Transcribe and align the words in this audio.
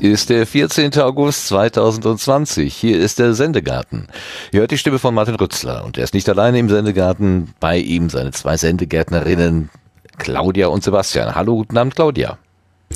Ist 0.00 0.30
der 0.30 0.46
14. 0.46 0.96
August 1.00 1.48
2020. 1.48 2.72
Hier 2.72 3.00
ist 3.00 3.18
der 3.18 3.34
Sendegarten. 3.34 4.06
Ihr 4.52 4.60
hört 4.60 4.70
die 4.70 4.78
Stimme 4.78 5.00
von 5.00 5.12
Martin 5.12 5.34
Rützler 5.34 5.84
und 5.84 5.98
er 5.98 6.04
ist 6.04 6.14
nicht 6.14 6.28
alleine 6.28 6.58
im 6.60 6.68
Sendegarten. 6.68 7.52
Bei 7.58 7.78
ihm 7.78 8.08
seine 8.08 8.30
zwei 8.30 8.56
Sendegärtnerinnen 8.56 9.70
Claudia 10.18 10.68
und 10.68 10.84
Sebastian. 10.84 11.34
Hallo, 11.34 11.56
guten 11.56 11.76
Abend, 11.76 11.96
Claudia. 11.96 12.38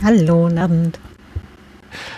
Hallo, 0.05 0.45
guten 0.45 0.59
Abend. 0.59 1.01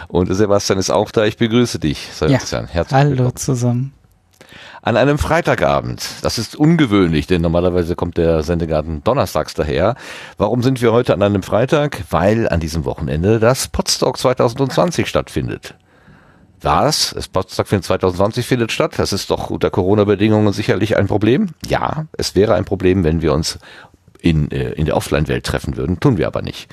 Und 0.08 0.32
Sebastian 0.34 0.78
ist 0.78 0.90
auch 0.90 1.10
da. 1.10 1.24
Ich 1.24 1.38
begrüße 1.38 1.78
dich, 1.78 2.10
Sebastian. 2.12 2.66
Ja. 2.66 2.70
Herzlich 2.70 2.94
Hallo 2.94 3.10
willkommen. 3.10 3.36
zusammen 3.36 3.92
an 4.84 4.98
einem 4.98 5.16
Freitagabend. 5.16 6.06
Das 6.20 6.36
ist 6.36 6.54
ungewöhnlich, 6.54 7.26
denn 7.26 7.40
normalerweise 7.40 7.96
kommt 7.96 8.18
der 8.18 8.42
Sendegarten 8.42 9.02
donnerstags 9.02 9.54
daher. 9.54 9.96
Warum 10.36 10.62
sind 10.62 10.82
wir 10.82 10.92
heute 10.92 11.14
an 11.14 11.22
einem 11.22 11.42
Freitag? 11.42 12.04
Weil 12.10 12.48
an 12.50 12.60
diesem 12.60 12.84
Wochenende 12.84 13.40
das 13.40 13.68
Potsdok 13.68 14.18
2020 14.18 15.08
stattfindet. 15.08 15.74
Was? 16.60 17.12
Das 17.14 17.28
Potsdok 17.28 17.66
2020 17.66 18.46
findet 18.46 18.72
statt. 18.72 18.98
Das 18.98 19.14
ist 19.14 19.30
doch 19.30 19.48
unter 19.48 19.70
Corona-Bedingungen 19.70 20.52
sicherlich 20.52 20.98
ein 20.98 21.06
Problem. 21.06 21.48
Ja, 21.66 22.04
es 22.18 22.34
wäre 22.34 22.54
ein 22.54 22.66
Problem, 22.66 23.04
wenn 23.04 23.22
wir 23.22 23.32
uns 23.32 23.58
in, 24.20 24.50
äh, 24.50 24.72
in 24.72 24.84
der 24.84 24.98
Offline-Welt 24.98 25.46
treffen 25.46 25.78
würden. 25.78 25.98
Tun 25.98 26.18
wir 26.18 26.26
aber 26.26 26.42
nicht. 26.42 26.68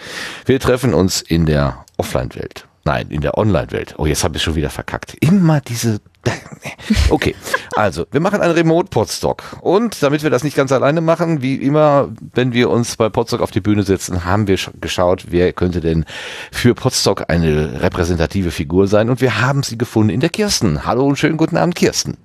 Wir 0.46 0.60
treffen 0.60 0.94
uns 0.94 1.22
in 1.22 1.46
der 1.46 1.86
Offline-Welt. 1.96 2.68
Nein, 2.84 3.08
in 3.10 3.22
der 3.22 3.38
Online-Welt. 3.38 3.96
Oh, 3.98 4.06
jetzt 4.06 4.26
habe 4.26 4.36
ich 4.36 4.44
schon 4.44 4.56
wieder 4.56 4.70
verkackt. 4.70 5.16
Immer 5.22 5.62
diese. 5.62 6.02
Okay, 7.10 7.36
also 7.76 8.06
wir 8.12 8.20
machen 8.20 8.42
einen 8.42 8.54
Remote-Podstock. 8.54 9.44
Und 9.62 10.02
damit 10.02 10.24
wir 10.24 10.30
das 10.30 10.44
nicht 10.44 10.56
ganz 10.56 10.72
alleine 10.72 11.02
machen, 11.02 11.42
wie 11.42 11.56
immer, 11.56 12.10
wenn 12.34 12.54
wir 12.54 12.70
uns 12.70 12.98
bei 12.98 13.10
Podstock 13.10 13.42
auf 13.42 13.52
die 13.52 13.62
Bühne 13.62 13.84
setzen, 13.84 14.26
haben 14.26 14.48
wir 14.48 14.58
geschaut, 14.80 15.26
wer 15.30 15.54
könnte 15.54 15.82
denn 15.82 16.06
für 16.52 16.74
Podstock 16.76 17.26
eine 17.30 17.82
repräsentative 17.82 18.52
Figur 18.52 18.88
sein. 18.88 19.10
Und 19.10 19.22
wir 19.22 19.42
haben 19.42 19.64
sie 19.64 19.78
gefunden 19.78 20.10
in 20.10 20.20
der 20.20 20.30
Kirsten. 20.30 20.86
Hallo 20.86 21.06
und 21.06 21.18
schönen 21.18 21.38
guten 21.38 21.58
Abend, 21.58 21.76
Kirsten. 21.76 22.18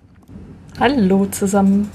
Hallo 0.78 1.26
zusammen. 1.26 1.90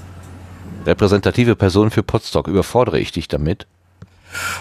Repräsentative 0.86 1.56
Person 1.56 1.90
für 1.90 2.02
Podstock. 2.02 2.48
Überfordere 2.48 2.98
ich 2.98 3.12
dich 3.12 3.28
damit? 3.28 3.66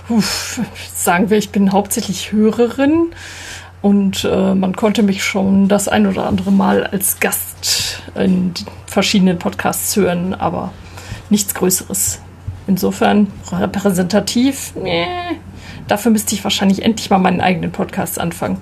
Uff, 0.10 0.60
sagen 0.94 1.30
wir, 1.30 1.38
ich 1.38 1.50
bin 1.50 1.72
hauptsächlich 1.72 2.32
Hörerin. 2.32 3.12
Und 3.82 4.26
äh, 4.26 4.54
man 4.54 4.76
konnte 4.76 5.02
mich 5.02 5.24
schon 5.24 5.68
das 5.68 5.88
ein 5.88 6.06
oder 6.06 6.28
andere 6.28 6.52
Mal 6.52 6.86
als 6.86 7.20
Gast 7.20 8.04
in 8.16 8.54
verschiedenen 8.86 9.40
Podcasts 9.40 9.96
hören, 9.96 10.36
aber 10.36 10.72
nichts 11.30 11.56
Größeres. 11.56 12.20
Insofern 12.68 13.28
repräsentativ, 13.52 14.74
nee. 14.76 15.08
Dafür 15.88 16.12
müsste 16.12 16.36
ich 16.36 16.44
wahrscheinlich 16.44 16.84
endlich 16.84 17.10
mal 17.10 17.18
meinen 17.18 17.42
eigenen 17.42 17.72
Podcast 17.72 18.20
anfangen. 18.20 18.58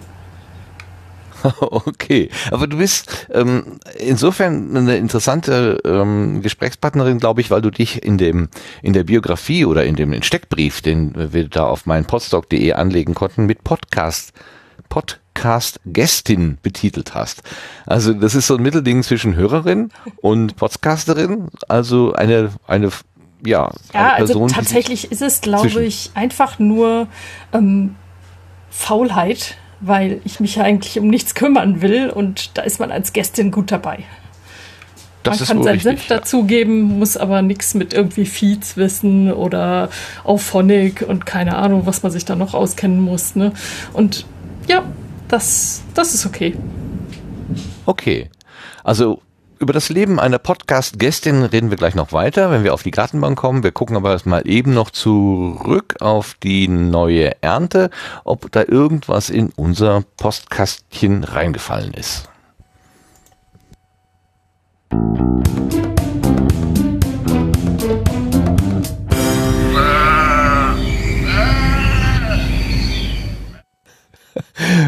Okay, 1.62 2.30
aber 2.52 2.68
du 2.68 2.78
bist 2.78 3.28
ähm, 3.32 3.80
insofern 3.98 4.76
eine 4.76 4.98
interessante 4.98 5.80
ähm, 5.86 6.42
Gesprächspartnerin, 6.42 7.20
glaube 7.20 7.40
ich, 7.40 7.50
weil 7.50 7.62
du 7.62 7.70
dich 7.70 8.04
in 8.04 8.18
dem 8.18 8.50
in 8.82 8.92
der 8.92 9.06
Biografie 9.06 9.64
oder 9.64 9.86
in 9.86 9.96
dem 9.96 10.22
Steckbrief, 10.22 10.82
den 10.82 11.14
wir 11.32 11.48
da 11.48 11.66
auf 11.66 11.86
mein 11.86 12.04
podstock.de 12.04 12.74
anlegen 12.74 13.14
konnten, 13.14 13.46
mit 13.46 13.64
Podcast 13.64 14.34
Podcast-Gästin 14.88 16.58
betitelt 16.62 17.14
hast. 17.14 17.44
Also 17.86 18.14
das 18.14 18.36
ist 18.36 18.48
so 18.48 18.56
ein 18.56 18.64
Mittelding 18.64 19.04
zwischen 19.04 19.36
Hörerin 19.36 19.92
und 20.22 20.56
Podcasterin, 20.56 21.50
also 21.68 22.14
eine, 22.14 22.52
eine 22.68 22.92
ja, 23.46 23.72
ja 23.94 24.14
also 24.14 24.26
Person, 24.26 24.44
also 24.44 24.56
tatsächlich 24.56 25.12
ist 25.12 25.22
es, 25.22 25.42
glaube 25.42 25.84
ich, 25.84 26.12
einfach 26.14 26.60
nur 26.60 27.08
ähm, 27.54 27.96
Faulheit, 28.70 29.58
weil 29.82 30.22
ich 30.26 30.40
mich 30.40 30.56
ja 30.56 30.64
eigentlich 30.64 31.00
um 31.00 31.08
nichts 31.08 31.36
kümmern 31.36 31.82
will 31.82 32.10
und 32.10 32.58
da 32.58 32.64
ist 32.64 32.80
man 32.80 32.92
als 32.92 33.14
Gästin 33.14 33.52
gut 33.52 33.72
dabei. 33.72 34.04
Das 35.24 35.40
man 35.40 35.48
kann 35.48 35.64
seinen 35.64 35.80
Senf 35.80 36.08
ja. 36.08 36.18
dazugeben, 36.18 36.98
muss 36.98 37.18
aber 37.18 37.42
nichts 37.42 37.74
mit 37.74 37.94
irgendwie 37.94 38.26
Feeds 38.26 38.78
wissen 38.78 39.32
oder 39.32 39.90
auf 40.24 40.42
Phonic 40.42 41.06
und 41.08 41.26
keine 41.26 41.58
Ahnung, 41.58 41.86
was 41.86 42.04
man 42.04 42.12
sich 42.12 42.26
da 42.26 42.36
noch 42.36 42.54
auskennen 42.54 43.02
muss. 43.02 43.36
Ne? 43.36 43.52
Und 43.94 44.26
ja, 44.70 44.84
das, 45.28 45.82
das 45.94 46.14
ist 46.14 46.26
okay. 46.26 46.56
Okay. 47.86 48.30
Also 48.84 49.22
über 49.60 49.74
das 49.74 49.90
Leben 49.90 50.20
einer 50.20 50.38
Podcast-Gästin 50.38 51.44
reden 51.44 51.70
wir 51.70 51.78
gleich 51.78 51.96
noch 51.96 52.14
weiter, 52.14 52.50
wenn 52.50 52.64
wir 52.64 52.74
auf 52.74 52.84
die 52.84 52.92
Gartenbank 52.92 53.38
kommen. 53.38 53.64
Wir 53.64 53.72
gucken 53.72 53.98
aber 53.98 54.18
mal 54.24 54.48
eben 54.48 54.74
noch 54.74 54.90
zurück 54.90 55.96
auf 56.00 56.36
die 56.42 56.68
neue 56.70 57.42
Ernte, 57.42 57.90
ob 58.24 58.52
da 58.52 58.64
irgendwas 58.66 59.30
in 59.30 59.52
unser 59.56 60.04
Postkastchen 60.18 61.26
reingefallen 61.26 61.94
ist. 61.94 62.30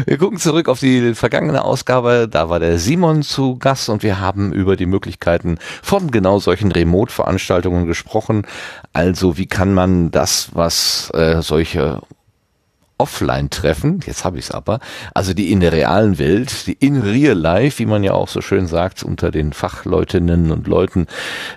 Wir 0.06 0.18
gucken 0.18 0.38
zurück 0.38 0.68
auf 0.68 0.80
die 0.80 1.14
vergangene 1.14 1.64
Ausgabe. 1.64 2.28
Da 2.30 2.48
war 2.48 2.60
der 2.60 2.78
Simon 2.78 3.22
zu 3.22 3.56
Gast 3.56 3.88
und 3.88 4.02
wir 4.02 4.20
haben 4.20 4.52
über 4.52 4.76
die 4.76 4.86
Möglichkeiten 4.86 5.58
von 5.82 6.10
genau 6.10 6.38
solchen 6.38 6.72
Remote-Veranstaltungen 6.72 7.86
gesprochen. 7.86 8.46
Also 8.92 9.38
wie 9.38 9.46
kann 9.46 9.74
man 9.74 10.10
das, 10.10 10.50
was 10.52 11.10
äh, 11.14 11.42
solche 11.42 12.00
Offline-Treffen, 12.98 14.00
jetzt 14.06 14.24
habe 14.24 14.38
ich 14.38 14.44
es 14.46 14.50
aber, 14.52 14.78
also 15.12 15.34
die 15.34 15.50
in 15.50 15.58
der 15.58 15.72
realen 15.72 16.18
Welt, 16.18 16.68
die 16.68 16.74
in 16.74 17.00
real 17.00 17.36
life, 17.36 17.80
wie 17.80 17.86
man 17.86 18.04
ja 18.04 18.12
auch 18.12 18.28
so 18.28 18.40
schön 18.40 18.68
sagt, 18.68 19.02
unter 19.02 19.32
den 19.32 19.52
Fachleutinnen 19.52 20.52
und 20.52 20.68
Leuten, 20.68 21.08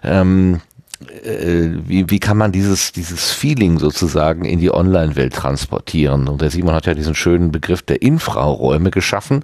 ähm, 0.04 0.56
äh, 0.56 0.75
wie, 1.02 2.10
wie 2.10 2.20
kann 2.20 2.38
man 2.38 2.52
dieses, 2.52 2.92
dieses 2.92 3.32
Feeling 3.32 3.80
sozusagen 3.80 4.46
in 4.46 4.60
die 4.60 4.74
Online-Welt 4.74 5.34
transportieren? 5.34 6.28
Und 6.28 6.42
der 6.42 6.50
Simon 6.50 6.74
hat 6.74 6.86
ja 6.86 6.94
diesen 6.94 7.16
schönen 7.16 7.52
Begriff 7.52 7.82
der 7.82 8.02
Infraräume 8.02 8.92
geschaffen 8.92 9.44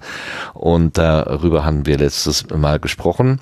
und 0.54 0.98
darüber 0.98 1.64
haben 1.64 1.86
wir 1.86 1.98
letztes 1.98 2.48
Mal 2.48 2.78
gesprochen. 2.78 3.40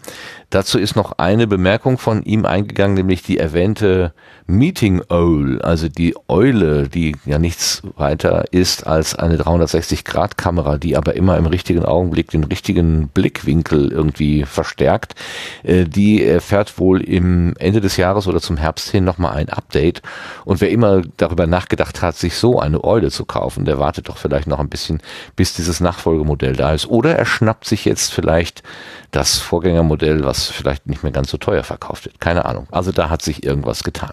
Dazu 0.50 0.81
ist 0.81 0.97
noch 0.97 1.12
eine 1.19 1.47
Bemerkung 1.47 1.97
von 1.97 2.25
ihm 2.25 2.44
eingegangen, 2.44 2.97
nämlich 2.97 3.22
die 3.22 3.38
erwähnte 3.38 4.12
Meeting 4.49 5.00
Owl, 5.09 5.62
also 5.62 5.88
die 5.88 6.16
Eule, 6.27 6.88
die 6.88 7.15
ja 7.25 7.38
nichts 7.38 7.83
weiter 7.97 8.47
ist 8.50 8.84
als 8.84 9.15
eine 9.15 9.37
360-Grad-Kamera, 9.37 10.77
die 10.77 10.97
aber 10.97 11.15
immer 11.15 11.37
im 11.37 11.47
richtigen 11.47 11.84
Augenblick 11.84 12.33
den 12.33 12.43
richtigen 12.43 13.09
Blickwinkel 13.09 13.93
irgendwie 13.93 14.44
verstärkt. 14.44 15.15
Äh, 15.62 15.84
die 15.84 16.25
erfährt 16.25 16.81
wohl 16.81 17.00
im 17.00 17.55
Ende 17.59 17.81
des 17.81 17.97
Jahres 17.97 18.27
oder 18.27 18.41
zum 18.41 18.56
Herbst 18.56 18.91
hin 18.91 19.05
nochmal 19.05 19.37
ein 19.37 19.50
Update. 19.50 20.03
Und 20.44 20.61
wer 20.61 20.71
immer 20.71 21.03
darüber 21.17 21.47
nachgedacht 21.47 22.03
hat, 22.03 22.17
sich 22.17 22.34
so 22.34 22.59
eine 22.59 22.82
Eule 22.82 23.12
zu 23.12 23.25
kaufen, 23.25 23.67
der 23.67 23.78
wartet 23.78 24.09
doch 24.09 24.17
vielleicht 24.17 24.49
noch 24.49 24.59
ein 24.59 24.69
bisschen, 24.69 25.00
bis 25.37 25.55
dieses 25.55 25.78
Nachfolgemodell 25.78 26.56
da 26.56 26.75
ist. 26.75 26.88
Oder 26.88 27.17
er 27.17 27.27
schnappt 27.27 27.67
sich 27.67 27.84
jetzt 27.84 28.12
vielleicht 28.12 28.65
das 29.12 29.38
Vorgängermodell, 29.38 30.25
was 30.25 30.39
vielleicht 30.46 30.86
nicht 30.86 31.02
mehr 31.02 31.12
ganz 31.12 31.30
so 31.30 31.36
teuer 31.36 31.62
verkauft 31.62 32.04
wird. 32.04 32.20
Keine 32.20 32.44
Ahnung. 32.44 32.66
Also 32.70 32.92
da 32.92 33.10
hat 33.10 33.22
sich 33.22 33.44
irgendwas 33.44 33.82
getan. 33.82 34.12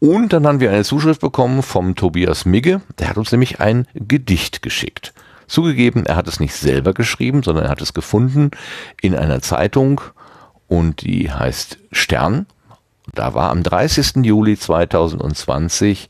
Und 0.00 0.32
dann 0.32 0.46
haben 0.46 0.60
wir 0.60 0.70
eine 0.70 0.84
Zuschrift 0.84 1.20
bekommen 1.20 1.62
vom 1.62 1.94
Tobias 1.94 2.44
Migge. 2.44 2.80
Der 2.98 3.08
hat 3.08 3.18
uns 3.18 3.30
nämlich 3.30 3.60
ein 3.60 3.86
Gedicht 3.94 4.62
geschickt. 4.62 5.12
Zugegeben, 5.46 6.06
er 6.06 6.16
hat 6.16 6.28
es 6.28 6.40
nicht 6.40 6.54
selber 6.54 6.92
geschrieben, 6.94 7.42
sondern 7.42 7.66
er 7.66 7.70
hat 7.70 7.82
es 7.82 7.92
gefunden 7.92 8.50
in 9.00 9.14
einer 9.14 9.42
Zeitung 9.42 10.00
und 10.66 11.02
die 11.02 11.30
heißt 11.30 11.78
Stern. 11.92 12.46
Da 13.14 13.34
war 13.34 13.50
am 13.50 13.62
30. 13.62 14.24
Juli 14.24 14.56
2020 14.56 16.08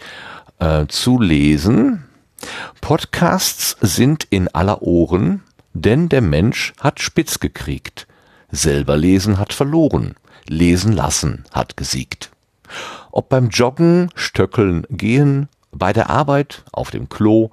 äh, 0.59 0.87
zu 0.87 1.21
lesen, 1.21 2.05
Podcasts 2.81 3.77
sind 3.81 4.27
in 4.31 4.49
aller 4.49 4.83
Ohren, 4.83 5.43
denn 5.75 6.09
der 6.09 6.21
Mensch 6.21 6.73
hat 6.81 7.01
spitz 7.01 7.41
gekriegt. 7.41 8.07
Selber 8.53 8.97
lesen 8.97 9.39
hat 9.39 9.55
verloren. 9.55 10.15
Lesen 10.47 10.93
lassen 10.93 11.45
hat 11.53 11.77
gesiegt. 11.77 12.31
Ob 13.11 13.29
beim 13.29 13.49
Joggen, 13.49 14.11
Stöckeln, 14.15 14.87
Gehen, 14.91 15.49
bei 15.73 15.93
der 15.93 16.11
Arbeit, 16.11 16.65
auf 16.71 16.91
dem 16.91 17.09
Klo, 17.09 17.51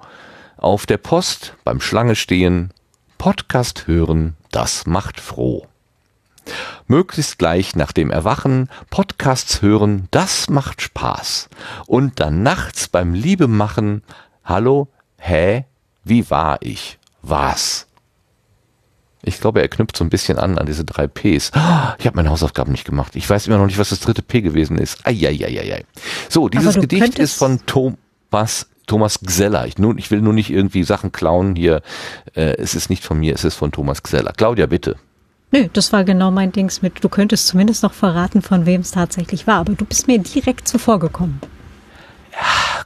auf 0.58 0.84
der 0.84 0.98
Post, 0.98 1.54
beim 1.64 1.80
Schlange 1.80 2.16
stehen, 2.16 2.70
Podcast 3.16 3.86
hören, 3.86 4.36
das 4.50 4.86
macht 4.86 5.20
froh. 5.20 5.66
Möglichst 6.86 7.38
gleich 7.38 7.76
nach 7.76 7.92
dem 7.92 8.10
Erwachen 8.10 8.68
Podcasts 8.90 9.62
hören, 9.62 10.08
das 10.10 10.50
macht 10.50 10.82
Spaß. 10.82 11.48
Und 11.86 12.20
dann 12.20 12.42
nachts 12.42 12.88
beim 12.88 13.14
Liebe 13.14 13.48
machen, 13.48 14.02
hallo, 14.44 14.88
hä, 15.18 15.64
wie 16.04 16.30
war 16.30 16.58
ich? 16.60 16.98
Was? 17.22 17.86
Ich 19.22 19.40
glaube, 19.40 19.60
er 19.60 19.68
knüpft 19.68 19.96
so 19.96 20.04
ein 20.04 20.10
bisschen 20.10 20.38
an 20.38 20.58
an 20.58 20.66
diese 20.66 20.84
drei 20.84 21.06
Ps. 21.06 21.50
Ich 21.98 22.06
habe 22.06 22.12
meine 22.14 22.30
Hausaufgaben 22.30 22.72
nicht 22.72 22.84
gemacht. 22.84 23.16
Ich 23.16 23.28
weiß 23.28 23.46
immer 23.46 23.58
noch 23.58 23.66
nicht, 23.66 23.78
was 23.78 23.90
das 23.90 24.00
dritte 24.00 24.22
P 24.22 24.40
gewesen 24.40 24.78
ist. 24.78 25.06
Eieieiei. 25.06 25.84
So, 26.28 26.48
dieses 26.48 26.76
Gedicht 26.76 27.18
ist 27.18 27.34
von 27.34 27.60
Thomas 27.66 28.66
Thomas 28.86 29.20
Gseller. 29.20 29.66
Ich, 29.66 29.78
nun, 29.78 29.98
ich 29.98 30.10
will 30.10 30.20
nur 30.20 30.32
nicht 30.32 30.50
irgendwie 30.50 30.82
Sachen 30.82 31.12
klauen 31.12 31.54
hier. 31.54 31.82
Äh, 32.34 32.56
es 32.56 32.74
ist 32.74 32.90
nicht 32.90 33.04
von 33.04 33.20
mir, 33.20 33.34
es 33.34 33.44
ist 33.44 33.54
von 33.54 33.70
Thomas 33.70 34.02
Gseller. 34.02 34.32
Claudia, 34.36 34.66
bitte. 34.66 34.96
Nö, 35.52 35.68
das 35.72 35.92
war 35.92 36.02
genau 36.02 36.30
mein 36.30 36.50
Dings 36.50 36.82
mit. 36.82 37.02
Du 37.02 37.08
könntest 37.08 37.46
zumindest 37.46 37.82
noch 37.82 37.92
verraten, 37.92 38.42
von 38.42 38.66
wem 38.66 38.80
es 38.80 38.90
tatsächlich 38.90 39.46
war, 39.46 39.56
aber 39.56 39.74
du 39.74 39.84
bist 39.84 40.08
mir 40.08 40.18
direkt 40.18 40.66
zuvor 40.66 40.98
gekommen. 40.98 41.40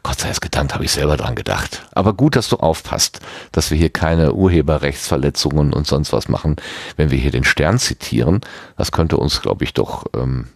Gott 0.02 0.20
sei 0.20 0.28
es 0.28 0.40
gedankt, 0.40 0.74
habe 0.74 0.84
ich 0.84 0.92
selber 0.92 1.16
dran 1.16 1.34
gedacht. 1.34 1.86
Aber 1.92 2.12
gut, 2.12 2.36
dass 2.36 2.48
du 2.48 2.56
aufpasst, 2.56 3.20
dass 3.52 3.70
wir 3.70 3.78
hier 3.78 3.90
keine 3.90 4.34
Urheberrechtsverletzungen 4.34 5.72
und 5.72 5.86
sonst 5.86 6.12
was 6.12 6.28
machen, 6.28 6.56
wenn 6.96 7.10
wir 7.10 7.18
hier 7.18 7.30
den 7.30 7.44
Stern 7.44 7.78
zitieren. 7.78 8.40
Das 8.76 8.92
könnte 8.92 9.16
uns, 9.16 9.40
glaube 9.40 9.64
ich, 9.64 9.72
doch 9.72 10.04
ähm, 10.14 10.48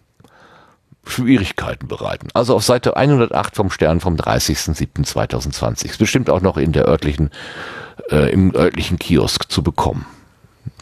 Schwierigkeiten 1.05 1.87
bereiten. 1.87 2.27
Also 2.33 2.55
auf 2.55 2.63
Seite 2.63 2.95
108 2.95 3.55
vom 3.55 3.71
Stern 3.71 3.99
vom 3.99 4.15
30.07.2020. 4.15 5.85
Ist 5.85 5.97
bestimmt 5.97 6.29
auch 6.29 6.41
noch 6.41 6.57
in 6.57 6.71
der 6.71 6.87
örtlichen, 6.87 7.31
äh, 8.11 8.31
im 8.31 8.53
örtlichen 8.55 8.99
Kiosk 8.99 9.51
zu 9.51 9.63
bekommen 9.63 10.05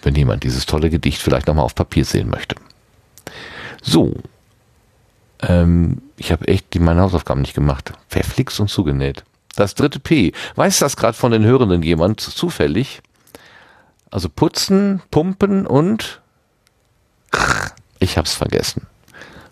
wenn 0.03 0.15
jemand 0.15 0.43
dieses 0.43 0.65
tolle 0.65 0.89
Gedicht 0.89 1.21
vielleicht 1.21 1.47
nochmal 1.47 1.65
auf 1.65 1.75
Papier 1.75 2.05
sehen 2.05 2.29
möchte. 2.29 2.55
So. 3.81 4.13
Ähm, 5.41 6.01
ich 6.17 6.31
habe 6.31 6.47
echt 6.47 6.73
die, 6.73 6.79
meine 6.79 7.01
Hausaufgaben 7.01 7.41
nicht 7.41 7.53
gemacht. 7.53 7.93
Verflixt 8.07 8.59
und 8.59 8.69
zugenäht. 8.69 9.23
Das 9.55 9.75
dritte 9.75 9.99
P. 9.99 10.33
Weiß 10.55 10.79
das 10.79 10.97
gerade 10.97 11.17
von 11.17 11.31
den 11.31 11.43
Hörenden 11.43 11.81
jemand 11.83 12.21
zufällig? 12.21 13.01
Also 14.11 14.29
putzen, 14.29 15.01
pumpen 15.11 15.67
und 15.67 16.21
ich 17.99 18.17
hab's 18.17 18.33
vergessen. 18.35 18.87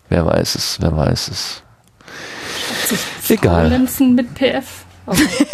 Wer 0.08 0.24
weiß 0.24 0.54
es? 0.54 0.78
Wer 0.80 0.96
weiß 0.96 1.28
es? 1.28 1.62
Egal. 3.28 3.68
mit 4.00 4.34
PF. 4.34 4.84
Okay. 5.06 5.46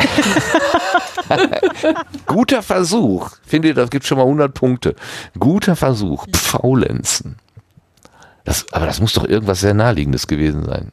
Guter 2.26 2.62
Versuch. 2.62 3.30
Finde, 3.44 3.74
das 3.74 3.90
gibt 3.90 4.06
schon 4.06 4.18
mal 4.18 4.24
100 4.24 4.54
Punkte. 4.54 4.94
Guter 5.38 5.76
Versuch. 5.76 6.26
Pfaulenzen. 6.32 7.36
Das, 8.44 8.66
aber 8.72 8.86
das 8.86 9.00
muss 9.00 9.12
doch 9.12 9.24
irgendwas 9.24 9.60
sehr 9.60 9.74
naheliegendes 9.74 10.26
gewesen 10.26 10.64
sein. 10.64 10.92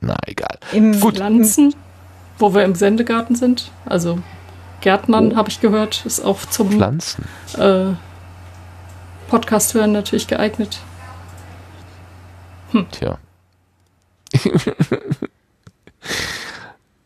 Na, 0.00 0.16
egal. 0.26 0.58
Im 0.72 0.98
Gut. 0.98 1.16
Pflanzen, 1.16 1.74
wo 2.38 2.54
wir 2.54 2.64
im 2.64 2.74
Sendegarten 2.74 3.36
sind. 3.36 3.70
Also 3.84 4.18
Gärtnern, 4.80 5.32
oh. 5.32 5.36
habe 5.36 5.48
ich 5.48 5.60
gehört, 5.60 6.06
ist 6.06 6.20
auch 6.20 6.40
zum 6.46 6.70
Pflanzen. 6.70 7.24
Äh, 7.58 7.92
Podcast 9.28 9.74
hören 9.74 9.92
natürlich 9.92 10.26
geeignet. 10.26 10.80
Hm. 12.72 12.86
Tja. 12.90 13.18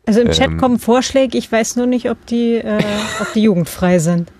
Also 0.07 0.21
im 0.21 0.31
Chat 0.31 0.51
ähm, 0.51 0.57
kommen 0.57 0.77
Vorschläge, 0.79 1.37
ich 1.37 1.51
weiß 1.51 1.77
nur 1.77 1.87
nicht, 1.87 2.09
ob 2.11 2.23
die, 2.27 2.55
äh, 2.55 2.83
ob 3.21 3.33
die 3.33 3.41
jugendfrei 3.41 3.97
sind. 3.99 4.31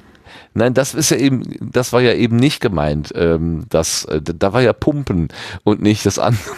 Nein, 0.58 0.74
das 0.74 0.94
ist 0.94 1.12
ja 1.12 1.18
eben, 1.18 1.44
das 1.60 1.92
war 1.92 2.02
ja 2.02 2.14
eben 2.14 2.38
nicht 2.38 2.62
gemeint. 2.62 3.12
Ähm, 3.14 3.66
das, 3.70 4.06
äh, 4.06 4.22
da 4.22 4.54
war 4.54 4.62
ja 4.62 4.72
Pumpen 4.72 5.28
und 5.66 5.82
nicht 5.82 6.06
das 6.06 6.18
andere. 6.18 6.56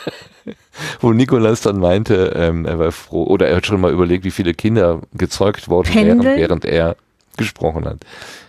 Wo 1.00 1.12
Nikolas 1.12 1.60
dann 1.60 1.78
meinte, 1.78 2.32
ähm, 2.34 2.64
er 2.64 2.78
war 2.78 2.90
froh, 2.90 3.24
oder 3.24 3.48
er 3.48 3.56
hat 3.56 3.66
schon 3.66 3.82
mal 3.82 3.92
überlegt, 3.92 4.24
wie 4.24 4.30
viele 4.30 4.54
Kinder 4.54 5.02
gezeugt 5.12 5.68
worden 5.68 5.94
wären, 5.94 6.24
während 6.24 6.64
er 6.64 6.96
gesprochen 7.36 7.84
hat. 7.84 7.98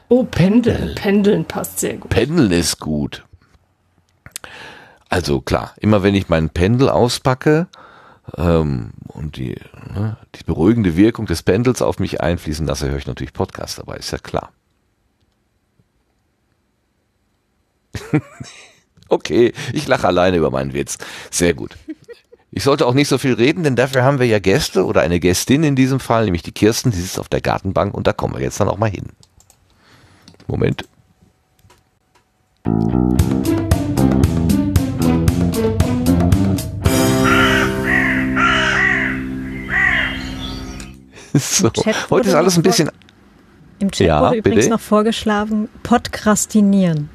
Oh, 0.08 0.24
Pendeln. 0.24 0.96
Pendeln 0.96 1.44
passt 1.44 1.80
sehr 1.80 1.98
gut. 1.98 2.10
Pendeln 2.10 2.52
ist 2.52 2.80
gut. 2.80 3.26
Also 5.10 5.42
klar, 5.42 5.74
immer 5.78 6.04
wenn 6.04 6.16
ich 6.16 6.30
meinen 6.30 6.50
Pendel 6.50 6.88
auspacke, 6.88 7.68
ähm, 8.38 8.92
und 9.08 9.38
die, 9.38 9.56
ne, 9.94 10.18
die 10.36 10.44
beruhigende 10.44 10.96
Wirkung 10.96 11.26
des 11.26 11.44
Pendels 11.44 11.82
auf 11.82 12.00
mich 12.00 12.22
einfließen 12.22 12.66
lasse, 12.66 12.90
höre 12.90 12.98
ich 12.98 13.08
natürlich 13.08 13.34
Podcast 13.34 13.80
dabei, 13.80 13.98
ist 13.98 14.12
ja 14.12 14.18
klar. 14.18 14.52
okay, 19.10 19.54
ich 19.74 19.88
lache 19.88 20.08
alleine 20.08 20.38
über 20.38 20.52
meinen 20.52 20.74
Witz. 20.74 20.98
Sehr 21.30 21.54
gut. 21.54 21.78
Ich 22.56 22.64
sollte 22.64 22.86
auch 22.86 22.94
nicht 22.94 23.08
so 23.08 23.18
viel 23.18 23.34
reden, 23.34 23.64
denn 23.64 23.76
dafür 23.76 24.04
haben 24.04 24.20
wir 24.20 24.28
ja 24.28 24.40
Gäste 24.40 24.86
oder 24.86 25.02
eine 25.02 25.20
Gästin 25.20 25.64
in 25.64 25.76
diesem 25.76 26.00
Fall, 26.00 26.26
nämlich 26.26 26.44
die 26.44 26.52
Kirsten, 26.52 26.92
die 26.92 27.00
sitzt 27.00 27.20
auf 27.20 27.28
der 27.28 27.42
Gartenbank 27.42 27.96
und 27.96 28.06
da 28.06 28.14
kommen 28.14 28.36
wir 28.36 28.42
jetzt 28.42 28.60
dann 28.60 28.70
auch 28.70 28.78
mal 28.78 28.92
hin. 28.92 29.10
Moment. 30.48 30.86
so. 41.40 41.72
Heute 42.10 42.30
ist 42.30 42.36
alles 42.36 42.58
ein 42.58 42.64
bisschen. 42.64 42.92
Im 43.80 43.92
Chat 43.92 44.08
ja, 44.08 44.22
wurde 44.22 44.38
übrigens 44.38 44.66
bitte? 44.66 44.70
noch 44.70 44.80
vorgeschlagen, 44.80 45.68
Podcastinieren. 45.82 47.10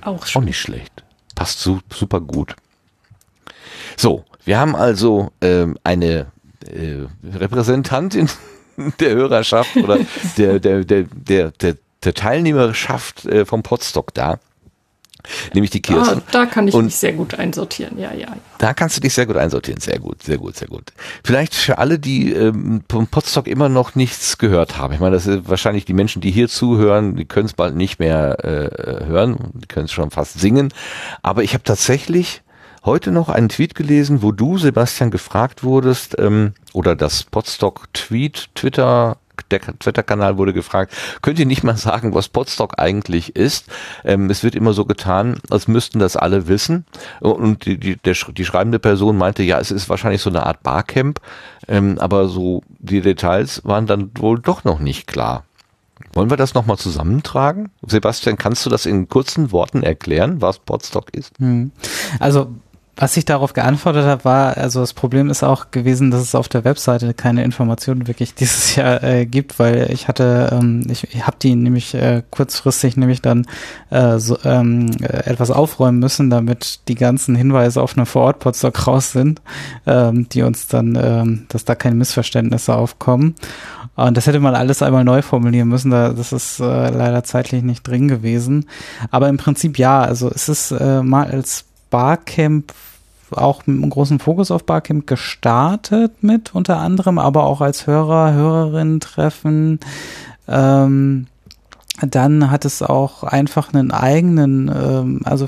Auch 0.00 0.26
schon. 0.26 0.42
Auch 0.42 0.46
nicht 0.46 0.58
schlecht. 0.58 1.04
Passt 1.34 1.60
su 1.60 1.80
super 1.92 2.20
gut. 2.20 2.56
So, 3.96 4.24
wir 4.44 4.58
haben 4.58 4.74
also 4.74 5.30
ähm, 5.42 5.76
eine 5.84 6.26
äh, 6.66 7.06
Repräsentantin 7.22 8.30
der 9.00 9.14
Hörerschaft 9.14 9.76
oder 9.76 9.98
der, 10.38 10.58
der, 10.58 10.84
der, 10.84 11.04
der, 11.04 11.50
der, 11.50 11.76
der 12.02 12.14
Teilnehmerschaft 12.14 13.26
äh, 13.26 13.44
vom 13.44 13.62
Podstock 13.62 14.14
da. 14.14 14.38
Nämlich 15.54 15.70
die 15.70 15.82
Kirsten. 15.82 16.18
Ah, 16.18 16.22
da 16.30 16.46
kann 16.46 16.68
ich 16.68 16.74
und 16.74 16.86
mich 16.86 16.96
sehr 16.96 17.12
gut 17.12 17.34
einsortieren, 17.34 17.98
ja, 17.98 18.12
ja. 18.12 18.28
Da 18.58 18.74
kannst 18.74 18.96
du 18.96 19.00
dich 19.00 19.14
sehr 19.14 19.26
gut 19.26 19.36
einsortieren, 19.36 19.80
sehr 19.80 19.98
gut, 19.98 20.22
sehr 20.22 20.38
gut, 20.38 20.56
sehr 20.56 20.68
gut. 20.68 20.92
Vielleicht 21.24 21.54
für 21.54 21.78
alle, 21.78 21.98
die 21.98 22.32
ähm, 22.32 22.82
vom 22.88 23.06
Podstock 23.06 23.46
immer 23.46 23.68
noch 23.68 23.94
nichts 23.94 24.38
gehört 24.38 24.76
haben. 24.78 24.92
Ich 24.94 25.00
meine, 25.00 25.16
das 25.16 25.24
sind 25.24 25.48
wahrscheinlich 25.48 25.84
die 25.84 25.94
Menschen, 25.94 26.20
die 26.20 26.30
hier 26.30 26.48
zuhören, 26.48 27.16
die 27.16 27.24
können 27.24 27.46
es 27.46 27.54
bald 27.54 27.74
nicht 27.74 27.98
mehr 27.98 28.44
äh, 28.44 29.06
hören, 29.06 29.50
die 29.54 29.66
können 29.66 29.86
es 29.86 29.92
schon 29.92 30.10
fast 30.10 30.38
singen. 30.38 30.72
Aber 31.22 31.42
ich 31.42 31.54
habe 31.54 31.64
tatsächlich 31.64 32.42
heute 32.84 33.10
noch 33.10 33.28
einen 33.28 33.48
Tweet 33.48 33.74
gelesen, 33.74 34.22
wo 34.22 34.32
du, 34.32 34.58
Sebastian, 34.58 35.10
gefragt 35.10 35.62
wurdest, 35.62 36.16
ähm, 36.18 36.54
oder 36.72 36.96
das 36.96 37.24
Podstock-Tweet, 37.24 38.48
Twitter, 38.54 39.18
der 39.50 39.60
Twitter-Kanal 39.60 40.38
wurde 40.38 40.52
gefragt, 40.52 40.94
könnt 41.22 41.38
ihr 41.38 41.46
nicht 41.46 41.64
mal 41.64 41.76
sagen, 41.76 42.14
was 42.14 42.28
Podstock 42.28 42.78
eigentlich 42.78 43.36
ist? 43.36 43.66
Ähm, 44.04 44.30
es 44.30 44.42
wird 44.42 44.54
immer 44.54 44.72
so 44.72 44.84
getan, 44.84 45.38
als 45.50 45.68
müssten 45.68 45.98
das 45.98 46.16
alle 46.16 46.48
wissen. 46.48 46.84
Und 47.20 47.66
die, 47.66 47.78
die, 47.78 47.96
der, 47.96 48.14
die 48.14 48.44
schreibende 48.44 48.78
Person 48.78 49.16
meinte, 49.16 49.42
ja, 49.42 49.58
es 49.58 49.70
ist 49.70 49.88
wahrscheinlich 49.88 50.22
so 50.22 50.30
eine 50.30 50.46
Art 50.46 50.62
Barcamp, 50.62 51.20
ähm, 51.68 51.98
aber 51.98 52.28
so 52.28 52.62
die 52.78 53.00
Details 53.00 53.62
waren 53.64 53.86
dann 53.86 54.10
wohl 54.16 54.38
doch 54.40 54.64
noch 54.64 54.78
nicht 54.78 55.06
klar. 55.06 55.44
Wollen 56.12 56.30
wir 56.30 56.36
das 56.36 56.54
nochmal 56.54 56.78
zusammentragen? 56.78 57.70
Sebastian, 57.86 58.36
kannst 58.36 58.66
du 58.66 58.70
das 58.70 58.86
in 58.86 59.08
kurzen 59.08 59.52
Worten 59.52 59.82
erklären, 59.82 60.40
was 60.40 60.58
Podstock 60.58 61.14
ist? 61.14 61.38
Hm. 61.38 61.70
Also 62.18 62.48
was 63.00 63.16
ich 63.16 63.24
darauf 63.24 63.54
geantwortet 63.54 64.04
habe, 64.04 64.26
war, 64.26 64.58
also 64.58 64.80
das 64.80 64.92
Problem 64.92 65.30
ist 65.30 65.42
auch 65.42 65.70
gewesen, 65.70 66.10
dass 66.10 66.20
es 66.20 66.34
auf 66.34 66.48
der 66.48 66.64
Webseite 66.64 67.14
keine 67.14 67.42
Informationen 67.44 68.06
wirklich 68.06 68.34
dieses 68.34 68.76
Jahr 68.76 69.02
äh, 69.02 69.24
gibt, 69.24 69.58
weil 69.58 69.90
ich 69.90 70.06
hatte, 70.06 70.50
ähm, 70.52 70.86
ich, 70.86 71.04
ich 71.14 71.26
habe 71.26 71.38
die 71.42 71.54
nämlich 71.54 71.94
äh, 71.94 72.22
kurzfristig 72.30 72.98
nämlich 72.98 73.22
dann 73.22 73.46
äh, 73.88 74.18
so, 74.18 74.36
ähm, 74.44 74.90
äh, 75.00 75.30
etwas 75.30 75.50
aufräumen 75.50 75.98
müssen, 75.98 76.28
damit 76.28 76.80
die 76.88 76.94
ganzen 76.94 77.34
Hinweise 77.34 77.80
auf 77.80 77.96
eine 77.96 78.04
Vorort-Podstock 78.04 78.86
raus 78.86 79.12
sind, 79.12 79.40
ähm, 79.86 80.28
die 80.28 80.42
uns 80.42 80.66
dann, 80.66 80.94
ähm, 81.02 81.46
dass 81.48 81.64
da 81.64 81.74
keine 81.74 81.96
Missverständnisse 81.96 82.74
aufkommen. 82.74 83.34
Und 83.96 84.14
das 84.14 84.26
hätte 84.26 84.40
man 84.40 84.54
alles 84.54 84.82
einmal 84.82 85.04
neu 85.04 85.22
formulieren 85.22 85.68
müssen. 85.68 85.90
Da, 85.90 86.10
das 86.10 86.32
ist 86.32 86.60
äh, 86.60 86.90
leider 86.90 87.24
zeitlich 87.24 87.62
nicht 87.62 87.82
drin 87.88 88.08
gewesen. 88.08 88.66
Aber 89.10 89.30
im 89.30 89.38
Prinzip 89.38 89.78
ja, 89.78 90.02
also 90.02 90.30
es 90.30 90.50
ist 90.50 90.70
äh, 90.72 91.02
mal 91.02 91.30
als 91.30 91.64
Barcamp 91.88 92.74
auch 93.32 93.66
mit 93.66 93.76
einem 93.76 93.90
großen 93.90 94.18
Fokus 94.18 94.50
auf 94.50 94.64
Barcamp 94.64 95.06
gestartet 95.06 96.22
mit, 96.22 96.54
unter 96.54 96.78
anderem, 96.78 97.18
aber 97.18 97.44
auch 97.44 97.60
als 97.60 97.86
Hörer, 97.86 98.32
Hörerinnen 98.32 99.00
treffen. 99.00 99.80
Ähm, 100.48 101.26
dann 102.00 102.50
hat 102.50 102.64
es 102.64 102.82
auch 102.82 103.24
einfach 103.24 103.72
einen 103.72 103.90
eigenen, 103.90 104.68
ähm, 104.68 105.20
also 105.24 105.46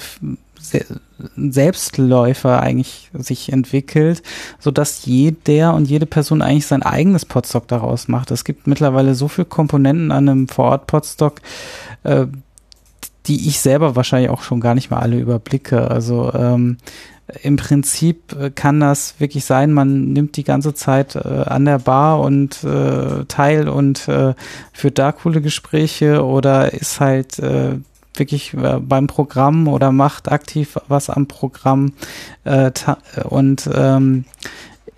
Selbstläufer 1.36 2.60
eigentlich 2.60 3.10
sich 3.14 3.52
entwickelt, 3.52 4.22
so 4.58 4.70
dass 4.70 5.04
jeder 5.04 5.74
und 5.74 5.88
jede 5.88 6.06
Person 6.06 6.42
eigentlich 6.42 6.66
sein 6.66 6.82
eigenes 6.82 7.24
Podstock 7.24 7.68
daraus 7.68 8.08
macht. 8.08 8.30
Es 8.30 8.44
gibt 8.44 8.66
mittlerweile 8.66 9.14
so 9.14 9.28
viele 9.28 9.44
Komponenten 9.44 10.10
an 10.10 10.28
einem 10.28 10.48
Vorort-Podstock, 10.48 11.40
äh, 12.04 12.26
die 13.26 13.48
ich 13.48 13.60
selber 13.60 13.94
wahrscheinlich 13.96 14.30
auch 14.30 14.42
schon 14.42 14.60
gar 14.60 14.74
nicht 14.74 14.90
mal 14.90 15.00
alle 15.00 15.18
überblicke. 15.18 15.90
Also 15.90 16.32
ähm, 16.34 16.78
im 17.42 17.56
Prinzip 17.56 18.34
äh, 18.38 18.50
kann 18.50 18.80
das 18.80 19.14
wirklich 19.18 19.44
sein, 19.44 19.72
man 19.72 20.12
nimmt 20.12 20.36
die 20.36 20.44
ganze 20.44 20.74
Zeit 20.74 21.16
äh, 21.16 21.18
an 21.18 21.64
der 21.64 21.78
Bar 21.78 22.20
und 22.20 22.62
äh, 22.64 23.24
teil 23.26 23.68
und 23.68 24.08
äh, 24.08 24.34
führt 24.72 24.98
da 24.98 25.12
coole 25.12 25.40
Gespräche 25.40 26.24
oder 26.24 26.72
ist 26.72 27.00
halt 27.00 27.38
äh, 27.38 27.76
wirklich 28.14 28.54
äh, 28.54 28.78
beim 28.80 29.06
Programm 29.06 29.68
oder 29.68 29.92
macht 29.92 30.30
aktiv 30.30 30.78
was 30.88 31.08
am 31.08 31.26
Programm 31.26 31.92
und 33.24 33.70
ähm, 33.72 34.24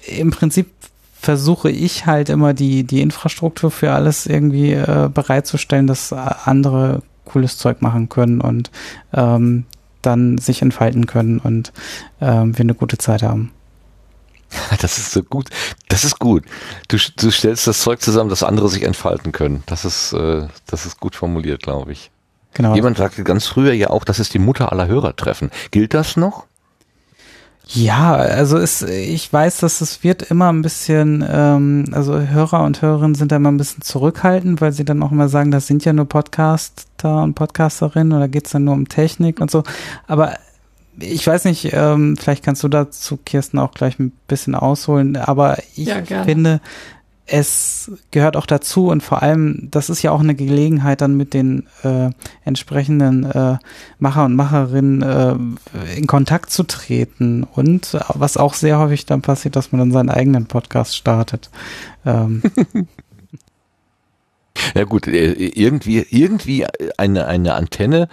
im 0.07 0.31
Prinzip 0.31 0.71
versuche 1.15 1.71
ich 1.71 2.07
halt 2.07 2.29
immer 2.29 2.55
die, 2.55 2.85
die 2.85 3.01
Infrastruktur 3.01 3.71
für 3.71 3.93
alles 3.93 4.27
irgendwie 4.27 4.75
bereitzustellen, 5.15 5.87
dass 5.87 6.13
andere 6.13 7.03
cooles 7.25 7.57
Zeug 7.57 7.83
machen 7.83 8.09
können 8.09 8.41
und 8.41 8.71
ähm, 9.13 9.65
dann 10.07 10.39
sich 10.39 10.63
entfalten 10.63 11.07
können 11.07 11.39
und 11.39 11.73
ähm, 12.21 12.57
wir 12.57 12.63
eine 12.63 12.75
gute 12.75 12.99
Zeit 12.99 13.23
haben. 13.23 13.53
Das 14.81 14.99
ist 14.99 15.13
so 15.13 15.23
gut. 15.23 15.49
Das 15.89 16.05
ist 16.05 16.19
gut. 16.19 16.45
Du, 16.89 16.97
du 17.17 17.31
stellst 17.31 17.67
das 17.67 17.81
Zeug 17.81 18.01
zusammen, 18.01 18.31
dass 18.31 18.43
andere 18.43 18.69
sich 18.69 18.83
entfalten 18.83 19.33
können. 19.33 19.63
Das 19.67 19.85
ist, 19.85 20.13
äh, 20.13 20.47
das 20.67 20.87
ist 20.87 21.01
gut 21.01 21.17
formuliert, 21.17 21.63
glaube 21.63 21.93
ich. 21.93 22.11
Genau. 22.53 22.75
Jemand 22.75 22.97
sagte 22.99 23.25
ganz 23.25 23.47
früher 23.47 23.73
ja 23.73 23.91
auch, 23.91 24.05
das 24.05 24.21
ist 24.21 24.33
die 24.33 24.39
Mutter 24.39 24.71
aller 24.71 24.87
Hörertreffen. 24.87 25.51
Gilt 25.73 25.93
das 25.93 26.17
noch? 26.17 26.47
Ja, 27.69 28.15
also 28.15 28.59
es, 28.59 28.83
ich 28.83 29.33
weiß, 29.33 29.59
dass 29.59 29.81
es 29.81 30.05
wird 30.05 30.23
immer 30.23 30.53
ein 30.53 30.63
bisschen, 30.63 31.25
ähm, 31.27 31.87
also 31.93 32.21
Hörer 32.21 32.63
und 32.63 32.83
Hörerinnen 32.83 33.15
sind 33.15 33.33
da 33.33 33.37
immer 33.37 33.51
ein 33.51 33.57
bisschen 33.57 33.83
zurückhaltend, 33.83 34.61
weil 34.61 34.73
sie 34.73 34.85
dann 34.85 35.03
auch 35.03 35.13
immer 35.13 35.29
sagen, 35.29 35.51
das 35.51 35.67
sind 35.67 35.85
ja 35.85 35.93
nur 35.93 36.07
Podcaster 36.07 37.23
und 37.23 37.35
Podcasterinnen 37.35 38.13
oder 38.13 38.29
geht's 38.29 38.51
dann 38.51 38.65
nur 38.65 38.75
um 38.75 38.89
Technik 38.89 39.41
und 39.41 39.51
so. 39.51 39.63
Aber 40.07 40.35
ich 40.99 41.27
weiß 41.27 41.47
nicht, 41.47 41.71
ähm, 41.73 42.17
vielleicht 42.19 42.45
kannst 42.45 42.63
du 42.63 42.69
dazu, 42.69 43.17
Kirsten, 43.17 43.59
auch 43.59 43.73
gleich 43.73 43.99
ein 43.99 44.13
bisschen 44.29 44.55
ausholen, 44.55 45.17
aber 45.17 45.59
ich 45.75 45.89
ja, 45.89 46.03
finde, 46.25 46.61
es 47.27 47.91
gehört 48.11 48.37
auch 48.37 48.47
dazu 48.47 48.89
und 48.89 49.03
vor 49.03 49.23
allem, 49.23 49.69
das 49.71 49.89
ist 49.89 50.03
ja 50.03 50.11
auch 50.11 50.21
eine 50.21 50.35
Gelegenheit, 50.35 51.01
dann 51.01 51.17
mit 51.17 51.33
den 51.33 51.67
äh, 51.83 52.11
entsprechenden 52.45 53.25
äh, 53.25 53.57
Macher 53.99 54.27
und 54.27 54.37
Macherinnen 54.37 55.03
äh, 55.03 55.97
in 55.97 56.07
Kontakt 56.07 56.51
zu 56.51 56.65
treten 56.65 57.45
und 57.45 57.97
was 58.09 58.37
auch 58.37 58.53
sehr 58.53 58.79
häufig 58.79 59.07
dann 59.07 59.23
passiert, 59.23 59.57
dass 59.57 59.73
man 59.73 59.79
dann 59.79 59.93
seinen 59.93 60.11
eigenen 60.11 60.47
Podcast 60.47 60.97
startet. 60.97 61.51
Ähm. 62.05 62.43
ja 64.75 64.85
gut, 64.85 65.07
äh, 65.07 65.33
irgendwie, 65.33 66.05
irgendwie 66.11 66.67
eine, 66.99 67.27
eine 67.27 67.55
Antenne 67.55 68.09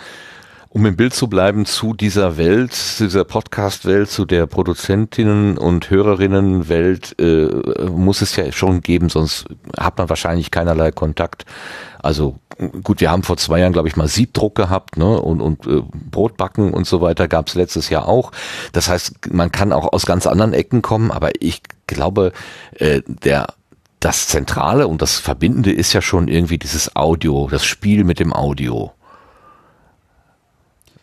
um 0.74 0.86
im 0.86 0.96
Bild 0.96 1.14
zu 1.14 1.28
bleiben, 1.28 1.66
zu 1.66 1.94
dieser 1.94 2.38
Welt, 2.38 2.72
zu 2.72 3.04
dieser 3.04 3.26
Podcast-Welt, 3.26 4.10
zu 4.10 4.24
der 4.24 4.48
Produzentinnen- 4.48 5.58
und 5.58 5.90
Hörerinnen-Welt 5.90 7.20
äh, 7.20 7.90
muss 7.90 8.22
es 8.22 8.38
ja 8.38 8.50
schon 8.54 8.80
geben, 8.80 9.10
sonst 9.10 9.46
hat 9.78 9.98
man 9.98 10.08
wahrscheinlich 10.08 10.50
keinerlei 10.50 10.92
Kontakt. 10.92 11.46
Also 12.00 12.38
gut, 12.84 13.02
wir 13.02 13.12
haben 13.12 13.24
vor 13.24 13.36
zwei 13.36 13.60
Jahren, 13.60 13.74
glaube 13.74 13.90
ich, 13.90 13.98
mal 13.98 14.08
Siebdruck 14.08 14.56
gehabt, 14.56 14.96
ne? 14.96 15.20
Und, 15.20 15.42
und 15.42 15.68
äh, 15.68 15.82
Brotbacken 16.10 16.74
und 16.74 16.88
so 16.88 17.02
weiter 17.02 17.28
gab 17.28 17.50
es 17.50 17.56
letztes 17.56 17.90
Jahr 17.90 18.08
auch. 18.08 18.32
Das 18.72 18.88
heißt, 18.88 19.34
man 19.34 19.52
kann 19.52 19.74
auch 19.74 19.92
aus 19.92 20.06
ganz 20.06 20.26
anderen 20.26 20.54
Ecken 20.54 20.82
kommen, 20.82 21.12
aber 21.12 21.32
ich 21.42 21.64
glaube, 21.86 22.32
äh, 22.76 23.02
der 23.06 23.48
das 24.00 24.28
Zentrale 24.28 24.88
und 24.88 25.02
das 25.02 25.20
Verbindende 25.20 25.72
ist 25.72 25.92
ja 25.94 26.02
schon 26.02 26.30
irgendwie 26.30 26.58
dieses 26.58 26.96
Audio, 26.96 27.50
das 27.52 27.66
Spiel 27.66 28.06
mit 28.06 28.20
dem 28.20 28.34
Audio. 28.34 28.94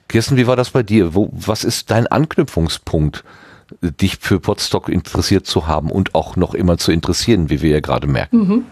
Kirsten, 0.09 0.37
wie 0.37 0.47
war 0.47 0.57
das 0.57 0.71
bei 0.71 0.83
dir? 0.83 1.15
Wo, 1.15 1.29
was 1.33 1.65
ist 1.65 1.91
dein 1.91 2.07
Anknüpfungspunkt, 2.07 3.25
dich 3.83 4.17
für 4.19 4.41
Podstock 4.41 4.89
interessiert 4.89 5.47
zu 5.47 5.67
haben 5.67 5.91
und 5.91 6.15
auch 6.15 6.37
noch 6.37 6.55
immer 6.55 6.79
zu 6.79 6.93
interessieren, 6.93 7.51
wie 7.51 7.61
wir 7.61 7.71
ja 7.71 7.81
gerade 7.81 8.07
merken? 8.07 8.39
Mhm. 8.39 8.65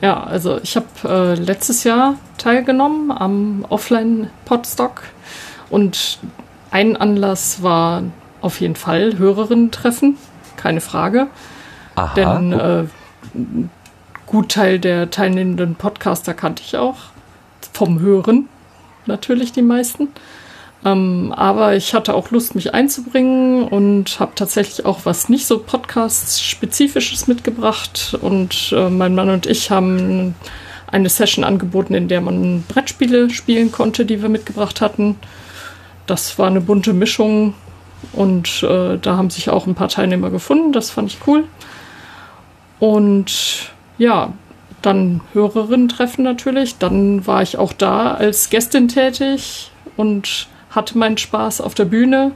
Ja, 0.00 0.22
also 0.22 0.60
ich 0.62 0.76
habe 0.76 0.86
äh, 1.04 1.34
letztes 1.34 1.84
Jahr 1.84 2.14
teilgenommen 2.36 3.10
am 3.10 3.64
Offline-Podstock 3.68 5.02
und 5.70 6.18
ein 6.70 6.96
Anlass 6.96 7.62
war 7.62 8.04
auf 8.40 8.60
jeden 8.60 8.76
Fall 8.76 9.18
Hörerinnen-Treffen, 9.18 10.16
keine 10.56 10.80
Frage. 10.80 11.26
Aha. 11.96 12.14
Denn 12.14 12.52
äh, 12.52 12.84
Gutteil 14.26 14.78
der 14.78 15.10
teilnehmenden 15.10 15.74
Podcaster 15.74 16.34
kannte 16.34 16.62
ich 16.64 16.76
auch. 16.76 16.96
Vom 17.72 17.98
Hören 17.98 18.48
natürlich 19.06 19.52
die 19.52 19.62
meisten. 19.62 20.08
Ähm, 20.84 21.32
aber 21.36 21.74
ich 21.74 21.94
hatte 21.94 22.14
auch 22.14 22.30
Lust, 22.30 22.54
mich 22.54 22.72
einzubringen 22.74 23.64
und 23.64 24.20
habe 24.20 24.32
tatsächlich 24.34 24.86
auch 24.86 25.00
was 25.04 25.28
nicht 25.28 25.46
so 25.46 25.58
Podcast-spezifisches 25.58 27.26
mitgebracht. 27.26 28.16
Und 28.20 28.72
äh, 28.76 28.88
mein 28.88 29.14
Mann 29.14 29.30
und 29.30 29.46
ich 29.46 29.70
haben 29.70 30.34
eine 30.90 31.08
Session 31.08 31.44
angeboten, 31.44 31.94
in 31.94 32.08
der 32.08 32.20
man 32.20 32.62
Brettspiele 32.68 33.30
spielen 33.30 33.72
konnte, 33.72 34.06
die 34.06 34.22
wir 34.22 34.28
mitgebracht 34.28 34.80
hatten. 34.80 35.16
Das 36.06 36.38
war 36.38 36.46
eine 36.46 36.60
bunte 36.60 36.92
Mischung 36.92 37.54
und 38.12 38.62
äh, 38.62 38.96
da 38.98 39.16
haben 39.16 39.30
sich 39.30 39.50
auch 39.50 39.66
ein 39.66 39.74
paar 39.74 39.88
Teilnehmer 39.88 40.30
gefunden. 40.30 40.72
Das 40.72 40.90
fand 40.90 41.12
ich 41.12 41.18
cool. 41.26 41.44
Und 42.78 43.70
ja, 43.98 44.32
dann 44.80 45.20
Hörerinnen-Treffen 45.32 46.22
natürlich. 46.22 46.78
Dann 46.78 47.26
war 47.26 47.42
ich 47.42 47.58
auch 47.58 47.72
da 47.72 48.12
als 48.12 48.48
Gästin 48.48 48.88
tätig 48.88 49.70
und 49.96 50.48
hatte 50.70 50.98
meinen 50.98 51.18
Spaß 51.18 51.60
auf 51.60 51.74
der 51.74 51.84
Bühne, 51.84 52.32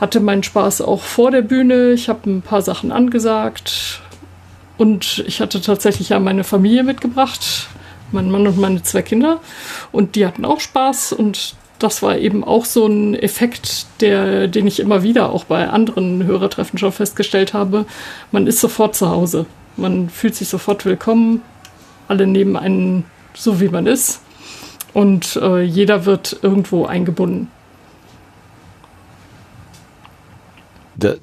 hatte 0.00 0.20
meinen 0.20 0.42
Spaß 0.42 0.82
auch 0.82 1.02
vor 1.02 1.30
der 1.30 1.42
Bühne. 1.42 1.92
Ich 1.92 2.08
habe 2.08 2.30
ein 2.30 2.42
paar 2.42 2.62
Sachen 2.62 2.92
angesagt 2.92 4.00
und 4.76 5.24
ich 5.26 5.40
hatte 5.40 5.60
tatsächlich 5.60 6.10
ja 6.10 6.20
meine 6.20 6.44
Familie 6.44 6.84
mitgebracht, 6.84 7.68
mein 8.12 8.30
Mann 8.30 8.46
und 8.46 8.58
meine 8.58 8.82
zwei 8.82 9.02
Kinder 9.02 9.40
und 9.92 10.14
die 10.14 10.26
hatten 10.26 10.44
auch 10.44 10.60
Spaß 10.60 11.12
und 11.12 11.54
das 11.78 12.02
war 12.02 12.18
eben 12.18 12.42
auch 12.42 12.64
so 12.64 12.86
ein 12.86 13.14
Effekt, 13.14 13.86
der, 14.00 14.48
den 14.48 14.66
ich 14.66 14.80
immer 14.80 15.04
wieder 15.04 15.30
auch 15.30 15.44
bei 15.44 15.68
anderen 15.68 16.24
Hörertreffen 16.24 16.76
schon 16.76 16.90
festgestellt 16.90 17.54
habe. 17.54 17.86
Man 18.32 18.48
ist 18.48 18.60
sofort 18.60 18.96
zu 18.96 19.08
Hause. 19.08 19.46
Man 19.76 20.08
fühlt 20.08 20.34
sich 20.34 20.48
sofort 20.48 20.84
willkommen. 20.84 21.40
Alle 22.08 22.26
nehmen 22.26 22.56
einen 22.56 23.04
so, 23.32 23.60
wie 23.60 23.68
man 23.68 23.86
ist 23.86 24.22
und 24.94 25.36
äh, 25.36 25.62
jeder 25.62 26.04
wird 26.04 26.38
irgendwo 26.42 26.86
eingebunden. 26.86 27.48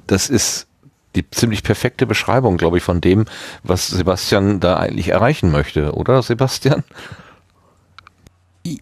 Das 0.06 0.30
ist 0.30 0.66
die 1.14 1.28
ziemlich 1.30 1.62
perfekte 1.62 2.06
Beschreibung, 2.06 2.56
glaube 2.56 2.78
ich, 2.78 2.82
von 2.82 3.00
dem, 3.00 3.26
was 3.62 3.88
Sebastian 3.88 4.60
da 4.60 4.76
eigentlich 4.76 5.08
erreichen 5.08 5.50
möchte, 5.50 5.92
oder 5.92 6.22
Sebastian? 6.22 6.84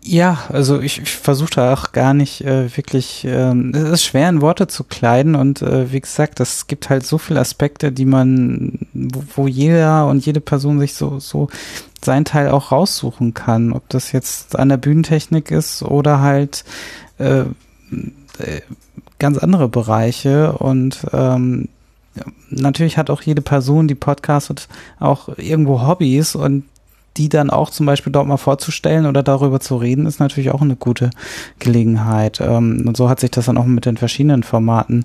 Ja, 0.03 0.45
also 0.49 0.81
ich, 0.81 1.03
ich 1.03 1.11
versuche 1.11 1.51
da 1.57 1.75
auch 1.75 1.93
gar 1.93 2.15
nicht 2.15 2.41
äh, 2.41 2.75
wirklich, 2.75 3.27
ähm, 3.29 3.73
es 3.75 3.91
ist 3.91 4.05
schwer 4.05 4.31
in 4.31 4.41
Worte 4.41 4.67
zu 4.67 4.83
kleiden 4.85 5.35
und 5.35 5.61
äh, 5.61 5.93
wie 5.93 6.01
gesagt, 6.01 6.41
es 6.41 6.67
gibt 6.67 6.89
halt 6.89 7.05
so 7.05 7.19
viele 7.19 7.41
Aspekte, 7.41 7.93
die 7.93 8.07
man, 8.07 8.79
wo, 8.95 9.23
wo 9.37 9.47
jeder 9.47 10.07
und 10.07 10.25
jede 10.25 10.41
Person 10.41 10.79
sich 10.81 10.95
so, 10.95 11.19
so 11.19 11.49
sein 12.03 12.25
Teil 12.25 12.49
auch 12.49 12.73
raussuchen 12.73 13.35
kann, 13.35 13.73
ob 13.73 13.87
das 13.91 14.13
jetzt 14.13 14.59
an 14.59 14.71
der 14.71 14.79
Bühnentechnik 14.79 15.51
ist 15.51 15.83
oder 15.83 16.21
halt 16.21 16.65
äh, 17.19 17.41
äh, 17.41 18.61
ganz 19.19 19.37
andere 19.37 19.69
Bereiche. 19.69 20.53
Und 20.53 21.07
ähm, 21.13 21.69
natürlich 22.49 22.97
hat 22.97 23.11
auch 23.11 23.21
jede 23.21 23.43
Person, 23.43 23.89
die 23.89 23.95
podcastet, 23.95 24.69
auch 24.99 25.29
irgendwo 25.37 25.87
Hobbys 25.87 26.37
und 26.37 26.65
die 27.17 27.29
dann 27.29 27.51
auch 27.51 27.71
zum 27.71 27.87
Beispiel 27.87 28.13
dort 28.13 28.27
mal 28.27 28.37
vorzustellen 28.37 29.07
oder 29.07 29.23
darüber 29.23 29.61
zu 29.61 29.77
reden, 29.77 30.07
ist 30.07 30.21
natürlich 30.21 30.51
auch 30.51 30.63
eine 30.63 30.77
gute 30.77 31.11
Gelegenheit. 31.59 32.41
Ähm, 32.41 32.85
und 32.87 32.97
so 32.97 33.09
hat 33.09 33.21
sich 33.21 33.31
das 33.31 33.47
dann 33.47 33.59
auch 33.59 33.67
mit 33.67 33.87
den 33.87 33.97
verschiedenen 33.97 34.43
Formaten 34.43 35.05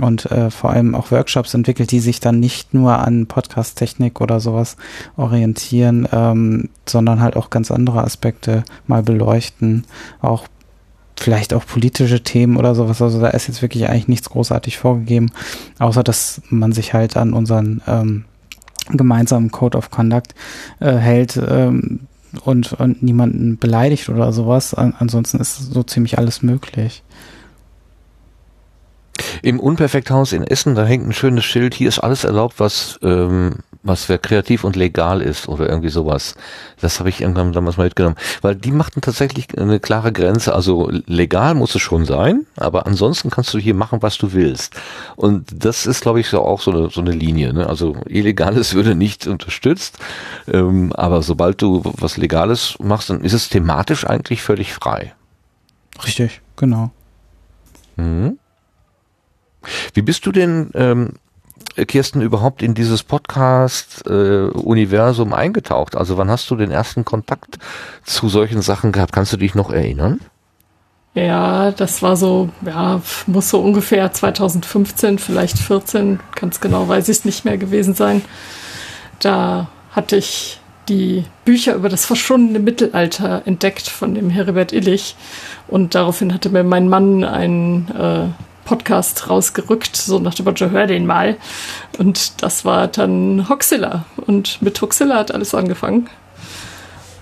und 0.00 0.30
äh, 0.30 0.50
vor 0.50 0.70
allem 0.70 0.94
auch 0.94 1.10
Workshops 1.10 1.54
entwickelt, 1.54 1.90
die 1.90 2.00
sich 2.00 2.20
dann 2.20 2.40
nicht 2.40 2.74
nur 2.74 2.98
an 2.98 3.26
Podcast-Technik 3.26 4.20
oder 4.20 4.40
sowas 4.40 4.76
orientieren, 5.16 6.08
ähm, 6.12 6.68
sondern 6.86 7.20
halt 7.20 7.36
auch 7.36 7.50
ganz 7.50 7.70
andere 7.70 8.04
Aspekte 8.04 8.64
mal 8.86 9.02
beleuchten, 9.02 9.84
auch 10.20 10.46
vielleicht 11.18 11.52
auch 11.52 11.66
politische 11.66 12.22
Themen 12.22 12.56
oder 12.56 12.74
sowas. 12.74 13.02
Also 13.02 13.20
da 13.20 13.28
ist 13.28 13.48
jetzt 13.48 13.62
wirklich 13.62 13.88
eigentlich 13.88 14.08
nichts 14.08 14.30
großartig 14.30 14.78
vorgegeben, 14.78 15.30
außer 15.78 16.04
dass 16.04 16.40
man 16.48 16.72
sich 16.72 16.94
halt 16.94 17.16
an 17.16 17.32
unseren 17.32 17.82
ähm, 17.86 18.24
gemeinsamen 18.96 19.50
Code 19.50 19.76
of 19.76 19.90
Conduct 19.90 20.34
äh, 20.80 20.92
hält 20.92 21.36
ähm, 21.36 22.00
und, 22.44 22.72
und 22.74 23.02
niemanden 23.02 23.58
beleidigt 23.58 24.08
oder 24.08 24.32
sowas. 24.32 24.74
An, 24.74 24.94
ansonsten 24.98 25.40
ist 25.40 25.56
so 25.56 25.82
ziemlich 25.82 26.18
alles 26.18 26.42
möglich. 26.42 27.02
Im 29.42 29.60
Unperfekthaus 29.60 30.32
in 30.32 30.44
Essen, 30.44 30.74
da 30.74 30.84
hängt 30.84 31.06
ein 31.06 31.12
schönes 31.12 31.44
Schild, 31.44 31.74
hier 31.74 31.88
ist 31.88 31.98
alles 31.98 32.24
erlaubt, 32.24 32.54
was, 32.58 32.98
ähm, 33.02 33.56
was 33.82 34.08
kreativ 34.22 34.64
und 34.64 34.76
legal 34.76 35.22
ist 35.22 35.48
oder 35.48 35.68
irgendwie 35.68 35.88
sowas. 35.88 36.34
Das 36.80 36.98
habe 36.98 37.08
ich 37.08 37.20
irgendwann 37.20 37.52
damals 37.52 37.76
mal 37.76 37.84
mitgenommen. 37.84 38.16
Weil 38.42 38.54
die 38.54 38.70
machten 38.70 39.00
tatsächlich 39.00 39.56
eine 39.58 39.80
klare 39.80 40.12
Grenze. 40.12 40.54
Also 40.54 40.90
legal 41.06 41.54
muss 41.54 41.74
es 41.74 41.82
schon 41.82 42.04
sein, 42.04 42.46
aber 42.56 42.86
ansonsten 42.86 43.30
kannst 43.30 43.52
du 43.54 43.58
hier 43.58 43.74
machen, 43.74 44.02
was 44.02 44.18
du 44.18 44.32
willst. 44.32 44.74
Und 45.16 45.64
das 45.64 45.86
ist, 45.86 46.02
glaube 46.02 46.20
ich, 46.20 46.28
so 46.28 46.42
auch 46.42 46.60
so 46.60 46.70
eine, 46.70 46.90
so 46.90 47.00
eine 47.00 47.12
Linie. 47.12 47.52
Ne? 47.52 47.66
Also 47.66 47.96
Illegales 48.06 48.74
würde 48.78 48.94
nicht 48.94 49.26
unterstützt, 49.26 49.98
ähm, 50.46 50.92
aber 50.92 51.22
sobald 51.22 51.62
du 51.62 51.82
was 51.84 52.16
Legales 52.16 52.76
machst, 52.80 53.10
dann 53.10 53.22
ist 53.22 53.32
es 53.32 53.48
thematisch 53.48 54.06
eigentlich 54.06 54.42
völlig 54.42 54.72
frei. 54.72 55.14
Richtig, 56.04 56.40
genau. 56.56 56.90
Mhm. 57.96 58.38
Wie 59.94 60.02
bist 60.02 60.24
du 60.26 60.32
denn 60.32 60.70
ähm, 60.74 61.14
Kirsten, 61.86 62.22
überhaupt 62.22 62.62
in 62.62 62.74
dieses 62.74 63.02
Podcast-Universum 63.02 65.32
äh, 65.32 65.36
eingetaucht? 65.36 65.96
Also 65.96 66.16
wann 66.16 66.30
hast 66.30 66.50
du 66.50 66.56
den 66.56 66.70
ersten 66.70 67.04
Kontakt 67.04 67.58
zu 68.04 68.28
solchen 68.28 68.62
Sachen 68.62 68.92
gehabt? 68.92 69.12
Kannst 69.12 69.32
du 69.32 69.36
dich 69.36 69.54
noch 69.54 69.70
erinnern? 69.70 70.20
Ja, 71.14 71.72
das 71.72 72.02
war 72.02 72.16
so, 72.16 72.50
ja, 72.64 73.00
muss 73.26 73.50
so 73.50 73.60
ungefähr 73.60 74.12
2015, 74.12 75.18
vielleicht 75.18 75.58
14, 75.58 76.20
ganz 76.34 76.60
genau 76.60 76.86
weiß 76.86 77.08
ich 77.08 77.18
es 77.18 77.24
nicht 77.24 77.44
mehr 77.44 77.58
gewesen 77.58 77.94
sein. 77.94 78.22
Da 79.18 79.68
hatte 79.90 80.16
ich 80.16 80.60
die 80.88 81.24
Bücher 81.44 81.74
über 81.74 81.88
das 81.88 82.06
verschwundene 82.06 82.60
Mittelalter 82.60 83.42
entdeckt 83.46 83.88
von 83.88 84.14
dem 84.14 84.30
Heribert 84.30 84.72
Illich. 84.72 85.16
Und 85.66 85.94
daraufhin 85.94 86.32
hatte 86.32 86.50
mir 86.50 86.64
mein 86.64 86.88
Mann 86.88 87.24
einen 87.24 87.88
äh, 87.90 88.28
Podcast 88.68 89.30
rausgerückt, 89.30 89.96
so 89.96 90.18
nach 90.18 90.34
dem 90.34 90.44
Motto, 90.44 90.68
hör 90.68 90.86
den 90.86 91.06
mal. 91.06 91.38
Und 91.96 92.42
das 92.42 92.66
war 92.66 92.86
dann 92.86 93.48
Hoxilla. 93.48 94.04
Und 94.26 94.60
mit 94.60 94.80
Hoxilla 94.82 95.16
hat 95.16 95.32
alles 95.32 95.54
angefangen. 95.54 96.10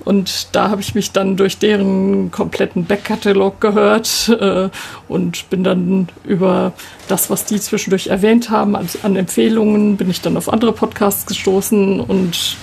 Und 0.05 0.49
da 0.57 0.71
habe 0.71 0.81
ich 0.81 0.97
mich 0.97 1.13
dann 1.13 1.37
durch 1.37 1.59
deren 1.59 2.33
kompletten 2.33 2.85
Backkatalog 2.85 3.61
gehört 3.61 4.29
äh, 4.41 4.71
und 5.07 5.49
bin 5.51 5.63
dann 5.63 6.09
über 6.25 6.73
das, 7.07 7.31
was 7.31 7.45
die 7.45 7.61
zwischendurch 7.61 8.09
erwähnt 8.09 8.51
haben, 8.51 8.75
an, 8.75 8.89
an 9.05 9.15
Empfehlungen, 9.15 9.97
bin 9.97 10.11
ich 10.11 10.21
dann 10.21 10.37
auf 10.37 10.53
andere 10.53 10.73
Podcasts 10.73 11.27
gestoßen 11.27 12.01
und 12.01 12.57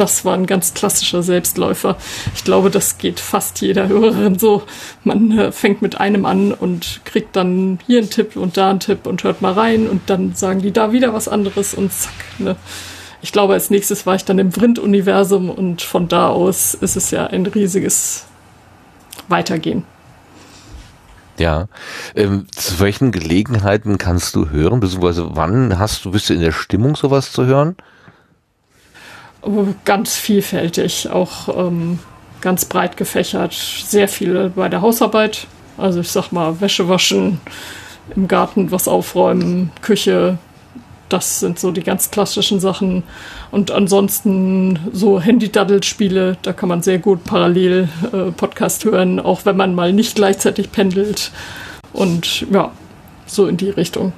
das 0.00 0.24
war 0.24 0.34
ein 0.34 0.46
ganz 0.46 0.72
klassischer 0.72 1.22
Selbstläufer. 1.22 1.96
Ich 2.34 2.42
glaube, 2.42 2.70
das 2.70 2.96
geht 2.96 3.20
fast 3.20 3.60
jeder 3.60 3.88
Hörerin 3.88 4.38
so. 4.38 4.62
Man 5.04 5.38
äh, 5.38 5.52
fängt 5.52 5.82
mit 5.82 6.00
einem 6.00 6.24
an 6.24 6.52
und 6.52 7.02
kriegt 7.04 7.36
dann 7.36 7.78
hier 7.86 7.98
einen 7.98 8.10
Tipp 8.10 8.36
und 8.36 8.56
da 8.56 8.70
einen 8.70 8.80
Tipp 8.80 9.06
und 9.06 9.22
hört 9.22 9.42
mal 9.42 9.52
rein 9.52 9.88
und 9.88 10.08
dann 10.08 10.34
sagen 10.34 10.62
die 10.62 10.72
da 10.72 10.92
wieder 10.92 11.12
was 11.12 11.28
anderes 11.28 11.74
und 11.74 11.92
zack. 11.92 12.12
Ne? 12.38 12.56
Ich 13.22 13.32
glaube, 13.32 13.52
als 13.52 13.68
nächstes 13.68 14.06
war 14.06 14.14
ich 14.14 14.24
dann 14.24 14.38
im 14.38 14.52
Vrind-Universum 14.52 15.50
und 15.50 15.82
von 15.82 16.08
da 16.08 16.28
aus 16.28 16.72
ist 16.72 16.96
es 16.96 17.10
ja 17.10 17.26
ein 17.26 17.44
riesiges 17.44 18.24
Weitergehen. 19.28 19.84
Ja. 21.38 21.68
Ähm, 22.14 22.46
zu 22.54 22.80
welchen 22.80 23.12
Gelegenheiten 23.12 23.98
kannst 23.98 24.34
du 24.34 24.48
hören, 24.50 24.80
beziehungsweise 24.80 25.36
wann 25.36 25.78
hast 25.78 26.04
du, 26.04 26.10
bist 26.12 26.30
du 26.30 26.34
in 26.34 26.40
der 26.40 26.52
Stimmung, 26.52 26.96
sowas 26.96 27.32
zu 27.32 27.44
hören? 27.44 27.76
Ganz 29.84 30.16
vielfältig, 30.16 31.08
auch 31.10 31.48
ähm, 31.56 31.98
ganz 32.40 32.64
breit 32.64 32.96
gefächert. 32.96 33.54
Sehr 33.54 34.08
viel 34.08 34.50
bei 34.54 34.68
der 34.68 34.82
Hausarbeit. 34.82 35.46
Also 35.76 36.00
ich 36.00 36.10
sag 36.10 36.30
mal, 36.30 36.60
Wäsche 36.60 36.88
waschen, 36.88 37.40
im 38.14 38.28
Garten 38.28 38.70
was 38.70 38.88
aufräumen, 38.88 39.70
Küche. 39.82 40.38
Das 41.08 41.40
sind 41.40 41.58
so 41.58 41.72
die 41.72 41.82
ganz 41.82 42.10
klassischen 42.10 42.60
Sachen. 42.60 43.02
Und 43.50 43.70
ansonsten 43.70 44.78
so 44.92 45.20
Handy-Daddle-Spiele, 45.20 46.36
da 46.42 46.52
kann 46.52 46.68
man 46.68 46.82
sehr 46.82 46.98
gut 46.98 47.24
parallel 47.24 47.88
äh, 48.12 48.30
Podcast 48.30 48.84
hören, 48.84 49.18
auch 49.18 49.44
wenn 49.44 49.56
man 49.56 49.74
mal 49.74 49.92
nicht 49.92 50.14
gleichzeitig 50.14 50.70
pendelt. 50.70 51.32
Und 51.92 52.46
ja, 52.52 52.70
so 53.26 53.46
in 53.46 53.56
die 53.56 53.70
Richtung. 53.70 54.12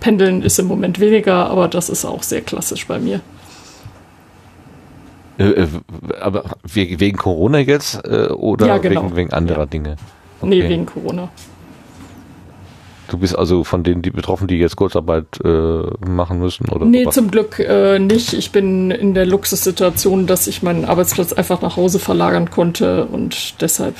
Pendeln 0.00 0.42
ist 0.42 0.58
im 0.58 0.66
Moment 0.66 1.00
weniger, 1.00 1.48
aber 1.48 1.68
das 1.68 1.88
ist 1.88 2.04
auch 2.04 2.22
sehr 2.22 2.42
klassisch 2.42 2.86
bei 2.86 2.98
mir. 2.98 3.20
Äh, 5.38 5.44
äh, 5.44 5.68
aber 6.20 6.44
wegen 6.64 7.16
Corona 7.16 7.58
jetzt 7.58 8.04
äh, 8.04 8.28
oder 8.28 8.66
ja, 8.66 8.78
genau. 8.78 9.04
wegen, 9.04 9.16
wegen 9.16 9.32
anderer 9.32 9.60
ja. 9.60 9.66
Dinge? 9.66 9.96
Okay. 10.40 10.48
Nee, 10.48 10.68
wegen 10.68 10.86
Corona. 10.86 11.30
Du 13.08 13.18
bist 13.18 13.36
also 13.36 13.62
von 13.62 13.82
denen, 13.82 14.00
die 14.00 14.10
betroffen, 14.10 14.48
die 14.48 14.56
jetzt 14.56 14.76
Kurzarbeit 14.76 15.38
äh, 15.44 15.82
machen 16.06 16.38
müssen, 16.38 16.68
oder? 16.70 16.86
Nee, 16.86 17.04
was? 17.04 17.14
zum 17.14 17.30
Glück 17.30 17.58
äh, 17.58 17.98
nicht. 17.98 18.32
Ich 18.32 18.52
bin 18.52 18.90
in 18.90 19.12
der 19.12 19.26
Luxussituation, 19.26 20.26
dass 20.26 20.46
ich 20.46 20.62
meinen 20.62 20.86
Arbeitsplatz 20.86 21.32
einfach 21.32 21.60
nach 21.60 21.76
Hause 21.76 21.98
verlagern 21.98 22.50
konnte 22.50 23.04
und 23.04 23.60
deshalb 23.60 23.96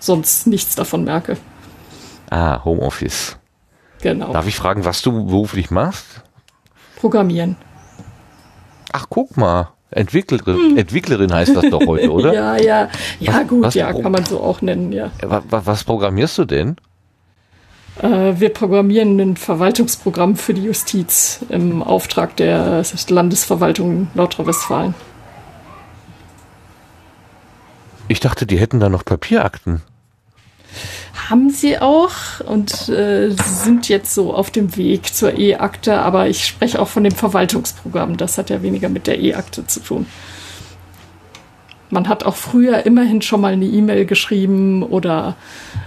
sonst 0.00 0.46
nichts 0.46 0.74
davon 0.74 1.04
merke. 1.04 1.36
Ah, 2.30 2.64
Homeoffice. 2.64 3.38
Genau. 4.02 4.32
Darf 4.32 4.46
ich 4.46 4.56
fragen, 4.56 4.84
was 4.84 5.02
du 5.02 5.26
beruflich 5.26 5.70
machst? 5.70 6.22
Programmieren. 6.96 7.56
Ach, 8.92 9.06
guck 9.08 9.36
mal. 9.36 9.68
Entwicklerin. 9.90 10.76
Entwicklerin 10.76 11.32
heißt 11.32 11.56
das 11.56 11.70
doch 11.70 11.86
heute, 11.86 12.12
oder? 12.12 12.34
ja, 12.34 12.56
ja. 12.56 12.88
Ja, 13.20 13.40
was, 13.40 13.48
gut, 13.48 13.64
was 13.64 13.74
ja, 13.74 13.92
kann 13.92 14.12
man 14.12 14.24
so 14.24 14.40
auch 14.40 14.60
nennen, 14.60 14.92
ja. 14.92 15.10
Was, 15.22 15.44
was 15.48 15.84
programmierst 15.84 16.38
du 16.38 16.44
denn? 16.44 16.76
Äh, 18.02 18.38
wir 18.38 18.50
programmieren 18.50 19.18
ein 19.18 19.36
Verwaltungsprogramm 19.36 20.36
für 20.36 20.54
die 20.54 20.64
Justiz 20.64 21.40
im 21.48 21.82
Auftrag 21.82 22.36
der 22.36 22.82
Landesverwaltung 23.08 24.08
Nordrhein-Westfalen. 24.14 24.94
Ich 28.08 28.20
dachte, 28.20 28.46
die 28.46 28.58
hätten 28.58 28.80
da 28.80 28.88
noch 28.88 29.04
Papierakten 29.04 29.82
haben 31.28 31.50
sie 31.50 31.78
auch 31.78 32.40
und 32.46 32.88
äh, 32.88 33.30
sind 33.30 33.88
jetzt 33.88 34.14
so 34.14 34.32
auf 34.34 34.50
dem 34.50 34.76
Weg 34.76 35.12
zur 35.12 35.38
E-Akte, 35.38 35.98
aber 36.00 36.28
ich 36.28 36.46
spreche 36.46 36.80
auch 36.80 36.88
von 36.88 37.04
dem 37.04 37.14
Verwaltungsprogramm. 37.14 38.16
Das 38.16 38.38
hat 38.38 38.50
ja 38.50 38.62
weniger 38.62 38.88
mit 38.88 39.06
der 39.06 39.18
E-Akte 39.18 39.66
zu 39.66 39.80
tun. 39.80 40.06
Man 41.90 42.08
hat 42.08 42.24
auch 42.24 42.36
früher 42.36 42.84
immerhin 42.84 43.22
schon 43.22 43.40
mal 43.40 43.52
eine 43.52 43.64
E-Mail 43.64 44.04
geschrieben 44.04 44.82
oder 44.82 45.36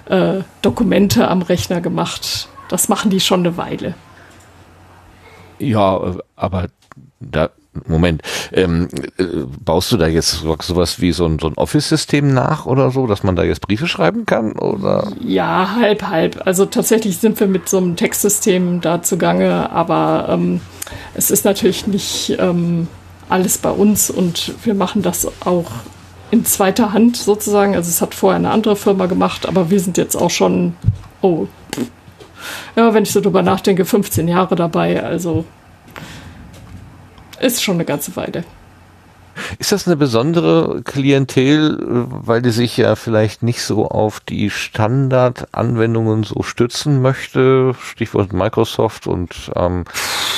äh, 0.06 0.40
Dokumente 0.62 1.28
am 1.28 1.42
Rechner 1.42 1.80
gemacht. 1.80 2.50
Das 2.70 2.90
machen 2.90 3.12
die 3.12 3.20
schon 3.20 3.42
eine 3.42 3.58
Weile. 3.58 3.94
Ja, 5.60 6.16
aber 6.36 6.68
da 7.20 7.52
Moment, 7.88 8.22
ähm, 8.52 8.90
äh, 9.18 9.24
baust 9.64 9.94
du 9.94 9.98
da 9.98 10.08
jetzt 10.08 10.42
sowas 10.42 11.00
wie 11.00 11.14
so 11.14 11.26
ein, 11.26 11.40
so 11.40 11.48
ein 11.48 11.54
Office-System 11.54 12.34
nach 12.34 12.66
oder 12.66 12.92
so, 12.92 13.08
dass 13.08 13.24
man 13.24 13.38
da 13.38 13.44
jetzt 13.44 13.62
Briefe 13.62 13.88
schreiben 13.88 14.26
kann? 14.26 14.54
Oder? 14.54 15.08
Ja, 15.22 15.76
halb, 15.80 16.04
halb. 16.04 16.42
Also 16.46 16.66
tatsächlich 16.66 17.20
sind 17.20 17.40
wir 17.40 17.48
mit 17.48 17.70
so 17.70 17.78
einem 17.78 17.96
Textsystem 17.96 18.82
da 18.82 19.02
zugange, 19.02 19.72
aber 19.72 20.28
ähm, 20.30 20.60
es 21.14 21.32
ist 21.32 21.46
natürlich 21.46 21.88
nicht 21.88 22.36
ähm, 22.40 22.90
alles 23.30 23.58
bei 23.58 23.72
uns 23.72 24.10
und 24.10 24.54
wir 24.66 24.74
machen 24.74 25.02
das 25.02 25.26
auch 25.46 25.72
in 26.30 26.44
zweiter 26.44 26.92
Hand 26.92 27.16
sozusagen. 27.16 27.76
Also 27.76 27.90
es 27.90 28.02
hat 28.02 28.14
vorher 28.16 28.38
eine 28.38 28.52
andere 28.52 28.76
Firma 28.76 29.06
gemacht, 29.06 29.48
aber 29.48 29.70
wir 29.70 29.80
sind 29.80 29.98
jetzt 29.98 30.16
auch 30.16 30.30
schon, 30.30 30.76
oh, 31.22 31.48
ja, 32.76 32.94
wenn 32.94 33.04
ich 33.04 33.14
so 33.14 33.22
drüber 33.22 33.44
nachdenke, 33.44 33.86
15 33.86 34.28
Jahre 34.28 34.56
dabei. 34.56 35.02
Also 35.04 35.46
ist 37.42 37.64
schon 37.64 37.76
eine 37.76 37.86
ganze 37.86 38.16
Weile. 38.16 38.44
Ist 39.60 39.72
das 39.72 39.88
eine 39.88 39.96
besondere 39.96 40.82
Klientel, 40.84 41.78
weil 42.10 42.42
die 42.42 42.52
sich 42.52 42.76
ja 42.78 42.96
vielleicht 42.96 43.44
nicht 43.44 43.64
so 43.64 43.88
auf 43.88 44.20
die 44.20 44.50
Standardanwendungen 44.50 46.24
so 46.24 46.44
stützen 46.44 47.02
möchte? 47.02 47.74
Stichwort 47.80 48.34
Microsoft 48.34 49.08
und 49.08 49.52
ähm, 49.56 49.86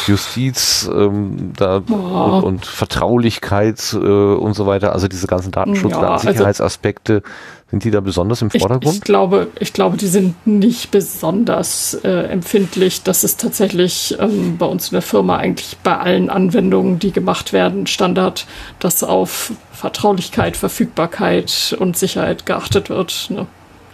Justiz 0.07 0.89
ähm, 0.93 1.53
da 1.57 1.77
und, 1.77 2.43
und, 2.43 2.65
Vertraulichkeit 2.65 3.93
äh, 3.93 3.97
und 3.97 4.53
so 4.53 4.65
weiter. 4.65 4.93
Also 4.93 5.07
diese 5.07 5.27
ganzen 5.27 5.51
Datenschutz- 5.51 5.91
ja, 5.91 6.13
also 6.13 6.29
Sicherheitsaspekte. 6.29 7.23
Also 7.23 7.29
sind 7.73 7.85
die 7.85 7.89
da 7.89 8.01
besonders 8.01 8.43
im 8.43 8.51
Vordergrund? 8.51 8.85
Ich, 8.85 8.93
ich 8.99 9.01
glaube, 9.01 9.47
ich 9.59 9.73
glaube, 9.73 9.97
die 9.97 10.05
sind 10.05 10.45
nicht 10.45 10.91
besonders 10.91 11.95
äh, 12.03 12.27
empfindlich. 12.27 13.01
Das 13.01 13.23
ist 13.23 13.39
tatsächlich 13.39 14.15
ähm, 14.19 14.59
bei 14.59 14.67
uns 14.67 14.89
in 14.89 14.93
der 14.93 15.01
Firma 15.01 15.37
eigentlich 15.37 15.77
bei 15.81 15.97
allen 15.97 16.29
Anwendungen, 16.29 16.99
die 16.99 17.11
gemacht 17.11 17.51
werden, 17.51 17.87
Standard, 17.87 18.45
dass 18.77 19.03
auf 19.03 19.53
Vertraulichkeit, 19.71 20.55
Verfügbarkeit 20.55 21.75
und 21.79 21.97
Sicherheit 21.97 22.45
geachtet 22.45 22.91
wird. 22.91 23.31
Ne? 23.31 23.47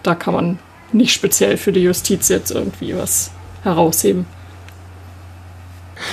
Da 0.04 0.14
kann 0.14 0.34
man 0.34 0.60
nicht 0.92 1.14
speziell 1.14 1.56
für 1.56 1.72
die 1.72 1.84
Justiz 1.84 2.28
jetzt 2.28 2.52
irgendwie 2.52 2.98
was 2.98 3.32
herausheben. 3.64 4.26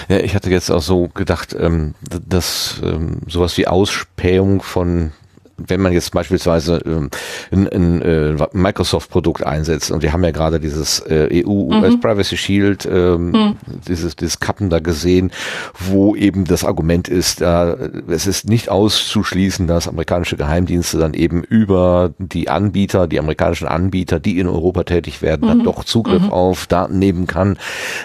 Ja, 0.09 0.19
ich 0.19 0.37
hatte 0.37 0.51
jetzt 0.51 0.71
auch 0.71 0.83
so 0.83 1.09
gedacht, 1.09 1.57
ähm, 1.59 1.97
dass 2.01 2.81
ähm, 2.85 3.23
sowas 3.27 3.57
wie 3.57 3.67
Ausspähung 3.67 4.63
von 4.63 5.11
wenn 5.57 5.81
man 5.81 5.93
jetzt 5.93 6.13
beispielsweise 6.13 6.81
ähm, 6.85 7.11
ein, 7.51 7.69
ein 7.69 8.03
äh, 8.03 8.37
Microsoft-Produkt 8.53 9.45
einsetzt 9.45 9.91
und 9.91 10.03
wir 10.03 10.13
haben 10.13 10.25
ja 10.25 10.31
gerade 10.31 10.61
dieses 10.61 11.01
äh, 11.01 11.43
EU-US 11.45 11.95
mhm. 11.95 12.01
Privacy 12.01 12.37
Shield, 12.37 12.87
ähm, 12.91 13.31
mhm. 13.31 13.57
dieses, 13.89 14.17
dieses 14.17 14.41
Kappen 14.41 14.71
da 14.71 14.81
gesehen, 14.81 15.31
wo 15.79 16.15
eben 16.15 16.45
das 16.45 16.65
Argument 16.65 17.09
ist, 17.09 17.41
äh, 17.41 17.77
es 18.09 18.27
ist 18.27 18.49
nicht 18.49 18.69
auszuschließen, 18.69 19.67
dass 19.67 19.89
amerikanische 19.89 20.37
Geheimdienste 20.37 20.99
dann 20.99 21.15
eben 21.15 21.43
über 21.43 22.13
die 22.19 22.49
Anbieter, 22.49 23.07
die 23.07 23.19
amerikanischen 23.19 23.69
Anbieter, 23.69 24.21
die 24.21 24.39
in 24.39 24.49
Europa 24.49 24.85
tätig 24.85 25.23
werden, 25.23 25.43
mhm. 25.43 25.49
dann 25.49 25.65
doch 25.65 25.85
Zugriff 25.85 26.23
mhm. 26.23 26.33
auf 26.33 26.67
Daten 26.67 26.99
nehmen 26.99 27.27
kann. 27.27 27.59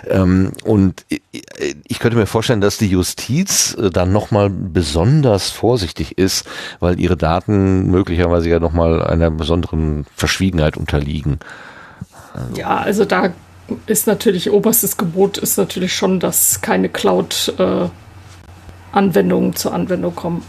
Ähm, 0.09 0.51
und 0.63 1.05
ich 1.87 1.99
könnte 1.99 2.17
mir 2.17 2.25
vorstellen, 2.25 2.61
dass 2.61 2.77
die 2.77 2.87
Justiz 2.87 3.75
äh, 3.75 3.89
dann 3.89 4.11
nochmal 4.11 4.49
besonders 4.49 5.49
vorsichtig 5.49 6.17
ist, 6.17 6.45
weil 6.79 6.99
ihre 6.99 7.17
Daten 7.17 7.40
Daten 7.41 7.89
möglicherweise 7.89 8.49
ja 8.49 8.59
nochmal 8.59 9.03
einer 9.03 9.31
besonderen 9.31 10.05
Verschwiegenheit 10.15 10.77
unterliegen. 10.77 11.39
Also. 12.33 12.55
Ja, 12.55 12.77
also 12.77 13.05
da 13.05 13.33
ist 13.87 14.07
natürlich 14.07 14.51
oberstes 14.51 14.97
Gebot, 14.97 15.37
ist 15.37 15.57
natürlich 15.57 15.95
schon, 15.95 16.19
dass 16.19 16.61
keine 16.61 16.89
Cloud-Anwendungen 16.89 19.51
äh, 19.51 19.55
zur 19.55 19.73
Anwendung 19.73 20.15
kommen. 20.15 20.43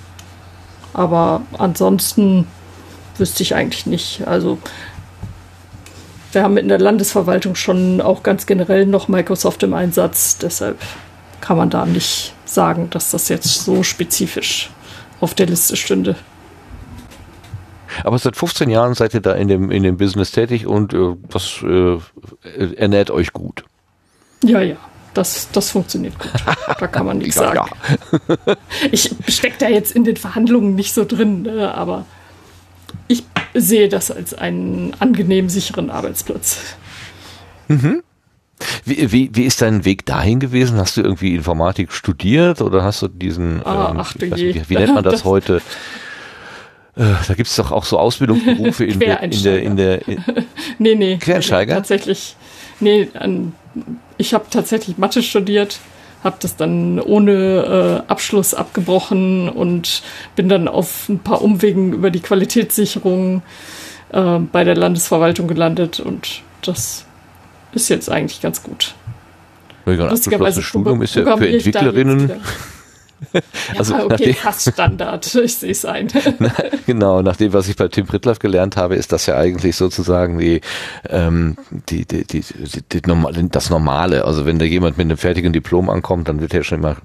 Aber 0.94 1.42
ansonsten 1.58 2.46
wüsste 3.18 3.42
ich 3.42 3.54
eigentlich 3.54 3.86
nicht. 3.86 4.26
Also 4.26 4.58
wir 6.32 6.42
haben 6.42 6.56
in 6.56 6.68
der 6.68 6.78
Landesverwaltung 6.78 7.54
schon 7.54 8.00
auch 8.00 8.22
ganz 8.22 8.46
generell 8.46 8.86
noch 8.86 9.08
Microsoft 9.08 9.62
im 9.62 9.74
Einsatz. 9.74 10.38
Deshalb 10.38 10.80
kann 11.40 11.56
man 11.56 11.70
da 11.70 11.86
nicht 11.86 12.34
sagen, 12.44 12.90
dass 12.90 13.10
das 13.10 13.28
jetzt 13.28 13.64
so 13.64 13.82
spezifisch 13.82 14.70
auf 15.20 15.34
der 15.34 15.46
Liste 15.46 15.76
stünde. 15.76 16.16
Aber 18.04 18.18
seit 18.18 18.36
15 18.36 18.70
Jahren 18.70 18.94
seid 18.94 19.14
ihr 19.14 19.20
da 19.20 19.32
in 19.32 19.48
dem, 19.48 19.70
in 19.70 19.82
dem 19.82 19.96
Business 19.96 20.30
tätig 20.30 20.66
und 20.66 20.94
äh, 20.94 21.16
das 21.28 21.62
äh, 21.62 21.98
ernährt 22.76 23.10
euch 23.10 23.32
gut. 23.32 23.64
Ja, 24.44 24.60
ja. 24.60 24.76
Das, 25.14 25.50
das 25.52 25.70
funktioniert 25.70 26.18
gut. 26.18 26.30
Da 26.78 26.86
kann 26.86 27.04
man 27.04 27.18
nichts 27.18 27.34
sagen. 27.36 27.68
Ja. 28.46 28.56
ich 28.90 29.14
stecke 29.28 29.56
da 29.58 29.68
jetzt 29.68 29.94
in 29.94 30.04
den 30.04 30.16
Verhandlungen 30.16 30.74
nicht 30.74 30.94
so 30.94 31.04
drin, 31.04 31.42
ne, 31.42 31.74
aber 31.74 32.06
ich 33.08 33.24
sehe 33.54 33.88
das 33.88 34.10
als 34.10 34.32
einen 34.32 34.94
angenehm 34.98 35.50
sicheren 35.50 35.90
Arbeitsplatz. 35.90 36.76
Mhm. 37.68 38.02
Wie, 38.84 39.12
wie, 39.12 39.30
wie 39.34 39.44
ist 39.44 39.60
dein 39.60 39.84
Weg 39.84 40.06
dahin 40.06 40.40
gewesen? 40.40 40.78
Hast 40.78 40.96
du 40.96 41.02
irgendwie 41.02 41.34
Informatik 41.34 41.92
studiert 41.92 42.60
oder 42.60 42.82
hast 42.82 43.02
du 43.02 43.08
diesen, 43.08 43.64
ah, 43.66 43.90
ähm, 43.90 44.00
ach, 44.00 44.14
weiß, 44.18 44.38
wie, 44.38 44.62
wie, 44.68 44.74
nennt 44.74 44.94
man 44.94 45.04
das, 45.04 45.14
das 45.14 45.24
heute? 45.24 45.60
Äh, 46.96 47.14
da 47.26 47.34
gibt 47.34 47.48
es 47.48 47.56
doch 47.56 47.72
auch 47.72 47.84
so 47.84 47.98
Ausbildungsberufe 47.98 48.84
in 48.84 48.98
der, 49.00 49.22
in 49.22 49.42
der, 49.42 49.62
in 49.62 49.76
der, 49.76 50.08
in 50.08 50.24
nee, 50.78 50.94
nee. 50.94 51.16
Quereinsteiger? 51.16 51.74
Tatsächlich. 51.74 52.36
Nee, 52.80 53.08
an, 53.14 53.54
ich 54.18 54.34
habe 54.34 54.44
tatsächlich 54.50 54.98
Mathe 54.98 55.22
studiert, 55.22 55.78
habe 56.22 56.36
das 56.40 56.56
dann 56.56 57.00
ohne 57.00 58.02
äh, 58.06 58.10
Abschluss 58.10 58.54
abgebrochen 58.54 59.48
und 59.48 60.02
bin 60.36 60.48
dann 60.48 60.68
auf 60.68 61.08
ein 61.08 61.18
paar 61.18 61.42
Umwegen 61.42 61.92
über 61.94 62.10
die 62.10 62.20
Qualitätssicherung 62.20 63.42
äh, 64.12 64.38
bei 64.38 64.64
der 64.64 64.76
Landesverwaltung 64.76 65.48
gelandet 65.48 66.00
und 66.00 66.42
das 66.62 67.06
ist 67.72 67.88
jetzt 67.88 68.10
eigentlich 68.10 68.40
ganz 68.42 68.62
gut. 68.62 68.94
Lustigerweise 69.84 70.62
Studium 70.62 71.02
ist 71.02 71.16
ja 71.16 71.36
für 71.36 71.48
Entwicklerinnen 71.48 72.30
also 73.78 73.94
ja, 73.94 74.04
okay, 74.04 74.08
nachdem, 74.10 74.34
fast 74.34 74.72
Standard. 74.72 75.34
Ich 75.42 75.56
sehe 75.56 75.70
es 75.70 75.84
ein. 75.84 76.08
genau, 76.86 77.22
nach 77.22 77.36
dem, 77.36 77.52
was 77.52 77.68
ich 77.68 77.76
bei 77.76 77.88
Tim 77.88 78.06
Pritloff 78.06 78.38
gelernt 78.38 78.76
habe, 78.76 78.96
ist 78.96 79.12
das 79.12 79.26
ja 79.26 79.36
eigentlich 79.36 79.76
sozusagen 79.76 80.38
die, 80.38 80.60
ähm, 81.08 81.56
die, 81.88 82.04
die, 82.04 82.24
die, 82.24 82.40
die, 82.40 83.02
die, 83.02 83.48
das 83.50 83.70
Normale. 83.70 84.24
Also 84.24 84.46
wenn 84.46 84.58
da 84.58 84.64
jemand 84.64 84.98
mit 84.98 85.06
einem 85.06 85.16
fertigen 85.16 85.52
Diplom 85.52 85.90
ankommt, 85.90 86.28
dann 86.28 86.40
wird 86.40 86.54
er 86.54 86.64
schon 86.64 86.78
immer 86.78 86.96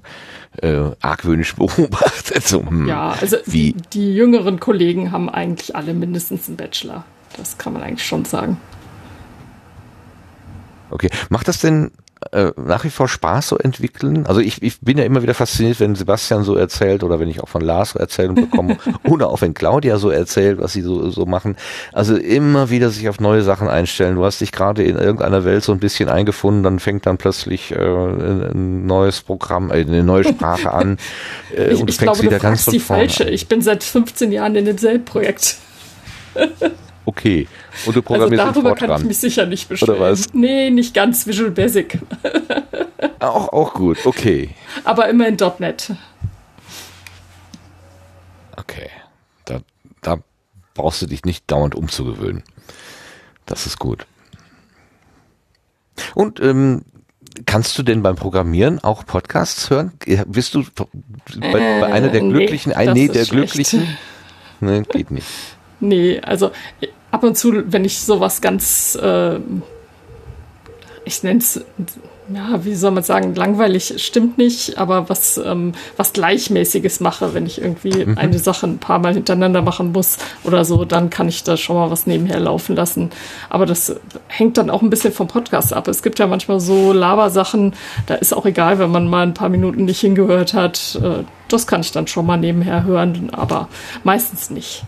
äh, 0.62 0.90
argwöhnisch 1.00 1.54
beobachtet. 1.56 2.46
So, 2.46 2.64
hm, 2.64 2.86
ja, 2.86 3.16
also 3.20 3.36
wie? 3.46 3.74
die 3.92 4.14
jüngeren 4.14 4.60
Kollegen 4.60 5.12
haben 5.12 5.28
eigentlich 5.28 5.74
alle 5.74 5.94
mindestens 5.94 6.48
einen 6.48 6.56
Bachelor. 6.56 7.04
Das 7.36 7.58
kann 7.58 7.72
man 7.72 7.82
eigentlich 7.82 8.06
schon 8.06 8.24
sagen. 8.24 8.58
Okay, 10.90 11.10
macht 11.28 11.48
das 11.48 11.60
denn 11.60 11.90
äh, 12.32 12.52
nach 12.56 12.84
wie 12.84 12.90
vor 12.90 13.08
Spaß 13.08 13.48
so 13.48 13.58
entwickeln? 13.58 14.26
Also 14.26 14.40
ich, 14.40 14.62
ich 14.62 14.80
bin 14.80 14.98
ja 14.98 15.04
immer 15.04 15.22
wieder 15.22 15.34
fasziniert, 15.34 15.80
wenn 15.80 15.94
Sebastian 15.94 16.42
so 16.42 16.56
erzählt 16.56 17.04
oder 17.04 17.20
wenn 17.20 17.28
ich 17.28 17.42
auch 17.42 17.48
von 17.48 17.60
Lars 17.60 17.90
so 17.90 17.98
Erzählungen 17.98 18.50
bekomme 18.50 18.78
oder 19.04 19.28
auch 19.28 19.40
wenn 19.40 19.54
Claudia 19.54 19.98
so 19.98 20.10
erzählt, 20.10 20.58
was 20.60 20.72
sie 20.72 20.82
so, 20.82 21.10
so 21.10 21.26
machen. 21.26 21.56
Also 21.92 22.16
immer 22.16 22.70
wieder 22.70 22.90
sich 22.90 23.08
auf 23.08 23.20
neue 23.20 23.42
Sachen 23.42 23.68
einstellen. 23.68 24.16
Du 24.16 24.24
hast 24.24 24.40
dich 24.40 24.52
gerade 24.52 24.82
in 24.82 24.96
irgendeiner 24.96 25.44
Welt 25.44 25.64
so 25.64 25.72
ein 25.72 25.78
bisschen 25.78 26.08
eingefunden, 26.08 26.62
dann 26.62 26.78
fängt 26.78 27.06
dann 27.06 27.18
plötzlich 27.18 27.72
äh, 27.72 27.76
ein 27.76 28.86
neues 28.86 29.20
Programm, 29.20 29.70
äh, 29.70 29.74
eine 29.74 30.02
neue 30.02 30.24
Sprache 30.24 30.72
an 30.72 30.98
äh, 31.56 31.72
ich, 31.72 31.80
und 31.80 31.88
ich 31.88 31.96
fängst 31.96 32.20
glaube, 32.20 32.22
wieder 32.22 32.38
du 32.38 32.42
ganz 32.42 32.64
von 32.64 32.78
vorne 32.80 33.08
falsche. 33.08 33.30
Ich 33.30 33.48
bin 33.48 33.62
seit 33.62 33.84
15 33.84 34.32
Jahren 34.32 34.56
in 34.56 34.64
demselben 34.64 35.04
Projekt. 35.04 35.56
Okay. 37.08 37.48
Und 37.86 37.96
du 37.96 38.02
programmierst 38.02 38.44
also 38.44 38.60
darüber 38.60 38.74
kann 38.74 39.00
ich 39.00 39.06
mich 39.06 39.16
sicher 39.16 39.46
nicht 39.46 39.66
beschweren. 39.66 39.96
Oder 39.96 40.10
was? 40.10 40.26
Nee, 40.34 40.68
nicht 40.68 40.92
ganz 40.92 41.26
Visual 41.26 41.50
Basic. 41.50 41.98
auch, 43.18 43.50
auch 43.50 43.72
gut, 43.72 44.04
okay. 44.04 44.50
Aber 44.84 45.08
immer 45.08 45.26
in 45.26 45.38
.NET. 45.58 45.92
Okay. 48.58 48.90
Da, 49.46 49.60
da 50.02 50.18
brauchst 50.74 51.00
du 51.00 51.06
dich 51.06 51.24
nicht 51.24 51.50
dauernd 51.50 51.74
umzugewöhnen. 51.74 52.42
Das 53.46 53.64
ist 53.64 53.78
gut. 53.78 54.04
Und 56.14 56.40
ähm, 56.40 56.82
kannst 57.46 57.78
du 57.78 57.82
denn 57.82 58.02
beim 58.02 58.16
Programmieren 58.16 58.84
auch 58.84 59.06
Podcasts 59.06 59.70
hören? 59.70 59.92
Bist 60.26 60.52
du 60.52 60.62
bei, 61.40 61.52
bei 61.52 61.86
einer 61.86 62.08
der 62.08 62.20
äh, 62.20 62.28
Glücklichen? 62.28 62.74
Nee, 62.76 62.92
nee 62.92 63.08
der 63.08 63.24
schlecht. 63.24 63.30
Glücklichen? 63.30 63.96
Nee, 64.60 64.82
geht 64.82 65.10
nicht. 65.10 65.26
Nee, 65.80 66.20
also 66.20 66.50
ab 67.10 67.22
und 67.22 67.36
zu, 67.36 67.72
wenn 67.72 67.84
ich 67.84 68.00
sowas 68.00 68.40
ganz, 68.40 68.96
äh, 69.00 69.38
ich 71.04 71.22
nenne 71.22 71.38
es, 71.38 71.60
ja, 72.34 72.62
wie 72.64 72.74
soll 72.74 72.90
man 72.90 73.02
sagen, 73.02 73.34
langweilig 73.34 73.94
stimmt 73.96 74.36
nicht, 74.36 74.76
aber 74.76 75.08
was, 75.08 75.38
ähm, 75.38 75.72
was 75.96 76.12
Gleichmäßiges 76.12 77.00
mache, 77.00 77.32
wenn 77.32 77.46
ich 77.46 77.60
irgendwie 77.60 78.04
mhm. 78.04 78.18
eine 78.18 78.38
Sache 78.38 78.66
ein 78.66 78.78
paar 78.78 78.98
Mal 78.98 79.14
hintereinander 79.14 79.62
machen 79.62 79.92
muss 79.92 80.18
oder 80.44 80.64
so, 80.64 80.84
dann 80.84 81.08
kann 81.08 81.28
ich 81.28 81.44
da 81.44 81.56
schon 81.56 81.76
mal 81.76 81.90
was 81.90 82.06
nebenher 82.06 82.38
laufen 82.40 82.76
lassen. 82.76 83.10
Aber 83.48 83.64
das 83.64 83.96
hängt 84.26 84.58
dann 84.58 84.68
auch 84.68 84.82
ein 84.82 84.90
bisschen 84.90 85.12
vom 85.12 85.26
Podcast 85.26 85.72
ab. 85.72 85.88
Es 85.88 86.02
gibt 86.02 86.18
ja 86.18 86.26
manchmal 86.26 86.60
so 86.60 86.92
Labersachen, 86.92 87.72
da 88.06 88.14
ist 88.14 88.34
auch 88.34 88.44
egal, 88.44 88.78
wenn 88.78 88.90
man 88.90 89.08
mal 89.08 89.22
ein 89.22 89.34
paar 89.34 89.48
Minuten 89.48 89.86
nicht 89.86 90.00
hingehört 90.00 90.52
hat. 90.52 90.98
Äh, 91.02 91.24
das 91.48 91.66
kann 91.66 91.80
ich 91.80 91.92
dann 91.92 92.06
schon 92.06 92.26
mal 92.26 92.36
nebenher 92.36 92.84
hören, 92.84 93.30
aber 93.32 93.68
meistens 94.04 94.50
nicht. 94.50 94.84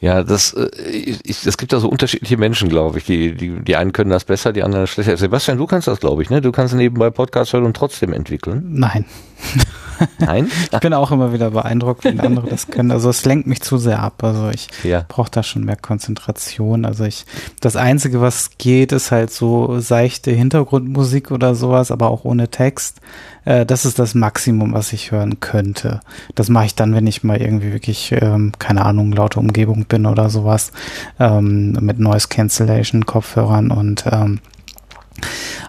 Ja, 0.00 0.22
das, 0.22 0.52
äh, 0.54 0.68
ich, 0.88 1.46
es 1.46 1.56
gibt 1.58 1.72
da 1.72 1.80
so 1.80 1.88
unterschiedliche 1.88 2.36
Menschen, 2.36 2.68
glaube 2.68 2.98
ich. 2.98 3.04
Die, 3.04 3.34
die, 3.34 3.62
die 3.62 3.76
einen 3.76 3.92
können 3.92 4.10
das 4.10 4.24
besser, 4.24 4.52
die 4.52 4.62
anderen 4.62 4.86
schlechter. 4.86 5.16
Sebastian, 5.16 5.58
du 5.58 5.66
kannst 5.66 5.88
das, 5.88 6.00
glaube 6.00 6.22
ich, 6.22 6.30
ne? 6.30 6.40
Du 6.40 6.52
kannst 6.52 6.74
nebenbei 6.74 7.10
Podcast 7.10 7.52
hören 7.52 7.64
und 7.64 7.76
trotzdem 7.76 8.12
entwickeln. 8.12 8.64
Nein. 8.68 9.04
Nein? 10.18 10.50
ich 10.70 10.80
bin 10.80 10.94
auch 10.94 11.10
immer 11.10 11.32
wieder 11.32 11.50
beeindruckt, 11.50 12.04
wenn 12.04 12.20
andere 12.20 12.48
das 12.48 12.68
können. 12.68 12.90
Also 12.90 13.10
es 13.10 13.24
lenkt 13.24 13.46
mich 13.46 13.62
zu 13.62 13.78
sehr 13.78 14.00
ab. 14.00 14.22
Also 14.22 14.50
ich 14.50 14.68
ja. 14.82 15.04
brauche 15.06 15.30
da 15.30 15.42
schon 15.42 15.64
mehr 15.64 15.76
Konzentration. 15.76 16.84
Also 16.84 17.04
ich, 17.04 17.24
das 17.60 17.76
Einzige, 17.76 18.20
was 18.20 18.50
geht, 18.58 18.92
ist 18.92 19.10
halt 19.10 19.30
so 19.30 19.80
seichte 19.80 20.30
Hintergrundmusik 20.30 21.30
oder 21.30 21.54
sowas, 21.54 21.90
aber 21.90 22.10
auch 22.10 22.24
ohne 22.24 22.48
Text. 22.48 23.00
Äh, 23.44 23.66
das 23.66 23.84
ist 23.84 23.98
das 23.98 24.14
Maximum, 24.14 24.72
was 24.72 24.92
ich 24.92 25.10
hören 25.10 25.40
könnte. 25.40 26.00
Das 26.34 26.48
mache 26.48 26.66
ich 26.66 26.74
dann, 26.74 26.94
wenn 26.94 27.06
ich 27.06 27.24
mal 27.24 27.40
irgendwie 27.40 27.72
wirklich, 27.72 28.12
ähm, 28.12 28.52
keine 28.58 28.84
Ahnung, 28.84 29.12
laute 29.12 29.40
Umgebung 29.40 29.84
bin 29.86 30.06
oder 30.06 30.30
sowas, 30.30 30.72
ähm, 31.18 31.72
mit 31.80 31.98
Noise 31.98 32.28
Cancellation 32.28 33.06
Kopfhörern 33.06 33.70
und 33.70 34.04
ähm, 34.10 34.40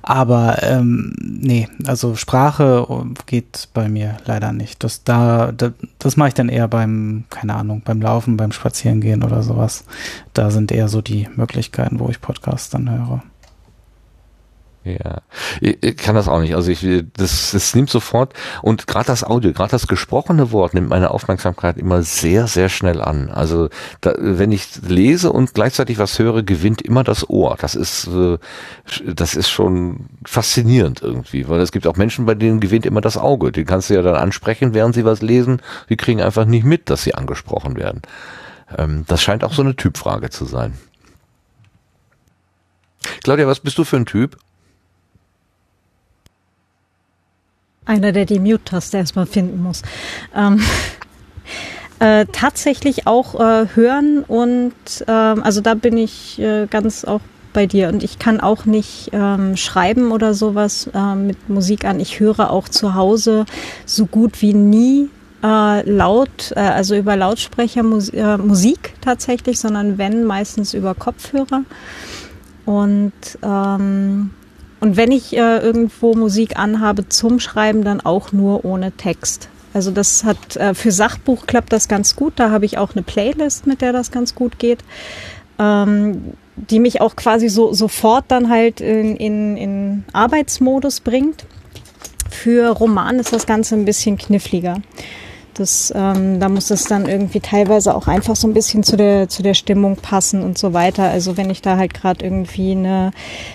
aber 0.02 0.64
ähm, 0.64 1.14
nee, 1.20 1.68
also 1.86 2.16
Sprache 2.16 2.88
geht 3.26 3.70
bei 3.74 3.88
mir 3.90 4.18
leider 4.26 4.52
nicht. 4.52 4.84
Das 4.84 5.04
da, 5.04 5.52
da 5.52 5.72
das 6.00 6.18
mache 6.18 6.30
ich 6.30 6.34
dann 6.34 6.50
eher 6.50 6.68
beim, 6.68 7.24
keine 7.30 7.56
Ahnung, 7.56 7.82
beim 7.84 8.02
Laufen, 8.02 8.38
beim 8.38 8.52
Spazierengehen 8.52 9.24
oder 9.24 9.44
sowas. 9.44 9.86
Da 10.34 10.52
sind 10.52 10.72
eher 10.72 10.88
so 10.88 11.02
die 11.02 11.28
Möglichkeiten, 11.36 12.00
wo 12.00 12.10
ich 12.10 12.22
Podcasts 12.22 12.70
dann 12.70 12.90
höre. 12.90 13.24
Ja, 14.86 15.22
ich 15.62 15.96
kann 15.96 16.16
das 16.16 16.28
auch 16.28 16.42
nicht. 16.42 16.56
Also 16.56 16.70
ich, 16.70 16.86
das, 17.16 17.52
das 17.52 17.74
nimmt 17.74 17.90
sofort 17.90 18.34
und 18.62 18.86
gerade 18.86 19.06
das 19.06 19.24
Audio, 19.24 19.54
gerade 19.54 19.72
das 19.72 19.88
gesprochene 19.88 20.52
Wort 20.52 20.74
nimmt 20.74 20.90
meine 20.90 21.12
Aufmerksamkeit 21.12 21.78
immer 21.78 22.04
sehr, 22.04 22.48
sehr 22.48 22.68
schnell 22.68 23.02
an. 23.02 23.30
Also 23.30 23.70
da, 24.02 24.14
wenn 24.18 24.52
ich 24.52 24.82
lese 24.82 25.32
und 25.32 25.54
gleichzeitig 25.54 26.00
was 26.00 26.20
höre, 26.20 26.44
gewinnt 26.44 26.82
immer 26.82 27.06
das 27.06 27.30
Ohr. 27.30 27.56
Das 27.62 27.76
ist, 27.76 28.08
äh, 28.08 28.38
das 29.06 29.36
ist 29.36 29.50
schon 29.50 30.08
faszinierend 30.26 31.02
irgendwie, 31.02 31.48
weil 31.48 31.62
es 31.62 31.72
gibt 31.72 31.88
auch 31.88 31.96
Menschen, 31.96 32.26
bei 32.26 32.36
denen 32.36 32.60
gewinnt 32.60 32.86
immer 32.86 33.02
das 33.02 33.18
Auge. 33.18 33.54
Die 33.54 33.64
kannst 33.64 33.90
du 33.90 33.94
ja 33.94 34.02
dann 34.02 34.16
ansprechen, 34.16 34.74
während 34.74 34.96
sie 34.96 35.06
was 35.06 35.22
lesen. 35.22 35.62
Die 35.90 35.98
kriegen 35.98 36.22
einfach 36.22 36.44
nicht 36.44 36.66
mit, 36.66 36.90
dass 36.90 37.04
sie 37.04 37.16
angesprochen 37.16 37.78
werden. 37.78 38.02
Ähm, 38.78 39.06
das 39.08 39.24
scheint 39.24 39.46
auch 39.46 39.54
so 39.54 39.62
eine 39.62 39.78
Typfrage 39.78 40.30
zu 40.30 40.44
sein. 40.44 40.74
Claudia, 43.24 43.48
was 43.48 43.62
bist 43.62 43.78
du 43.78 43.86
für 43.86 43.96
ein 43.96 44.06
Typ? 44.06 44.38
Einer, 47.86 48.12
der 48.12 48.26
die 48.26 48.40
Mute-Taste 48.40 48.98
erstmal 48.98 49.26
finden 49.26 49.62
muss. 49.62 49.82
Ähm, 50.36 50.62
äh, 52.00 52.26
tatsächlich 52.32 53.08
auch 53.08 53.40
äh, 53.40 53.68
hören 53.76 54.24
und 54.28 54.74
ähm, 55.08 55.44
also 55.44 55.62
da 55.62 55.74
bin 55.74 55.98
ich 55.98 56.40
äh, 56.40 56.68
ganz 56.68 57.06
auch 57.06 57.22
bei 57.54 57.68
dir 57.68 57.90
und 57.90 58.04
ich 58.04 58.20
kann 58.20 58.40
auch 58.40 58.66
nicht 58.66 59.12
ähm, 59.14 59.56
schreiben 59.56 60.12
oder 60.12 60.34
sowas 60.34 60.90
äh, 60.94 61.16
mit 61.16 61.50
Musik 61.50 61.86
an. 61.86 62.00
Ich 62.00 62.20
höre 62.20 62.50
auch 62.50 62.68
zu 62.68 62.96
Hause 62.96 63.46
so 63.86 64.08
gut 64.08 64.42
wie 64.42 64.54
nie 64.54 65.10
äh, 65.44 65.90
laut, 65.90 66.52
äh, 66.56 66.60
also 66.60 66.96
über 66.96 67.16
Lautsprecher 67.16 67.84
Mus 67.84 68.10
äh, 68.10 68.38
Musik 68.38 68.94
tatsächlich, 69.02 69.60
sondern 69.60 69.98
wenn 69.98 70.24
meistens 70.24 70.74
über 70.74 70.96
Kopfhörer. 70.96 71.64
Und, 72.66 73.14
ähm, 73.44 74.32
und 74.84 74.98
wenn 74.98 75.14
ich 75.14 75.32
äh, 75.32 75.60
irgendwo 75.60 76.14
Musik 76.14 76.60
anhabe 76.60 77.08
zum 77.08 77.40
Schreiben, 77.40 77.86
dann 77.86 78.02
auch 78.02 78.34
nur 78.34 78.66
ohne 78.66 78.92
Text. 78.92 79.48
Also 79.74 79.92
das 79.92 80.26
hat 80.26 80.58
äh, 80.58 80.74
für 80.74 80.92
Sachbuch 80.92 81.48
klappt 81.48 81.72
das 81.72 81.88
ganz 81.88 82.18
gut. 82.18 82.34
Da 82.36 82.52
habe 82.52 82.66
ich 82.66 82.78
auch 82.78 82.92
eine 82.92 83.02
Playlist, 83.02 83.66
mit 83.66 83.80
der 83.80 83.94
das 83.94 84.12
ganz 84.12 84.36
gut 84.36 84.60
geht. 84.60 84.80
Ähm, 85.58 86.34
die 86.58 86.82
mich 86.82 87.00
auch 87.00 87.16
quasi 87.16 87.48
so 87.48 87.72
sofort 87.72 88.26
dann 88.28 88.50
halt 88.50 88.82
in, 88.82 89.16
in, 89.16 89.56
in 89.56 90.04
Arbeitsmodus 90.12 91.00
bringt. 91.00 91.46
Für 92.30 92.68
Roman 92.72 93.20
ist 93.20 93.32
das 93.32 93.46
Ganze 93.46 93.76
ein 93.76 93.86
bisschen 93.86 94.18
kniffliger. 94.18 94.82
Das, 95.54 95.94
ähm, 95.96 96.40
da 96.40 96.50
muss 96.50 96.72
es 96.72 96.86
dann 96.86 97.08
irgendwie 97.08 97.40
teilweise 97.40 97.96
auch 97.96 98.08
einfach 98.08 98.36
so 98.36 98.48
ein 98.48 98.54
bisschen 98.54 98.84
zu 98.84 98.98
der, 98.98 99.30
zu 99.30 99.44
der 99.44 99.54
Stimmung 99.54 99.98
passen 99.98 100.42
und 100.42 100.58
so 100.58 100.74
weiter. 100.74 101.04
Also 101.04 101.38
wenn 101.38 101.50
ich 101.50 101.62
da 101.62 101.78
halt 101.78 101.94
gerade 101.94 102.26
irgendwie 102.26 102.72
eine, 102.72 103.12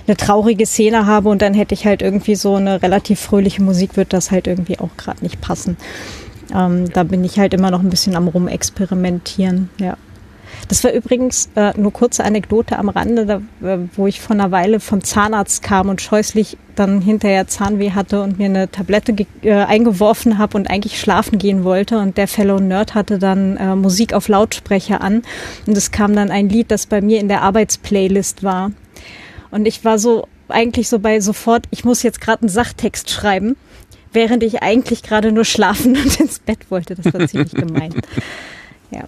eine 0.06 0.16
traurige 0.16 0.66
Szene 0.66 1.06
habe 1.06 1.28
und 1.28 1.42
dann 1.42 1.54
hätte 1.54 1.74
ich 1.74 1.86
halt 1.86 2.02
irgendwie 2.02 2.36
so 2.36 2.54
eine 2.54 2.82
relativ 2.82 3.20
fröhliche 3.20 3.62
Musik, 3.62 3.96
wird 3.96 4.12
das 4.12 4.30
halt 4.30 4.46
irgendwie 4.46 4.78
auch 4.78 4.96
gerade 4.96 5.22
nicht 5.22 5.40
passen. 5.40 5.76
Ähm, 6.54 6.90
da 6.92 7.02
bin 7.02 7.24
ich 7.24 7.38
halt 7.38 7.52
immer 7.52 7.70
noch 7.70 7.80
ein 7.80 7.90
bisschen 7.90 8.16
am 8.16 8.28
Rumexperimentieren, 8.28 9.70
ja. 9.78 9.96
Das 10.68 10.84
war 10.84 10.92
übrigens 10.92 11.48
äh, 11.54 11.72
nur 11.78 11.92
kurze 11.92 12.24
Anekdote 12.24 12.78
am 12.78 12.88
Rande, 12.88 13.26
da, 13.26 13.36
äh, 13.66 13.78
wo 13.94 14.06
ich 14.06 14.20
vor 14.20 14.34
einer 14.34 14.50
Weile 14.50 14.80
vom 14.80 15.02
Zahnarzt 15.02 15.62
kam 15.62 15.88
und 15.88 16.02
scheußlich 16.02 16.56
dann 16.74 17.00
hinterher 17.00 17.46
Zahnweh 17.46 17.92
hatte 17.92 18.22
und 18.22 18.38
mir 18.38 18.46
eine 18.46 18.70
Tablette 18.70 19.14
äh, 19.42 19.52
eingeworfen 19.52 20.38
habe 20.38 20.56
und 20.56 20.70
eigentlich 20.70 21.00
schlafen 21.00 21.38
gehen 21.38 21.64
wollte. 21.64 21.98
Und 21.98 22.16
der 22.16 22.28
Fellow 22.28 22.58
Nerd 22.58 22.94
hatte 22.94 23.18
dann 23.18 23.56
äh, 23.56 23.74
Musik 23.74 24.12
auf 24.12 24.28
Lautsprecher 24.28 25.00
an. 25.00 25.22
Und 25.66 25.76
es 25.76 25.90
kam 25.90 26.14
dann 26.14 26.30
ein 26.30 26.48
Lied, 26.48 26.70
das 26.70 26.86
bei 26.86 27.00
mir 27.00 27.20
in 27.20 27.28
der 27.28 27.42
Arbeitsplaylist 27.42 28.42
war. 28.42 28.72
Und 29.50 29.66
ich 29.66 29.84
war 29.84 29.98
so 29.98 30.28
eigentlich 30.48 30.88
so 30.88 30.98
bei 30.98 31.20
sofort, 31.20 31.66
ich 31.70 31.84
muss 31.84 32.02
jetzt 32.02 32.20
gerade 32.20 32.42
einen 32.42 32.48
Sachtext 32.48 33.10
schreiben, 33.10 33.56
während 34.12 34.42
ich 34.42 34.62
eigentlich 34.62 35.02
gerade 35.02 35.32
nur 35.32 35.44
schlafen 35.44 35.96
und 36.02 36.20
ins 36.20 36.38
Bett 36.38 36.70
wollte. 36.70 36.94
Das 36.94 37.12
war 37.12 37.26
ziemlich 37.26 37.52
gemein. 37.52 37.94
Ja. 38.90 39.04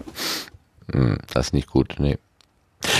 Hm, 0.91 1.17
das 1.33 1.47
ist 1.47 1.53
nicht 1.53 1.69
gut, 1.69 1.95
nee. 1.99 2.17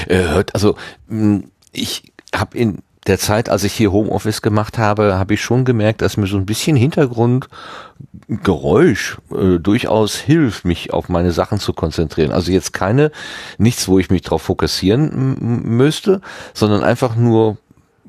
Äh, 0.07 0.29
hört, 0.29 0.53
also 0.53 0.75
hm, 1.07 1.51
ich 1.71 2.11
habe 2.33 2.57
in 2.57 2.79
der 3.07 3.17
Zeit, 3.17 3.49
als 3.49 3.63
ich 3.63 3.73
hier 3.73 3.91
Homeoffice 3.91 4.43
gemacht 4.43 4.77
habe, 4.77 5.17
habe 5.17 5.33
ich 5.33 5.41
schon 5.41 5.65
gemerkt, 5.65 6.03
dass 6.03 6.17
mir 6.17 6.27
so 6.27 6.37
ein 6.37 6.45
bisschen 6.45 6.75
Hintergrundgeräusch 6.75 9.17
äh, 9.31 9.57
durchaus 9.57 10.17
hilft, 10.17 10.65
mich 10.65 10.93
auf 10.93 11.09
meine 11.09 11.31
Sachen 11.31 11.57
zu 11.59 11.73
konzentrieren. 11.73 12.31
Also 12.31 12.51
jetzt 12.51 12.73
keine, 12.73 13.11
nichts, 13.57 13.87
wo 13.87 13.97
ich 13.97 14.11
mich 14.11 14.21
drauf 14.21 14.43
fokussieren 14.43 15.63
müsste, 15.63 16.21
sondern 16.53 16.83
einfach 16.83 17.15
nur, 17.15 17.57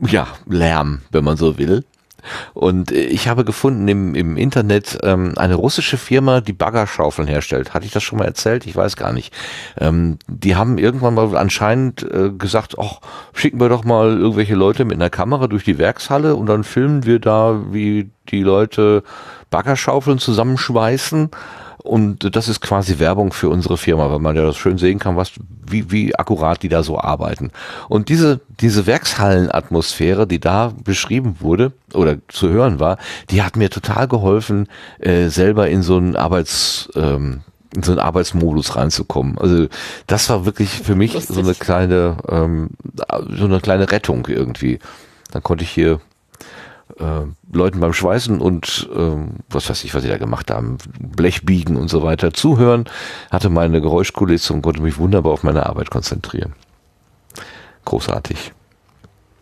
ja, 0.00 0.26
Lärm, 0.46 1.00
wenn 1.10 1.24
man 1.24 1.38
so 1.38 1.56
will. 1.56 1.86
Und 2.54 2.92
äh, 2.92 3.04
ich 3.04 3.28
habe 3.28 3.44
gefunden 3.44 3.88
im, 3.88 4.14
im 4.14 4.36
Internet 4.36 4.98
ähm, 5.02 5.34
eine 5.36 5.54
russische 5.54 5.96
Firma, 5.96 6.40
die 6.40 6.52
Baggerschaufeln 6.52 7.28
herstellt. 7.28 7.74
Hatte 7.74 7.86
ich 7.86 7.92
das 7.92 8.02
schon 8.02 8.18
mal 8.18 8.24
erzählt? 8.24 8.66
Ich 8.66 8.76
weiß 8.76 8.96
gar 8.96 9.12
nicht. 9.12 9.34
Ähm, 9.78 10.18
die 10.28 10.56
haben 10.56 10.78
irgendwann 10.78 11.14
mal 11.14 11.36
anscheinend 11.36 12.02
äh, 12.02 12.30
gesagt, 12.30 12.76
ach, 12.78 13.00
schicken 13.32 13.60
wir 13.60 13.68
doch 13.68 13.84
mal 13.84 14.16
irgendwelche 14.18 14.54
Leute 14.54 14.84
mit 14.84 14.94
einer 14.94 15.10
Kamera 15.10 15.46
durch 15.46 15.64
die 15.64 15.78
Werkshalle 15.78 16.36
und 16.36 16.46
dann 16.46 16.64
filmen 16.64 17.04
wir 17.04 17.18
da, 17.18 17.60
wie 17.70 18.10
die 18.28 18.42
Leute 18.42 19.02
Baggerschaufeln 19.50 20.18
zusammenschweißen 20.18 21.30
und 21.82 22.36
das 22.36 22.48
ist 22.48 22.60
quasi 22.60 22.98
Werbung 22.98 23.32
für 23.32 23.48
unsere 23.48 23.76
Firma, 23.76 24.10
weil 24.10 24.20
man 24.20 24.36
ja 24.36 24.44
das 24.44 24.56
schön 24.56 24.78
sehen 24.78 24.98
kann, 24.98 25.16
was, 25.16 25.32
wie, 25.66 25.90
wie 25.90 26.14
akkurat 26.14 26.62
die 26.62 26.68
da 26.68 26.82
so 26.82 26.98
arbeiten. 26.98 27.50
Und 27.88 28.08
diese, 28.08 28.40
diese 28.60 28.86
Werkshallenatmosphäre, 28.86 30.26
die 30.26 30.38
da 30.38 30.72
beschrieben 30.84 31.36
wurde 31.40 31.72
oder 31.92 32.16
zu 32.28 32.48
hören 32.48 32.78
war, 32.78 32.98
die 33.30 33.42
hat 33.42 33.56
mir 33.56 33.68
total 33.68 34.06
geholfen, 34.06 34.68
äh, 35.00 35.28
selber 35.28 35.68
in 35.68 35.82
so 35.82 35.96
einen 35.96 36.14
Arbeits, 36.14 36.88
ähm, 36.94 37.40
in 37.74 37.82
so 37.82 37.92
einen 37.92 38.00
Arbeitsmodus 38.00 38.76
reinzukommen. 38.76 39.38
Also 39.38 39.66
das 40.06 40.28
war 40.28 40.44
wirklich 40.44 40.70
für 40.70 40.94
mich 40.94 41.14
Lustig. 41.14 41.34
so 41.34 41.40
eine 41.42 41.54
kleine, 41.54 42.16
ähm, 42.28 42.70
so 43.36 43.46
eine 43.46 43.60
kleine 43.60 43.90
Rettung 43.90 44.26
irgendwie. 44.28 44.78
Dann 45.32 45.42
konnte 45.42 45.64
ich 45.64 45.70
hier 45.70 46.00
äh, 46.98 47.26
Leuten 47.52 47.80
beim 47.80 47.92
Schweißen 47.92 48.40
und 48.40 48.88
äh, 48.94 49.16
was 49.50 49.68
weiß 49.68 49.84
ich, 49.84 49.94
was 49.94 50.02
sie 50.02 50.08
da 50.08 50.18
gemacht 50.18 50.50
haben, 50.50 50.78
Blech 50.98 51.44
biegen 51.44 51.76
und 51.76 51.88
so 51.88 52.02
weiter 52.02 52.32
zuhören, 52.32 52.84
hatte 53.30 53.50
meine 53.50 53.80
Geräuschkulisse 53.80 54.52
und 54.52 54.62
konnte 54.62 54.82
mich 54.82 54.98
wunderbar 54.98 55.32
auf 55.32 55.42
meine 55.42 55.66
Arbeit 55.66 55.90
konzentrieren. 55.90 56.54
Großartig. 57.84 58.52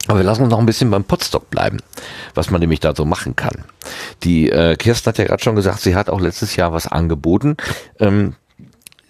Aber 0.09 0.19
wir 0.19 0.25
lassen 0.25 0.43
uns 0.43 0.51
noch 0.51 0.59
ein 0.59 0.67
bisschen 0.67 0.91
beim 0.91 1.05
Potstock 1.05 1.51
bleiben, 1.51 1.79
was 2.35 2.51
man 2.51 2.61
nämlich 2.61 2.81
da 2.81 2.95
so 2.95 3.05
machen 3.05 3.37
kann. 3.37 3.65
Die 4.25 4.51
äh, 4.51 4.77
Kirsten 4.77 5.09
hat 5.09 5.19
ja 5.19 5.25
gerade 5.25 5.43
schon 5.43 5.57
gesagt, 5.57 5.81
sie 5.81 5.95
hat 5.95 6.09
auch 6.09 6.21
letztes 6.21 6.57
Jahr 6.57 6.73
was 6.73 6.87
angeboten. 6.87 7.57
Ähm, 7.99 8.35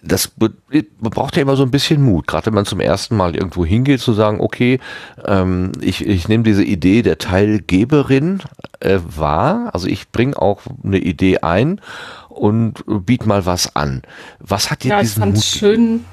das 0.02 0.32
man 0.38 1.10
braucht 1.10 1.36
ja 1.36 1.42
immer 1.42 1.56
so 1.56 1.62
ein 1.62 1.70
bisschen 1.70 2.02
Mut, 2.02 2.26
gerade 2.26 2.46
wenn 2.46 2.54
man 2.54 2.64
zum 2.64 2.80
ersten 2.80 3.16
Mal 3.16 3.34
irgendwo 3.34 3.64
hingeht, 3.64 4.00
zu 4.00 4.12
sagen, 4.12 4.40
okay, 4.40 4.80
ähm, 5.26 5.72
ich, 5.80 6.06
ich 6.06 6.28
nehme 6.28 6.44
diese 6.44 6.64
Idee 6.64 7.02
der 7.02 7.18
Teilgeberin 7.18 8.40
äh, 8.80 8.98
wahr, 9.04 9.70
also 9.72 9.86
ich 9.86 10.10
bringe 10.10 10.40
auch 10.40 10.62
eine 10.82 10.98
Idee 10.98 11.38
ein 11.38 11.80
und 12.28 12.84
biete 12.86 13.28
mal 13.28 13.44
was 13.46 13.76
an. 13.76 14.02
Was 14.38 14.70
hat 14.70 14.84
dir 14.84 14.90
ja, 14.90 15.00
diesen 15.00 15.22
ich 15.28 15.34
Mut? 15.34 15.44
Schön, 15.44 16.04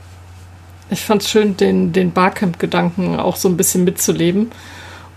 ich 0.89 1.01
fand 1.01 1.21
es 1.21 1.29
schön, 1.29 1.55
den, 1.55 1.93
den 1.93 2.11
Barcamp-Gedanken 2.11 3.19
auch 3.19 3.35
so 3.35 3.47
ein 3.47 3.57
bisschen 3.57 3.83
mitzuleben 3.85 4.51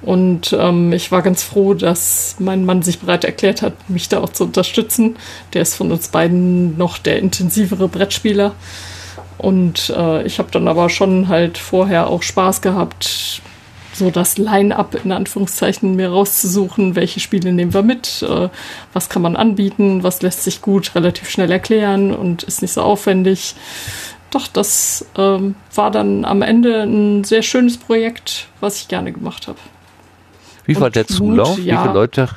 und 0.03 0.57
ähm, 0.59 0.93
ich 0.93 1.13
war 1.13 1.23
ganz 1.23 1.43
froh, 1.43 1.75
dass 1.75 2.37
mein 2.39 2.65
Mann 2.65 2.83
sich 2.83 3.01
bereit 3.01 3.25
erklärt 3.25 3.61
hat, 3.61 3.91
mich 3.91 4.09
da 4.09 4.21
auch 4.21 4.31
zu 4.31 4.45
unterstützen. 4.45 5.17
Der 5.53 5.63
ist 5.63 5.75
von 5.75 5.93
uns 5.93 6.09
beiden 6.09 6.79
noch 6.79 6.99
der 6.99 7.19
intensivere 7.19 7.89
Brettspieler. 7.89 8.55
Und 9.37 9.91
äh, 9.97 10.23
ich 10.25 10.39
habe 10.39 10.51
dann 10.51 10.69
aber 10.69 10.89
schon 10.89 11.29
halt 11.29 11.59
vorher 11.59 12.09
auch 12.09 12.23
Spaß 12.23 12.63
gehabt, 12.63 13.43
so 13.93 14.11
das 14.11 14.39
Line-up 14.39 14.97
in 15.05 15.13
Anführungszeichen 15.13 15.97
mir 15.97 16.11
rauszusuchen, 16.11 16.95
welche 16.95 17.21
Spiele 17.21 17.53
nehmen 17.53 17.75
wir 17.75 17.83
mit, 17.83 18.23
äh, 18.23 18.49
was 18.93 19.09
kann 19.09 19.23
man 19.23 19.37
anbieten, 19.37 20.03
was 20.03 20.23
lässt 20.23 20.45
sich 20.45 20.63
gut 20.63 20.95
relativ 20.95 21.29
schnell 21.29 21.51
erklären 21.51 22.15
und 22.15 22.43
ist 22.43 22.63
nicht 22.63 22.73
so 22.73 22.83
aufwendig. 22.83 23.55
Doch, 24.31 24.47
das 24.47 25.07
ähm, 25.17 25.57
war 25.75 25.91
dann 25.91 26.25
am 26.25 26.43
Ende 26.43 26.83
ein 26.83 27.25
sehr 27.25 27.43
schönes 27.43 27.77
Projekt, 27.77 28.47
was 28.61 28.81
ich 28.81 28.89
gerne 28.89 29.13
gemacht 29.13 29.49
habe. 29.49 29.59
Wie 30.71 30.81
war 30.81 30.91
der 30.91 31.07
Zulauf? 31.07 31.59
Ja. 31.59 31.81
Wie 31.81 31.83
viele 31.83 31.95
Leute, 31.95 32.29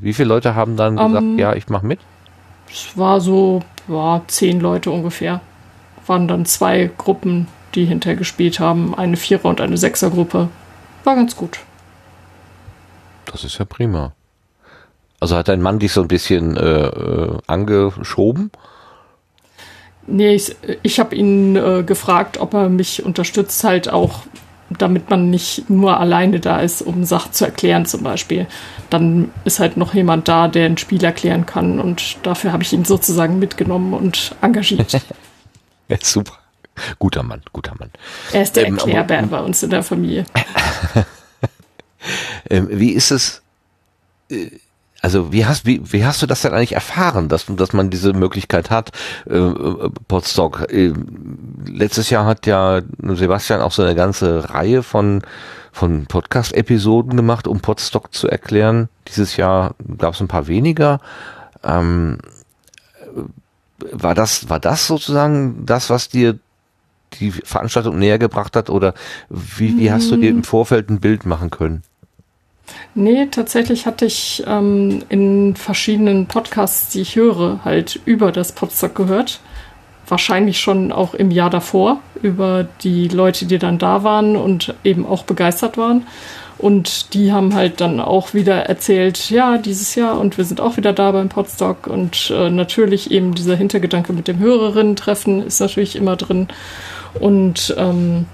wie 0.00 0.12
viele 0.14 0.28
Leute 0.28 0.54
haben 0.54 0.76
dann 0.76 0.98
um, 0.98 1.08
gesagt, 1.08 1.22
ähm, 1.24 1.38
ja, 1.38 1.54
ich 1.54 1.68
mache 1.68 1.86
mit? 1.86 2.00
Es 2.70 2.96
war 2.96 3.20
so, 3.20 3.60
ja, 3.88 4.22
zehn 4.26 4.60
Leute 4.60 4.90
ungefähr. 4.90 5.40
Waren 6.06 6.26
dann 6.26 6.46
zwei 6.46 6.90
Gruppen, 6.96 7.46
die 7.74 7.84
hinterher 7.84 8.16
gespielt 8.16 8.58
haben. 8.58 8.94
Eine 8.94 9.16
Vierer- 9.16 9.48
und 9.48 9.60
eine 9.60 9.76
Sechser-Gruppe. 9.76 10.48
War 11.04 11.14
ganz 11.14 11.36
gut. 11.36 11.60
Das 13.26 13.44
ist 13.44 13.58
ja 13.58 13.66
prima. 13.66 14.12
Also 15.20 15.36
hat 15.36 15.48
dein 15.48 15.60
Mann 15.60 15.78
dich 15.78 15.92
so 15.92 16.00
ein 16.00 16.08
bisschen 16.08 16.56
äh, 16.56 16.86
äh 16.86 17.38
angeschoben? 17.46 18.50
Nee, 20.06 20.34
ich, 20.34 20.56
ich 20.82 21.00
habe 21.00 21.14
ihn 21.14 21.56
äh, 21.56 21.82
gefragt, 21.82 22.38
ob 22.38 22.54
er 22.54 22.68
mich 22.68 23.04
unterstützt, 23.04 23.64
halt 23.64 23.90
auch 23.90 24.22
damit 24.70 25.10
man 25.10 25.30
nicht 25.30 25.68
nur 25.68 26.00
alleine 26.00 26.40
da 26.40 26.60
ist, 26.60 26.82
um 26.82 27.04
Sachen 27.04 27.32
zu 27.32 27.44
erklären 27.44 27.86
zum 27.86 28.02
Beispiel. 28.02 28.46
Dann 28.90 29.30
ist 29.44 29.60
halt 29.60 29.76
noch 29.76 29.94
jemand 29.94 30.28
da, 30.28 30.48
der 30.48 30.66
ein 30.66 30.78
Spiel 30.78 31.02
erklären 31.04 31.46
kann 31.46 31.80
und 31.80 32.16
dafür 32.22 32.52
habe 32.52 32.62
ich 32.62 32.72
ihn 32.72 32.84
sozusagen 32.84 33.38
mitgenommen 33.38 33.94
und 33.94 34.34
engagiert. 34.40 34.92
ja, 35.88 35.96
super. 36.02 36.38
Guter 36.98 37.22
Mann, 37.22 37.42
guter 37.52 37.74
Mann. 37.78 37.90
Er 38.32 38.42
ist 38.42 38.56
der 38.56 38.66
ähm, 38.66 38.78
Erklärbär 38.78 39.22
bei 39.26 39.40
uns 39.40 39.62
in 39.62 39.70
der 39.70 39.84
Familie. 39.84 40.24
ähm, 42.50 42.68
wie 42.70 42.90
ist 42.90 43.12
es, 43.12 43.42
äh, 44.28 44.50
also 45.04 45.34
wie 45.34 45.44
hast, 45.44 45.66
wie, 45.66 45.82
wie 45.92 46.06
hast 46.06 46.22
du 46.22 46.26
das 46.26 46.40
denn 46.40 46.54
eigentlich 46.54 46.72
erfahren, 46.72 47.28
dass, 47.28 47.44
dass 47.46 47.74
man 47.74 47.90
diese 47.90 48.14
Möglichkeit 48.14 48.70
hat, 48.70 48.90
äh, 49.28 49.36
äh, 49.36 49.90
Podstock? 50.08 50.72
Äh, 50.72 50.94
letztes 51.66 52.08
Jahr 52.08 52.24
hat 52.24 52.46
ja 52.46 52.80
Sebastian 53.02 53.60
auch 53.60 53.72
so 53.72 53.82
eine 53.82 53.94
ganze 53.94 54.48
Reihe 54.48 54.82
von, 54.82 55.20
von 55.72 56.06
Podcast-Episoden 56.06 57.18
gemacht, 57.18 57.46
um 57.46 57.60
Podstock 57.60 58.14
zu 58.14 58.28
erklären. 58.28 58.88
Dieses 59.06 59.36
Jahr 59.36 59.74
gab 59.98 60.14
es 60.14 60.22
ein 60.22 60.28
paar 60.28 60.46
weniger. 60.46 61.00
Ähm, 61.62 62.16
war 63.92 64.14
das, 64.14 64.48
war 64.48 64.58
das 64.58 64.86
sozusagen 64.86 65.66
das, 65.66 65.90
was 65.90 66.08
dir 66.08 66.38
die 67.20 67.30
Veranstaltung 67.30 67.98
näher 67.98 68.18
gebracht 68.18 68.56
hat 68.56 68.70
oder 68.70 68.94
wie, 69.28 69.76
wie 69.76 69.92
hast 69.92 70.10
du 70.10 70.16
dir 70.16 70.30
im 70.30 70.44
Vorfeld 70.44 70.88
ein 70.88 71.00
Bild 71.00 71.26
machen 71.26 71.50
können? 71.50 71.82
Nee, 72.94 73.26
tatsächlich 73.26 73.86
hatte 73.86 74.06
ich 74.06 74.42
ähm, 74.46 75.02
in 75.08 75.56
verschiedenen 75.56 76.26
Podcasts, 76.26 76.90
die 76.90 77.00
ich 77.00 77.16
höre, 77.16 77.60
halt 77.64 78.00
über 78.04 78.32
das 78.32 78.52
Podstock 78.52 78.94
gehört. 78.94 79.40
wahrscheinlich 80.06 80.60
schon 80.60 80.92
auch 80.92 81.14
im 81.14 81.30
Jahr 81.30 81.50
davor 81.50 82.00
über 82.22 82.66
die 82.82 83.08
Leute, 83.08 83.46
die 83.46 83.58
dann 83.58 83.78
da 83.78 84.04
waren 84.04 84.36
und 84.36 84.74
eben 84.84 85.06
auch 85.06 85.24
begeistert 85.24 85.76
waren. 85.78 86.06
Und 86.58 87.14
die 87.14 87.32
haben 87.32 87.54
halt 87.54 87.80
dann 87.80 88.00
auch 88.00 88.32
wieder 88.32 88.66
erzählt, 88.66 89.30
ja, 89.30 89.58
dieses 89.58 89.94
Jahr 89.96 90.18
und 90.20 90.38
wir 90.38 90.44
sind 90.44 90.60
auch 90.60 90.76
wieder 90.76 90.92
da 90.92 91.10
beim 91.10 91.28
Podstock. 91.28 91.86
Und 91.86 92.30
äh, 92.34 92.48
natürlich 92.48 93.10
eben 93.10 93.34
dieser 93.34 93.56
Hintergedanke 93.56 94.12
mit 94.12 94.28
dem 94.28 94.38
Hörerinnen-Treffen 94.38 95.44
ist 95.44 95.60
natürlich 95.60 95.96
immer 95.96 96.16
drin. 96.16 96.48
Und 97.18 97.74
ähm, 97.76 98.26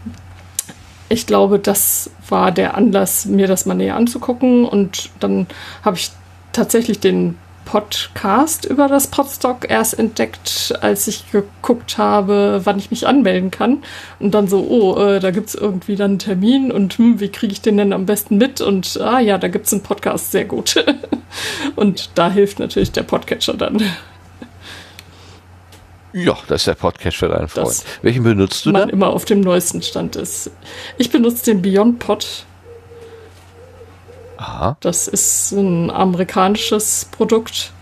ich 1.11 1.27
glaube, 1.27 1.59
das 1.59 2.11
war 2.29 2.53
der 2.53 2.77
Anlass, 2.77 3.27
mir 3.27 3.49
das 3.49 3.67
mal 3.67 3.75
näher 3.75 3.97
anzugucken. 3.97 4.65
Und 4.65 5.11
dann 5.19 5.49
habe 5.85 5.97
ich 5.97 6.11
tatsächlich 6.53 7.01
den 7.01 7.37
Podcast 7.65 8.65
über 8.65 8.87
das 8.87 9.09
Podstock 9.09 9.69
erst 9.69 9.99
entdeckt, 9.99 10.73
als 10.81 11.09
ich 11.09 11.31
geguckt 11.33 11.99
habe, 11.99 12.61
wann 12.65 12.79
ich 12.79 12.93
mich 12.93 13.09
anmelden 13.09 13.51
kann. 13.51 13.83
Und 14.21 14.35
dann 14.35 14.47
so, 14.47 14.65
oh, 14.69 15.01
äh, 15.01 15.19
da 15.19 15.33
gibt 15.33 15.49
es 15.49 15.57
irgendwie 15.57 15.97
dann 15.97 16.13
einen 16.13 16.19
Termin 16.21 16.71
und 16.71 16.97
hm, 16.97 17.19
wie 17.19 17.29
kriege 17.29 17.53
ich 17.53 17.61
den 17.61 17.77
denn 17.77 17.93
am 17.93 18.07
besten 18.07 18.39
mit? 18.39 18.61
Und 18.61 19.01
ah 19.01 19.19
ja, 19.19 19.37
da 19.37 19.49
gibt 19.49 19.67
es 19.67 19.73
einen 19.73 19.83
Podcast, 19.83 20.31
sehr 20.31 20.45
gut. 20.45 20.85
und 21.77 22.11
da 22.15 22.31
hilft 22.31 22.61
natürlich 22.61 22.93
der 22.93 23.03
Podcatcher 23.03 23.55
dann. 23.55 23.83
Ja, 26.13 26.37
das 26.49 26.63
ist 26.63 26.67
der 26.67 26.75
Podcatcher 26.75 27.29
dein 27.29 27.49
Freund. 27.49 27.69
Das 27.69 27.85
Welchen 28.03 28.25
benutzt 28.25 28.67
du 28.67 28.73
man 28.73 28.83
dann? 28.83 28.91
immer 28.91 29.11
auf 29.11 29.25
dem 29.25 29.41
neuesten 29.41 29.83
Stand 29.83 30.17
ist. 30.17 30.51
Ich 30.99 31.11
benutze 31.11 31.45
den 31.45 31.63
Beyond 31.63 31.99
Pod 31.99 32.45
Aha. 34.41 34.79
Das 34.81 35.07
ist 35.07 35.53
ein 35.53 35.91
amerikanisches 35.91 37.07
Produkt, 37.11 37.73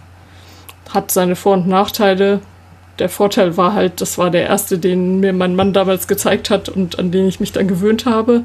hat 0.93 1.12
seine 1.12 1.37
Vor- 1.37 1.55
und 1.55 1.69
Nachteile. 1.69 2.41
Der 2.99 3.09
Vorteil 3.09 3.57
war 3.57 3.75
halt, 3.75 4.01
das 4.01 4.19
war 4.19 4.31
der 4.31 4.47
erste, 4.47 4.77
den 4.77 5.21
mir 5.21 5.33
mein 5.33 5.55
Mann 5.55 5.73
damals 5.73 6.09
gezeigt 6.09 6.51
hat 6.51 6.69
und 6.69 6.99
an 6.99 7.12
den 7.12 7.29
ich 7.29 7.38
mich 7.38 7.53
dann 7.53 7.69
gewöhnt 7.69 8.07
habe. 8.07 8.43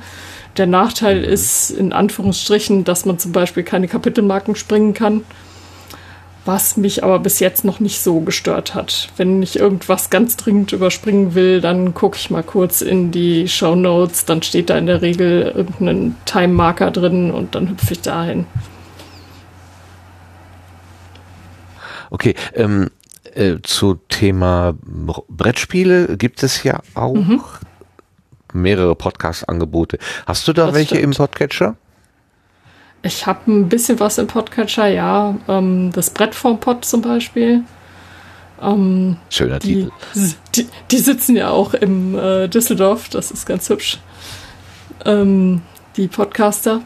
Der 0.57 0.67
Nachteil 0.67 1.19
mhm. 1.19 1.23
ist 1.33 1.71
in 1.71 1.91
Anführungsstrichen, 1.91 2.83
dass 2.83 3.05
man 3.05 3.17
zum 3.17 3.31
Beispiel 3.31 3.63
keine 3.63 3.87
Kapitelmarken 3.87 4.55
springen 4.55 4.93
kann 4.93 5.23
was 6.45 6.77
mich 6.77 7.03
aber 7.03 7.19
bis 7.19 7.39
jetzt 7.39 7.63
noch 7.63 7.79
nicht 7.79 8.01
so 8.01 8.19
gestört 8.19 8.75
hat. 8.75 9.09
Wenn 9.17 9.41
ich 9.41 9.59
irgendwas 9.59 10.09
ganz 10.09 10.35
dringend 10.35 10.73
überspringen 10.73 11.35
will, 11.35 11.61
dann 11.61 11.93
gucke 11.93 12.17
ich 12.17 12.29
mal 12.29 12.43
kurz 12.43 12.81
in 12.81 13.11
die 13.11 13.47
Show 13.47 13.75
Notes, 13.75 14.25
dann 14.25 14.41
steht 14.41 14.69
da 14.69 14.77
in 14.77 14.85
der 14.85 15.01
Regel 15.01 15.53
irgendein 15.55 16.15
Time-Marker 16.25 16.91
drin 16.91 17.31
und 17.31 17.55
dann 17.55 17.69
hüpfe 17.69 17.93
ich 17.93 18.01
dahin. 18.01 18.45
Okay, 22.09 22.35
ähm, 22.53 22.89
äh, 23.33 23.55
zu 23.63 23.95
Thema 24.09 24.75
Brettspiele 25.29 26.17
gibt 26.17 26.43
es 26.43 26.63
ja 26.63 26.81
auch 26.93 27.15
mhm. 27.15 27.41
mehrere 28.53 28.95
Podcast-Angebote. 28.95 29.97
Hast 30.27 30.47
du 30.47 30.53
da 30.53 30.67
das 30.67 30.75
welche 30.75 30.95
stimmt. 30.95 31.03
im 31.03 31.11
Podcatcher? 31.11 31.75
Ich 33.03 33.27
habe 33.27 33.51
ein 33.51 33.67
bisschen 33.67 33.99
was 33.99 34.17
im 34.17 34.27
Podcatcher, 34.27 34.87
ja. 34.87 35.35
Ähm, 35.49 35.91
das 35.93 36.09
Brett 36.09 36.33
vom 36.33 36.59
Pod 36.59 36.85
zum 36.85 37.01
Beispiel. 37.01 37.63
Ähm, 38.61 39.17
Schöner 39.29 39.59
die, 39.59 39.89
Titel. 40.13 40.35
Die, 40.55 40.67
die, 40.89 40.97
sitzen 40.97 41.35
ja 41.35 41.49
auch 41.49 41.73
im 41.73 42.17
äh, 42.17 42.47
Düsseldorf, 42.47 43.09
das 43.09 43.29
ist 43.29 43.45
ganz 43.45 43.69
hübsch. 43.69 43.99
Ähm, 45.05 45.61
die 45.97 46.07
Podcaster. 46.07 46.81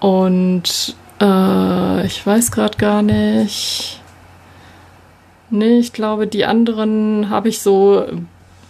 Und 0.00 0.96
äh, 1.20 2.06
ich 2.06 2.26
weiß 2.26 2.50
gerade 2.50 2.78
gar 2.78 3.02
nicht. 3.02 4.00
Nee, 5.50 5.78
ich 5.78 5.92
glaube, 5.92 6.26
die 6.26 6.46
anderen 6.46 7.28
habe 7.28 7.50
ich 7.50 7.60
so 7.60 8.06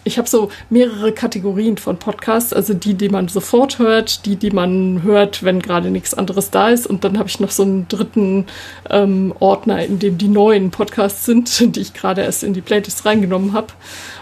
ich 0.04 0.18
habe 0.18 0.28
so 0.28 0.50
mehrere 0.68 1.12
Kategorien 1.12 1.76
von 1.76 1.98
Podcasts, 1.98 2.52
also 2.52 2.74
die, 2.74 2.94
die 2.94 3.08
man 3.08 3.28
sofort 3.28 3.78
hört, 3.78 4.26
die, 4.26 4.36
die 4.36 4.50
man 4.50 5.02
hört, 5.02 5.44
wenn 5.44 5.60
gerade 5.60 5.90
nichts 5.90 6.14
anderes 6.14 6.50
da 6.50 6.70
ist. 6.70 6.86
Und 6.86 7.04
dann 7.04 7.18
habe 7.18 7.28
ich 7.28 7.38
noch 7.38 7.50
so 7.50 7.62
einen 7.62 7.86
dritten 7.88 8.46
ähm, 8.90 9.32
Ordner, 9.38 9.84
in 9.84 9.98
dem 9.98 10.18
die 10.18 10.28
neuen 10.28 10.70
Podcasts 10.70 11.24
sind, 11.24 11.60
die 11.76 11.80
ich 11.80 11.94
gerade 11.94 12.22
erst 12.22 12.42
in 12.42 12.52
die 12.52 12.60
Playlist 12.60 13.04
reingenommen 13.04 13.52
habe 13.52 13.68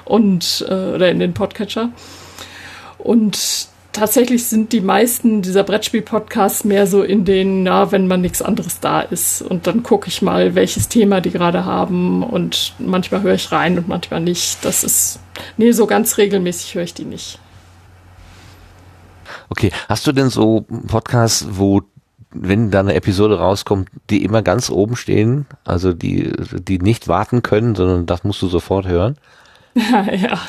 und 0.04 0.64
äh, 0.68 0.72
oder 0.72 1.10
in 1.10 1.18
den 1.18 1.32
Podcatcher. 1.34 1.90
Und 2.98 3.68
tatsächlich 3.92 4.46
sind 4.46 4.72
die 4.72 4.80
meisten 4.80 5.42
dieser 5.42 5.64
Brettspiel-Podcasts 5.64 6.64
mehr 6.64 6.86
so 6.86 7.02
in 7.02 7.24
den, 7.24 7.62
na, 7.64 7.92
wenn 7.92 8.06
man 8.06 8.20
nichts 8.20 8.42
anderes 8.42 8.80
da 8.80 9.00
ist. 9.00 9.42
Und 9.42 9.66
dann 9.66 9.82
gucke 9.82 10.08
ich 10.08 10.22
mal, 10.22 10.54
welches 10.54 10.88
Thema 10.88 11.20
die 11.20 11.30
gerade 11.30 11.64
haben. 11.64 12.22
Und 12.22 12.74
manchmal 12.78 13.22
höre 13.22 13.34
ich 13.34 13.52
rein 13.52 13.78
und 13.78 13.88
manchmal 13.88 14.20
nicht. 14.20 14.64
Das 14.64 14.84
ist, 14.84 15.20
nee, 15.56 15.72
so 15.72 15.86
ganz 15.86 16.18
regelmäßig 16.18 16.74
höre 16.74 16.84
ich 16.84 16.94
die 16.94 17.04
nicht. 17.04 17.38
Okay, 19.48 19.72
hast 19.88 20.06
du 20.06 20.12
denn 20.12 20.30
so 20.30 20.64
Podcasts, 20.86 21.46
wo 21.50 21.82
wenn 22.32 22.70
da 22.70 22.80
eine 22.80 22.94
Episode 22.94 23.38
rauskommt, 23.38 23.88
die 24.08 24.22
immer 24.22 24.42
ganz 24.42 24.70
oben 24.70 24.94
stehen, 24.94 25.46
also 25.64 25.92
die, 25.92 26.32
die 26.52 26.78
nicht 26.78 27.08
warten 27.08 27.42
können, 27.42 27.74
sondern 27.74 28.06
das 28.06 28.22
musst 28.22 28.40
du 28.42 28.48
sofort 28.48 28.86
hören? 28.86 29.16
Ja, 29.74 30.12
ja. 30.12 30.40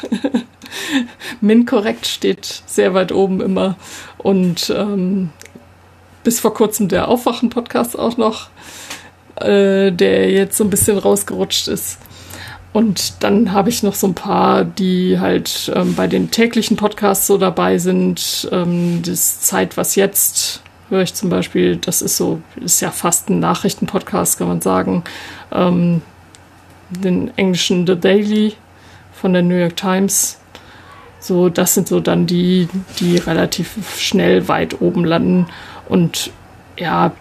Min-Korrekt 1.41 2.05
steht 2.05 2.63
sehr 2.65 2.93
weit 2.93 3.11
oben 3.11 3.41
immer. 3.41 3.75
Und 4.17 4.73
ähm, 4.75 5.29
bis 6.23 6.39
vor 6.39 6.53
kurzem 6.53 6.87
der 6.87 7.07
Aufwachen-Podcast 7.07 7.97
auch 7.97 8.17
noch, 8.17 8.49
äh, 9.35 9.91
der 9.91 10.31
jetzt 10.31 10.57
so 10.57 10.63
ein 10.63 10.69
bisschen 10.69 10.97
rausgerutscht 10.97 11.67
ist. 11.67 11.97
Und 12.73 13.21
dann 13.23 13.51
habe 13.51 13.69
ich 13.69 13.83
noch 13.83 13.95
so 13.95 14.07
ein 14.07 14.15
paar, 14.15 14.63
die 14.63 15.19
halt 15.19 15.71
ähm, 15.75 15.93
bei 15.95 16.07
den 16.07 16.31
täglichen 16.31 16.77
Podcasts 16.77 17.27
so 17.27 17.37
dabei 17.37 17.77
sind. 17.77 18.47
Ähm, 18.51 19.01
das 19.05 19.41
Zeit, 19.41 19.75
was 19.75 19.95
jetzt 19.95 20.61
höre 20.89 21.01
ich 21.01 21.13
zum 21.13 21.29
Beispiel. 21.29 21.75
Das 21.75 22.01
ist 22.01 22.15
so, 22.15 22.41
ist 22.63 22.81
ja 22.81 22.91
fast 22.91 23.29
ein 23.29 23.39
Nachrichtenpodcast, 23.39 24.37
kann 24.37 24.47
man 24.47 24.61
sagen. 24.61 25.03
Ähm, 25.51 26.01
den 26.89 27.35
englischen 27.37 27.85
The 27.87 27.99
Daily 27.99 28.53
von 29.13 29.33
der 29.33 29.41
New 29.41 29.55
York 29.55 29.75
Times 29.75 30.37
so, 31.21 31.49
das 31.49 31.75
sind 31.75 31.87
so 31.87 31.99
dann 31.99 32.25
die, 32.25 32.67
die 32.99 33.17
relativ 33.17 33.77
schnell 33.97 34.47
weit 34.47 34.81
oben 34.81 35.05
landen. 35.05 35.47
Und 35.87 36.31
ja, 36.77 37.11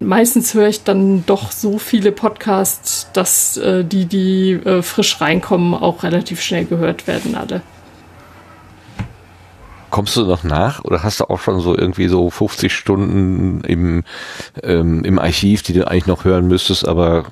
meistens 0.00 0.54
höre 0.54 0.68
ich 0.68 0.82
dann 0.82 1.24
doch 1.26 1.52
so 1.52 1.78
viele 1.78 2.10
Podcasts, 2.10 3.08
dass 3.12 3.58
äh, 3.58 3.84
die, 3.84 4.06
die 4.06 4.52
äh, 4.52 4.82
frisch 4.82 5.20
reinkommen, 5.20 5.74
auch 5.74 6.02
relativ 6.02 6.40
schnell 6.40 6.64
gehört 6.64 7.06
werden 7.06 7.34
alle. 7.36 7.60
Kommst 9.90 10.16
du 10.16 10.24
noch 10.24 10.44
nach 10.44 10.84
oder 10.84 11.02
hast 11.02 11.20
du 11.20 11.24
auch 11.24 11.40
schon 11.40 11.60
so 11.60 11.76
irgendwie 11.76 12.08
so 12.08 12.30
50 12.30 12.72
Stunden 12.72 13.62
im, 13.64 14.04
ähm, 14.62 15.04
im 15.04 15.18
Archiv, 15.18 15.62
die 15.62 15.72
du 15.72 15.86
eigentlich 15.86 16.06
noch 16.06 16.24
hören 16.24 16.46
müsstest, 16.46 16.86
aber 16.86 17.24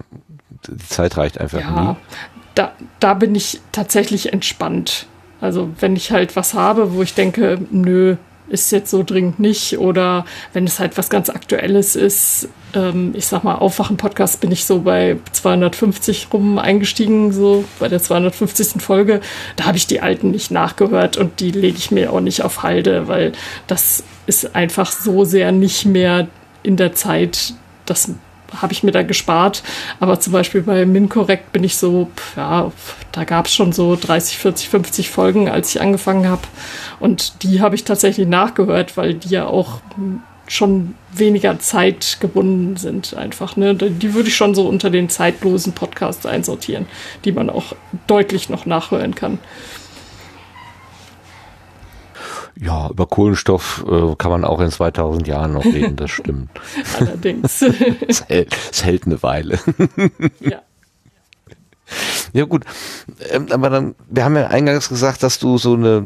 die 0.66 0.88
Zeit 0.88 1.16
reicht 1.16 1.40
einfach 1.40 1.60
ja, 1.60 1.80
nie? 1.80 1.96
Da, 2.54 2.72
da 2.98 3.14
bin 3.14 3.34
ich 3.36 3.60
tatsächlich 3.70 4.32
entspannt. 4.32 5.06
Also 5.40 5.70
wenn 5.80 5.96
ich 5.96 6.10
halt 6.10 6.36
was 6.36 6.54
habe, 6.54 6.94
wo 6.94 7.02
ich 7.02 7.14
denke, 7.14 7.58
nö, 7.70 8.16
ist 8.48 8.72
jetzt 8.72 8.90
so 8.90 9.02
dringend 9.02 9.38
nicht 9.38 9.78
oder 9.78 10.24
wenn 10.52 10.64
es 10.64 10.80
halt 10.80 10.96
was 10.96 11.10
ganz 11.10 11.28
Aktuelles 11.28 11.96
ist, 11.96 12.48
ähm, 12.74 13.12
ich 13.14 13.26
sag 13.26 13.44
mal, 13.44 13.56
Aufwachen-Podcast 13.56 14.40
bin 14.40 14.50
ich 14.50 14.64
so 14.64 14.80
bei 14.80 15.16
250 15.32 16.28
rum 16.32 16.58
eingestiegen, 16.58 17.32
so 17.32 17.64
bei 17.78 17.88
der 17.88 18.02
250. 18.02 18.82
Folge. 18.82 19.20
Da 19.56 19.64
habe 19.64 19.76
ich 19.76 19.86
die 19.86 20.00
alten 20.00 20.30
nicht 20.30 20.50
nachgehört 20.50 21.16
und 21.16 21.40
die 21.40 21.50
lege 21.50 21.78
ich 21.78 21.90
mir 21.90 22.12
auch 22.12 22.20
nicht 22.20 22.42
auf 22.42 22.62
Halde, 22.62 23.08
weil 23.08 23.32
das 23.66 24.04
ist 24.26 24.54
einfach 24.56 24.90
so 24.90 25.24
sehr 25.24 25.52
nicht 25.52 25.86
mehr 25.86 26.28
in 26.62 26.76
der 26.76 26.94
Zeit, 26.94 27.54
dass 27.86 28.10
habe 28.56 28.72
ich 28.72 28.82
mir 28.82 28.92
da 28.92 29.02
gespart. 29.02 29.62
Aber 30.00 30.20
zum 30.20 30.32
Beispiel 30.32 30.62
bei 30.62 30.86
MinCorrect 30.86 31.52
bin 31.52 31.64
ich 31.64 31.76
so, 31.76 32.10
ja, 32.36 32.72
da 33.12 33.24
gab 33.24 33.46
es 33.46 33.54
schon 33.54 33.72
so 33.72 33.96
30, 33.96 34.38
40, 34.38 34.68
50 34.68 35.10
Folgen, 35.10 35.48
als 35.48 35.74
ich 35.74 35.80
angefangen 35.80 36.28
habe. 36.28 36.42
Und 37.00 37.42
die 37.42 37.60
habe 37.60 37.74
ich 37.74 37.84
tatsächlich 37.84 38.26
nachgehört, 38.26 38.96
weil 38.96 39.14
die 39.14 39.28
ja 39.28 39.46
auch 39.46 39.80
schon 40.46 40.94
weniger 41.12 41.58
Zeit 41.58 42.18
gebunden 42.20 42.76
sind 42.76 43.14
einfach. 43.14 43.56
Ne? 43.56 43.74
Die 43.74 44.14
würde 44.14 44.28
ich 44.28 44.36
schon 44.36 44.54
so 44.54 44.66
unter 44.66 44.90
den 44.90 45.08
zeitlosen 45.08 45.72
Podcasts 45.72 46.26
einsortieren, 46.26 46.86
die 47.24 47.32
man 47.32 47.50
auch 47.50 47.74
deutlich 48.06 48.48
noch 48.48 48.66
nachhören 48.66 49.14
kann. 49.14 49.38
Ja, 52.60 52.90
über 52.90 53.06
Kohlenstoff 53.06 53.84
äh, 53.88 54.14
kann 54.16 54.30
man 54.30 54.44
auch 54.44 54.60
in 54.60 54.70
2000 54.70 55.28
Jahren 55.28 55.52
noch 55.52 55.64
reden, 55.64 55.96
das 55.96 56.10
stimmt. 56.12 56.50
Allerdings. 56.98 57.62
es, 58.06 58.28
hält, 58.28 58.56
es 58.70 58.84
hält 58.84 59.06
eine 59.06 59.22
Weile. 59.22 59.58
ja. 60.40 60.62
Ja 62.34 62.44
gut, 62.44 62.64
ähm, 63.30 63.46
aber 63.50 63.70
dann, 63.70 63.94
wir 64.10 64.24
haben 64.24 64.36
ja 64.36 64.48
eingangs 64.48 64.90
gesagt, 64.90 65.22
dass 65.22 65.38
du 65.38 65.56
so 65.56 65.74
eine, 65.74 66.04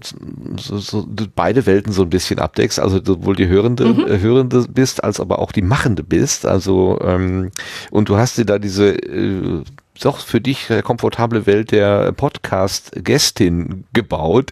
so, 0.56 0.78
so 0.78 1.06
beide 1.34 1.66
Welten 1.66 1.92
so 1.92 2.02
ein 2.02 2.10
bisschen 2.10 2.38
abdeckst, 2.38 2.78
also 2.78 3.00
sowohl 3.04 3.34
die 3.34 3.48
Hörende, 3.48 3.86
mhm. 3.86 4.06
äh, 4.06 4.20
Hörende 4.20 4.64
bist, 4.68 5.02
als 5.02 5.18
aber 5.18 5.40
auch 5.40 5.50
die 5.50 5.62
Machende 5.62 6.04
bist, 6.04 6.46
also 6.46 7.00
ähm, 7.02 7.50
und 7.90 8.08
du 8.08 8.16
hast 8.16 8.38
dir 8.38 8.44
da 8.44 8.60
diese 8.60 8.94
äh, 8.94 9.64
doch 10.00 10.18
für 10.18 10.40
dich 10.40 10.68
komfortable 10.84 11.46
Welt 11.46 11.70
der 11.70 12.12
Podcast-Gästin 12.12 13.84
gebaut. 13.92 14.50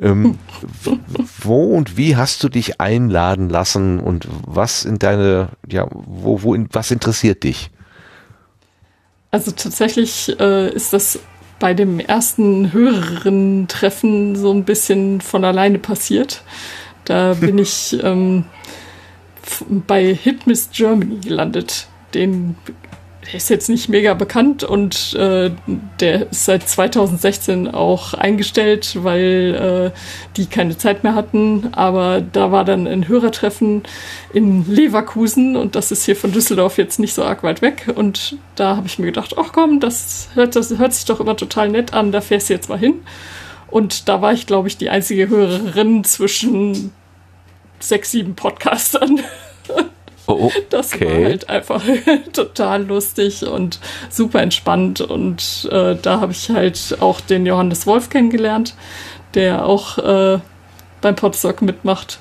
Ähm, 0.00 0.38
wo 1.40 1.76
und 1.76 1.96
wie 1.96 2.16
hast 2.16 2.42
du 2.44 2.48
dich 2.48 2.80
einladen 2.80 3.48
lassen 3.48 4.00
und 4.00 4.28
was 4.46 4.84
in 4.84 4.98
deine, 4.98 5.48
ja, 5.68 5.86
wo, 5.90 6.42
wo, 6.42 6.54
in, 6.54 6.68
was 6.72 6.90
interessiert 6.90 7.42
dich? 7.44 7.70
Also 9.30 9.50
tatsächlich 9.50 10.38
äh, 10.38 10.70
ist 10.70 10.92
das 10.92 11.18
bei 11.58 11.74
dem 11.74 12.00
ersten 12.00 12.72
höheren 12.72 13.66
Treffen 13.68 14.36
so 14.36 14.52
ein 14.52 14.64
bisschen 14.64 15.20
von 15.20 15.44
alleine 15.44 15.78
passiert. 15.78 16.42
Da 17.04 17.34
bin 17.40 17.58
ich 17.58 17.98
ähm, 18.02 18.44
bei 19.86 20.14
Hitmiss 20.14 20.70
Germany 20.72 21.20
gelandet. 21.20 21.86
Den 22.14 22.56
der 23.26 23.34
ist 23.34 23.50
jetzt 23.50 23.68
nicht 23.68 23.88
mega 23.88 24.14
bekannt 24.14 24.64
und 24.64 25.14
äh, 25.14 25.52
der 26.00 26.30
ist 26.30 26.44
seit 26.44 26.68
2016 26.68 27.68
auch 27.72 28.14
eingestellt, 28.14 28.96
weil 29.04 29.92
äh, 29.94 29.98
die 30.36 30.46
keine 30.46 30.76
Zeit 30.76 31.04
mehr 31.04 31.14
hatten. 31.14 31.68
Aber 31.72 32.20
da 32.20 32.50
war 32.50 32.64
dann 32.64 32.88
ein 32.88 33.06
Hörertreffen 33.06 33.84
in 34.32 34.66
Leverkusen 34.66 35.56
und 35.56 35.76
das 35.76 35.92
ist 35.92 36.04
hier 36.04 36.16
von 36.16 36.32
Düsseldorf 36.32 36.78
jetzt 36.78 36.98
nicht 36.98 37.14
so 37.14 37.22
arg 37.22 37.44
weit 37.44 37.62
weg. 37.62 37.92
Und 37.94 38.36
da 38.56 38.76
habe 38.76 38.88
ich 38.88 38.98
mir 38.98 39.06
gedacht, 39.06 39.36
ach 39.38 39.52
komm, 39.52 39.78
das 39.78 40.28
hört, 40.34 40.56
das 40.56 40.76
hört 40.76 40.92
sich 40.92 41.04
doch 41.04 41.20
immer 41.20 41.36
total 41.36 41.68
nett 41.68 41.94
an, 41.94 42.10
da 42.10 42.20
fährst 42.20 42.48
du 42.48 42.54
jetzt 42.54 42.68
mal 42.68 42.78
hin. 42.78 43.02
Und 43.70 44.08
da 44.08 44.20
war 44.20 44.32
ich, 44.32 44.46
glaube 44.46 44.68
ich, 44.68 44.76
die 44.76 44.90
einzige 44.90 45.28
Hörerin 45.28 46.02
zwischen 46.04 46.92
sechs, 47.78 48.10
sieben 48.10 48.34
Podcastern. 48.34 49.20
Oh, 50.32 50.46
okay. 50.46 50.62
Das 50.70 51.00
war 51.00 51.08
halt 51.08 51.48
einfach 51.48 51.82
total 52.32 52.84
lustig 52.84 53.46
und 53.46 53.78
super 54.08 54.42
entspannt. 54.42 55.00
Und 55.00 55.68
äh, 55.70 55.96
da 56.00 56.20
habe 56.20 56.32
ich 56.32 56.50
halt 56.50 56.96
auch 57.00 57.20
den 57.20 57.46
Johannes 57.46 57.86
Wolf 57.86 58.10
kennengelernt, 58.10 58.74
der 59.34 59.66
auch 59.66 59.98
äh, 59.98 60.38
beim 61.00 61.16
Podstock 61.16 61.62
mitmacht 61.62 62.18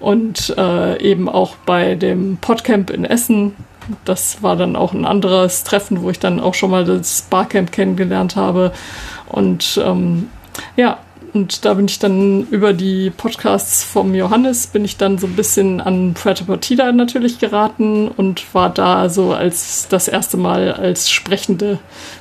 und 0.00 0.54
äh, 0.56 1.02
eben 1.02 1.28
auch 1.28 1.56
bei 1.66 1.94
dem 1.94 2.36
Podcamp 2.40 2.90
in 2.90 3.04
Essen. 3.04 3.56
Das 4.04 4.42
war 4.42 4.54
dann 4.54 4.76
auch 4.76 4.92
ein 4.92 5.06
anderes 5.06 5.64
Treffen, 5.64 6.02
wo 6.02 6.10
ich 6.10 6.18
dann 6.18 6.40
auch 6.40 6.54
schon 6.54 6.70
mal 6.70 6.84
das 6.84 7.22
Barcamp 7.22 7.72
kennengelernt 7.72 8.36
habe. 8.36 8.72
Und 9.26 9.80
ähm, 9.82 10.28
ja, 10.76 10.98
und 11.32 11.64
da 11.64 11.74
bin 11.74 11.86
ich 11.86 11.98
dann 11.98 12.46
über 12.48 12.72
die 12.72 13.10
Podcasts 13.10 13.84
vom 13.84 14.14
Johannes, 14.14 14.66
bin 14.68 14.84
ich 14.84 14.96
dann 14.96 15.18
so 15.18 15.26
ein 15.26 15.36
bisschen 15.36 15.80
an 15.80 16.14
Puerto 16.14 16.44
Partida 16.44 16.92
natürlich 16.92 17.38
geraten 17.38 18.08
und 18.08 18.54
war 18.54 18.70
da 18.70 19.08
so 19.08 19.32
als 19.32 19.88
das 19.88 20.08
erste 20.08 20.36
Mal 20.36 20.72
als 20.72 21.10
Sprechende 21.10 21.78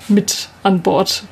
mit 0.08 0.50
an 0.64 0.82
Bord 0.82 1.24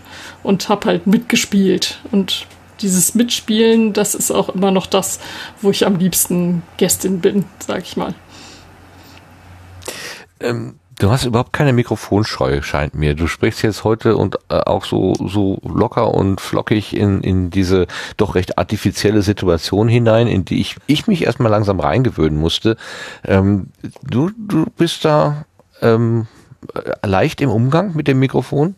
und 0.43 0.69
habe 0.69 0.88
halt 0.88 1.07
mitgespielt. 1.07 1.99
Und 2.11 2.47
dieses 2.82 3.15
Mitspielen, 3.15 3.93
das 3.93 4.15
ist 4.15 4.32
auch 4.32 4.49
immer 4.49 4.71
noch 4.71 4.88
das, 4.88 5.19
wo 5.61 5.71
ich 5.71 5.86
am 5.86 5.97
liebsten 5.97 6.63
Gästin 6.78 7.19
bin, 7.19 7.45
sag 7.59 7.84
ich 7.84 7.97
mal. 7.97 8.13
Ähm 10.39 10.80
Du 10.98 11.12
hast 11.12 11.26
überhaupt 11.26 11.52
keine 11.52 11.74
Mikrofonscheu, 11.74 12.62
scheint 12.62 12.96
mir. 12.96 13.16
Du 13.16 13.28
sprichst 13.28 13.62
jetzt 13.64 13.84
heute 13.84 14.16
und 14.16 14.38
äh, 14.50 14.56
auch 14.56 14.86
so, 14.86 15.14
so 15.16 15.60
locker 15.64 16.14
und 16.14 16.39
flockig 16.39 16.96
in, 16.96 17.22
in 17.22 17.50
diese 17.50 17.88
doch 18.16 18.36
recht 18.36 18.58
artifizielle 18.58 19.22
Situation 19.22 19.89
hinein, 19.89 20.28
in 20.28 20.46
die 20.46 20.62
ich, 20.62 20.78
ich 20.88 21.08
mich 21.08 21.26
erstmal 21.26 21.52
langsam 21.52 21.80
reingewöhnen 21.82 22.39
musste. 22.39 22.78
Ähm, 23.26 23.68
du, 24.04 24.32
du 24.38 24.66
bist 24.78 25.04
da 25.04 25.46
ähm, 25.82 26.28
leicht 27.04 27.41
im 27.41 27.50
Umgang 27.50 27.96
mit 27.96 28.08
dem 28.08 28.20
Mikrofon? 28.20 28.76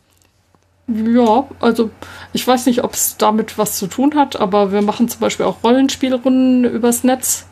Ja, 0.87 1.45
also 1.59 1.89
ich 2.31 2.47
weiß 2.47 2.65
nicht, 2.65 2.83
ob 2.83 2.93
es 2.93 3.17
damit 3.17 3.57
was 3.57 3.77
zu 3.77 3.87
tun 3.87 4.15
hat, 4.15 4.39
aber 4.39 4.71
wir 4.71 4.81
machen 4.81 5.09
zum 5.09 5.19
Beispiel 5.19 5.45
auch 5.45 5.63
Rollenspielrunden 5.63 6.63
übers 6.63 7.03
Netz 7.03 7.46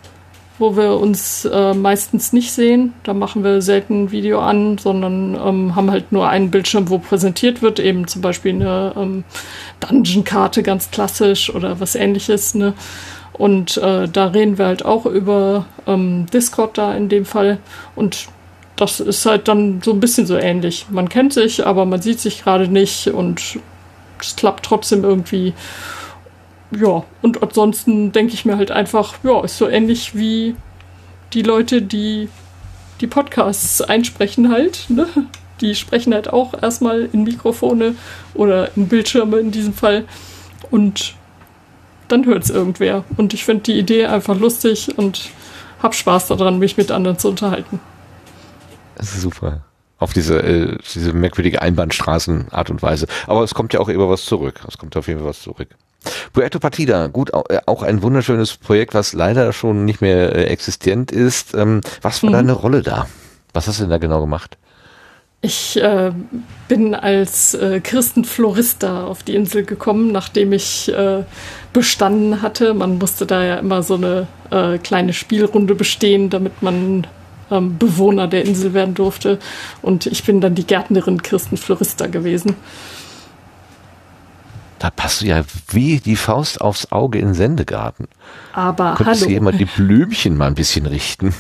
wo 0.58 0.78
wir 0.78 0.93
uns 0.93 1.45
äh, 1.45 1.74
meistens 1.74 2.34
nicht 2.34 2.51
sehen. 2.51 2.93
Da 3.03 3.14
machen 3.14 3.43
wir 3.43 3.62
selten 3.62 4.03
ein 4.03 4.12
Video 4.12 4.39
an, 4.39 4.78
sondern 4.78 5.36
ähm, 5.36 5.76
haben 5.76 5.91
halt 5.91 6.12
nur 6.12 6.30
einen 6.30 6.51
Bildschirm, 6.51 6.89
wo 6.89 6.97
präsentiert 6.97 7.62
wird, 7.62 7.80
eben 7.80 8.08
zum 8.08 8.22
Beispiel 8.22 8.53
eine 8.53 8.93
ähm, 8.95 9.24
Dungeon-Karte 9.82 10.64
ganz 10.64 10.91
klassisch 10.91 11.53
oder 11.53 11.80
was 11.80 11.95
ähnliches. 11.95 12.56
Ne? 12.56 12.74
Und 13.34 13.78
äh, 13.78 14.08
da 14.08 14.28
reden 14.28 14.58
wir 14.58 14.66
halt 14.68 14.86
auch 14.86 15.06
über 15.06 15.66
ähm, 15.88 16.26
Discord 16.34 16.78
da 16.78 16.93
in 16.95 17.10
dem 17.10 17.26
Fall. 17.26 17.58
Und 17.95 18.28
das 18.78 18.99
ist 18.99 19.26
halt 19.26 19.47
dann 19.47 19.82
so 19.84 19.91
ein 19.91 19.99
bisschen 19.99 20.26
so 20.26 20.38
ähnlich. 20.38 20.88
Man 20.89 21.10
kennt 21.10 21.34
sich, 21.34 21.66
aber 21.66 21.86
man 21.86 22.01
sieht 22.01 22.20
sich 22.20 22.43
gerade 22.43 22.68
nicht 22.68 23.08
und 23.08 23.60
es 24.22 24.36
klappt 24.36 24.66
trotzdem 24.66 25.03
irgendwie 25.03 25.53
ja, 26.78 27.03
und 27.21 27.41
ansonsten 27.41 28.11
denke 28.11 28.34
ich 28.34 28.45
mir 28.45 28.57
halt 28.57 28.71
einfach, 28.71 29.15
ja, 29.23 29.43
ist 29.43 29.57
so 29.57 29.67
ähnlich 29.67 30.15
wie 30.15 30.55
die 31.34 31.41
Leute, 31.41 31.82
die 31.82 32.30
die 33.01 33.07
Podcasts 33.07 33.82
einsprechen 33.82 34.51
halt, 34.51 34.86
ne? 34.89 35.07
Die 35.61 35.73
sprechen 35.76 36.13
halt 36.13 36.32
auch 36.32 36.61
erstmal 36.61 37.07
in 37.11 37.23
Mikrofone 37.23 37.95
oder 38.34 38.76
in 38.76 38.88
Bildschirme 38.89 39.38
in 39.38 39.51
diesem 39.51 39.73
Fall 39.73 40.05
und 40.69 41.15
dann 42.09 42.26
hört 42.26 42.43
es 42.43 42.49
irgendwer. 42.49 43.05
Und 43.15 43.34
ich 43.34 43.45
finde 43.45 43.63
die 43.63 43.80
Idee 43.80 44.05
einfach 44.05 44.38
lustig 44.38 44.97
und 44.97 45.30
habe 45.82 45.93
Spaß 45.93 46.28
daran, 46.28 46.59
mich 46.59 46.78
mit 46.78 46.91
anderen 46.91 47.17
zu 47.17 47.30
unterhalten. 47.30 47.80
Das 48.95 49.13
ist 49.13 49.21
super. 49.21 49.63
Auf 49.97 50.11
diese, 50.11 50.41
äh, 50.41 50.78
diese 50.93 51.13
merkwürdige 51.13 51.61
Einbahnstraßenart 51.61 52.69
und 52.69 52.82
Weise. 52.82 53.07
Aber 53.28 53.43
es 53.43 53.53
kommt 53.53 53.73
ja 53.73 53.80
auch 53.80 53.88
immer 53.89 54.09
was 54.09 54.26
zurück. 54.26 54.61
Es 54.67 54.78
kommt 54.78 54.95
auf 54.97 55.07
jeden 55.07 55.19
Fall 55.19 55.30
was 55.30 55.41
zurück. 55.41 55.69
Puerto 56.34 56.60
Partida, 56.60 57.08
gut, 57.08 57.32
äh, 57.49 57.60
auch 57.66 57.84
ein 57.84 58.01
wunderschönes 58.01 58.58
Projekt, 58.58 58.93
was 58.93 59.14
leider 59.14 59.53
schon 59.53 59.86
nicht 59.86 60.01
mehr 60.01 60.36
äh, 60.36 60.45
existent 60.45 61.12
ist. 61.12 61.53
Ähm, 61.53 61.82
was 62.01 62.24
war 62.24 62.30
mhm. 62.30 62.34
deine 62.34 62.53
Rolle 62.53 62.82
da? 62.82 63.08
Was 63.53 63.68
hast 63.68 63.80
du 63.80 63.84
denn 63.84 63.91
da 63.91 63.97
genau 63.97 64.22
gemacht? 64.22 64.58
Ich 65.41 65.80
äh, 65.80 66.12
bin 66.68 66.95
als 66.95 67.53
äh, 67.53 67.80
Christenflorista 67.80 69.06
auf 69.06 69.22
die 69.22 69.36
Insel 69.36 69.64
gekommen, 69.64 70.12
nachdem 70.12 70.53
ich 70.53 70.91
äh, 70.91 71.24
bestanden 71.72 72.41
hatte. 72.41 72.74
Man 72.74 72.97
musste 72.97 73.28
da 73.28 73.43
ja 73.43 73.58
immer 73.58 73.84
so 73.84 73.93
eine 73.93 74.28
äh, 74.49 74.80
kleine 74.80 75.14
Spielrunde 75.14 75.76
bestehen, 75.76 76.32
damit 76.32 76.64
man 76.64 77.06
ähm, 77.51 77.78
Bewohner 77.78 78.28
der 78.28 78.43
Insel 78.43 78.74
werden 78.74 78.95
durfte. 78.95 79.38
Und 79.84 80.08
ich 80.08 80.24
bin 80.24 80.41
dann 80.41 80.56
die 80.56 80.66
Gärtnerin 80.66 81.22
Christenflorista 81.22 82.08
gewesen. 82.08 82.56
Da 84.80 84.89
passt 84.89 85.21
du 85.21 85.28
ja 85.28 85.43
wie 85.69 85.99
die 85.99 86.15
Faust 86.15 86.59
aufs 86.59 86.91
Auge 86.91 87.19
in 87.19 87.34
Sendegarten. 87.34 88.07
Aber 88.53 88.95
Könntest 88.97 89.21
hallo. 89.21 89.30
du 89.30 89.34
jemand 89.34 89.59
die 89.59 89.65
Blümchen 89.65 90.36
mal 90.36 90.47
ein 90.47 90.55
bisschen 90.55 90.86
richten? 90.86 91.34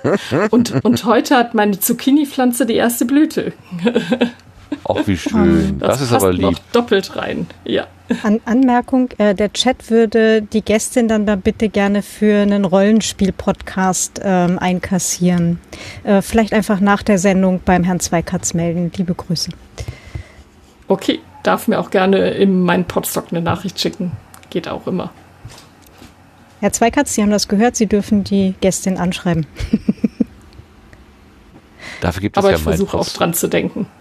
und, 0.50 0.84
und 0.84 1.04
heute 1.04 1.36
hat 1.36 1.54
meine 1.54 1.78
Zucchini-Pflanze 1.78 2.64
die 2.64 2.74
erste 2.74 3.04
Blüte. 3.04 3.52
Auch 4.84 5.06
wie 5.06 5.16
schön. 5.18 5.78
Das, 5.78 5.98
das 5.98 6.00
ist 6.02 6.12
aber 6.14 6.32
lieb. 6.32 6.42
Noch 6.42 6.58
doppelt 6.72 7.14
rein, 7.16 7.46
ja. 7.64 7.86
An 8.22 8.40
Anmerkung, 8.46 9.10
äh, 9.18 9.34
der 9.34 9.52
Chat 9.52 9.90
würde 9.90 10.40
die 10.40 10.62
Gästin 10.62 11.08
dann 11.08 11.26
da 11.26 11.36
bitte 11.36 11.68
gerne 11.68 12.00
für 12.00 12.40
einen 12.40 12.64
Rollenspiel-Podcast 12.64 14.22
ähm, 14.24 14.58
einkassieren. 14.58 15.60
Äh, 16.04 16.22
vielleicht 16.22 16.54
einfach 16.54 16.80
nach 16.80 17.02
der 17.02 17.18
Sendung 17.18 17.60
beim 17.62 17.84
Herrn 17.84 18.00
Zweikatz 18.00 18.54
melden. 18.54 18.90
Liebe 18.96 19.14
Grüße. 19.14 19.50
Okay 20.86 21.20
darf 21.48 21.66
mir 21.66 21.80
auch 21.80 21.88
gerne 21.88 22.32
in 22.32 22.62
meinen 22.62 22.84
Podstock 22.84 23.28
eine 23.30 23.40
Nachricht 23.40 23.80
schicken. 23.80 24.12
Geht 24.50 24.68
auch 24.68 24.86
immer. 24.86 25.10
Herr 26.60 26.72
Zweikatz, 26.72 27.14
Sie 27.14 27.22
haben 27.22 27.30
das 27.30 27.48
gehört, 27.48 27.74
Sie 27.74 27.86
dürfen 27.86 28.22
die 28.22 28.54
Gästin 28.60 28.98
anschreiben. 28.98 29.46
Dafür 32.02 32.20
gibt 32.20 32.36
es 32.36 32.44
Aber 32.44 32.50
ja 32.50 32.58
ich 32.58 32.62
versuche 32.62 32.98
auch 32.98 33.08
dran 33.08 33.32
zu 33.32 33.48
denken. 33.48 33.86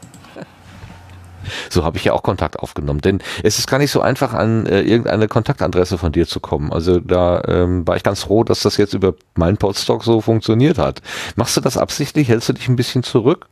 So 1.69 1.85
habe 1.85 1.95
ich 1.95 2.03
ja 2.03 2.11
auch 2.11 2.23
Kontakt 2.23 2.59
aufgenommen. 2.59 2.99
Denn 2.99 3.19
es 3.41 3.57
ist 3.57 3.67
gar 3.67 3.77
nicht 3.77 3.91
so 3.91 4.01
einfach, 4.01 4.33
an 4.33 4.65
äh, 4.65 4.81
irgendeine 4.81 5.29
Kontaktadresse 5.29 5.97
von 5.97 6.11
dir 6.11 6.27
zu 6.27 6.41
kommen. 6.41 6.73
Also 6.73 6.99
da 6.99 7.41
ähm, 7.47 7.87
war 7.87 7.95
ich 7.95 8.03
ganz 8.03 8.23
froh, 8.23 8.43
dass 8.43 8.63
das 8.63 8.75
jetzt 8.75 8.93
über 8.93 9.13
meinen 9.35 9.55
Podstock 9.55 10.03
so 10.03 10.19
funktioniert 10.19 10.77
hat. 10.77 11.01
Machst 11.37 11.55
du 11.55 11.61
das 11.61 11.77
absichtlich? 11.77 12.27
Hältst 12.27 12.49
du 12.49 12.53
dich 12.53 12.67
ein 12.67 12.75
bisschen 12.75 13.01
zurück? 13.01 13.47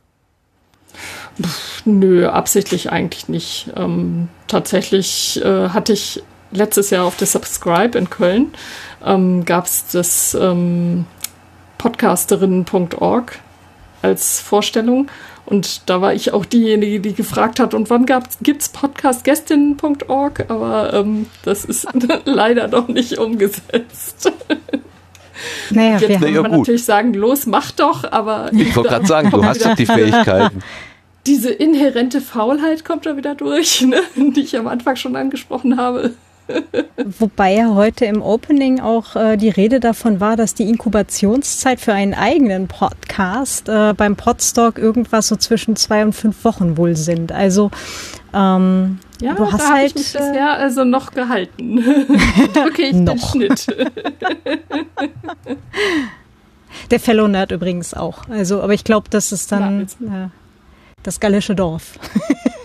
Pff, 1.40 1.82
nö, 1.84 2.28
absichtlich 2.28 2.90
eigentlich 2.90 3.28
nicht. 3.28 3.68
Ähm, 3.76 4.28
tatsächlich 4.46 5.40
äh, 5.44 5.68
hatte 5.70 5.92
ich 5.92 6.22
letztes 6.50 6.90
Jahr 6.90 7.04
auf 7.04 7.16
der 7.16 7.26
Subscribe 7.26 7.98
in 7.98 8.08
Köln 8.08 8.52
ähm, 9.04 9.44
gab 9.44 9.66
es 9.66 9.86
das 9.88 10.34
ähm, 10.34 11.06
podcasterinnen.org 11.78 13.38
als 14.02 14.40
Vorstellung. 14.40 15.08
Und 15.46 15.88
da 15.88 16.00
war 16.00 16.12
ich 16.12 16.32
auch 16.32 16.44
diejenige, 16.44 16.98
die 16.98 17.14
gefragt 17.14 17.60
hat, 17.60 17.72
und 17.72 17.88
wann 17.88 18.04
gibt 18.42 18.62
es 18.62 18.68
podcastgästinnen.org? 18.70 20.46
Aber 20.48 20.92
ähm, 20.92 21.26
das 21.44 21.64
ist 21.64 21.86
leider 22.24 22.66
noch 22.66 22.88
nicht 22.88 23.18
umgesetzt. 23.18 24.32
Naja, 25.70 25.98
Jetzt 25.98 26.20
kann 26.20 26.32
man 26.32 26.44
gut. 26.44 26.58
natürlich 26.58 26.84
sagen, 26.84 27.14
los, 27.14 27.46
mach 27.46 27.70
doch, 27.70 28.10
aber. 28.10 28.50
Ich 28.52 28.74
wollte 28.74 28.88
gerade 28.90 29.06
sagen, 29.06 29.30
du 29.30 29.44
hast 29.44 29.64
doch 29.64 29.76
die 29.76 29.86
Fähigkeiten. 29.86 30.62
Diese 31.26 31.50
inhärente 31.50 32.20
Faulheit 32.20 32.84
kommt 32.84 33.06
da 33.06 33.16
wieder 33.16 33.34
durch, 33.34 33.80
ne? 33.86 34.00
die 34.16 34.40
ich 34.40 34.56
am 34.56 34.66
Anfang 34.66 34.96
schon 34.96 35.16
angesprochen 35.16 35.76
habe. 35.76 36.12
Wobei 37.18 37.54
ja 37.54 37.74
heute 37.74 38.04
im 38.04 38.22
Opening 38.22 38.78
auch 38.78 39.16
äh, 39.16 39.36
die 39.36 39.48
Rede 39.48 39.80
davon 39.80 40.20
war, 40.20 40.36
dass 40.36 40.54
die 40.54 40.68
Inkubationszeit 40.68 41.80
für 41.80 41.92
einen 41.92 42.14
eigenen 42.14 42.68
Podcast 42.68 43.68
äh, 43.68 43.94
beim 43.94 44.14
Podstock 44.14 44.78
irgendwas 44.78 45.26
so 45.26 45.34
zwischen 45.34 45.74
zwei 45.74 46.04
und 46.04 46.12
fünf 46.12 46.44
Wochen 46.44 46.76
wohl 46.76 46.94
sind. 46.94 47.32
Also 47.32 47.72
ähm, 48.32 49.00
ja, 49.20 49.34
du 49.34 49.50
hast 49.50 49.60
da 49.60 49.70
halt 49.70 49.86
ich 49.88 49.94
mich 49.96 50.14
äh, 50.14 50.18
bisher 50.18 50.52
also 50.52 50.84
noch 50.84 51.10
gehalten. 51.10 51.78
okay, 52.68 52.90
ich 52.90 52.92
noch. 52.92 53.14
den 53.14 53.56
Schnitt. 53.56 53.66
Der 56.92 57.00
Fellow 57.00 57.26
Nerd 57.26 57.50
übrigens 57.50 57.94
auch. 57.94 58.28
Also, 58.28 58.62
aber 58.62 58.74
ich 58.74 58.84
glaube, 58.84 59.08
das 59.10 59.32
ist 59.32 59.50
dann 59.50 59.82
äh, 59.82 60.28
das 61.06 61.20
gallische 61.20 61.54
Dorf. 61.54 61.98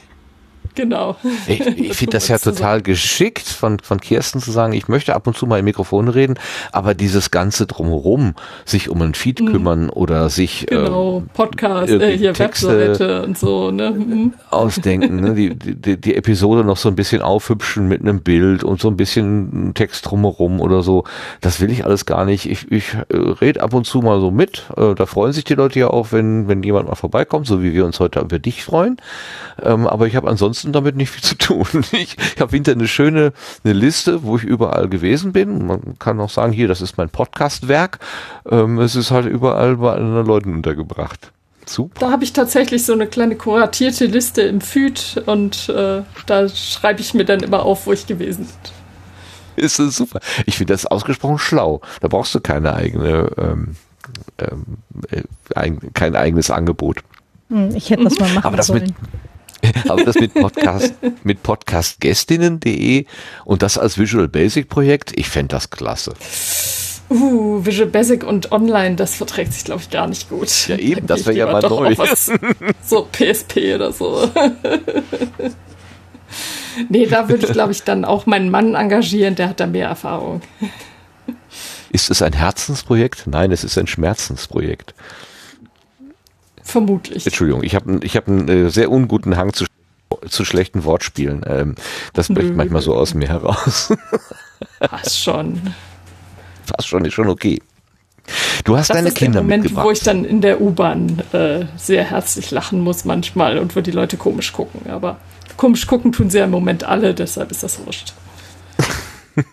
Genau. 0.76 1.16
Ich, 1.48 1.60
ich 1.60 1.94
finde 1.94 2.14
das 2.14 2.28
ja 2.28 2.38
total 2.38 2.82
geschickt 2.82 3.48
von, 3.48 3.80
von 3.80 4.00
Kirsten 4.00 4.40
zu 4.40 4.52
sagen, 4.52 4.74
ich 4.74 4.88
möchte 4.88 5.16
ab 5.16 5.28
und 5.28 5.36
zu 5.36 5.46
mal 5.46 5.60
im 5.60 5.66
Mikrofon 5.66 6.08
reden, 6.08 6.36
aber 6.72 6.94
dieses 6.94 7.32
ganze 7.32 7.66
drumherum, 7.68 8.36
sich 8.66 8.90
um 8.90 9.02
ein 9.02 9.14
Feed 9.14 9.42
mhm. 9.42 9.52
kümmern 9.52 9.90
oder 9.90 10.30
sich 10.30 10.66
genau, 10.68 11.20
äh, 11.20 11.34
Podcast, 11.34 11.92
äh, 11.92 12.18
hier 12.18 12.34
Texte 12.34 12.78
Webseite 12.78 13.24
und 13.24 13.38
so, 13.38 13.72
ne? 13.72 13.92
Mhm. 13.92 14.34
Ausdenken, 14.50 15.22
ne? 15.22 15.34
die, 15.34 15.56
die, 15.56 16.00
die 16.00 16.16
Episode 16.16 16.64
noch 16.64 16.78
so 16.78 16.90
ein 16.90 16.96
bisschen 16.96 17.22
aufhübschen 17.22 17.88
mit 17.88 18.02
einem 18.02 18.22
Bild 18.22 18.64
und 18.64 18.82
so 18.82 18.90
ein 18.90 18.98
bisschen 18.98 19.74
Text 19.74 20.10
drumherum 20.10 20.60
oder 20.60 20.82
so. 20.82 21.04
Das 21.42 21.60
will 21.60 21.72
ich 21.72 21.86
alles 21.86 22.06
gar 22.06 22.26
nicht. 22.26 22.50
Ich, 22.50 22.72
ich 22.72 22.94
äh, 22.94 23.18
rede 23.18 23.62
ab 23.62 23.74
und 23.74 23.86
zu 23.86 24.00
mal 24.00 24.20
so 24.20 24.32
mit. 24.32 24.66
Äh, 24.78 24.96
da 24.96 25.06
freuen 25.06 25.34
sich 25.34 25.44
die 25.44 25.56
Leute 25.56 25.80
ja 25.80 25.90
auch, 25.90 26.12
wenn, 26.12 26.48
wenn 26.48 26.64
jemand 26.64 26.88
mal 26.88 26.96
vorbeikommt, 26.96 27.48
so 27.48 27.62
wie 27.62 27.74
wir 27.74 27.86
uns 27.86 28.00
heute 28.00 28.20
über 28.20 28.40
dich 28.40 28.64
freuen. 28.64 28.98
Ähm, 29.62 29.88
aber 29.88 30.08
ich 30.08 30.16
habe 30.16 30.30
ansonsten 30.30 30.61
ansonsten 30.62 30.74
damit 30.74 30.96
nicht 30.96 31.10
viel 31.10 31.24
zu 31.24 31.38
tun. 31.38 31.66
Ich, 31.92 32.18
ich 32.36 32.42
habe 32.42 32.52
hinter 32.52 32.72
eine 32.72 32.88
schöne 32.88 33.34
eine 33.64 33.74
Liste, 33.74 34.24
wo 34.24 34.38
ich 34.38 34.44
überall 34.44 34.88
gewesen 34.88 35.34
bin. 35.34 35.68
Man 35.68 36.00
kann 36.00 36.20
auch 36.20 36.30
sagen, 36.30 36.54
hier, 36.54 36.68
das 36.68 36.82
ist 36.82 36.98
mein 36.98 37.10
Podcastwerk. 37.10 38.00
Ähm, 38.50 38.80
es 38.80 38.96
ist 38.96 39.12
halt 39.12 39.26
überall 39.26 39.78
bei 39.78 39.94
anderen 39.94 40.26
Leuten 40.26 40.54
untergebracht. 40.54 41.32
Super. 41.66 42.00
Da 42.00 42.12
habe 42.12 42.24
ich 42.24 42.34
tatsächlich 42.34 42.86
so 42.86 42.94
eine 42.94 43.08
kleine 43.08 43.36
kuratierte 43.36 44.06
Liste 44.06 44.42
im 44.42 44.62
Feed 44.62 45.22
und 45.26 45.70
äh, 45.70 46.02
da 46.26 46.50
schreibe 46.50 47.02
ich 47.02 47.14
mir 47.14 47.26
dann 47.26 47.42
immer 47.42 47.64
auf, 47.64 47.86
wo 47.86 47.94
ich 47.94 48.08
gewesen 48.08 48.46
bin. 49.56 49.66
Ist 49.66 49.80
das 49.80 49.96
super. 49.96 50.20
Ich 50.46 50.58
finde 50.58 50.74
das 50.74 50.86
ausgesprochen 50.86 51.38
schlau. 51.38 51.82
Da 52.00 52.08
brauchst 52.08 52.34
du 52.34 52.40
keine 52.40 52.74
eigene, 52.74 53.30
ähm, 53.38 53.76
ähm, 54.40 54.66
äh, 55.10 55.24
ein, 55.56 55.94
kein 55.94 56.16
eigenes 56.16 56.50
Angebot. 56.50 57.04
Hm, 57.50 57.76
ich 57.76 57.90
hätte 57.90 58.06
das 58.06 58.18
mal 58.18 58.30
machen 58.30 58.46
Aber 58.46 58.58
das 58.58 58.68
sollen. 58.68 58.84
Mit, 58.84 58.96
aber 59.90 60.04
das 60.04 60.16
mit 60.16 60.34
Podcast, 60.34 60.94
mit 61.24 61.44
Podcastgästinnen.de 61.44 63.06
und 63.46 63.62
das 63.62 63.78
als 63.78 63.98
Visual 63.98 64.28
Basic 64.28 64.70
Projekt, 64.70 65.18
ich 65.18 65.30
fände 65.30 65.56
das 65.56 65.70
klasse. 65.70 66.14
Uh, 67.10 67.66
Visual 67.66 67.90
Basic 67.90 68.24
und 68.24 68.52
Online, 68.54 68.96
das 68.96 69.16
verträgt 69.16 69.54
sich, 69.54 69.66
glaube 69.66 69.82
ich, 69.82 69.90
gar 69.90 70.08
nicht 70.08 70.30
gut. 70.30 70.50
Ja, 70.68 70.78
eben, 70.78 71.08
das 71.08 71.26
wäre 71.26 71.38
ja 71.38 71.52
mal 71.52 71.62
neu. 71.62 71.98
Was, 71.98 72.32
so 72.86 73.08
PSP 73.12 73.76
oder 73.76 73.92
so. 73.92 74.32
nee, 76.90 77.06
da 77.06 77.28
würde 77.28 77.48
ich, 77.48 77.52
glaube 77.52 77.74
ich, 77.74 77.84
dann 77.84 78.06
auch 78.06 78.26
meinen 78.26 78.50
Mann 78.50 78.76
engagieren, 78.76 79.36
der 79.36 79.50
hat 79.50 79.60
da 79.60 79.68
mehr 79.68 79.90
Erfahrung. 79.90 80.42
Ist 81.92 82.10
es 82.10 82.22
ein 82.22 82.32
Herzensprojekt? 82.32 83.28
Nein, 83.28 83.52
es 83.52 83.66
ist 83.66 83.78
ein 83.78 83.88
Schmerzensprojekt. 83.88 84.94
Vermutlich. 86.72 87.26
Entschuldigung, 87.26 87.64
ich 87.64 87.76
habe 87.76 88.00
ich 88.02 88.16
hab 88.16 88.28
einen 88.28 88.48
äh, 88.48 88.70
sehr 88.70 88.90
unguten 88.90 89.36
Hang 89.36 89.52
zu, 89.52 89.66
zu 90.28 90.46
schlechten 90.46 90.86
Wortspielen. 90.86 91.44
Ähm, 91.46 91.76
das 92.14 92.30
bricht 92.30 92.56
manchmal 92.56 92.82
so 92.82 92.96
aus 92.96 93.14
mir 93.14 93.28
heraus. 93.28 93.94
Fast 94.80 95.20
schon. 95.20 95.62
Fast 96.66 96.88
schon, 96.88 97.04
ist 97.04 97.14
schon 97.14 97.28
okay. 97.28 97.60
Du 98.64 98.78
hast 98.78 98.90
das 98.90 98.98
deine 98.98 99.10
ist 99.10 99.18
Kinder 99.18 99.40
der 99.40 99.42
Moment, 99.44 99.64
mitgebracht. 99.64 99.86
wo 99.86 99.92
ich 99.92 100.00
dann 100.00 100.24
in 100.24 100.40
der 100.40 100.62
U-Bahn 100.62 101.22
äh, 101.34 101.66
sehr 101.76 102.06
herzlich 102.06 102.52
lachen 102.52 102.80
muss 102.80 103.04
manchmal 103.04 103.58
und 103.58 103.76
wo 103.76 103.82
die 103.82 103.92
Leute 103.92 104.16
komisch 104.16 104.54
gucken. 104.54 104.90
Aber 104.90 105.18
komisch 105.58 105.88
gucken 105.88 106.14
tun 106.14 106.30
sie 106.30 106.38
ja 106.38 106.46
im 106.46 106.52
Moment 106.52 106.86
alle, 106.86 107.14
deshalb 107.14 107.52
ist 107.52 107.64
das 107.64 107.86
wurscht. 107.86 108.14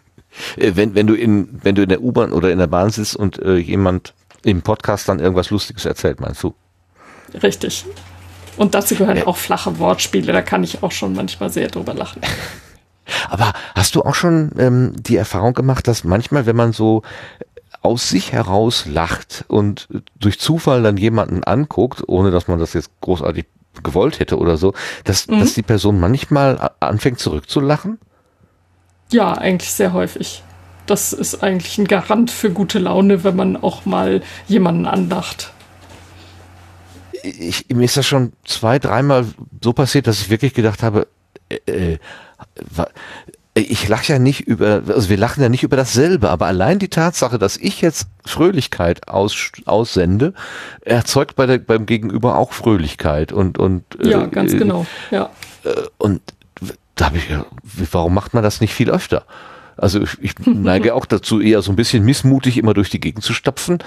Äh, 0.57 0.77
wenn, 0.77 0.95
wenn, 0.95 1.09
du 1.09 1.15
in, 1.15 1.49
wenn 1.65 1.75
du 1.75 1.83
in 1.83 1.89
der 1.89 2.01
U-Bahn 2.01 2.33
oder 2.33 2.53
in 2.53 2.59
der 2.59 2.69
Bahn 2.69 2.91
sitzt 2.91 3.17
und 3.17 3.43
äh, 3.43 3.57
jemand 3.57 4.15
im 4.45 4.63
Podcast 4.63 5.09
dann 5.09 5.19
irgendwas 5.19 5.51
Lustiges 5.51 5.85
erzählt, 5.85 6.21
meinst 6.21 6.45
du? 6.45 6.55
Richtig. 7.43 7.85
Und 8.57 8.75
dazu 8.75 8.97
gehören 8.97 9.23
auch 9.23 9.37
flache 9.37 9.79
Wortspiele, 9.79 10.33
da 10.33 10.43
kann 10.43 10.65
ich 10.65 10.83
auch 10.83 10.93
schon 10.93 11.15
manchmal 11.15 11.51
sehr 11.51 11.69
drüber 11.69 11.95
lachen. 11.95 12.21
Aber 13.31 13.53
hast 13.75 13.95
du 13.95 14.03
auch 14.03 14.15
schon 14.15 14.51
ähm, 14.59 14.93
die 14.99 15.17
Erfahrung 15.17 15.55
gemacht, 15.55 15.89
dass 15.89 16.05
manchmal, 16.05 16.45
wenn 16.45 16.57
man 16.57 16.73
so 16.73 17.03
aus 17.81 18.09
sich 18.09 18.33
heraus 18.33 18.85
lacht 18.87 19.45
und 19.49 19.89
durch 20.19 20.41
Zufall 20.41 20.83
dann 20.83 20.97
jemanden 20.97 21.45
anguckt, 21.45 22.03
ohne 22.07 22.31
dass 22.31 22.49
man 22.49 22.59
das 22.59 22.75
jetzt 22.75 22.91
großartig 23.01 23.47
gewollt 23.83 24.19
hätte 24.19 24.39
oder 24.39 24.57
so, 24.57 24.75
dass, 25.05 25.29
mhm. 25.29 25.41
dass 25.41 25.55
die 25.55 25.63
Person 25.63 26.01
manchmal 26.01 26.71
anfängt 26.81 27.21
zurückzulachen? 27.21 27.99
Ja, 29.13 29.33
eigentlich 29.33 29.73
sehr 29.73 29.93
häufig. 29.93 30.43
Das 30.87 31.13
ist 31.13 31.43
eigentlich 31.43 31.79
ein 31.79 31.87
Garant 31.87 32.31
für 32.31 32.51
gute 32.51 32.79
Laune, 32.79 33.23
wenn 33.23 33.37
man 33.37 33.57
auch 33.57 33.87
mal 33.87 34.23
jemanden 34.49 34.87
anlacht 34.87 35.53
ich, 37.23 37.69
mir 37.69 37.85
ist 37.85 37.97
das 37.97 38.07
schon 38.07 38.33
zwei, 38.45 38.79
dreimal 38.79 39.27
so 39.63 39.73
passiert, 39.73 40.07
dass 40.07 40.21
ich 40.21 40.31
wirklich 40.31 40.55
gedacht 40.55 40.83
habe, 40.83 41.07
äh, 41.49 41.57
äh, 41.67 41.99
ich 43.55 43.89
lache 43.89 44.13
ja 44.13 44.19
nicht 44.19 44.43
über, 44.43 44.83
also 44.87 45.09
wir 45.09 45.17
lachen 45.17 45.43
ja 45.43 45.49
nicht 45.49 45.65
über 45.65 45.77
dasselbe, 45.77 46.31
aber 46.31 46.47
allein 46.47 46.79
die 46.79 46.89
Tatsache, 46.89 47.39
dass 47.39 47.57
ich 47.57 47.81
jetzt 47.81 48.07
Fröhlichkeit 48.25 49.09
aus, 49.09 49.51
aussende, 49.65 50.35
erzeugt 50.83 51.35
bei 51.35 51.47
der, 51.47 51.59
beim 51.59 51.87
Gegenüber 51.87 52.37
auch 52.37 52.53
Fröhlichkeit 52.53 53.33
und 53.33 53.59
und 53.59 53.83
ja, 54.03 54.25
äh, 54.25 54.29
ganz 54.29 54.53
genau, 54.53 54.87
ja. 55.11 55.31
Äh, 55.65 55.71
und 55.99 56.21
da 56.95 57.07
habe 57.07 57.19
ich, 57.19 57.25
warum 57.93 58.15
macht 58.15 58.35
man 58.35 58.43
das 58.43 58.61
nicht 58.61 58.75
viel 58.75 58.91
öfter? 58.91 59.25
Also 59.77 60.03
ich, 60.03 60.19
ich 60.21 60.35
neige 60.45 60.95
auch 60.95 61.07
dazu, 61.07 61.41
eher 61.41 61.63
so 61.63 61.73
ein 61.73 61.77
bisschen 61.77 62.05
missmutig 62.05 62.59
immer 62.59 62.75
durch 62.75 62.91
die 62.91 63.01
Gegend 63.01 63.25
zu 63.25 63.33
stapfen. 63.33 63.79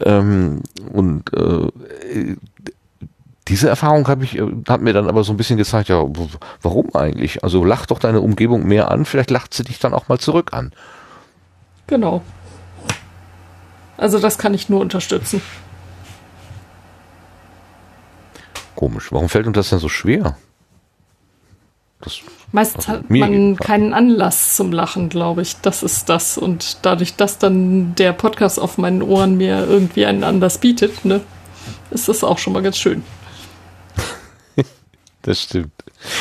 Ähm, 0.00 0.62
und 0.92 1.32
äh, 1.32 2.36
diese 3.48 3.68
Erfahrung 3.68 4.06
habe 4.08 4.24
ich, 4.24 4.38
äh, 4.38 4.46
hat 4.68 4.80
mir 4.80 4.92
dann 4.92 5.08
aber 5.08 5.24
so 5.24 5.32
ein 5.32 5.36
bisschen 5.36 5.56
gezeigt, 5.56 5.88
ja, 5.88 6.04
warum 6.62 6.94
eigentlich? 6.94 7.42
Also 7.42 7.64
lach 7.64 7.86
doch 7.86 7.98
deine 7.98 8.20
Umgebung 8.20 8.66
mehr 8.66 8.90
an, 8.90 9.04
vielleicht 9.04 9.30
lacht 9.30 9.54
sie 9.54 9.64
dich 9.64 9.78
dann 9.78 9.94
auch 9.94 10.08
mal 10.08 10.18
zurück 10.18 10.52
an. 10.52 10.72
Genau. 11.86 12.22
Also 13.96 14.18
das 14.18 14.38
kann 14.38 14.54
ich 14.54 14.68
nur 14.68 14.80
unterstützen. 14.80 15.42
Komisch. 18.76 19.10
Warum 19.10 19.28
fällt 19.28 19.46
uns 19.46 19.56
das 19.56 19.70
denn 19.70 19.80
so 19.80 19.88
schwer? 19.88 20.36
Das 22.00 22.20
Meistens 22.52 22.86
hat 22.86 23.10
man 23.10 23.56
keinen 23.56 23.92
Anlass 23.92 24.56
zum 24.56 24.72
Lachen, 24.72 25.08
glaube 25.08 25.42
ich. 25.42 25.56
Das 25.60 25.82
ist 25.82 26.08
das. 26.08 26.38
Und 26.38 26.78
dadurch, 26.82 27.16
dass 27.16 27.38
dann 27.38 27.94
der 27.96 28.12
Podcast 28.12 28.60
auf 28.60 28.78
meinen 28.78 29.02
Ohren 29.02 29.36
mir 29.36 29.66
irgendwie 29.66 30.06
einen 30.06 30.22
Anlass 30.22 30.58
bietet, 30.58 31.04
ne, 31.04 31.20
ist 31.90 32.08
das 32.08 32.22
auch 32.22 32.38
schon 32.38 32.52
mal 32.52 32.62
ganz 32.62 32.78
schön. 32.78 33.02
Das 35.22 35.42
stimmt. 35.42 35.72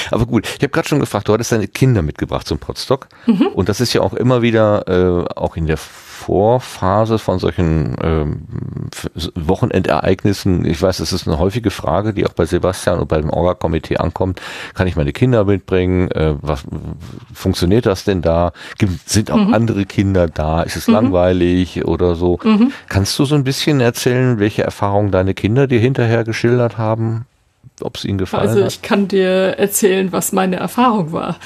Aber 0.10 0.26
gut, 0.26 0.48
ich 0.48 0.56
habe 0.56 0.70
gerade 0.70 0.88
schon 0.88 1.00
gefragt, 1.00 1.28
du 1.28 1.34
hattest 1.34 1.52
deine 1.52 1.68
Kinder 1.68 2.02
mitgebracht 2.02 2.48
zum 2.48 2.58
Podstock. 2.58 3.08
Mhm. 3.28 3.48
Und 3.48 3.70
das 3.70 3.80
ist 3.80 3.94
ja 3.94 4.02
auch 4.02 4.14
immer 4.14 4.42
wieder, 4.42 4.88
äh, 4.88 5.34
auch 5.36 5.56
in 5.56 5.68
der 5.68 5.78
Vorphase 5.78 7.20
von 7.20 7.38
solchen 7.38 7.96
ähm, 8.02 8.42
Wochenendereignissen, 9.36 10.66
ich 10.66 10.82
weiß, 10.82 10.98
das 10.98 11.14
ist 11.14 11.28
eine 11.28 11.38
häufige 11.38 11.70
Frage, 11.70 12.14
die 12.14 12.26
auch 12.26 12.34
bei 12.34 12.46
Sebastian 12.46 13.00
und 13.00 13.08
beim 13.08 13.30
Orga-Komitee 13.30 13.98
ankommt, 13.98 14.42
kann 14.74 14.88
ich 14.88 14.96
meine 14.96 15.14
Kinder 15.14 15.46
mitbringen? 15.46 16.10
Äh, 16.12 16.36
was 16.42 16.64
funktioniert 17.34 17.86
das 17.86 18.04
denn 18.04 18.22
da? 18.24 18.52
Gibt, 18.80 19.08
sind 19.08 19.30
auch 19.32 19.38
mhm. 19.38 19.54
andere 19.54 19.86
Kinder 19.86 20.28
da? 20.28 20.64
Ist 20.64 20.76
es 20.76 20.88
mhm. 20.88 20.96
langweilig 20.96 21.86
oder 21.86 22.16
so? 22.16 22.40
Mhm. 22.44 22.74
Kannst 22.90 23.18
du 23.20 23.26
so 23.26 23.36
ein 23.36 23.44
bisschen 23.44 23.80
erzählen, 23.80 24.40
welche 24.40 24.64
Erfahrungen 24.64 25.12
deine 25.12 25.36
Kinder 25.36 25.68
dir 25.68 25.80
hinterher 25.80 26.24
geschildert 26.24 26.80
haben? 26.80 27.26
Ob 27.82 27.98
es 27.98 28.06
Ihnen 28.06 28.18
gefallen 28.18 28.50
also, 28.50 28.56
hat? 28.56 28.64
Also 28.66 28.76
ich 28.76 28.82
kann 28.82 29.08
dir 29.08 29.58
erzählen, 29.58 30.12
was 30.12 30.32
meine 30.32 30.58
Erfahrung 30.58 31.12
war. 31.12 31.38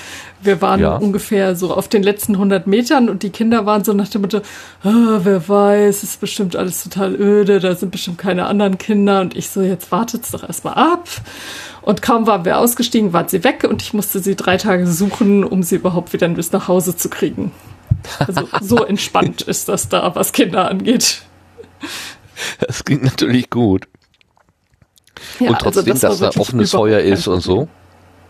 Wir 0.42 0.62
waren 0.62 0.80
ja. 0.80 0.96
ungefähr 0.96 1.56
so 1.56 1.74
auf 1.74 1.88
den 1.88 2.04
letzten 2.04 2.34
100 2.34 2.66
Metern 2.68 3.10
und 3.10 3.24
die 3.24 3.30
Kinder 3.30 3.66
waren 3.66 3.84
so 3.84 3.94
nach 3.94 4.08
dem 4.08 4.22
Motto, 4.22 4.40
oh, 4.84 5.20
wer 5.24 5.48
weiß, 5.48 6.04
ist 6.04 6.20
bestimmt 6.20 6.56
alles 6.56 6.84
total 6.84 7.14
öde, 7.16 7.60
da 7.60 7.76
sind 7.76 7.92
bestimmt 7.92 8.18
keine 8.18 8.46
anderen 8.48 8.78
Kinder 8.78 9.22
und 9.22 9.36
ich 9.36 9.50
so, 9.50 9.62
jetzt 9.62 9.92
wartet's 9.92 10.32
doch 10.32 10.44
erstmal 10.44 10.76
ab. 10.76 11.08
Und 11.82 12.02
kaum 12.02 12.28
waren 12.28 12.46
wir 12.46 12.58
ausgestiegen, 12.58 13.14
waren 13.14 13.28
sie 13.28 13.44
weg 13.44 13.66
und 13.68 13.82
ich 13.82 13.94
musste 13.94 14.20
sie 14.20 14.36
drei 14.36 14.58
Tage 14.58 14.88
suchen, 14.88 15.44
um 15.44 15.64
sie 15.64 15.76
überhaupt 15.76 16.14
wieder 16.14 16.28
bis 16.30 16.52
nach 16.52 16.68
Hause 16.68 16.96
zu 16.96 17.10
kriegen. 17.10 17.52
Also 18.20 18.48
so 18.62 18.86
entspannt 18.86 19.42
ist 19.42 19.70
das 19.70 19.90
da, 19.90 20.16
was 20.16 20.32
Kinder 20.32 20.70
angeht. 20.70 21.24
Das 22.60 22.84
klingt 22.84 23.04
natürlich 23.04 23.50
gut. 23.50 23.88
Ja, 25.42 25.50
und 25.50 25.56
also 25.66 25.82
trotzdem, 25.82 25.94
also 25.94 26.08
das 26.08 26.20
dass 26.20 26.34
da 26.36 26.40
offenes 26.40 26.72
Feuer 26.72 27.00
ist 27.00 27.28
und 27.28 27.42
so? 27.42 27.68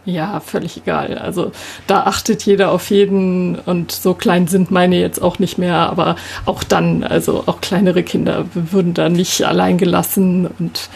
Ja, 0.05 0.39
völlig 0.39 0.77
egal. 0.77 1.17
Also 1.19 1.51
da 1.85 2.03
achtet 2.03 2.43
jeder 2.43 2.71
auf 2.71 2.89
jeden 2.89 3.55
und 3.59 3.91
so 3.91 4.15
klein 4.15 4.47
sind 4.47 4.71
meine 4.71 4.99
jetzt 4.99 5.21
auch 5.21 5.37
nicht 5.37 5.57
mehr, 5.57 5.75
aber 5.75 6.15
auch 6.45 6.63
dann, 6.63 7.03
also 7.03 7.43
auch 7.45 7.61
kleinere 7.61 8.01
Kinder 8.01 8.45
würden 8.53 8.95
da 8.95 9.09
nicht 9.09 9.43
allein 9.43 9.77
gelassen 9.77 10.47
und 10.57 10.89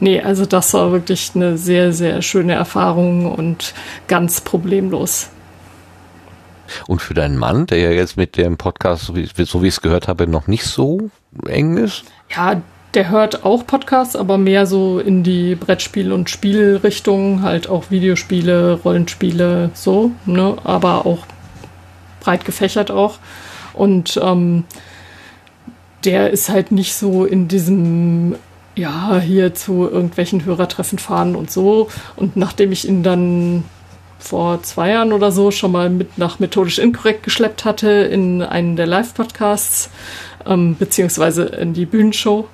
nee, 0.00 0.20
also 0.20 0.44
das 0.44 0.74
war 0.74 0.90
wirklich 0.90 1.32
eine 1.34 1.56
sehr, 1.56 1.92
sehr 1.92 2.20
schöne 2.22 2.54
Erfahrung 2.54 3.30
und 3.32 3.74
ganz 4.08 4.40
problemlos. 4.40 5.28
Und 6.86 7.00
für 7.00 7.14
deinen 7.14 7.38
Mann, 7.38 7.66
der 7.66 7.78
ja 7.78 7.90
jetzt 7.90 8.16
mit 8.16 8.36
dem 8.36 8.56
Podcast, 8.56 9.04
so 9.04 9.16
wie, 9.16 9.28
so 9.44 9.62
wie 9.62 9.68
ich 9.68 9.74
es 9.74 9.80
gehört 9.80 10.08
habe, 10.08 10.26
noch 10.26 10.48
nicht 10.48 10.64
so 10.64 11.10
eng 11.46 11.76
ist? 11.76 12.04
Ja, 12.34 12.60
der 12.94 13.10
hört 13.10 13.44
auch 13.44 13.66
Podcasts, 13.66 14.16
aber 14.16 14.38
mehr 14.38 14.66
so 14.66 14.98
in 14.98 15.22
die 15.22 15.54
Brettspiel- 15.54 16.12
und 16.12 16.30
Spielrichtung, 16.30 17.42
halt 17.42 17.68
auch 17.68 17.90
Videospiele, 17.90 18.80
Rollenspiele, 18.84 19.70
so, 19.74 20.12
ne? 20.24 20.56
Aber 20.64 21.04
auch 21.06 21.26
breit 22.20 22.44
gefächert 22.44 22.90
auch. 22.90 23.18
Und 23.74 24.18
ähm, 24.22 24.64
der 26.04 26.30
ist 26.30 26.48
halt 26.48 26.72
nicht 26.72 26.94
so 26.94 27.24
in 27.24 27.48
diesem, 27.48 28.36
ja, 28.74 29.18
hier 29.18 29.54
zu 29.54 29.88
irgendwelchen 29.88 30.44
Hörertreffen 30.44 30.98
fahren 30.98 31.36
und 31.36 31.50
so. 31.50 31.88
Und 32.16 32.36
nachdem 32.36 32.72
ich 32.72 32.88
ihn 32.88 33.02
dann 33.02 33.64
vor 34.18 34.62
zwei 34.62 34.90
Jahren 34.90 35.12
oder 35.12 35.30
so 35.30 35.50
schon 35.50 35.72
mal 35.72 35.90
mit 35.90 36.18
nach 36.18 36.38
methodisch 36.38 36.78
inkorrekt 36.78 37.22
geschleppt 37.22 37.64
hatte 37.64 37.88
in 37.88 38.42
einen 38.42 38.76
der 38.76 38.86
Live-Podcasts, 38.86 39.90
ähm, 40.48 40.76
beziehungsweise 40.76 41.44
in 41.44 41.74
die 41.74 41.86
Bühnenshow, 41.86 42.48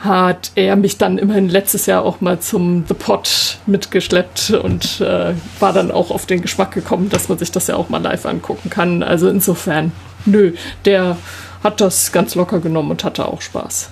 hat 0.00 0.52
er 0.54 0.76
mich 0.76 0.96
dann 0.96 1.18
immerhin 1.18 1.48
letztes 1.48 1.86
Jahr 1.86 2.04
auch 2.04 2.22
mal 2.22 2.40
zum 2.40 2.86
The 2.88 2.94
Pot 2.94 3.58
mitgeschleppt 3.66 4.50
und 4.50 5.02
äh, 5.02 5.34
war 5.58 5.74
dann 5.74 5.90
auch 5.90 6.10
auf 6.10 6.24
den 6.24 6.40
Geschmack 6.40 6.72
gekommen, 6.72 7.10
dass 7.10 7.28
man 7.28 7.36
sich 7.38 7.52
das 7.52 7.66
ja 7.66 7.76
auch 7.76 7.90
mal 7.90 8.02
live 8.02 8.24
angucken 8.24 8.70
kann. 8.70 9.02
Also 9.02 9.28
insofern, 9.28 9.92
nö, 10.24 10.54
der 10.86 11.18
hat 11.62 11.82
das 11.82 12.12
ganz 12.12 12.34
locker 12.34 12.60
genommen 12.60 12.92
und 12.92 13.04
hatte 13.04 13.28
auch 13.28 13.42
Spaß. 13.42 13.90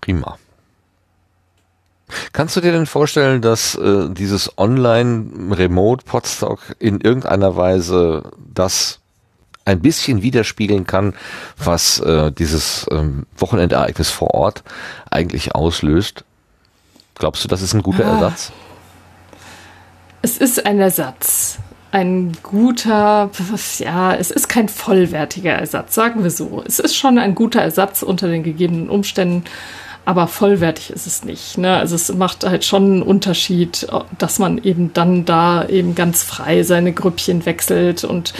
Prima. 0.00 0.36
Kannst 2.32 2.56
du 2.56 2.60
dir 2.60 2.72
denn 2.72 2.86
vorstellen, 2.86 3.42
dass 3.42 3.74
äh, 3.74 4.08
dieses 4.10 4.56
Online-Remote-Podstock 4.58 6.76
in 6.78 7.00
irgendeiner 7.00 7.56
Weise 7.56 8.30
das 8.54 8.97
ein 9.68 9.80
bisschen 9.80 10.22
widerspiegeln 10.22 10.86
kann, 10.86 11.14
was 11.56 12.00
äh, 12.00 12.32
dieses 12.32 12.86
ähm, 12.90 13.26
Wochenendereignis 13.36 14.10
vor 14.10 14.34
Ort 14.34 14.62
eigentlich 15.10 15.54
auslöst. 15.54 16.24
Glaubst 17.14 17.44
du, 17.44 17.48
das 17.48 17.62
ist 17.62 17.74
ein 17.74 17.82
guter 17.82 18.06
ah. 18.06 18.14
Ersatz? 18.14 18.52
Es 20.22 20.38
ist 20.38 20.64
ein 20.66 20.80
Ersatz. 20.80 21.58
Ein 21.90 22.32
guter, 22.42 23.30
ja, 23.78 24.14
es 24.14 24.30
ist 24.30 24.48
kein 24.48 24.68
vollwertiger 24.68 25.52
Ersatz, 25.52 25.94
sagen 25.94 26.22
wir 26.22 26.30
so. 26.30 26.62
Es 26.66 26.78
ist 26.78 26.96
schon 26.96 27.18
ein 27.18 27.34
guter 27.34 27.62
Ersatz 27.62 28.02
unter 28.02 28.28
den 28.28 28.42
gegebenen 28.42 28.90
Umständen, 28.90 29.44
aber 30.04 30.26
vollwertig 30.26 30.90
ist 30.90 31.06
es 31.06 31.24
nicht. 31.24 31.56
Ne? 31.56 31.76
Also 31.76 31.94
es 31.94 32.12
macht 32.14 32.44
halt 32.44 32.64
schon 32.64 32.84
einen 32.84 33.02
Unterschied, 33.02 33.86
dass 34.18 34.38
man 34.38 34.58
eben 34.58 34.92
dann 34.92 35.24
da 35.24 35.66
eben 35.66 35.94
ganz 35.94 36.22
frei 36.22 36.62
seine 36.62 36.92
Grüppchen 36.92 37.46
wechselt 37.46 38.04
und 38.04 38.34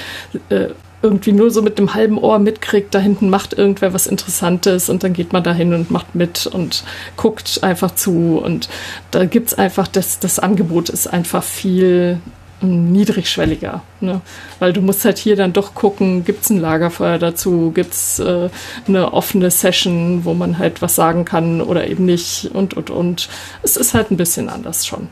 äh, 0.51 0.69
irgendwie 1.03 1.33
nur 1.33 1.51
so 1.51 1.63
mit 1.63 1.79
dem 1.79 1.95
halben 1.95 2.19
Ohr 2.19 2.39
mitkriegt, 2.39 2.95
da 2.95 2.99
hinten 2.99 3.31
macht 3.31 3.53
irgendwer 3.53 3.93
was 3.93 4.07
Interessantes 4.07 4.89
und 4.89 5.05
dann 5.05 5.13
geht 5.13 5.33
man 5.33 5.43
da 5.43 5.53
hin 5.53 5.73
und 5.73 5.91
macht 5.91 6.15
mit 6.15 6.47
und 6.47 6.83
guckt 7.17 7.61
einfach 7.63 7.95
zu. 7.95 8.41
Und 8.45 8.69
da 9.11 9.25
gibt 9.25 9.49
es 9.49 9.55
einfach, 9.55 9.87
das, 9.87 10.19
das 10.19 10.39
Angebot 10.39 10.89
ist 10.89 11.07
einfach 11.07 11.45
viel 11.45 12.21
niedrigschwelliger. 12.61 13.83
Ne? 14.01 14.21
Weil 14.59 14.73
du 14.73 14.81
musst 14.81 15.05
halt 15.05 15.19
hier 15.19 15.37
dann 15.37 15.53
doch 15.53 15.75
gucken, 15.75 16.25
gibt 16.25 16.43
es 16.43 16.51
ein 16.51 16.61
Lagerfeuer 16.61 17.19
dazu, 17.19 17.71
gibt 17.73 17.93
es 17.93 18.19
äh, 18.19 18.51
eine 18.89 19.13
offene 19.13 19.53
Session, 19.53 20.25
wo 20.25 20.35
man 20.35 20.59
halt 20.59 20.83
was 20.83 20.97
sagen 20.97 21.25
kann 21.25 21.61
oder 21.61 21.87
eben 21.87 22.05
nicht 22.05 22.51
und, 22.53 22.75
und, 22.75 22.91
und. 22.91 23.29
Es 23.63 23.77
ist 23.77 23.95
halt 23.95 24.11
ein 24.11 24.17
bisschen 24.17 24.49
anders 24.49 24.85
schon. 24.85 25.09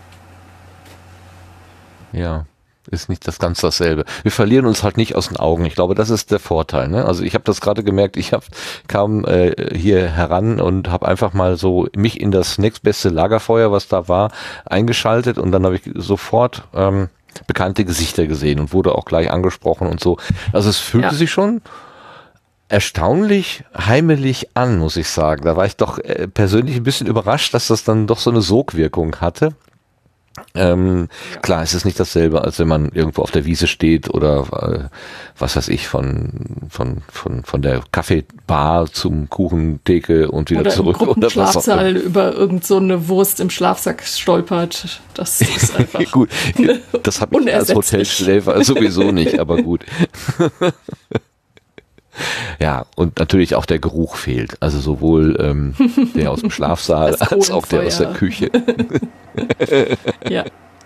Ja 2.13 2.47
ist 2.89 3.09
nicht 3.09 3.27
das 3.27 3.39
ganz 3.39 3.61
dasselbe. 3.61 4.05
Wir 4.23 4.33
verlieren 4.33 4.67
uns 4.67 4.83
halt 4.83 4.97
nicht 4.97 5.15
aus 5.15 5.29
den 5.29 5.37
Augen. 5.37 5.65
Ich 5.65 5.75
glaube, 5.75 5.95
das 5.95 6.11
ist 6.11 6.31
der 6.31 6.39
Vorteil. 6.39 6.89
Ne? 6.89 7.05
Also 7.05 7.23
ich 7.23 7.35
habe 7.35 7.45
das 7.45 7.61
gerade 7.61 7.83
gemerkt. 7.83 8.17
Ich 8.17 8.33
hab, 8.33 8.45
kam 8.89 9.25
äh, 9.25 9.55
hier 9.77 10.09
heran 10.09 10.61
und 10.61 10.91
habe 10.91 11.07
einfach 11.07 11.33
mal 11.33 11.57
so 11.57 11.89
mich 11.97 12.21
in 12.21 12.31
das 12.31 12.59
nächstbeste 12.59 13.09
Lagerfeuer, 13.09 13.73
was 13.73 13.89
da 13.89 14.09
war, 14.09 14.31
eingeschaltet 14.65 15.39
und 15.39 15.53
dann 15.53 15.65
habe 15.65 15.77
ich 15.77 15.83
sofort 15.95 16.65
ähm, 16.75 17.09
bekannte 17.47 17.85
Gesichter 17.85 18.27
gesehen 18.27 18.61
und 18.61 18.73
wurde 18.73 18.95
auch 18.95 19.05
gleich 19.05 19.31
angesprochen 19.31 19.89
und 19.89 20.01
so. 20.01 20.17
Also 20.53 20.71
es 20.71 20.79
fühlte 20.79 21.09
ja. 21.09 21.15
sich 21.15 21.31
schon 21.31 21.61
erstaunlich 22.69 23.65
heimelig 23.77 24.49
an, 24.55 24.79
muss 24.79 24.97
ich 24.97 25.09
sagen. 25.09 25.45
Da 25.45 25.57
war 25.57 25.67
ich 25.67 25.77
doch 25.77 25.99
äh, 25.99 26.27
persönlich 26.29 26.77
ein 26.77 26.83
bisschen 26.83 27.07
überrascht, 27.07 27.55
dass 27.55 27.69
das 27.69 27.85
dann 27.85 28.07
doch 28.07 28.19
so 28.19 28.31
eine 28.31 28.43
Sogwirkung 28.43 29.17
hatte. 29.21 29.55
Ähm, 30.55 31.09
ja. 31.33 31.41
Klar, 31.41 31.63
es 31.63 31.75
ist 31.75 31.85
nicht 31.85 31.99
dasselbe, 31.99 32.43
als 32.43 32.59
wenn 32.59 32.69
man 32.69 32.91
irgendwo 32.93 33.23
auf 33.23 33.31
der 33.31 33.45
Wiese 33.45 33.67
steht 33.67 34.13
oder 34.13 34.89
äh, 34.91 34.97
was 35.39 35.57
weiß 35.57 35.69
ich, 35.69 35.89
von, 35.89 36.31
von, 36.69 37.03
von, 37.09 37.45
von 37.45 37.63
der 37.63 37.83
Kaffeebar 37.93 38.87
zum 38.87 39.29
Kuchentheke 39.29 40.31
und 40.31 40.51
wieder 40.51 40.61
oder 40.61 40.71
zurück. 40.71 41.01
Im 41.01 41.09
oder 41.09 41.31
Schlafsaal 41.31 41.97
über 41.97 42.33
irgend 42.33 42.65
so 42.65 42.77
eine 42.77 43.09
Wurst 43.09 43.41
im 43.41 43.51
Schlafsack 43.51 44.03
stolpert. 44.05 45.01
Das 45.15 45.41
ist 45.41 45.77
einfach. 45.77 46.11
gut, 46.11 46.31
das 47.03 47.21
habe 47.21 47.41
ich 47.41 47.55
als 47.55 47.75
Hotelschläfer 47.75 48.63
sowieso 48.65 49.13
nicht, 49.13 49.39
aber 49.39 49.63
gut. 49.63 49.85
Ja, 52.59 52.87
und 52.97 53.19
natürlich 53.19 53.55
auch 53.55 53.67
der 53.67 53.79
Geruch 53.79 54.17
fehlt. 54.17 54.57
Also 54.61 54.81
sowohl 54.81 55.37
ähm, 55.41 55.75
der 56.15 56.31
aus 56.31 56.41
dem 56.41 56.51
Schlafsaal 56.51 57.15
als 57.17 57.51
auch 57.51 57.67
der 57.67 57.83
aus 57.83 57.99
der 57.99 58.13
Küche. 58.13 58.51
ja, 60.29 60.45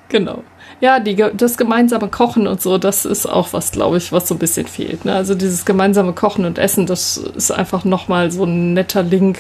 genau. 0.09 0.43
Ja, 0.81 0.99
die, 0.99 1.15
das 1.35 1.59
gemeinsame 1.59 2.09
Kochen 2.09 2.47
und 2.47 2.63
so, 2.63 2.79
das 2.79 3.05
ist 3.05 3.27
auch 3.27 3.53
was, 3.53 3.71
glaube 3.71 3.99
ich, 3.99 4.13
was 4.13 4.27
so 4.27 4.35
ein 4.35 4.39
bisschen 4.39 4.67
fehlt. 4.67 5.05
Ne? 5.05 5.15
Also 5.15 5.35
dieses 5.35 5.67
gemeinsame 5.67 6.15
Kochen 6.15 6.47
und 6.47 6.59
Essen, 6.59 6.87
das 6.87 7.19
ist 7.19 7.51
einfach 7.51 7.85
nochmal 7.85 8.31
so 8.31 8.45
ein 8.45 8.73
netter 8.73 9.03
Link, 9.03 9.39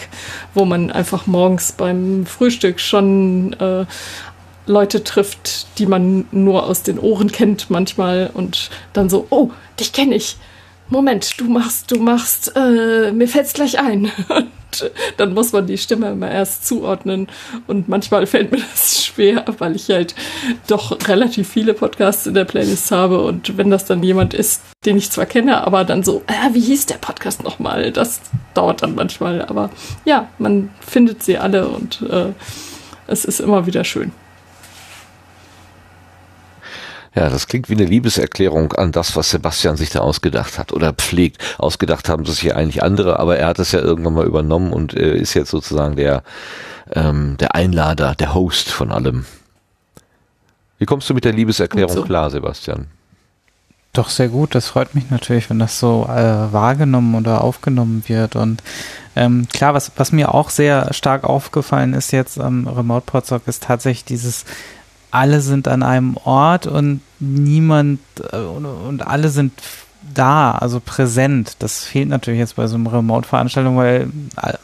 wo 0.53 0.66
man 0.66 0.91
einfach 0.91 1.26
morgens 1.26 1.72
beim 1.72 2.26
Frühstück 2.26 2.78
schon 2.78 3.55
äh, 3.55 3.86
Leute 4.66 5.03
trifft, 5.03 5.78
die 5.78 5.86
man 5.86 6.26
nur 6.30 6.66
aus 6.66 6.82
den 6.82 6.99
Ohren 6.99 7.32
kennt 7.32 7.70
manchmal 7.70 8.30
und 8.34 8.70
dann 8.93 9.09
so, 9.09 9.26
oh, 9.30 9.51
dich 9.78 9.95
kenne 9.95 10.14
ich. 10.16 10.36
Moment, 10.91 11.41
du 11.41 11.45
machst, 11.45 11.91
du 11.93 12.01
machst, 12.01 12.53
äh, 12.57 13.12
mir 13.12 13.28
fällt's 13.28 13.53
gleich 13.53 13.78
ein. 13.78 14.11
Und 14.28 14.91
dann 15.16 15.34
muss 15.34 15.53
man 15.53 15.66
die 15.66 15.78
Stimme 15.78 16.11
immer 16.11 16.30
erst 16.30 16.66
zuordnen. 16.66 17.28
Und 17.68 17.88
manchmal 17.88 18.26
fällt 18.26 18.51
mir 18.51 18.59
das 18.59 19.05
schwer, 19.05 19.45
weil 19.59 19.76
ich 19.76 19.88
halt 19.88 20.14
doch 20.66 20.97
relativ 21.09 21.49
viele 21.49 21.74
Podcasts 21.74 22.26
in 22.26 22.34
der 22.34 22.45
Playlist 22.45 22.91
habe. 22.91 23.20
Und 23.22 23.57
wenn 23.57 23.70
das 23.70 23.84
dann 23.84 24.03
jemand 24.03 24.34
ist, 24.34 24.62
den 24.84 24.97
ich 24.97 25.11
zwar 25.11 25.26
kenne, 25.26 25.64
aber 25.64 25.84
dann 25.84 26.03
so, 26.03 26.22
äh, 26.26 26.55
wie 26.55 26.61
hieß 26.61 26.86
der 26.86 26.97
Podcast 26.99 27.45
nochmal? 27.45 27.93
Das 27.93 28.20
dauert 28.55 28.82
dann 28.82 28.97
manchmal. 28.97 29.43
Aber 29.43 29.70
ja, 30.05 30.28
man 30.38 30.70
findet 30.80 31.22
sie 31.22 31.38
alle 31.38 31.68
und 31.68 32.03
äh, 32.03 32.32
es 33.07 33.24
ist 33.24 33.41
immer 33.41 33.66
wieder 33.66 33.84
schön. 33.84 34.12
Ja, 37.15 37.29
das 37.29 37.49
klingt 37.49 37.69
wie 37.69 37.75
eine 37.75 37.85
Liebeserklärung 37.85 38.73
an 38.75 38.93
das, 38.93 39.17
was 39.17 39.31
Sebastian 39.31 39.77
sich 39.77 39.91
da 39.91 39.99
ausgedacht 39.99 40.59
hat 40.59 40.73
oder 40.73 40.93
pflegt. 40.93 41.39
Ausgedacht 41.59 42.09
haben 42.09 42.25
sich 42.25 42.43
ja 42.43 42.55
eigentlich 42.55 42.83
andere, 42.85 43.19
aber 43.19 43.37
er 43.37 43.49
hat 43.49 43.59
es 43.59 43.73
ja 43.73 43.81
irgendwann 43.81 44.15
mal 44.15 44.27
übernommen 44.27 44.73
und 44.73 44.95
äh, 44.95 45.17
ist 45.17 45.35
jetzt 45.35 45.51
sozusagen 45.51 45.97
der, 45.97 46.23
ähm, 46.93 47.37
der 47.39 47.57
Einlader, 47.57 48.15
der 48.15 48.35
Host 48.35 48.71
von 48.71 48.93
allem. 48.93 49.25
Wie 50.79 50.87
kommst 50.87 51.11
du 51.11 51.15
mit 51.15 51.25
der 51.25 51.33
Liebeserklärung 51.33 51.95
so. 51.95 52.03
klar, 52.05 52.31
Sebastian? 52.31 52.87
Doch 53.93 54.09
sehr 54.09 54.29
gut, 54.29 54.55
das 54.55 54.69
freut 54.69 54.95
mich 54.95 55.11
natürlich, 55.11 55.51
wenn 55.51 55.59
das 55.59 55.81
so 55.81 56.07
äh, 56.09 56.53
wahrgenommen 56.53 57.17
oder 57.17 57.43
aufgenommen 57.43 58.05
wird. 58.07 58.37
Und 58.37 58.63
ähm, 59.17 59.49
klar, 59.53 59.75
was, 59.75 59.91
was 59.97 60.13
mir 60.13 60.33
auch 60.33 60.49
sehr 60.49 60.95
stark 60.95 61.25
aufgefallen 61.25 61.93
ist 61.93 62.13
jetzt 62.13 62.39
am 62.39 62.69
Remote 62.69 63.05
Podstock, 63.05 63.43
ist 63.47 63.65
tatsächlich 63.65 64.05
dieses 64.05 64.45
alle 65.11 65.41
sind 65.41 65.69
an 65.69 65.83
einem 65.83 66.17
Ort 66.17 66.67
und 66.67 67.01
niemand 67.19 68.01
äh, 68.33 68.37
und, 68.37 68.67
und 68.67 69.07
alle 69.07 69.29
sind 69.29 69.53
da, 70.14 70.53
also 70.53 70.80
präsent. 70.80 71.57
Das 71.59 71.84
fehlt 71.84 72.09
natürlich 72.09 72.40
jetzt 72.40 72.57
bei 72.57 72.66
so 72.66 72.76
einer 72.76 72.92
Remote-Veranstaltung, 72.92 73.76
weil 73.76 74.09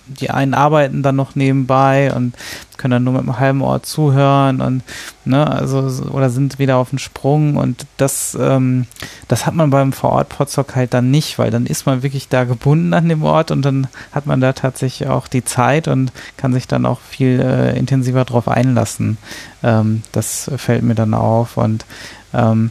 die 0.06 0.30
einen 0.30 0.54
arbeiten 0.54 1.02
dann 1.02 1.16
noch 1.16 1.34
nebenbei 1.34 2.12
und 2.14 2.34
können 2.76 2.92
dann 2.92 3.04
nur 3.04 3.14
mit 3.14 3.22
einem 3.22 3.38
halben 3.38 3.62
Ort 3.62 3.86
zuhören 3.86 4.60
und 4.60 4.82
ne, 5.24 5.50
also 5.50 6.04
oder 6.10 6.28
sind 6.30 6.58
wieder 6.58 6.76
auf 6.76 6.90
dem 6.90 6.98
Sprung 6.98 7.56
und 7.56 7.86
das, 7.96 8.36
ähm, 8.38 8.86
das 9.28 9.46
hat 9.46 9.54
man 9.54 9.70
beim 9.70 9.92
Vor-Ort-Podstock 9.92 10.76
halt 10.76 10.92
dann 10.92 11.10
nicht, 11.10 11.38
weil 11.38 11.50
dann 11.50 11.66
ist 11.66 11.86
man 11.86 12.02
wirklich 12.02 12.28
da 12.28 12.44
gebunden 12.44 12.92
an 12.92 13.08
dem 13.08 13.22
Ort 13.22 13.50
und 13.50 13.62
dann 13.62 13.88
hat 14.12 14.26
man 14.26 14.40
da 14.40 14.52
tatsächlich 14.52 15.08
auch 15.08 15.26
die 15.26 15.44
Zeit 15.44 15.88
und 15.88 16.12
kann 16.36 16.52
sich 16.52 16.68
dann 16.68 16.86
auch 16.86 17.00
viel 17.00 17.40
äh, 17.40 17.78
intensiver 17.78 18.24
drauf 18.24 18.48
einlassen. 18.48 19.16
Ähm, 19.62 20.02
das 20.12 20.50
fällt 20.56 20.82
mir 20.82 20.94
dann 20.94 21.14
auf 21.14 21.56
und 21.56 21.86
ähm, 22.34 22.70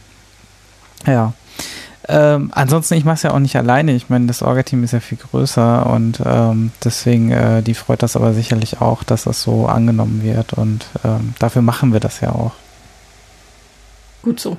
ja. 1.07 1.34
Ähm, 2.08 2.51
ansonsten, 2.53 2.95
ich 2.95 3.06
mache 3.06 3.16
es 3.16 3.24
ja 3.24 3.32
auch 3.32 3.39
nicht 3.39 3.56
alleine. 3.56 3.93
Ich 3.93 4.10
meine, 4.10 4.28
das 4.28 4.41
Orga-Team 4.41 4.84
ist 4.84 4.91
ja 4.91 4.99
viel 4.99 5.18
größer 5.18 5.88
und 5.88 6.22
ähm, 6.26 6.72
deswegen, 6.84 7.32
äh, 7.32 7.62
die 7.64 7.74
freut 7.74 8.03
das 8.03 8.16
aber 8.16 8.34
sicherlich 8.34 8.82
auch, 8.82 9.03
dass 9.03 9.24
das 9.24 9.41
so 9.41 9.68
angenommen 9.68 10.22
wird 10.24 10.53
und 10.53 10.86
ähm, 11.03 11.34
dafür 11.39 11.62
machen 11.62 11.93
wir 11.93 11.99
das 11.99 12.22
ja 12.22 12.30
auch. 12.30 12.53
Gut 14.22 14.39
so. 14.39 14.58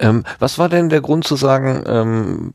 Ähm, 0.00 0.24
was 0.38 0.58
war 0.58 0.68
denn 0.70 0.88
der 0.88 1.02
Grund 1.02 1.26
zu 1.26 1.36
sagen, 1.36 1.84
ähm, 1.86 2.54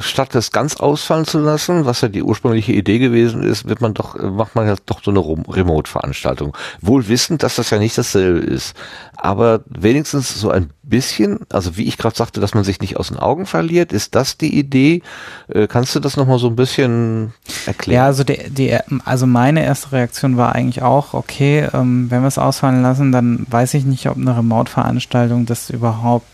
statt 0.00 0.34
das 0.34 0.52
ganz 0.52 0.76
ausfallen 0.76 1.26
zu 1.26 1.38
lassen, 1.38 1.84
was 1.84 2.00
ja 2.00 2.08
die 2.08 2.22
ursprüngliche 2.22 2.72
Idee 2.72 2.98
gewesen 2.98 3.42
ist, 3.42 3.68
wird 3.68 3.82
man 3.82 3.92
doch, 3.92 4.16
macht 4.16 4.54
man 4.54 4.66
ja 4.66 4.74
doch 4.86 5.02
so 5.02 5.10
eine 5.10 5.20
Remote-Veranstaltung. 5.20 6.56
Wohl 6.80 7.08
wissend, 7.08 7.42
dass 7.42 7.56
das 7.56 7.68
ja 7.70 7.78
nicht 7.78 7.98
dasselbe 7.98 8.38
ist. 8.38 8.74
Aber 9.16 9.60
wenigstens 9.66 10.40
so 10.40 10.50
ein 10.50 10.70
bisschen, 10.82 11.40
also 11.52 11.76
wie 11.76 11.84
ich 11.84 11.98
gerade 11.98 12.16
sagte, 12.16 12.40
dass 12.40 12.54
man 12.54 12.64
sich 12.64 12.80
nicht 12.80 12.96
aus 12.96 13.08
den 13.08 13.18
Augen 13.18 13.44
verliert, 13.44 13.92
ist 13.92 14.14
das 14.14 14.38
die 14.38 14.58
Idee? 14.58 15.02
Äh, 15.48 15.66
kannst 15.66 15.94
du 15.94 16.00
das 16.00 16.16
nochmal 16.16 16.38
so 16.38 16.48
ein 16.48 16.56
bisschen 16.56 17.34
erklären? 17.66 17.96
Ja, 17.96 18.06
also 18.06 18.24
die, 18.24 18.48
die, 18.48 18.74
also 19.04 19.26
meine 19.26 19.62
erste 19.62 19.92
Reaktion 19.92 20.38
war 20.38 20.54
eigentlich 20.54 20.82
auch, 20.82 21.12
okay, 21.12 21.68
ähm, 21.74 22.10
wenn 22.10 22.22
wir 22.22 22.28
es 22.28 22.38
ausfallen 22.38 22.80
lassen, 22.80 23.12
dann 23.12 23.46
weiß 23.50 23.74
ich 23.74 23.84
nicht, 23.84 24.08
ob 24.08 24.16
eine 24.16 24.36
Remote-Veranstaltung 24.36 25.44
das 25.44 25.68
überhaupt 25.68 26.26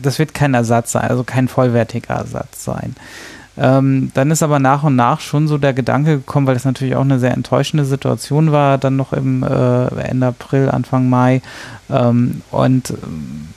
das 0.00 0.18
wird 0.18 0.34
kein 0.34 0.54
Ersatz 0.54 0.92
sein, 0.92 1.08
also 1.08 1.24
kein 1.24 1.48
vollwertiger 1.48 2.14
Ersatz 2.14 2.64
sein. 2.64 2.94
Ähm, 3.56 4.10
dann 4.14 4.30
ist 4.30 4.42
aber 4.42 4.58
nach 4.58 4.82
und 4.82 4.96
nach 4.96 5.20
schon 5.20 5.46
so 5.46 5.58
der 5.58 5.72
Gedanke 5.72 6.16
gekommen, 6.16 6.46
weil 6.46 6.56
es 6.56 6.64
natürlich 6.64 6.96
auch 6.96 7.02
eine 7.02 7.20
sehr 7.20 7.34
enttäuschende 7.34 7.84
Situation 7.84 8.50
war, 8.50 8.78
dann 8.78 8.96
noch 8.96 9.12
im 9.12 9.44
äh, 9.44 9.86
Ende 10.00 10.26
April, 10.26 10.68
Anfang 10.68 11.08
Mai 11.08 11.40
ähm, 11.88 12.42
und 12.50 12.90
ähm, 12.90 13.48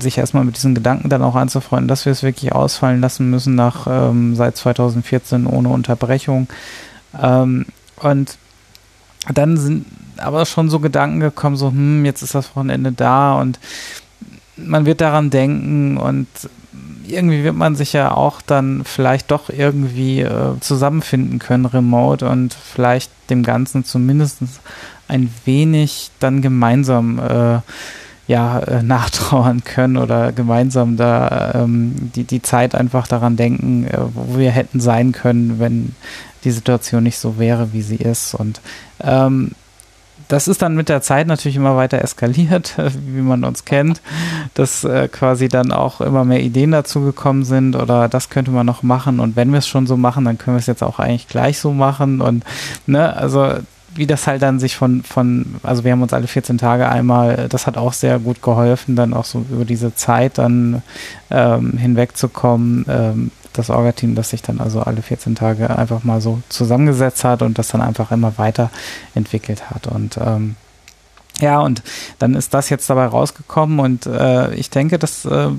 sich 0.00 0.18
erstmal 0.18 0.44
mit 0.44 0.56
diesen 0.56 0.74
Gedanken 0.74 1.08
dann 1.08 1.22
auch 1.22 1.36
anzufreunden, 1.36 1.88
dass 1.88 2.04
wir 2.04 2.12
es 2.12 2.22
wirklich 2.22 2.52
ausfallen 2.52 3.00
lassen 3.00 3.30
müssen 3.30 3.54
nach 3.54 3.86
ähm, 3.88 4.34
seit 4.34 4.56
2014 4.56 5.46
ohne 5.46 5.68
Unterbrechung. 5.68 6.48
Ähm, 7.20 7.66
und 8.00 8.38
dann 9.32 9.56
sind 9.56 9.86
aber 10.16 10.46
schon 10.46 10.68
so 10.68 10.80
Gedanken 10.80 11.20
gekommen, 11.20 11.56
so, 11.56 11.70
hm, 11.70 12.04
jetzt 12.04 12.22
ist 12.22 12.34
das 12.34 12.54
Wochenende 12.54 12.92
da 12.92 13.34
und 13.34 13.58
man 14.56 14.86
wird 14.86 15.00
daran 15.00 15.30
denken 15.30 15.96
und 15.96 16.26
irgendwie 17.06 17.44
wird 17.44 17.54
man 17.54 17.76
sich 17.76 17.92
ja 17.92 18.12
auch 18.12 18.40
dann 18.40 18.82
vielleicht 18.84 19.30
doch 19.30 19.50
irgendwie 19.50 20.20
äh, 20.20 20.58
zusammenfinden 20.60 21.38
können, 21.38 21.66
remote 21.66 22.28
und 22.28 22.54
vielleicht 22.54 23.10
dem 23.30 23.42
Ganzen 23.42 23.84
zumindest 23.84 24.38
ein 25.08 25.32
wenig 25.44 26.10
dann 26.18 26.42
gemeinsam 26.42 27.18
äh, 27.18 27.60
ja, 28.26 28.58
äh, 28.60 28.82
nachtrauern 28.82 29.64
können 29.64 29.96
oder 29.96 30.32
gemeinsam 30.32 30.96
da 30.96 31.52
ähm, 31.54 32.10
die, 32.14 32.24
die 32.24 32.42
Zeit 32.42 32.74
einfach 32.74 33.06
daran 33.06 33.36
denken, 33.36 33.86
äh, 33.86 33.98
wo 34.14 34.38
wir 34.38 34.50
hätten 34.50 34.80
sein 34.80 35.12
können, 35.12 35.58
wenn 35.58 35.94
die 36.44 36.50
Situation 36.50 37.02
nicht 37.02 37.18
so 37.18 37.38
wäre, 37.38 37.72
wie 37.72 37.82
sie 37.82 37.96
ist. 37.96 38.34
Und 38.34 38.60
ähm, 39.00 39.52
das 40.28 40.48
ist 40.48 40.62
dann 40.62 40.74
mit 40.74 40.88
der 40.88 41.02
Zeit 41.02 41.26
natürlich 41.26 41.56
immer 41.56 41.76
weiter 41.76 42.00
eskaliert, 42.00 42.74
wie 43.06 43.20
man 43.20 43.44
uns 43.44 43.64
kennt, 43.64 44.00
dass 44.54 44.84
äh, 44.84 45.08
quasi 45.08 45.48
dann 45.48 45.72
auch 45.72 46.00
immer 46.00 46.24
mehr 46.24 46.40
Ideen 46.40 46.72
dazu 46.72 47.00
gekommen 47.00 47.44
sind 47.44 47.76
oder 47.76 48.08
das 48.08 48.30
könnte 48.30 48.50
man 48.50 48.66
noch 48.66 48.82
machen 48.82 49.20
und 49.20 49.36
wenn 49.36 49.52
wir 49.52 49.58
es 49.58 49.68
schon 49.68 49.86
so 49.86 49.96
machen, 49.96 50.24
dann 50.24 50.38
können 50.38 50.56
wir 50.56 50.60
es 50.60 50.66
jetzt 50.66 50.82
auch 50.82 50.98
eigentlich 50.98 51.28
gleich 51.28 51.58
so 51.58 51.72
machen 51.72 52.20
und 52.20 52.44
ne, 52.86 53.14
also 53.16 53.54
wie 53.96 54.06
das 54.06 54.26
halt 54.26 54.42
dann 54.42 54.58
sich 54.58 54.76
von, 54.76 55.02
von, 55.02 55.56
also 55.62 55.84
wir 55.84 55.92
haben 55.92 56.02
uns 56.02 56.12
alle 56.12 56.26
14 56.26 56.58
Tage 56.58 56.88
einmal, 56.88 57.46
das 57.48 57.66
hat 57.66 57.76
auch 57.76 57.92
sehr 57.92 58.18
gut 58.18 58.42
geholfen, 58.42 58.96
dann 58.96 59.14
auch 59.14 59.24
so 59.24 59.44
über 59.50 59.64
diese 59.64 59.94
Zeit 59.94 60.38
dann 60.38 60.82
ähm, 61.30 61.76
hinwegzukommen, 61.78 62.84
ähm, 62.88 63.30
das 63.54 63.70
Orga-Team, 63.70 64.14
das 64.14 64.30
sich 64.30 64.42
dann 64.42 64.60
also 64.60 64.82
alle 64.82 65.00
14 65.00 65.34
Tage 65.34 65.70
einfach 65.76 66.04
mal 66.04 66.20
so 66.20 66.42
zusammengesetzt 66.48 67.24
hat 67.24 67.40
und 67.42 67.58
das 67.58 67.68
dann 67.68 67.80
einfach 67.80 68.10
immer 68.10 68.36
weiterentwickelt 68.36 69.70
hat. 69.70 69.86
Und 69.86 70.18
ähm, 70.18 70.56
ja, 71.40 71.60
und 71.60 71.82
dann 72.18 72.34
ist 72.34 72.52
das 72.52 72.68
jetzt 72.68 72.88
dabei 72.90 73.06
rausgekommen 73.06 73.80
und 73.80 74.06
äh, 74.06 74.54
ich 74.54 74.70
denke, 74.70 74.98
dass 74.98 75.24
äh, 75.24 75.50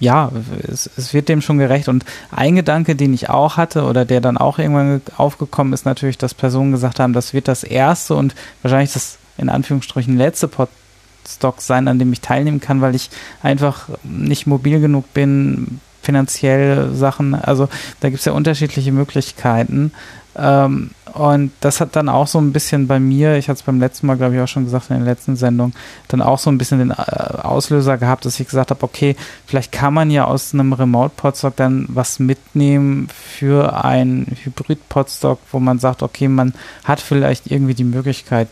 ja, 0.00 0.32
es, 0.66 0.90
es, 0.96 1.12
wird 1.12 1.28
dem 1.28 1.42
schon 1.42 1.58
gerecht. 1.58 1.88
Und 1.88 2.04
ein 2.30 2.56
Gedanke, 2.56 2.96
den 2.96 3.12
ich 3.12 3.28
auch 3.28 3.58
hatte 3.58 3.84
oder 3.84 4.06
der 4.06 4.22
dann 4.22 4.38
auch 4.38 4.58
irgendwann 4.58 5.02
aufgekommen 5.16 5.74
ist, 5.74 5.84
natürlich, 5.84 6.16
dass 6.16 6.32
Personen 6.32 6.72
gesagt 6.72 6.98
haben, 6.98 7.12
das 7.12 7.34
wird 7.34 7.48
das 7.48 7.62
erste 7.64 8.14
und 8.14 8.34
wahrscheinlich 8.62 8.94
das 8.94 9.18
in 9.36 9.50
Anführungsstrichen 9.50 10.16
letzte 10.16 10.48
Podstock 10.48 11.60
sein, 11.60 11.86
an 11.86 11.98
dem 11.98 12.12
ich 12.12 12.22
teilnehmen 12.22 12.60
kann, 12.60 12.80
weil 12.80 12.94
ich 12.94 13.10
einfach 13.42 13.88
nicht 14.02 14.46
mobil 14.46 14.80
genug 14.80 15.12
bin, 15.12 15.80
finanziell 16.02 16.94
Sachen. 16.94 17.34
Also 17.34 17.68
da 18.00 18.08
gibt 18.08 18.20
es 18.20 18.24
ja 18.24 18.32
unterschiedliche 18.32 18.92
Möglichkeiten. 18.92 19.92
Ähm, 20.36 20.90
und 21.12 21.50
das 21.60 21.80
hat 21.80 21.96
dann 21.96 22.08
auch 22.08 22.28
so 22.28 22.38
ein 22.38 22.52
bisschen 22.52 22.86
bei 22.86 23.00
mir, 23.00 23.36
ich 23.36 23.48
hatte 23.48 23.58
es 23.58 23.62
beim 23.64 23.80
letzten 23.80 24.06
Mal, 24.06 24.16
glaube 24.16 24.36
ich, 24.36 24.40
auch 24.40 24.48
schon 24.48 24.64
gesagt 24.64 24.90
in 24.90 24.96
der 24.96 25.04
letzten 25.04 25.34
Sendung, 25.34 25.72
dann 26.08 26.22
auch 26.22 26.38
so 26.38 26.50
ein 26.50 26.58
bisschen 26.58 26.78
den 26.78 26.90
äh, 26.90 26.94
Auslöser 26.94 27.98
gehabt, 27.98 28.24
dass 28.24 28.38
ich 28.38 28.46
gesagt 28.46 28.70
habe, 28.70 28.82
okay, 28.84 29.16
vielleicht 29.46 29.72
kann 29.72 29.92
man 29.92 30.10
ja 30.10 30.24
aus 30.24 30.54
einem 30.54 30.72
Remote-Podstock 30.72 31.56
dann 31.56 31.86
was 31.88 32.20
mitnehmen 32.20 33.08
für 33.08 33.84
ein 33.84 34.36
Hybrid-Podstock, 34.44 35.40
wo 35.50 35.58
man 35.58 35.80
sagt, 35.80 36.02
okay, 36.02 36.28
man 36.28 36.54
hat 36.84 37.00
vielleicht 37.00 37.50
irgendwie 37.50 37.74
die 37.74 37.84
Möglichkeit, 37.84 38.48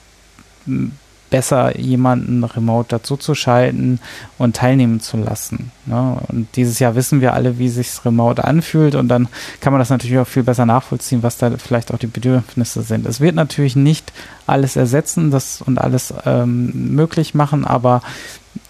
besser, 1.31 1.79
jemanden 1.79 2.45
remote 2.45 2.89
dazuzuschalten 2.89 4.01
und 4.39 4.57
teilnehmen 4.57 5.01
zu 5.01 5.17
lassen. 5.17 5.71
Ne? 5.87 6.19
Und 6.29 6.49
dieses 6.57 6.79
Jahr 6.79 6.95
wissen 6.95 7.21
wir 7.21 7.35
alle, 7.35 7.59
wie 7.59 7.69
sich 7.69 8.05
remote 8.05 8.45
anfühlt 8.45 8.95
und 8.95 9.09
dann 9.09 9.29
kann 9.61 9.73
man 9.73 9.81
das 9.81 9.91
natürlich 9.91 10.19
auch 10.19 10.27
viel 10.27 10.43
besser 10.43 10.67
nachvollziehen, 10.67 11.23
was 11.23 11.39
da 11.39 11.51
vielleicht 11.59 11.93
auch 11.93 11.99
die 11.99 12.07
Bedürfnisse 12.07 12.83
sind. 12.83 13.07
Es 13.07 13.21
wird 13.21 13.35
natürlich 13.35 13.77
nicht 13.77 14.13
alles 14.47 14.77
ersetzen 14.77 15.31
das 15.31 15.63
und 15.63 15.79
alles 15.79 16.15
ähm, 16.25 16.95
möglich 16.95 17.35
machen, 17.35 17.65
aber 17.65 18.03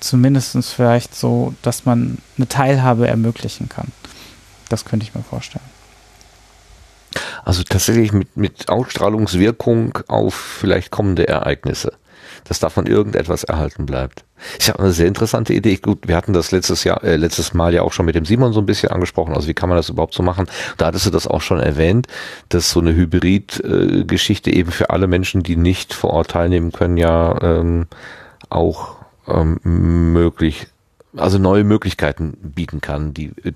zumindest 0.00 0.56
vielleicht 0.74 1.14
so, 1.14 1.54
dass 1.62 1.84
man 1.84 2.18
eine 2.36 2.48
Teilhabe 2.48 3.06
ermöglichen 3.08 3.68
kann. 3.68 3.88
Das 4.68 4.84
könnte 4.84 5.04
ich 5.04 5.14
mir 5.14 5.22
vorstellen. 5.22 5.64
Also 7.44 7.62
tatsächlich 7.62 8.12
mit, 8.12 8.36
mit 8.36 8.68
Ausstrahlungswirkung 8.68 9.98
auf 10.08 10.34
vielleicht 10.34 10.90
kommende 10.90 11.26
Ereignisse 11.26 11.92
dass 12.48 12.60
davon 12.60 12.86
irgendetwas 12.86 13.44
erhalten 13.44 13.86
bleibt. 13.86 14.24
Ist 14.58 14.68
ja 14.68 14.76
eine 14.76 14.92
sehr 14.92 15.06
interessante 15.06 15.52
Idee. 15.52 15.76
Gut, 15.76 16.06
wir 16.06 16.16
hatten 16.16 16.32
das 16.32 16.50
letztes 16.50 16.84
Jahr, 16.84 17.02
äh, 17.04 17.16
letztes 17.16 17.54
Mal 17.54 17.74
ja 17.74 17.82
auch 17.82 17.92
schon 17.92 18.06
mit 18.06 18.14
dem 18.14 18.24
Simon 18.24 18.52
so 18.52 18.60
ein 18.60 18.66
bisschen 18.66 18.90
angesprochen. 18.90 19.34
Also 19.34 19.48
wie 19.48 19.54
kann 19.54 19.68
man 19.68 19.76
das 19.76 19.88
überhaupt 19.88 20.14
so 20.14 20.22
machen? 20.22 20.46
Da 20.76 20.86
hattest 20.86 21.06
du 21.06 21.10
das 21.10 21.26
auch 21.26 21.40
schon 21.40 21.60
erwähnt, 21.60 22.06
dass 22.48 22.70
so 22.70 22.80
eine 22.80 22.94
Hybrid-Geschichte 22.94 24.52
eben 24.52 24.70
für 24.70 24.90
alle 24.90 25.06
Menschen, 25.06 25.42
die 25.42 25.56
nicht 25.56 25.92
vor 25.92 26.10
Ort 26.10 26.30
teilnehmen 26.30 26.72
können, 26.72 26.96
ja 26.96 27.40
ähm, 27.42 27.86
auch 28.48 28.96
ähm, 29.26 29.60
möglich 29.62 30.68
also 31.16 31.38
neue 31.38 31.64
Möglichkeiten 31.64 32.36
bieten 32.40 32.80
kann. 32.80 33.14
Die 33.14 33.32
äh, 33.42 33.52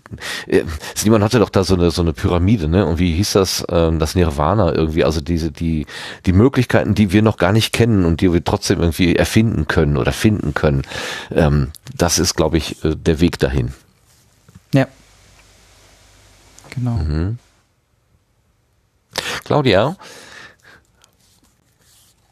äh, 0.46 0.64
Simon 0.94 1.22
hatte 1.22 1.38
doch 1.38 1.50
da 1.50 1.64
so 1.64 1.74
eine 1.74 1.90
so 1.90 2.02
eine 2.02 2.12
Pyramide, 2.12 2.68
ne? 2.68 2.86
Und 2.86 2.98
wie 2.98 3.12
hieß 3.14 3.32
das? 3.32 3.62
Äh, 3.64 3.92
das 3.98 4.14
Nirvana 4.14 4.74
irgendwie. 4.74 5.04
Also 5.04 5.20
diese 5.20 5.50
die 5.50 5.86
die 6.26 6.32
Möglichkeiten, 6.32 6.94
die 6.94 7.12
wir 7.12 7.22
noch 7.22 7.36
gar 7.36 7.52
nicht 7.52 7.72
kennen 7.72 8.04
und 8.04 8.20
die 8.20 8.32
wir 8.32 8.42
trotzdem 8.42 8.80
irgendwie 8.80 9.16
erfinden 9.16 9.66
können 9.66 9.96
oder 9.96 10.12
finden 10.12 10.54
können. 10.54 10.82
Ähm, 11.30 11.72
das 11.96 12.18
ist, 12.18 12.34
glaube 12.34 12.56
ich, 12.56 12.84
äh, 12.84 12.96
der 12.96 13.20
Weg 13.20 13.38
dahin. 13.38 13.72
Ja. 14.72 14.86
Genau. 16.70 16.96
Mhm. 16.96 17.38
Claudia, 19.44 19.96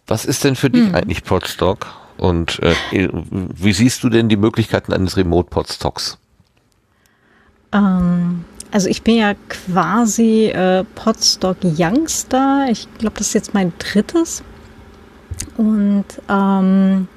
was 0.07 0.25
ist 0.25 0.45
denn 0.45 0.57
für 0.57 0.71
dich 0.71 0.87
hm. 0.87 0.95
eigentlich 0.95 1.25
Podstock? 1.25 1.87
Und 2.21 2.61
äh, 2.63 2.75
wie 2.91 3.73
siehst 3.73 4.05
du 4.05 4.11
denn 4.11 4.29
die 4.29 4.37
Möglichkeiten 4.37 4.93
eines 4.93 5.17
Remote-Podstocks? 5.17 6.19
Ähm, 7.73 8.45
also 8.71 8.89
ich 8.89 9.03
bin 9.03 9.17
ja 9.17 9.33
quasi 9.49 10.49
äh, 10.49 10.85
Podstock 10.95 11.57
Youngster. 11.63 12.67
Ich 12.71 12.87
glaube, 12.99 13.17
das 13.17 13.29
ist 13.29 13.35
jetzt 13.35 13.55
mein 13.55 13.73
drittes. 13.79 14.43
Und 15.57 16.05
ähm, 16.29 17.09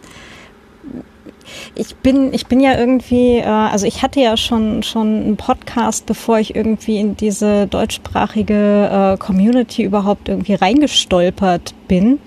ich 1.76 1.97
bin, 1.97 2.34
ich 2.34 2.47
bin 2.47 2.62
ja 2.62 2.78
irgendwie, 2.78 3.39
äh, 3.39 3.45
also 3.45 3.86
ich 3.86 4.04
hatte 4.04 4.22
ja 4.22 4.38
schon 4.38 4.84
schon 4.84 5.08
einen 5.08 5.38
Podcast, 5.38 6.06
bevor 6.06 6.39
ich 6.39 6.56
irgendwie 6.56 6.97
in 6.97 7.18
diese 7.18 7.68
deutschsprachige 7.68 9.16
äh, 9.16 9.18
Community 9.18 9.84
überhaupt 9.84 10.30
irgendwie 10.30 10.54
reingestolpert 10.54 11.74
bin 11.89 12.20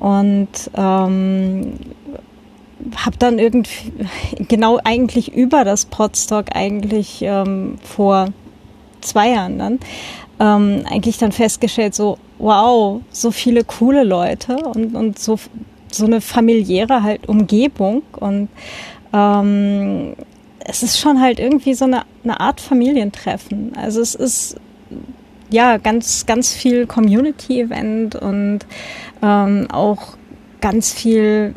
und 0.00 0.48
ähm, 0.74 1.74
habe 2.96 3.16
dann 3.18 3.38
irgendwie 3.38 3.92
genau 4.48 4.78
eigentlich 4.84 5.32
über 5.34 5.64
das 5.64 5.86
Podstock 5.86 6.46
eigentlich 6.54 7.22
ähm, 7.22 7.78
vor 7.82 8.28
zwei 9.00 9.30
Jahren 9.30 9.58
dann 9.58 9.78
ähm, 10.40 10.84
eigentlich 10.88 11.18
dann 11.18 11.32
festgestellt, 11.32 11.94
so 11.94 12.18
wow, 12.38 13.00
so 13.10 13.30
viele 13.30 13.64
coole 13.64 14.04
Leute 14.04 14.56
und, 14.56 14.94
und 14.94 15.18
so, 15.18 15.38
so 15.90 16.06
eine 16.06 16.20
familiäre 16.20 17.02
halt 17.02 17.28
Umgebung 17.28 18.02
und 18.12 18.48
ähm, 19.12 20.14
es 20.60 20.82
ist 20.82 20.98
schon 20.98 21.20
halt 21.20 21.40
irgendwie 21.40 21.74
so 21.74 21.86
eine, 21.86 22.02
eine 22.24 22.40
Art 22.40 22.60
Familientreffen. 22.60 23.72
Also 23.74 24.00
es 24.00 24.14
ist 24.14 24.56
ja 25.50 25.78
ganz, 25.78 26.26
ganz 26.26 26.52
viel 26.52 26.86
Community-Event 26.86 28.16
und 28.16 28.60
ähm, 29.22 29.66
auch 29.70 30.16
ganz 30.60 30.92
viel 30.92 31.54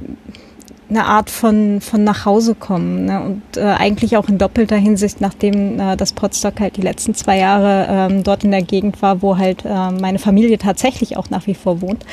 eine 0.91 1.05
Art 1.05 1.29
von, 1.29 1.79
von 1.79 2.03
nach 2.03 2.25
Hause 2.25 2.53
kommen. 2.53 3.05
Ne? 3.05 3.21
Und 3.21 3.57
äh, 3.57 3.61
eigentlich 3.61 4.17
auch 4.17 4.27
in 4.27 4.37
doppelter 4.37 4.75
Hinsicht, 4.75 5.21
nachdem 5.21 5.79
äh, 5.79 5.95
das 5.95 6.11
Potsdok 6.11 6.59
halt 6.59 6.75
die 6.75 6.81
letzten 6.81 7.15
zwei 7.15 7.37
Jahre 7.39 7.87
ähm, 7.89 8.23
dort 8.23 8.43
in 8.43 8.51
der 8.51 8.61
Gegend 8.61 9.01
war, 9.01 9.21
wo 9.21 9.37
halt 9.37 9.63
äh, 9.65 9.91
meine 9.91 10.19
Familie 10.19 10.57
tatsächlich 10.57 11.17
auch 11.17 11.29
nach 11.29 11.47
wie 11.47 11.55
vor 11.55 11.81
wohnt. 11.81 12.05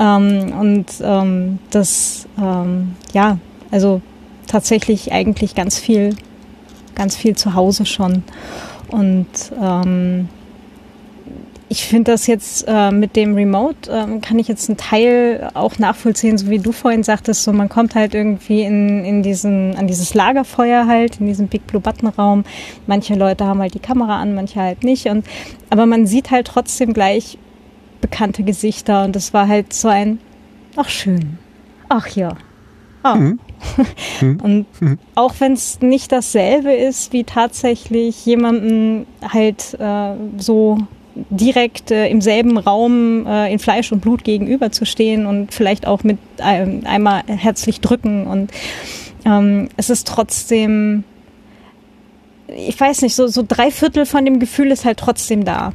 Ähm, 0.00 0.52
und 0.58 0.86
ähm, 1.02 1.58
das, 1.70 2.26
ähm, 2.40 2.96
ja, 3.12 3.38
also 3.70 4.00
tatsächlich 4.46 5.12
eigentlich 5.12 5.54
ganz 5.54 5.78
viel, 5.78 6.16
ganz 6.94 7.14
viel 7.14 7.36
zu 7.36 7.54
Hause 7.54 7.84
schon. 7.84 8.22
Und 8.90 9.26
ähm, 9.62 10.30
ich 11.70 11.86
finde 11.86 12.12
das 12.12 12.26
jetzt 12.26 12.64
äh, 12.66 12.90
mit 12.90 13.14
dem 13.14 13.34
Remote, 13.34 13.90
ähm, 13.90 14.20
kann 14.20 14.38
ich 14.38 14.48
jetzt 14.48 14.68
einen 14.68 14.78
Teil 14.78 15.50
auch 15.54 15.78
nachvollziehen, 15.78 16.38
so 16.38 16.48
wie 16.48 16.58
du 16.58 16.72
vorhin 16.72 17.02
sagtest, 17.02 17.44
so 17.44 17.52
man 17.52 17.68
kommt 17.68 17.94
halt 17.94 18.14
irgendwie 18.14 18.62
in, 18.62 19.04
in 19.04 19.22
diesen, 19.22 19.76
an 19.76 19.86
dieses 19.86 20.14
Lagerfeuer 20.14 20.86
halt, 20.86 21.20
in 21.20 21.26
diesem 21.26 21.48
Big 21.48 21.66
Blue 21.66 21.80
Button 21.80 22.08
Raum. 22.08 22.44
Manche 22.86 23.14
Leute 23.14 23.44
haben 23.44 23.60
halt 23.60 23.74
die 23.74 23.80
Kamera 23.80 24.20
an, 24.20 24.34
manche 24.34 24.60
halt 24.60 24.82
nicht. 24.82 25.06
Und, 25.06 25.26
aber 25.68 25.84
man 25.84 26.06
sieht 26.06 26.30
halt 26.30 26.46
trotzdem 26.46 26.94
gleich 26.94 27.38
bekannte 28.00 28.42
Gesichter 28.44 29.04
und 29.04 29.14
das 29.14 29.34
war 29.34 29.46
halt 29.48 29.72
so 29.72 29.88
ein, 29.88 30.20
ach 30.76 30.88
schön, 30.88 31.38
ach 31.88 32.08
ja. 32.08 32.36
Oh. 33.04 33.14
Mhm. 34.20 34.38
und 34.40 34.66
mhm. 34.80 34.98
auch 35.16 35.34
wenn 35.40 35.54
es 35.54 35.80
nicht 35.80 36.12
dasselbe 36.12 36.72
ist, 36.72 37.12
wie 37.12 37.24
tatsächlich 37.24 38.24
jemanden 38.24 39.04
halt 39.32 39.74
äh, 39.80 40.14
so 40.36 40.78
direkt 41.30 41.90
äh, 41.90 42.08
im 42.08 42.20
selben 42.20 42.58
Raum 42.58 43.26
äh, 43.26 43.52
in 43.52 43.58
Fleisch 43.58 43.92
und 43.92 44.00
Blut 44.00 44.24
gegenüberzustehen 44.24 45.26
und 45.26 45.52
vielleicht 45.52 45.86
auch 45.86 46.04
mit 46.04 46.18
ähm, 46.38 46.82
einmal 46.84 47.22
herzlich 47.26 47.80
drücken. 47.80 48.26
Und 48.26 48.50
ähm, 49.24 49.68
es 49.76 49.90
ist 49.90 50.06
trotzdem, 50.06 51.04
ich 52.48 52.78
weiß 52.78 53.02
nicht, 53.02 53.14
so, 53.14 53.26
so 53.26 53.44
drei 53.46 53.70
Viertel 53.70 54.06
von 54.06 54.24
dem 54.24 54.38
Gefühl 54.38 54.70
ist 54.70 54.84
halt 54.84 54.98
trotzdem 54.98 55.44
da. 55.44 55.72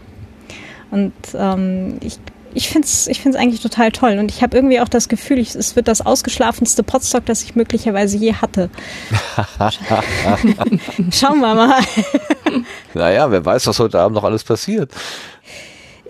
Und 0.91 1.13
ähm, 1.35 1.97
ich 2.01 2.19
ich 2.55 2.69
finde 2.69 2.85
es 2.85 3.07
ich 3.07 3.21
find's 3.21 3.37
eigentlich 3.37 3.61
total 3.61 3.91
toll. 3.91 4.17
Und 4.19 4.31
ich 4.31 4.41
habe 4.43 4.55
irgendwie 4.55 4.79
auch 4.79 4.87
das 4.87 5.09
Gefühl, 5.09 5.39
ich, 5.39 5.55
es 5.55 5.75
wird 5.75 5.87
das 5.87 6.05
ausgeschlafenste 6.05 6.83
Potstock, 6.83 7.25
das 7.25 7.43
ich 7.43 7.55
möglicherweise 7.55 8.17
je 8.17 8.33
hatte. 8.33 8.69
Schauen 11.11 11.39
wir 11.39 11.55
mal. 11.55 11.81
naja, 12.93 13.31
wer 13.31 13.43
weiß, 13.45 13.67
was 13.67 13.79
heute 13.79 13.99
Abend 13.99 14.15
noch 14.15 14.23
alles 14.23 14.43
passiert. 14.43 14.91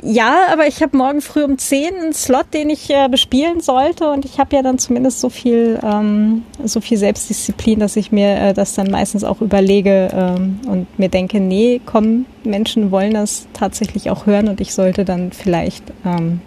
Ja, 0.02 0.48
aber 0.52 0.68
ich 0.68 0.82
habe 0.82 0.98
morgen 0.98 1.22
früh 1.22 1.44
um 1.44 1.58
10 1.58 1.96
einen 1.96 2.14
Slot, 2.14 2.48
den 2.54 2.70
ich 2.70 2.90
äh, 2.90 3.08
bespielen 3.08 3.62
sollte 3.62 4.10
und 4.10 4.26
ich 4.26 4.40
habe 4.40 4.56
ja 4.56 4.64
dann 4.64 4.80
zumindest 4.80 5.22
so 5.22 5.30
viel, 5.30 5.80
ähm, 5.84 6.44
so 6.64 6.82
viel 6.82 6.98
Selbstdisziplin, 6.98 7.80
dass 7.80 7.96
ich 7.96 8.12
mir 8.12 8.36
äh, 8.36 8.54
das 8.54 8.74
dann 8.74 8.90
meistens 8.90 9.24
auch 9.24 9.40
überlege 9.42 10.10
ähm, 10.12 10.60
und 10.68 11.00
mir 11.00 11.10
denke, 11.10 11.40
nee, 11.40 11.80
komm, 11.86 12.26
Menschen 12.44 12.92
wollen 12.92 13.14
das 13.14 13.48
tatsächlich 13.54 14.10
auch 14.10 14.26
hören 14.26 14.48
und 14.48 14.62
ich 14.62 14.74
sollte 14.74 15.06
dann 15.06 15.32
vielleicht 15.32 15.84
ähm, 16.06 16.42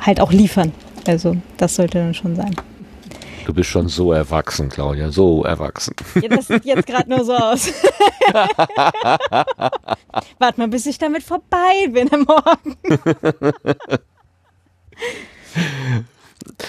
halt 0.00 0.20
auch 0.20 0.32
liefern. 0.32 0.72
Also 1.06 1.36
das 1.58 1.76
sollte 1.76 1.98
dann 1.98 2.14
schon 2.14 2.36
sein. 2.36 2.56
Du 3.48 3.54
bist 3.54 3.70
schon 3.70 3.88
so 3.88 4.12
erwachsen, 4.12 4.68
Claudia, 4.68 5.10
so 5.10 5.42
erwachsen. 5.42 5.96
Ja, 6.20 6.28
das 6.28 6.48
sieht 6.48 6.66
jetzt 6.66 6.86
gerade 6.86 7.08
nur 7.08 7.24
so 7.24 7.34
aus. 7.34 7.72
Warte 10.38 10.60
mal, 10.60 10.68
bis 10.68 10.84
ich 10.84 10.98
damit 10.98 11.22
vorbei 11.22 11.88
bin 11.90 12.12
am 12.12 12.24
Morgen. 12.24 12.76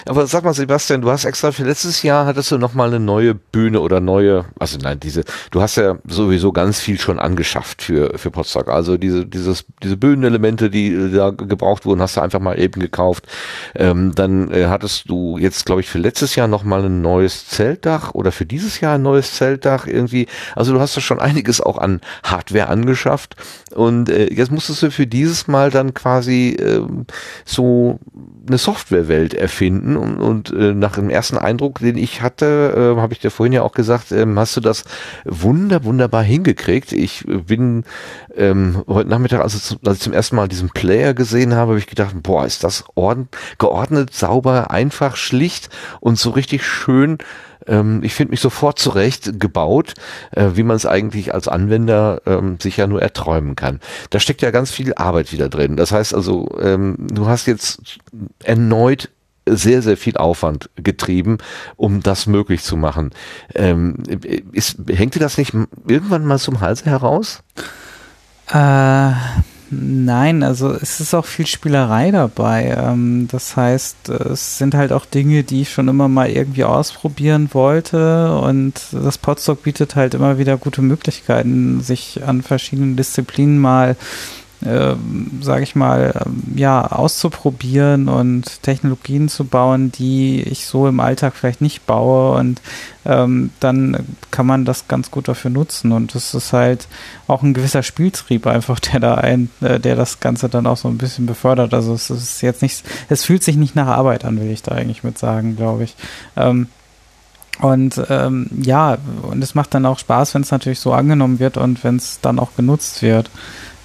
Aber 0.06 0.28
sag 0.28 0.44
mal, 0.44 0.54
Sebastian, 0.54 1.02
du 1.02 1.10
hast 1.10 1.26
extra 1.26 1.52
für 1.52 1.64
letztes 1.64 2.04
Jahr 2.04 2.26
hattest 2.26 2.52
du 2.52 2.58
nochmal 2.58 2.90
eine 2.90 3.00
neue 3.00 3.34
Bühne 3.34 3.82
oder 3.82 4.00
neue, 4.00 4.46
also 4.60 4.78
nein, 4.78 5.00
diese, 5.00 5.24
du 5.52 5.62
hast 5.62 5.78
ja 5.78 5.98
sowieso 6.08 6.52
ganz 6.52 6.80
viel 6.80 7.00
schon 7.00 7.20
angeschafft 7.20 7.82
für, 7.82 8.18
für 8.18 8.30
Potsdok. 8.32 8.70
Also 8.70 8.98
diese, 8.98 9.26
dieses, 9.26 9.66
diese 9.82 9.98
Bühnenelemente, 9.98 10.70
die 10.70 11.12
da 11.12 11.32
gebraucht 11.32 11.86
wurden, 11.86 12.02
hast 12.02 12.18
du 12.18 12.22
einfach 12.22 12.40
mal 12.40 12.60
eben 12.60 12.80
gekauft. 12.80 13.28
Ähm, 13.76 14.14
dann 14.14 14.52
äh, 14.52 14.66
hattest 14.68 15.10
du 15.10 15.38
jetzt, 15.38 15.66
glaube 15.66 15.82
ich, 15.82 15.90
für 15.90 16.00
letztes 16.00 16.36
Jahr 16.36 16.48
nochmal 16.48 16.86
ein 16.86 17.02
neues 17.02 17.48
Zeltdach 17.48 18.14
oder 18.14 18.32
für 18.32 18.46
dieses 18.46 18.80
Jahr 18.82 18.96
ein 18.96 19.02
neues 19.02 19.34
Zeltdach 19.34 19.88
irgendwie. 19.88 20.28
Also 20.56 20.74
du 20.74 20.80
hast 20.80 20.96
da 20.98 21.02
schon 21.02 21.20
einiges 21.20 21.62
auch 21.62 21.78
an 21.78 22.02
Hardware 22.24 22.68
angeschafft. 22.68 23.36
Und 23.74 24.10
äh, 24.10 24.32
jetzt 24.32 24.52
musstest 24.52 24.84
du 24.84 24.92
für 24.92 25.08
dieses 25.08 25.48
Mal 25.48 25.72
dann 25.72 25.94
quasi 25.94 26.58
äh, 26.60 26.82
so 27.46 28.00
eine 28.48 28.58
Softwarewelt 28.58 29.34
erfinden 29.34 29.79
und, 29.98 30.18
und 30.20 30.52
äh, 30.52 30.74
nach 30.74 30.94
dem 30.94 31.10
ersten 31.10 31.38
Eindruck, 31.38 31.80
den 31.80 31.98
ich 31.98 32.22
hatte, 32.22 32.96
äh, 32.96 33.00
habe 33.00 33.14
ich 33.14 33.20
dir 33.20 33.32
vorhin 33.32 33.54
ja 33.54 33.62
auch 33.62 33.72
gesagt, 33.72 34.12
ähm, 34.12 34.38
hast 34.38 34.58
du 34.58 34.62
das 34.62 34.86
wunder 35.26 35.84
wunderbar 35.84 36.24
hingekriegt. 36.24 36.92
Ich 36.92 37.26
bin 37.26 37.84
ähm, 38.36 38.84
heute 38.88 39.10
Nachmittag, 39.10 39.42
also 39.42 39.76
als 39.86 39.98
ich 39.98 40.04
zum 40.04 40.14
ersten 40.14 40.36
Mal 40.36 40.48
diesen 40.48 40.70
Player 40.70 41.14
gesehen 41.14 41.54
habe, 41.54 41.72
habe 41.72 41.80
ich 41.80 41.88
gedacht, 41.88 42.16
boah, 42.22 42.46
ist 42.46 42.64
das 42.64 42.84
ordn 42.96 43.28
geordnet, 43.58 44.14
sauber, 44.14 44.72
einfach, 44.72 45.16
schlicht 45.16 45.70
und 46.00 46.18
so 46.18 46.32
richtig 46.32 46.66
schön 46.66 47.18
ähm, 47.68 48.02
ich 48.04 48.14
finde 48.14 48.32
mich 48.32 48.42
sofort 48.42 48.80
zurecht 48.80 49.40
gebaut, 49.40 49.94
äh, 50.32 50.50
wie 50.54 50.64
man 50.64 50.76
es 50.76 50.86
eigentlich 50.86 51.34
als 51.34 51.48
Anwender 51.48 52.22
ähm, 52.26 52.58
sich 52.60 52.78
ja 52.78 52.88
nur 52.88 53.02
erträumen 53.02 53.56
kann. 53.56 53.80
Da 54.10 54.20
steckt 54.20 54.42
ja 54.42 54.52
ganz 54.52 54.72
viel 54.72 54.94
Arbeit 54.96 55.32
wieder 55.32 55.50
drin. 55.50 55.78
Das 55.78 55.92
heißt 55.92 56.14
also, 56.14 56.50
ähm, 56.62 56.96
du 57.00 57.28
hast 57.28 57.46
jetzt 57.46 58.00
erneut 58.44 59.10
sehr, 59.56 59.82
sehr 59.82 59.98
viel 59.98 60.18
Aufwand 60.18 60.70
getrieben, 60.76 61.38
um 61.76 62.02
das 62.02 62.28
möglich 62.28 62.64
zu 62.64 62.78
machen. 62.78 63.12
Ähm, 63.56 63.96
ist, 64.52 64.78
hängt 64.88 65.16
dir 65.16 65.20
das 65.20 65.38
nicht 65.38 65.54
irgendwann 65.88 66.26
mal 66.26 66.40
zum 66.40 66.62
Halse 66.62 66.86
heraus? 66.86 67.44
Äh, 68.52 69.12
Nein, 69.72 70.42
also 70.42 70.72
es 70.74 71.00
ist 71.00 71.14
auch 71.14 71.26
viel 71.26 71.46
Spielerei 71.46 72.10
dabei. 72.10 72.76
Ähm, 72.76 73.28
das 73.32 73.56
heißt, 73.56 74.10
es 74.10 74.58
sind 74.58 74.74
halt 74.74 74.92
auch 74.92 75.06
Dinge, 75.06 75.44
die 75.44 75.62
ich 75.62 75.72
schon 75.72 75.88
immer 75.88 76.08
mal 76.08 76.30
irgendwie 76.30 76.64
ausprobieren 76.64 77.50
wollte 77.52 78.36
und 78.40 78.82
das 78.92 79.20
Podstock 79.20 79.62
bietet 79.64 79.96
halt 79.96 80.16
immer 80.16 80.40
wieder 80.40 80.58
gute 80.58 80.82
Möglichkeiten, 80.82 81.82
sich 81.82 82.24
an 82.26 82.42
verschiedenen 82.42 82.96
Disziplinen 82.96 83.60
mal 83.60 83.96
äh, 84.66 84.96
sage 85.42 85.64
ich 85.64 85.76
mal, 85.76 86.14
äh, 86.16 86.60
ja, 86.60 86.86
auszuprobieren 86.86 88.10
und 88.10 88.62
Technologien 88.62 89.30
zu 89.30 89.46
bauen, 89.46 89.92
die 89.92 90.42
ich 90.42 90.66
so 90.66 90.88
im 90.88 91.00
Alltag 91.00 91.36
vielleicht 91.36 91.62
nicht 91.62 91.86
baue 91.86 92.38
und 92.38 92.62
ähm, 93.06 93.52
dann 93.62 94.06
kann 94.32 94.46
man 94.46 94.66
das 94.66 94.88
ganz 94.90 95.12
gut 95.12 95.30
dafür 95.30 95.50
nutzen 95.50 95.94
und 95.94 96.14
das 96.14 96.34
ist 96.34 96.52
halt 96.52 96.88
auch 97.28 97.42
ein 97.42 97.54
gewisser 97.54 97.84
Spieltrieb 97.84 98.48
einfach, 98.48 98.80
der 98.80 99.00
da 99.00 99.16
ein, 99.16 99.50
äh, 99.62 99.80
der 99.80 99.96
das 99.96 100.20
Ganze 100.20 100.50
dann 100.50 100.68
auch 100.68 100.78
so 100.78 100.90
ein 100.90 100.98
bisschen 100.98 101.26
befördert. 101.26 101.74
Also 101.74 101.94
es 101.94 102.10
ist 102.10 102.42
jetzt 102.42 102.62
nicht, 102.62 102.84
es 103.08 103.24
fühlt 103.24 103.44
sich 103.44 103.56
nicht 103.56 103.76
nach 103.76 103.88
Arbeit 103.88 104.26
an, 104.26 104.42
will 104.42 104.52
ich 104.52 104.62
da 104.62 104.76
eigentlich 104.76 105.04
mit 105.04 105.18
sagen, 105.18 105.56
glaube 105.56 105.86
ich. 105.86 105.96
Ähm, 106.36 106.68
und 107.62 108.02
ähm, 108.10 108.50
ja, 108.62 108.98
und 109.22 109.44
es 109.44 109.54
macht 109.54 109.74
dann 109.74 109.86
auch 109.86 110.00
Spaß, 110.00 110.34
wenn 110.34 110.44
es 110.44 110.52
natürlich 110.52 110.80
so 110.80 110.94
angenommen 110.94 111.40
wird 111.40 111.58
und 111.58 111.84
wenn 111.84 111.98
es 111.98 112.20
dann 112.22 112.40
auch 112.40 112.56
genutzt 112.56 113.02
wird 113.02 113.30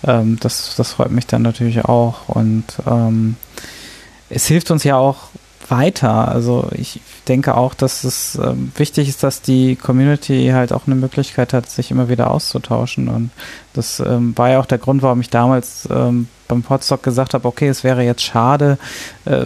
ähm, 0.07 0.38
das, 0.40 0.74
das 0.76 0.92
freut 0.92 1.11
mich 1.11 1.26
dann 1.26 1.42
natürlich 1.42 1.84
auch. 1.84 2.28
Und 2.28 2.64
ähm, 2.86 3.36
es 4.30 4.46
hilft 4.46 4.70
uns 4.70 4.84
ja 4.84 4.96
auch 4.96 5.28
weiter. 5.68 6.28
Also 6.28 6.68
ich 6.72 7.00
denke 7.28 7.57
auch, 7.57 7.74
dass 7.74 8.05
es 8.05 8.36
ähm, 8.36 8.72
wichtig 8.76 9.09
ist, 9.09 9.22
dass 9.22 9.42
die 9.42 9.76
Community 9.76 10.50
halt 10.52 10.72
auch 10.72 10.86
eine 10.86 10.94
Möglichkeit 10.94 11.52
hat, 11.52 11.70
sich 11.70 11.90
immer 11.90 12.09
wieder 12.09 12.30
auszutauschen. 12.30 13.09
Und 13.09 13.30
das 13.72 14.00
ähm, 14.00 14.36
war 14.36 14.50
ja 14.50 14.61
auch 14.61 14.66
der 14.66 14.78
Grund, 14.78 15.02
warum 15.02 15.20
ich 15.20 15.30
damals 15.30 15.88
ähm, 15.90 16.28
beim 16.49 16.62
Podstock 16.62 17.03
gesagt 17.03 17.34
habe, 17.34 17.47
okay, 17.47 17.68
es 17.68 17.84
wäre 17.84 18.03
jetzt 18.03 18.22
schade, 18.22 18.78
äh, 19.24 19.45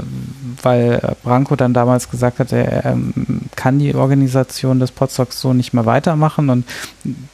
weil 0.63 1.17
Branko 1.23 1.57
dann 1.57 1.75
damals 1.75 2.11
gesagt 2.11 2.39
hat, 2.39 2.53
er 2.53 2.85
ähm, 2.85 3.13
kann 3.57 3.79
die 3.79 3.95
Organisation 3.95 4.81
des 4.81 4.91
Podstocks 4.91 5.41
so 5.41 5.53
nicht 5.53 5.73
mehr 5.73 5.87
weitermachen 5.87 6.51
und 6.51 6.65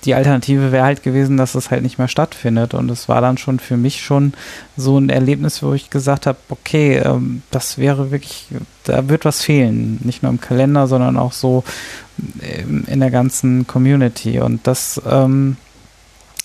die 0.05 0.15
Alternative 0.15 0.73
wäre 0.73 0.85
halt 0.85 1.03
gewesen, 1.03 1.37
dass 1.37 1.55
es 1.55 1.71
halt 1.71 1.83
nicht 1.83 1.99
mehr 1.99 2.09
stattfindet. 2.09 2.75
Und 2.75 2.91
es 2.91 3.09
war 3.09 3.21
dann 3.21 3.39
schon 3.39 3.59
für 3.59 3.77
mich 3.77 4.03
schon 4.03 4.33
so 4.77 4.99
ein 4.99 5.09
Erlebnis, 5.09 5.62
wo 5.62 5.73
ich 5.73 5.91
gesagt 5.91 6.27
habe, 6.27 6.39
okay, 6.49 6.99
ähm, 6.99 7.43
das 7.51 7.79
wäre 7.79 8.11
wirklich, 8.11 8.49
da 8.85 9.09
wird 9.09 9.25
was 9.25 9.43
fehlen, 9.43 10.01
nicht 10.05 10.23
nur 10.23 10.31
im 10.31 10.41
Kalender, 10.41 10.87
sondern 10.87 11.17
auch 11.17 11.33
so 11.33 11.65
ähm, 12.43 12.85
in 12.87 13.01
der 13.01 13.11
ganzen 13.11 13.67
Community. 13.67 14.41
Und 14.41 14.67
das 14.67 15.01
ähm, 15.09 15.57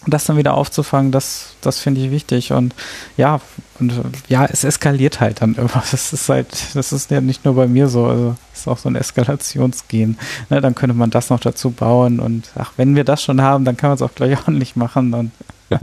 das 0.07 0.25
dann 0.25 0.37
wieder 0.37 0.53
aufzufangen, 0.53 1.11
das, 1.11 1.55
das 1.61 1.79
finde 1.79 2.01
ich 2.01 2.11
wichtig. 2.11 2.53
Und 2.53 2.73
ja, 3.17 3.41
und 3.79 3.93
ja, 4.27 4.45
es 4.45 4.63
eskaliert 4.63 5.19
halt 5.19 5.41
dann 5.41 5.53
immer. 5.55 5.83
Das 5.91 6.13
ist 6.13 6.29
halt, 6.29 6.47
das 6.73 6.91
ist 6.91 7.11
ja 7.11 7.21
nicht 7.21 7.45
nur 7.45 7.55
bei 7.55 7.67
mir 7.67 7.89
so, 7.89 8.05
also 8.05 8.35
ist 8.53 8.67
auch 8.67 8.77
so 8.77 8.89
ein 8.89 8.95
Eskalationsgehen. 8.95 10.17
Ne, 10.49 10.61
dann 10.61 10.75
könnte 10.75 10.95
man 10.95 11.09
das 11.09 11.29
noch 11.29 11.39
dazu 11.39 11.71
bauen 11.71 12.19
und 12.19 12.49
ach, 12.57 12.73
wenn 12.77 12.95
wir 12.95 13.03
das 13.03 13.23
schon 13.23 13.41
haben, 13.41 13.65
dann 13.65 13.77
kann 13.77 13.89
man 13.89 13.95
es 13.95 14.01
auch 14.01 14.15
gleich 14.15 14.37
ordentlich 14.47 14.75
machen. 14.75 15.13
Und 15.13 15.31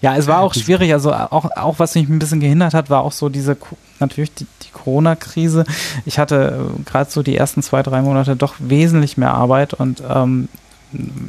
ja, 0.00 0.16
es 0.16 0.26
war 0.26 0.40
auch 0.40 0.54
schwierig. 0.54 0.92
Also 0.92 1.12
auch, 1.12 1.50
auch 1.56 1.78
was 1.78 1.94
mich 1.94 2.08
ein 2.08 2.18
bisschen 2.18 2.40
gehindert 2.40 2.74
hat, 2.74 2.88
war 2.88 3.02
auch 3.02 3.12
so 3.12 3.28
diese 3.28 3.56
natürlich 4.00 4.34
die, 4.34 4.46
die 4.62 4.70
Corona-Krise. 4.72 5.64
Ich 6.06 6.18
hatte 6.18 6.70
äh, 6.78 6.82
gerade 6.84 7.10
so 7.10 7.22
die 7.22 7.36
ersten 7.36 7.62
zwei, 7.62 7.82
drei 7.82 8.00
Monate 8.00 8.36
doch 8.36 8.54
wesentlich 8.58 9.16
mehr 9.16 9.32
Arbeit 9.32 9.74
und 9.74 10.02
ähm, 10.08 10.48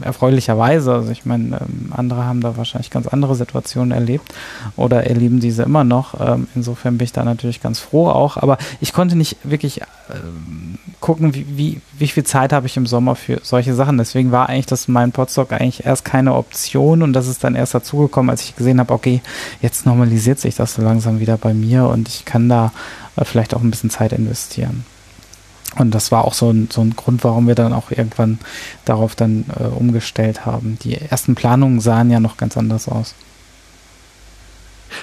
erfreulicherweise. 0.01 0.93
Also 0.93 1.11
ich 1.11 1.25
meine, 1.25 1.57
ähm, 1.61 1.91
andere 1.91 2.25
haben 2.25 2.41
da 2.41 2.57
wahrscheinlich 2.57 2.91
ganz 2.91 3.07
andere 3.07 3.35
Situationen 3.35 3.91
erlebt 3.91 4.33
oder 4.75 5.05
erleben 5.05 5.39
diese 5.39 5.63
immer 5.63 5.83
noch. 5.83 6.19
Ähm, 6.19 6.47
insofern 6.55 6.97
bin 6.97 7.05
ich 7.05 7.11
da 7.11 7.23
natürlich 7.23 7.61
ganz 7.61 7.79
froh 7.79 8.07
auch. 8.07 8.37
Aber 8.37 8.57
ich 8.81 8.93
konnte 8.93 9.15
nicht 9.15 9.37
wirklich 9.43 9.81
ähm, 10.09 10.77
gucken, 10.99 11.33
wie, 11.35 11.45
wie, 11.49 11.81
wie 11.97 12.07
viel 12.07 12.23
Zeit 12.23 12.53
habe 12.53 12.67
ich 12.67 12.77
im 12.77 12.87
Sommer 12.87 13.15
für 13.15 13.39
solche 13.43 13.73
Sachen. 13.73 13.97
Deswegen 13.97 14.31
war 14.31 14.49
eigentlich 14.49 14.65
das 14.65 14.87
mein 14.87 15.11
Podstock 15.11 15.51
eigentlich 15.51 15.85
erst 15.85 16.05
keine 16.05 16.35
Option 16.35 17.01
und 17.01 17.13
das 17.13 17.27
ist 17.27 17.43
dann 17.43 17.55
erst 17.55 17.73
dazugekommen, 17.73 18.29
als 18.29 18.43
ich 18.43 18.55
gesehen 18.55 18.79
habe, 18.79 18.93
okay, 18.93 19.21
jetzt 19.61 19.85
normalisiert 19.85 20.39
sich 20.39 20.55
das 20.55 20.75
so 20.75 20.81
langsam 20.81 21.19
wieder 21.19 21.37
bei 21.37 21.53
mir 21.53 21.85
und 21.85 22.07
ich 22.07 22.25
kann 22.25 22.49
da 22.49 22.71
äh, 23.15 23.25
vielleicht 23.25 23.53
auch 23.55 23.61
ein 23.61 23.71
bisschen 23.71 23.89
Zeit 23.89 24.13
investieren. 24.13 24.85
Und 25.77 25.93
das 25.93 26.11
war 26.11 26.25
auch 26.25 26.33
so 26.33 26.51
ein, 26.51 26.69
so 26.71 26.81
ein 26.81 26.95
Grund, 26.95 27.23
warum 27.23 27.47
wir 27.47 27.55
dann 27.55 27.73
auch 27.73 27.91
irgendwann 27.91 28.39
darauf 28.85 29.15
dann 29.15 29.45
äh, 29.59 29.63
umgestellt 29.63 30.45
haben. 30.45 30.77
Die 30.83 30.95
ersten 30.95 31.35
Planungen 31.35 31.79
sahen 31.79 32.09
ja 32.11 32.19
noch 32.19 32.37
ganz 32.37 32.57
anders 32.57 32.87
aus. 32.87 33.15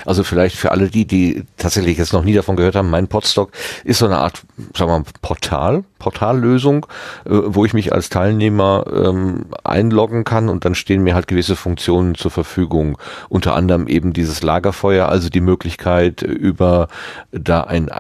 Also 0.07 0.25
vielleicht 0.25 0.57
für 0.57 0.71
alle 0.71 0.89
die, 0.89 1.07
die 1.07 1.45
tatsächlich 1.57 1.99
jetzt 1.99 2.13
noch 2.13 2.25
nie 2.25 2.35
davon 2.35 2.57
gehört 2.57 2.77
haben, 2.77 2.91
mein 2.91 3.09
Podstock 3.09 3.53
ist 3.85 3.99
so 3.99 4.07
eine 4.07 4.19
Art, 4.19 4.43
sagen 4.77 4.91
wir 4.91 4.99
mal, 4.99 5.05
Portal, 5.21 5.85
Portallösung, 5.99 6.87
äh, 7.25 7.31
wo 7.31 7.65
ich 7.65 7.75
mich 7.75 7.93
als 7.93 8.09
Teilnehmer 8.09 8.85
ähm, 8.93 9.47
einloggen 9.65 10.25
kann 10.25 10.49
und 10.49 10.65
dann 10.65 10.75
stehen 10.75 11.03
mir 11.03 11.15
halt 11.15 11.29
gewisse 11.29 11.57
Funktionen 11.57 12.15
zur 12.15 12.31
Verfügung. 12.31 12.99
Unter 13.29 13.55
anderem 13.55 13.87
eben 13.87 14.13
dieses 14.13 14.43
Lagerfeuer, 14.43 15.09
also 15.09 15.29
die 15.29 15.41
Möglichkeit 15.41 16.23
über 16.23 16.89
da 17.31 17.63
ein 17.63 17.91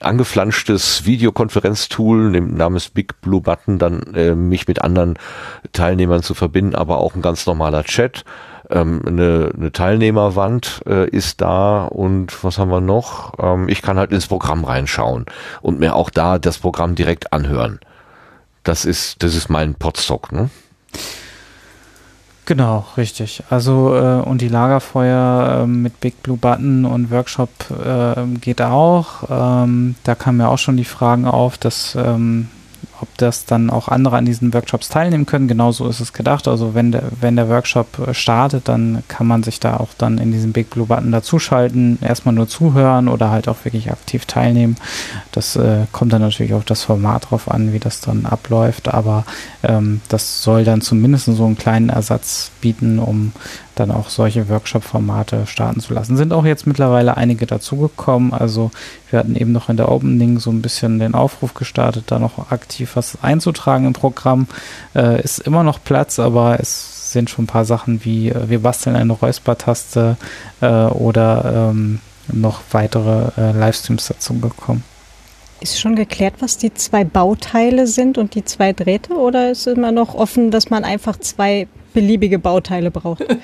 angeflanschtes 0.00 1.06
Videokonferenztool 1.06 2.40
namens 2.40 2.90
Big 2.90 3.20
Blue 3.20 3.40
Button 3.40 3.78
dann 3.78 4.14
äh, 4.14 4.34
mich 4.34 4.68
mit 4.68 4.82
anderen 4.82 5.18
Teilnehmern 5.72 6.22
zu 6.22 6.34
verbinden, 6.34 6.74
aber 6.74 6.98
auch 6.98 7.14
ein 7.14 7.22
ganz 7.22 7.46
normaler 7.46 7.84
Chat. 7.84 8.24
Ähm, 8.68 9.02
eine, 9.06 9.52
eine 9.56 9.72
Teilnehmerwand 9.72 10.82
äh, 10.86 11.08
ist 11.08 11.40
da 11.40 11.84
und 11.84 12.42
was 12.44 12.58
haben 12.58 12.70
wir 12.70 12.80
noch? 12.80 13.34
Ähm, 13.38 13.68
ich 13.68 13.80
kann 13.80 13.98
halt 13.98 14.12
ins 14.12 14.26
Programm 14.26 14.64
reinschauen 14.64 15.26
und 15.62 15.78
mir 15.78 15.94
auch 15.94 16.10
da 16.10 16.38
das 16.38 16.58
Programm 16.58 16.94
direkt 16.94 17.32
anhören. 17.32 17.80
Das 18.64 18.84
ist, 18.84 19.22
das 19.22 19.34
ist 19.34 19.48
mein 19.48 19.76
Podstock, 19.76 20.32
ne? 20.32 20.50
Genau, 22.46 22.86
richtig. 22.96 23.42
Also 23.50 23.96
äh, 23.96 24.22
und 24.22 24.40
die 24.40 24.48
Lagerfeuer 24.48 25.62
äh, 25.62 25.66
mit 25.66 26.00
Big 26.00 26.22
Blue 26.22 26.36
Button 26.36 26.84
und 26.84 27.10
Workshop 27.10 27.50
äh, 27.70 28.24
geht 28.40 28.62
auch. 28.62 29.24
Ähm, 29.28 29.96
da 30.04 30.14
kamen 30.14 30.38
ja 30.38 30.46
auch 30.46 30.58
schon 30.58 30.76
die 30.76 30.84
Fragen 30.84 31.26
auf, 31.26 31.58
dass 31.58 31.96
ähm, 31.96 32.48
ob 33.00 33.08
das 33.18 33.44
dann 33.44 33.70
auch 33.70 33.88
andere 33.88 34.16
an 34.16 34.24
diesen 34.24 34.52
Workshops 34.54 34.88
teilnehmen 34.88 35.26
können. 35.26 35.48
Genauso 35.48 35.88
ist 35.88 36.00
es 36.00 36.12
gedacht. 36.12 36.48
Also 36.48 36.74
wenn 36.74 36.92
der, 36.92 37.04
wenn 37.20 37.36
der 37.36 37.48
Workshop 37.48 37.98
äh, 37.98 38.14
startet, 38.14 38.68
dann 38.68 39.02
kann 39.08 39.26
man 39.26 39.42
sich 39.42 39.60
da 39.60 39.76
auch 39.76 39.90
dann 39.98 40.18
in 40.18 40.32
diesem 40.32 40.52
Big 40.52 40.70
Blue 40.70 40.86
Button 40.86 41.12
dazuschalten, 41.12 41.98
erstmal 42.00 42.34
nur 42.34 42.48
zuhören 42.48 43.08
oder 43.08 43.30
halt 43.30 43.48
auch 43.48 43.64
wirklich 43.64 43.90
aktiv 43.90 44.24
teilnehmen. 44.26 44.76
Das 45.32 45.56
äh, 45.56 45.86
kommt 45.92 46.12
dann 46.12 46.22
natürlich 46.22 46.54
auf 46.54 46.64
das 46.64 46.82
Format 46.82 47.30
drauf 47.30 47.50
an, 47.50 47.72
wie 47.72 47.78
das 47.78 48.00
dann 48.00 48.26
abläuft, 48.26 48.88
aber 48.88 49.24
ähm, 49.62 50.00
das 50.08 50.42
soll 50.42 50.64
dann 50.64 50.80
zumindest 50.80 51.26
so 51.26 51.44
einen 51.44 51.58
kleinen 51.58 51.88
Ersatz 51.88 52.50
bieten, 52.60 52.98
um 52.98 53.32
dann 53.76 53.90
auch 53.90 54.08
solche 54.08 54.48
Workshop-Formate 54.48 55.46
starten 55.46 55.80
zu 55.80 55.94
lassen. 55.94 56.16
Sind 56.16 56.32
auch 56.32 56.44
jetzt 56.44 56.66
mittlerweile 56.66 57.16
einige 57.16 57.46
dazugekommen. 57.46 58.32
Also 58.32 58.70
wir 59.10 59.18
hatten 59.18 59.36
eben 59.36 59.52
noch 59.52 59.68
in 59.68 59.76
der 59.76 59.90
Opening 59.90 60.38
so 60.38 60.50
ein 60.50 60.62
bisschen 60.62 60.98
den 60.98 61.14
Aufruf 61.14 61.54
gestartet, 61.54 62.04
da 62.08 62.18
noch 62.18 62.50
aktiv 62.50 62.96
was 62.96 63.18
einzutragen 63.22 63.86
im 63.86 63.92
Programm. 63.92 64.48
Äh, 64.94 65.22
ist 65.22 65.38
immer 65.38 65.62
noch 65.62 65.82
Platz, 65.82 66.18
aber 66.18 66.58
es 66.58 67.12
sind 67.12 67.30
schon 67.30 67.44
ein 67.44 67.48
paar 67.48 67.64
Sachen 67.64 68.04
wie 68.04 68.30
äh, 68.30 68.48
wir 68.48 68.62
basteln 68.62 68.96
eine 68.96 69.12
Räuspertaste 69.12 70.16
äh, 70.60 70.66
oder 70.66 71.70
ähm, 71.70 72.00
noch 72.32 72.60
weitere 72.72 73.30
äh, 73.36 73.52
Livestreams 73.52 74.08
dazu 74.08 74.34
gekommen. 74.34 74.82
Ist 75.60 75.80
schon 75.80 75.96
geklärt, 75.96 76.34
was 76.40 76.58
die 76.58 76.74
zwei 76.74 77.04
Bauteile 77.04 77.86
sind 77.86 78.18
und 78.18 78.34
die 78.34 78.44
zwei 78.44 78.72
Drähte? 78.72 79.14
Oder 79.14 79.50
ist 79.50 79.66
immer 79.66 79.90
noch 79.90 80.14
offen, 80.14 80.50
dass 80.50 80.68
man 80.68 80.84
einfach 80.84 81.18
zwei 81.18 81.66
beliebige 81.96 82.38
Bauteile 82.38 82.92
braucht. 82.92 83.24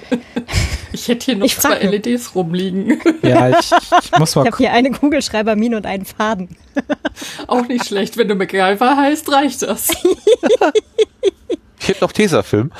Ich 0.94 1.08
hätte 1.08 1.24
hier 1.24 1.36
noch 1.36 1.46
ich 1.46 1.58
zwei 1.58 1.78
LEDs 1.78 2.34
rumliegen. 2.34 3.00
Ja, 3.22 3.48
ich, 3.48 3.72
ich 4.02 4.18
muss 4.18 4.36
mal. 4.36 4.42
Ich 4.42 4.48
habe 4.48 4.56
hier 4.58 4.72
eine 4.74 4.90
Kugelschreibermine 4.90 5.78
und 5.78 5.86
einen 5.86 6.04
Faden. 6.04 6.50
Auch 7.46 7.66
nicht 7.66 7.86
schlecht. 7.86 8.18
Wenn 8.18 8.28
du 8.28 8.34
MacGyver 8.34 8.94
heißt, 8.94 9.32
reicht 9.32 9.62
das. 9.62 9.88
ich 11.80 11.88
hätte 11.88 12.04
noch 12.04 12.12
Tesafilm. 12.12 12.72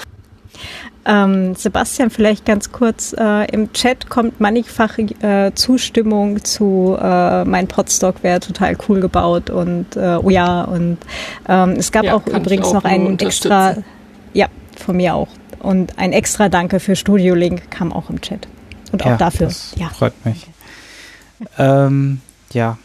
Ähm, 1.07 1.55
Sebastian, 1.55 2.11
vielleicht 2.11 2.45
ganz 2.45 2.71
kurz. 2.71 3.15
Äh, 3.19 3.51
Im 3.51 3.73
Chat 3.73 4.11
kommt 4.11 4.41
mannigfache 4.41 5.05
äh, 5.23 5.55
Zustimmung 5.55 6.45
zu 6.45 6.95
äh, 7.01 7.47
mein 7.47 7.67
Podstock 7.67 8.23
wäre 8.23 8.41
total 8.41 8.77
cool 8.91 9.01
gebaut 9.01 9.49
und 9.49 9.97
äh, 9.97 10.19
oh 10.23 10.29
ja 10.29 10.65
und 10.65 10.99
ähm, 11.49 11.71
es 11.79 11.91
gab 11.93 12.05
ja, 12.05 12.15
auch 12.15 12.27
übrigens 12.27 12.67
auch 12.67 12.75
noch 12.75 12.85
einen 12.85 13.19
extra. 13.19 13.77
Von 14.77 14.97
mir 14.97 15.15
auch. 15.15 15.29
Und 15.59 15.99
ein 15.99 16.13
extra 16.13 16.49
Danke 16.49 16.81
für 16.81 16.97
Studio 16.97 17.35
Link 17.35 17.71
kam 17.71 17.93
auch 17.93 18.11
im 18.11 18.21
Chat. 18.21 18.49
Und 18.91 19.03
auch 19.03 19.11
ja, 19.11 19.17
dafür. 19.17 19.47
Das 19.47 19.75
ja. 19.77 19.89
Freut 19.89 20.15
mich. 20.25 20.47
ähm, 21.59 22.21
ja. 22.53 22.79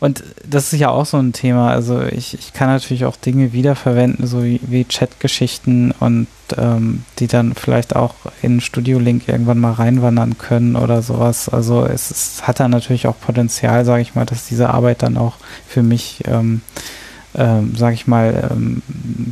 Und 0.00 0.24
das 0.44 0.72
ist 0.72 0.80
ja 0.80 0.90
auch 0.90 1.06
so 1.06 1.16
ein 1.18 1.32
Thema. 1.32 1.70
Also 1.70 2.02
ich, 2.02 2.34
ich 2.34 2.52
kann 2.52 2.68
natürlich 2.68 3.04
auch 3.04 3.16
Dinge 3.16 3.52
wiederverwenden, 3.52 4.26
so 4.26 4.42
wie, 4.42 4.60
wie 4.62 4.84
Chatgeschichten 4.84 5.92
und 5.92 6.26
ähm, 6.56 7.04
die 7.18 7.28
dann 7.28 7.54
vielleicht 7.54 7.94
auch 7.94 8.14
in 8.42 8.60
Studio 8.60 8.98
Link 8.98 9.28
irgendwann 9.28 9.58
mal 9.58 9.72
reinwandern 9.72 10.38
können 10.38 10.76
oder 10.76 11.02
sowas. 11.02 11.48
Also 11.48 11.84
es, 11.84 12.10
es 12.10 12.46
hat 12.46 12.58
da 12.58 12.68
natürlich 12.68 13.06
auch 13.06 13.18
Potenzial, 13.20 13.84
sage 13.84 14.02
ich 14.02 14.14
mal, 14.14 14.26
dass 14.26 14.48
diese 14.48 14.70
Arbeit 14.70 15.02
dann 15.02 15.16
auch 15.16 15.34
für 15.68 15.82
mich 15.82 16.22
ähm, 16.26 16.62
ähm, 17.34 17.76
sage 17.76 17.94
ich 17.94 18.06
mal, 18.06 18.48
ähm, 18.50 18.82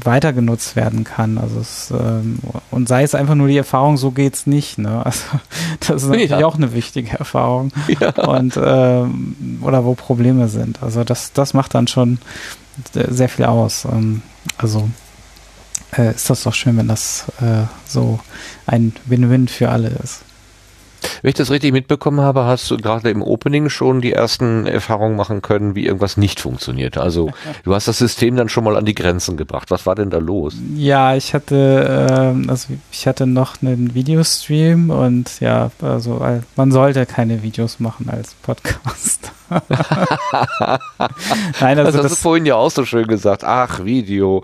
weiter 0.03 0.33
genutzt 0.33 0.77
werden 0.77 1.05
kann. 1.05 1.39
Also 1.39 1.61
es, 1.61 1.91
ähm, 1.91 2.39
und 2.71 2.89
sei 2.89 3.03
es 3.03 3.15
einfach 3.15 3.35
nur 3.35 3.49
die 3.49 3.57
Erfahrung, 3.57 3.97
so 3.97 4.11
geht's 4.11 4.47
nicht. 4.47 4.79
Ne? 4.79 5.05
Also 5.05 5.25
das 5.81 6.03
ist 6.03 6.09
natürlich 6.09 6.31
ja. 6.31 6.47
auch 6.47 6.57
eine 6.57 6.73
wichtige 6.73 7.19
Erfahrung. 7.19 7.73
Ja. 8.01 8.11
Und 8.11 8.59
ähm, 8.63 9.59
oder 9.63 9.85
wo 9.85 9.95
Probleme 9.95 10.49
sind. 10.49 10.83
Also 10.83 11.03
das, 11.03 11.33
das 11.33 11.55
macht 11.55 11.75
dann 11.75 11.87
schon 11.89 12.19
sehr 12.93 13.29
viel 13.29 13.47
aus. 13.47 13.87
Ähm, 13.87 14.23
also 14.59 14.89
äh, 15.97 16.15
ist 16.15 16.31
das 16.31 16.43
doch 16.43 16.55
schön, 16.55 16.77
wenn 16.77 16.89
das 16.89 17.27
äh, 17.41 17.65
so 17.87 18.21
ein 18.67 18.93
Win-Win 19.07 19.49
für 19.49 19.71
alle 19.71 19.89
ist. 19.89 20.23
Wenn 21.23 21.31
ich 21.31 21.35
das 21.35 21.51
richtig 21.51 21.73
mitbekommen 21.73 22.21
habe, 22.21 22.45
hast 22.45 22.71
du 22.71 22.77
gerade 22.77 23.11
im 23.11 23.23
Opening 23.23 23.69
schon 23.69 24.01
die 24.01 24.13
ersten 24.13 24.67
Erfahrungen 24.67 25.17
machen 25.17 25.43
können, 25.43 25.75
wie 25.75 25.87
irgendwas 25.87 26.17
nicht 26.17 26.41
funktioniert. 26.41 26.97
Also 26.99 27.31
du 27.65 27.75
hast 27.75 27.89
das 27.89 27.99
System 27.99 28.37
dann 28.37 28.49
schon 28.49 28.65
mal 28.65 28.77
an 28.77 28.85
die 28.85 28.95
Grenzen 28.95 29.37
gebracht. 29.37 29.71
Was 29.71 29.87
war 29.87 29.95
denn 29.95 30.11
da 30.11 30.19
los? 30.19 30.57
Ja, 30.75 31.15
ich 31.15 31.35
hatte, 31.35 32.35
äh, 32.47 32.51
also 32.51 32.69
ich 32.93 33.07
hatte 33.07 33.27
noch 33.27 33.63
einen 33.63 33.95
Videostream 33.95 34.91
und 34.91 35.41
ja, 35.41 35.71
also 35.83 36.25
man 36.57 36.73
sollte 36.73 37.07
keine 37.07 37.43
Videos 37.43 37.81
machen 37.81 38.09
als 38.11 38.35
Podcast. 38.35 39.33
Nein, 41.61 41.79
also 41.79 41.93
das, 41.93 42.05
hast 42.05 42.11
du 42.11 42.17
vorhin 42.17 42.47
ja 42.47 42.57
auch 42.57 42.71
so 42.71 42.85
schön 42.85 43.07
gesagt. 43.07 43.45
Ach, 43.45 43.85
Video. 43.85 44.43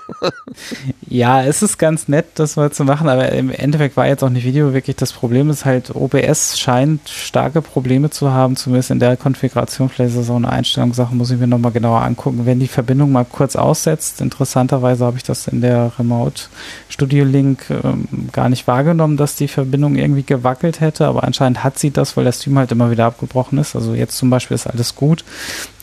ja, 1.08 1.42
es 1.42 1.62
ist 1.62 1.78
ganz 1.78 2.08
nett, 2.08 2.26
das 2.34 2.56
mal 2.56 2.72
zu 2.72 2.84
machen, 2.84 3.08
aber 3.08 3.32
im 3.32 3.50
Endeffekt 3.50 3.96
war 3.96 4.06
jetzt 4.06 4.22
auch 4.22 4.28
nicht 4.28 4.44
Video 4.44 4.74
wirklich 4.74 4.96
das 4.96 5.12
Problem. 5.12 5.50
Ist 5.50 5.64
halt 5.64 5.94
OBS 5.94 6.58
scheint 6.58 7.08
starke 7.08 7.62
Probleme 7.62 8.10
zu 8.10 8.32
haben, 8.32 8.56
zumindest 8.56 8.90
in 8.90 9.00
der 9.00 9.16
Konfiguration. 9.16 9.88
Vielleicht 9.88 10.10
ist 10.10 10.18
das 10.18 10.30
auch 10.30 10.36
eine 10.36 10.50
Einstellungssache, 10.50 11.14
muss 11.14 11.30
ich 11.30 11.38
mir 11.38 11.46
nochmal 11.46 11.72
genauer 11.72 12.02
angucken. 12.02 12.44
Wenn 12.44 12.60
die 12.60 12.68
Verbindung 12.68 13.12
mal 13.12 13.24
kurz 13.24 13.56
aussetzt, 13.56 14.20
interessanterweise 14.20 15.04
habe 15.04 15.16
ich 15.16 15.22
das 15.22 15.48
in 15.48 15.60
der 15.60 15.92
Remote 15.98 16.42
Studio 16.88 17.24
Link 17.24 17.70
ähm, 17.70 18.28
gar 18.32 18.48
nicht 18.48 18.66
wahrgenommen, 18.66 19.16
dass 19.16 19.36
die 19.36 19.48
Verbindung 19.48 19.96
irgendwie 19.96 20.22
gewackelt 20.22 20.80
hätte, 20.80 21.06
aber 21.06 21.24
anscheinend 21.24 21.64
hat 21.64 21.78
sie 21.78 21.90
das, 21.90 22.16
weil 22.16 22.24
der 22.24 22.32
Stream 22.32 22.58
halt 22.58 22.72
immer 22.72 22.90
wieder 22.90 23.06
abgebrochen 23.06 23.58
ist. 23.58 23.74
Also 23.74 23.94
jetzt 24.02 24.16
zum 24.16 24.30
Beispiel 24.30 24.54
ist 24.54 24.66
alles 24.66 24.94
gut. 24.94 25.24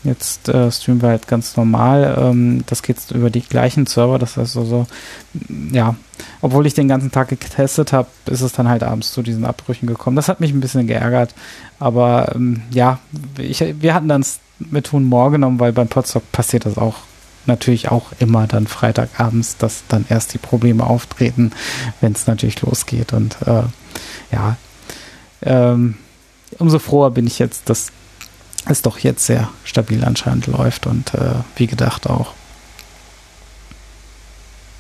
Jetzt 0.03 0.47
äh, 0.47 0.72
streamen 0.72 1.01
wir 1.01 1.09
halt 1.09 1.28
ganz 1.28 1.57
normal. 1.57 2.15
Ähm, 2.20 2.63
das 2.67 2.84
geht 2.84 2.97
über 3.11 3.30
die 3.30 3.41
gleichen 3.41 3.86
Server. 3.86 4.20
Das 4.20 4.38
heißt 4.38 4.57
also, 4.57 4.86
ja, 5.72 5.95
obwohl 6.41 6.65
ich 6.67 6.74
den 6.74 6.88
ganzen 6.88 7.11
Tag 7.11 7.30
getestet 7.30 7.91
habe, 7.91 8.07
ist 8.28 8.41
es 8.41 8.53
dann 8.53 8.70
halt 8.70 8.84
abends 8.84 9.11
zu 9.11 9.22
diesen 9.22 9.45
Abbrüchen 9.45 9.88
gekommen. 9.88 10.15
Das 10.15 10.30
hat 10.30 10.39
mich 10.39 10.51
ein 10.51 10.61
bisschen 10.61 10.88
geärgert. 10.88 11.34
Aber 11.80 12.34
ähm, 12.36 12.61
ja, 12.72 12.99
ich, 13.38 13.63
wir 13.82 13.93
hatten 13.93 14.07
dann 14.07 14.26
mit 14.59 14.91
Humor 14.91 15.32
genommen, 15.32 15.59
weil 15.59 15.74
beim 15.74 15.88
Podstock 15.88 16.32
passiert 16.32 16.65
das 16.65 16.78
auch 16.78 16.95
natürlich 17.45 17.89
auch 17.89 18.11
immer 18.20 18.47
dann 18.47 18.67
Freitagabends, 18.67 19.57
dass 19.57 19.84
dann 19.88 20.05
erst 20.07 20.34
die 20.34 20.38
Probleme 20.38 20.86
auftreten, 20.86 21.51
wenn 21.99 22.13
es 22.13 22.28
natürlich 22.28 22.61
losgeht. 22.61 23.11
Und 23.11 23.38
äh, 23.45 23.63
ja, 24.32 24.57
ähm, 25.41 25.95
umso 26.57 26.80
froher 26.80 27.11
bin 27.11 27.28
ich 27.28 27.39
jetzt, 27.39 27.70
dass 27.70 27.91
es 28.72 28.82
doch 28.82 28.99
jetzt 28.99 29.26
sehr 29.26 29.49
stabil 29.63 30.03
anscheinend 30.03 30.47
läuft 30.47 30.88
und 30.88 31.13
äh, 31.13 31.36
wie 31.55 31.67
gedacht 31.67 32.07
auch. 32.09 32.34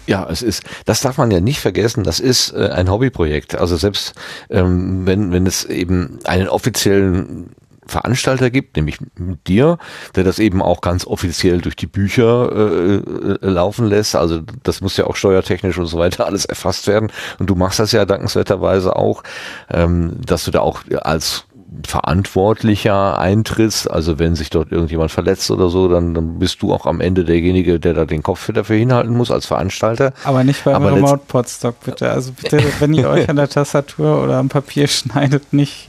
Ja, 0.07 0.27
es 0.27 0.41
ist, 0.41 0.63
das 0.85 1.01
darf 1.01 1.17
man 1.17 1.29
ja 1.29 1.39
nicht 1.39 1.59
vergessen, 1.59 2.03
das 2.03 2.19
ist 2.19 2.51
äh, 2.53 2.69
ein 2.69 2.89
Hobbyprojekt. 2.89 3.55
Also 3.55 3.77
selbst 3.77 4.13
ähm, 4.49 5.05
wenn, 5.05 5.31
wenn 5.31 5.45
es 5.45 5.65
eben 5.65 6.17
einen 6.25 6.47
offiziellen 6.47 7.51
Veranstalter 7.89 8.49
gibt, 8.49 8.75
nämlich 8.75 8.99
mit 9.17 9.47
dir, 9.47 9.77
der 10.15 10.23
das 10.23 10.39
eben 10.39 10.61
auch 10.61 10.81
ganz 10.81 11.05
offiziell 11.05 11.59
durch 11.59 11.75
die 11.75 11.87
Bücher 11.87 12.51
äh, 12.51 12.95
äh, 12.95 13.37
laufen 13.41 13.87
lässt. 13.87 14.15
Also 14.15 14.41
das 14.63 14.81
muss 14.81 14.95
ja 14.95 15.05
auch 15.05 15.15
steuertechnisch 15.15 15.77
und 15.77 15.87
so 15.87 15.97
weiter 15.97 16.25
alles 16.25 16.45
erfasst 16.45 16.87
werden. 16.87 17.11
Und 17.39 17.49
du 17.49 17.55
machst 17.55 17.79
das 17.79 17.91
ja 17.91 18.05
dankenswerterweise 18.05 18.95
auch, 18.95 19.23
ähm, 19.69 20.13
dass 20.25 20.45
du 20.45 20.51
da 20.51 20.61
auch 20.61 20.81
als 21.01 21.45
Verantwortlicher 21.85 23.19
eintrittst, 23.19 23.89
also 23.89 24.17
wenn 24.17 24.35
sich 24.35 24.49
dort 24.49 24.71
irgendjemand 24.71 25.11
verletzt 25.11 25.51
oder 25.51 25.69
so, 25.69 25.87
dann, 25.87 26.13
dann 26.13 26.39
bist 26.39 26.61
du 26.61 26.73
auch 26.73 26.85
am 26.85 26.99
Ende 26.99 27.25
derjenige, 27.25 27.79
der 27.79 27.93
da 27.93 28.05
den 28.05 28.23
Kopf 28.23 28.51
dafür 28.51 28.75
hinhalten 28.75 29.15
muss 29.15 29.29
als 29.29 29.45
Veranstalter. 29.45 30.13
Aber 30.23 30.43
nicht 30.43 30.63
beim 30.63 30.83
Remote 30.83 31.21
Podstock, 31.27 31.79
bitte. 31.83 32.11
Also 32.11 32.31
bitte, 32.31 32.61
wenn 32.79 32.93
ihr 32.93 33.07
euch 33.09 33.29
an 33.29 33.35
der 33.35 33.49
Tastatur 33.49 34.23
oder 34.23 34.37
am 34.37 34.49
Papier 34.49 34.87
schneidet, 34.87 35.53
nicht. 35.53 35.87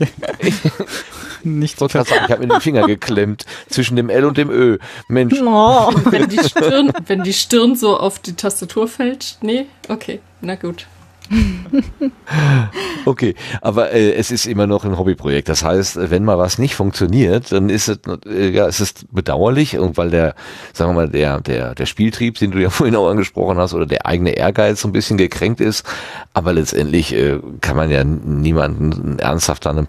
nicht 1.43 1.81
ich 1.81 1.91
sagen, 1.91 2.09
ich 2.09 2.31
habe 2.31 2.45
mir 2.45 2.53
den 2.53 2.61
Finger 2.61 2.85
geklemmt 2.85 3.45
zwischen 3.69 3.95
dem 3.95 4.09
L 4.09 4.25
und 4.25 4.37
dem 4.37 4.51
Ö. 4.51 4.77
Mensch. 5.07 5.39
Oh. 5.41 5.91
Wenn, 6.05 6.29
die 6.29 6.39
Stirn, 6.39 6.91
wenn 7.07 7.23
die 7.23 7.33
Stirn 7.33 7.75
so 7.75 7.97
auf 7.97 8.19
die 8.19 8.33
Tastatur 8.33 8.87
fällt, 8.87 9.37
nee, 9.41 9.65
okay, 9.89 10.19
na 10.41 10.55
gut. 10.55 10.85
okay, 13.05 13.35
aber 13.61 13.91
äh, 13.91 14.13
es 14.13 14.31
ist 14.31 14.45
immer 14.45 14.67
noch 14.67 14.83
ein 14.83 14.97
Hobbyprojekt. 14.97 15.49
Das 15.49 15.63
heißt, 15.63 16.09
wenn 16.09 16.23
mal 16.23 16.37
was 16.37 16.57
nicht 16.57 16.75
funktioniert, 16.75 17.51
dann 17.51 17.69
ist 17.69 17.87
es 17.87 17.99
äh, 18.25 18.49
ja, 18.49 18.67
es 18.67 18.79
ist 18.79 19.05
bedauerlich, 19.11 19.77
und 19.77 19.97
weil 19.97 20.09
der, 20.09 20.35
sagen 20.73 20.91
wir 20.91 20.95
mal, 20.95 21.09
der 21.09 21.39
der 21.39 21.75
der 21.75 21.85
Spieltrieb, 21.85 22.37
den 22.37 22.51
du 22.51 22.59
ja 22.59 22.69
vorhin 22.71 22.95
auch 22.95 23.09
angesprochen 23.09 23.57
hast, 23.57 23.73
oder 23.73 23.85
der 23.85 24.05
eigene 24.05 24.31
Ehrgeiz 24.31 24.81
so 24.81 24.87
ein 24.87 24.91
bisschen 24.91 25.17
gekränkt 25.17 25.61
ist. 25.61 25.85
Aber 26.33 26.53
letztendlich 26.53 27.13
äh, 27.13 27.39
kann 27.61 27.75
man 27.75 27.89
ja 27.89 28.03
niemanden 28.03 29.19
ernsthaft 29.19 29.67
an 29.67 29.77
einem 29.77 29.87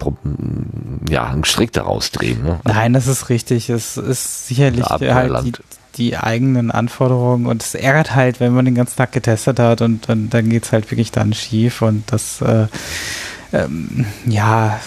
ja 1.09 1.25
einen 1.25 1.43
Strick 1.43 1.71
daraus 1.73 2.11
drehen. 2.11 2.43
Ne? 2.43 2.59
Nein, 2.63 2.93
das 2.93 3.07
ist 3.07 3.29
richtig. 3.29 3.69
Es 3.69 3.97
ist 3.97 4.47
sicherlich 4.47 4.85
halt 4.85 5.45
die, 5.45 5.53
die 5.95 6.17
eigenen 6.17 6.71
Anforderungen 6.71 7.45
und 7.45 7.61
es 7.61 7.75
ärgert 7.75 8.15
halt, 8.15 8.39
wenn 8.39 8.53
man 8.53 8.65
den 8.65 8.75
ganzen 8.75 8.97
Tag 8.97 9.11
getestet 9.11 9.59
hat 9.59 9.81
und, 9.81 10.09
und 10.09 10.29
dann 10.29 10.49
es 10.51 10.71
halt 10.71 10.89
wirklich 10.91 11.11
dann 11.11 11.33
schief 11.33 11.81
und 11.81 12.11
das 12.11 12.41
äh, 12.41 12.67
ähm, 13.53 14.05
ja, 14.25 14.79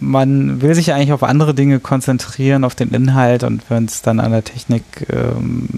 man 0.00 0.60
will 0.60 0.74
sich 0.74 0.92
eigentlich 0.92 1.12
auf 1.12 1.22
andere 1.22 1.54
Dinge 1.54 1.78
konzentrieren, 1.78 2.64
auf 2.64 2.74
den 2.74 2.90
Inhalt 2.90 3.44
und 3.44 3.62
wenn 3.70 3.84
es 3.84 4.02
dann 4.02 4.18
an 4.18 4.32
der 4.32 4.44
Technik 4.44 4.82
ähm, 5.10 5.68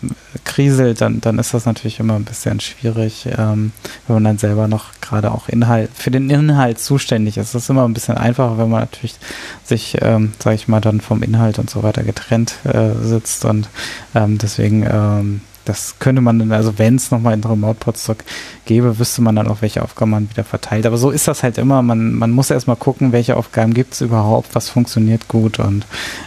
kriselt, 0.45 1.01
dann, 1.01 1.21
dann 1.21 1.39
ist 1.39 1.53
das 1.53 1.67
natürlich 1.67 2.01
immer 2.01 2.15
ein 2.15 2.25
bisschen 2.25 2.59
schwierig, 2.61 3.27
ähm, 3.27 3.73
wenn 4.07 4.15
man 4.15 4.25
dann 4.25 4.39
selber 4.39 4.67
noch 4.67 4.87
gerade 5.01 5.31
auch 5.31 5.49
Inhalt, 5.49 5.91
für 5.95 6.11
den 6.11 6.31
Inhalt 6.31 6.79
zuständig 6.79 7.37
ist. 7.37 7.55
Das 7.55 7.65
ist 7.65 7.71
immer 7.71 7.85
ein 7.85 7.95
bisschen 7.95 8.17
einfacher, 8.17 8.59
wenn 8.59 8.71
man 8.71 8.81
natürlich 8.81 9.17
sich, 9.65 9.99
ähm, 10.01 10.33
sage 10.39 10.57
ich 10.57 10.69
mal, 10.69 10.81
dann 10.81 11.01
vom 11.01 11.23
Inhalt 11.23 11.59
und 11.59 11.69
so 11.69 11.83
weiter 11.83 12.03
getrennt 12.03 12.55
äh, 12.65 12.93
sitzt 13.03 13.45
und 13.45 13.69
ähm, 14.15 14.39
deswegen 14.39 14.87
ähm, 14.91 15.41
das 15.65 15.97
könnte 15.99 16.23
man 16.23 16.39
dann, 16.39 16.53
also 16.53 16.79
wenn 16.79 16.97
es 16.97 17.11
nochmal 17.11 17.35
in 17.35 17.45
Remote 17.45 17.79
Podstock 17.79 18.19
gäbe, 18.65 18.99
wüsste 18.99 19.23
man 19.23 19.37
dann 19.37 19.49
auch, 19.49 19.63
welche 19.63 19.83
Aufgaben 19.83 20.11
man 20.11 20.31
wieder 20.31 20.45
verteilt. 20.45 20.87
Aber 20.87 20.97
so 20.97 21.11
ist 21.11 21.29
das 21.29 21.43
halt 21.43 21.59
immer. 21.59 21.83
Man, 21.83 22.15
man 22.15 22.31
muss 22.31 22.51
erstmal 22.51 22.77
gucken, 22.77 23.13
welche 23.13 23.37
Aufgaben 23.37 23.75
gibt 23.75 23.95
es 23.95 24.01
überhaupt, 24.01 24.55
was 24.55 24.69
funktioniert 24.69 25.29
gut 25.29 25.59
und 25.59 25.87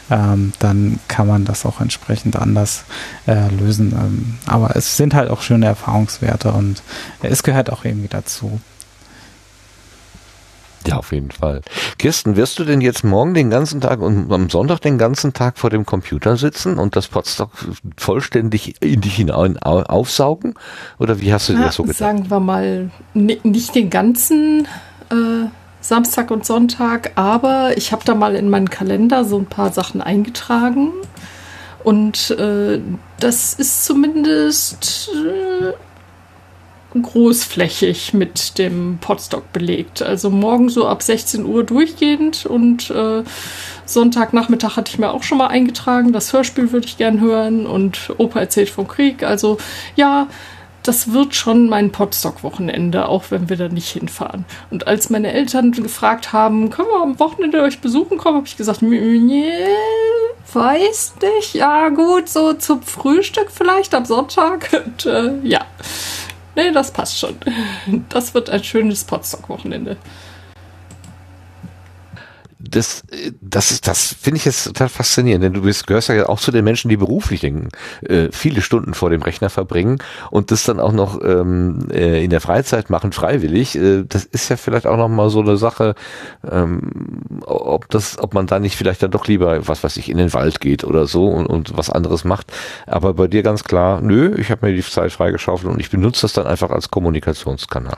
ähm, 0.10 0.54
dann 0.60 1.00
kann 1.08 1.28
man 1.28 1.46
das 1.46 1.66
auch 1.66 1.82
entsprechend 1.82 2.36
anders 2.36 2.86
äh, 3.28 3.50
lösen. 3.50 3.94
Ähm, 3.94 4.36
aber 4.46 4.76
es 4.76 4.98
sind 4.98 5.14
halt 5.14 5.30
auch 5.30 5.42
schöne 5.42 5.66
Erfahrungswerte 5.66 6.52
und 6.52 6.82
es 7.22 7.44
gehört 7.44 7.72
auch 7.72 7.86
irgendwie 7.86 8.10
dazu. 8.10 8.60
Ja, 10.88 10.98
auf 10.98 11.12
jeden 11.12 11.32
Fall. 11.32 11.62
Kirsten, 11.98 12.36
wirst 12.36 12.60
du 12.60 12.64
denn 12.64 12.82
jetzt 12.82 13.04
morgen 13.04 13.34
den 13.34 13.50
ganzen 13.50 13.82
Tag 13.82 14.02
und 14.02 14.32
am 14.32 14.50
Sonntag 14.50 14.80
den 14.82 14.98
ganzen 14.98 15.34
Tag 15.34 15.58
vor 15.58 15.70
dem 15.70 15.86
Computer 15.86 16.38
sitzen 16.38 16.78
und 16.78 16.96
das 16.96 17.08
Podstock 17.08 17.52
vollständig 17.98 18.82
in 18.82 19.02
dich 19.02 19.16
hinein 19.16 19.58
aufsaugen? 19.58 20.54
Oder 21.00 21.20
wie 21.22 21.34
hast 21.34 21.50
du 21.50 21.54
dir 21.54 21.60
ja, 21.60 21.66
das 21.66 21.76
so 21.76 21.84
gedacht? 21.84 21.98
Sagen 21.98 22.30
wir 22.30 22.40
mal, 22.40 22.92
nicht 23.14 23.74
den 23.74 23.90
ganzen 23.90 24.68
äh, 25.10 25.48
Samstag 25.82 26.32
und 26.32 26.46
Sonntag, 26.46 27.12
aber 27.16 27.78
ich 27.78 27.92
habe 27.92 28.04
da 28.06 28.16
mal 28.16 28.36
in 28.36 28.50
meinen 28.50 28.70
Kalender 28.70 29.24
so 29.24 29.38
ein 29.38 29.46
paar 29.46 29.72
Sachen 29.72 30.02
eingetragen. 30.02 30.92
Und 31.84 32.32
äh, 32.32 32.80
das 33.20 33.54
ist 33.54 33.86
zumindest 33.86 35.12
äh, 35.14 35.74
großflächig 37.02 38.14
mit 38.14 38.58
dem 38.58 38.98
Podstock 39.02 39.52
belegt. 39.54 40.02
Also 40.02 40.30
morgen 40.30 40.70
so 40.70 40.88
ab 40.88 41.02
16 41.04 41.46
Uhr 41.46 41.64
durchgehend 41.64 42.46
und 42.46 42.90
äh, 42.90 43.24
Sonntagnachmittag 43.86 44.78
hatte 44.78 44.92
ich 44.92 45.00
mir 45.00 45.12
auch 45.12 45.24
schon 45.24 45.38
mal 45.38 45.48
eingetragen. 45.48 46.14
Das 46.14 46.34
Hörspiel 46.34 46.72
würde 46.72 46.88
ich 46.88 46.98
gern 46.98 47.20
hören 47.20 47.68
und 47.68 48.14
Opa 48.18 48.40
erzählt 48.40 48.70
vom 48.70 48.88
Krieg. 48.88 49.24
Also 49.24 49.58
ja, 49.96 50.28
das 50.84 51.14
wird 51.14 51.34
schon 51.34 51.68
mein 51.68 51.92
Podstock-Wochenende, 51.92 53.10
auch 53.10 53.26
wenn 53.30 53.50
wir 53.50 53.58
da 53.58 53.70
nicht 53.70 53.90
hinfahren. 53.90 54.46
Und 54.70 54.88
als 54.88 55.10
meine 55.10 55.32
Eltern 55.32 55.72
gefragt 55.72 56.32
haben, 56.32 56.70
können 56.70 56.90
wir 56.90 57.02
am 57.02 57.20
Wochenende 57.20 57.62
euch 57.64 57.82
besuchen 57.82 58.18
kommen, 58.18 58.38
habe 58.38 58.48
ich 58.48 58.58
gesagt, 58.58 58.84
nee, 58.84 59.52
weiß 60.54 61.16
nicht. 61.22 61.56
Ja 61.56 61.90
gut, 61.90 62.30
so 62.30 62.54
zum 62.54 62.84
Frühstück 62.84 63.50
vielleicht 63.52 63.96
am 63.96 64.06
Sonntag. 64.06 64.70
Und 64.86 65.06
äh, 65.06 65.40
ja, 65.44 65.62
Nee, 66.56 66.72
das 66.72 66.92
passt 66.92 67.20
schon. 67.20 67.36
Das 68.10 68.34
wird 68.34 68.50
ein 68.50 68.64
schönes 68.64 69.04
Potstock-Wochenende 69.04 69.98
das, 72.76 73.04
das 73.42 73.72
ist, 73.72 73.88
das 73.88 74.14
finde 74.14 74.38
ich 74.38 74.46
jetzt 74.46 74.66
total 74.66 74.90
faszinierend, 74.90 75.44
denn 75.44 75.54
du 75.54 75.62
bist, 75.62 75.88
gehörst 75.88 76.10
ja 76.10 76.28
auch 76.28 76.40
zu 76.40 76.52
den 76.52 76.66
Menschen, 76.66 76.90
die 76.90 76.98
beruflich 76.98 77.42
denken, 77.42 77.70
äh, 78.02 78.30
viele 78.32 78.62
Stunden 78.62 78.94
vor 78.94 79.10
dem 79.10 79.22
Rechner 79.22 79.50
verbringen 79.50 80.00
und 80.32 80.52
das 80.52 80.64
dann 80.64 80.80
auch 80.80 80.92
noch 80.92 81.22
ähm, 81.24 81.88
äh, 81.92 82.24
in 82.24 82.30
der 82.30 82.42
Freizeit 82.42 82.90
machen, 82.90 83.12
freiwillig. 83.12 83.76
Äh, 83.76 84.04
das 84.08 84.26
ist 84.26 84.50
ja 84.50 84.58
vielleicht 84.58 84.88
auch 84.88 84.98
noch 84.98 85.08
mal 85.08 85.30
so 85.30 85.40
eine 85.40 85.58
Sache, 85.58 85.96
ähm, 86.50 87.42
ob 87.46 87.90
das, 87.90 88.20
ob 88.20 88.34
man 88.34 88.48
da 88.48 88.60
nicht 88.60 88.76
vielleicht 88.76 89.04
dann 89.04 89.12
doch 89.12 89.28
lieber, 89.28 89.68
was 89.68 89.84
weiß 89.84 89.98
ich, 89.98 90.10
in 90.10 90.18
den 90.18 90.34
Wald 90.34 90.60
geht 90.60 90.84
oder 90.84 91.08
so 91.08 91.28
und, 91.28 91.48
und 91.48 91.78
was 91.78 91.90
anderes 91.90 92.26
macht. 92.26 92.52
Aber 92.88 93.14
bei 93.14 93.28
dir 93.28 93.44
ganz 93.44 93.64
klar, 93.64 94.02
nö, 94.02 94.36
ich 94.38 94.52
habe 94.52 94.68
mir 94.68 94.76
die 94.76 94.84
Zeit 94.84 95.12
freigeschaufelt 95.12 95.72
und 95.72 95.80
ich 95.80 95.90
benutze 95.90 96.24
das 96.24 96.34
dann 96.34 96.48
einfach 96.48 96.72
als 96.72 96.92
Kommunikationskanal. 96.92 97.98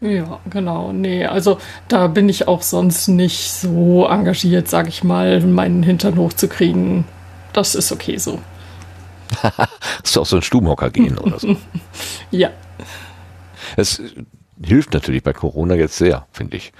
Ja, 0.00 0.40
genau. 0.50 0.92
Nee, 0.92 1.24
also 1.24 1.58
da 1.88 2.08
bin 2.08 2.28
ich 2.28 2.46
auch 2.46 2.62
sonst 2.62 3.08
nicht 3.08 3.50
so 3.50 4.06
engagiert, 4.06 4.68
sag 4.68 4.88
ich 4.88 5.02
mal, 5.02 5.40
meinen 5.40 5.82
Hintern 5.82 6.16
hochzukriegen. 6.16 7.04
Das 7.52 7.74
ist 7.74 7.90
okay 7.92 8.18
so. 8.18 8.40
Hast 9.42 10.16
du 10.16 10.20
auch 10.20 10.26
so 10.26 10.36
ein 10.36 10.42
Stubenhocker 10.42 10.90
gehen 10.90 11.18
oder 11.18 11.38
so? 11.38 11.56
ja. 12.30 12.50
Es 13.76 14.02
hilft 14.62 14.92
natürlich 14.92 15.22
bei 15.22 15.32
Corona 15.32 15.74
jetzt 15.74 15.96
sehr, 15.96 16.26
finde 16.32 16.56
ich. 16.58 16.72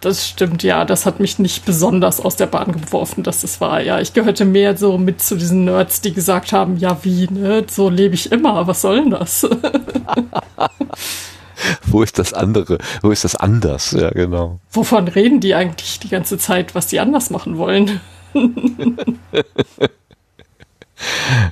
Das 0.00 0.28
stimmt, 0.28 0.62
ja. 0.64 0.84
Das 0.84 1.06
hat 1.06 1.20
mich 1.20 1.38
nicht 1.38 1.64
besonders 1.64 2.20
aus 2.20 2.36
der 2.36 2.46
Bahn 2.46 2.72
geworfen, 2.72 3.22
dass 3.22 3.42
das 3.42 3.60
war. 3.60 3.80
Ja, 3.80 4.00
ich 4.00 4.12
gehörte 4.12 4.44
mehr 4.44 4.76
so 4.76 4.98
mit 4.98 5.22
zu 5.22 5.36
diesen 5.36 5.64
Nerds, 5.64 6.00
die 6.00 6.12
gesagt 6.12 6.52
haben, 6.52 6.76
ja 6.76 6.98
wie, 7.02 7.28
ne, 7.30 7.64
so 7.68 7.88
lebe 7.88 8.14
ich 8.14 8.32
immer. 8.32 8.66
Was 8.66 8.82
soll 8.82 9.02
denn 9.02 9.10
das? 9.10 9.48
wo 11.86 12.02
ist 12.02 12.18
das 12.18 12.32
andere? 12.32 12.78
Wo 13.02 13.10
ist 13.10 13.24
das 13.24 13.36
anders? 13.36 13.92
Ja, 13.92 14.10
genau. 14.10 14.60
Wovon 14.70 15.08
reden 15.08 15.40
die 15.40 15.54
eigentlich 15.54 16.00
die 16.00 16.08
ganze 16.08 16.38
Zeit, 16.38 16.74
was 16.74 16.86
die 16.86 17.00
anders 17.00 17.30
machen 17.30 17.58
wollen? 17.58 18.00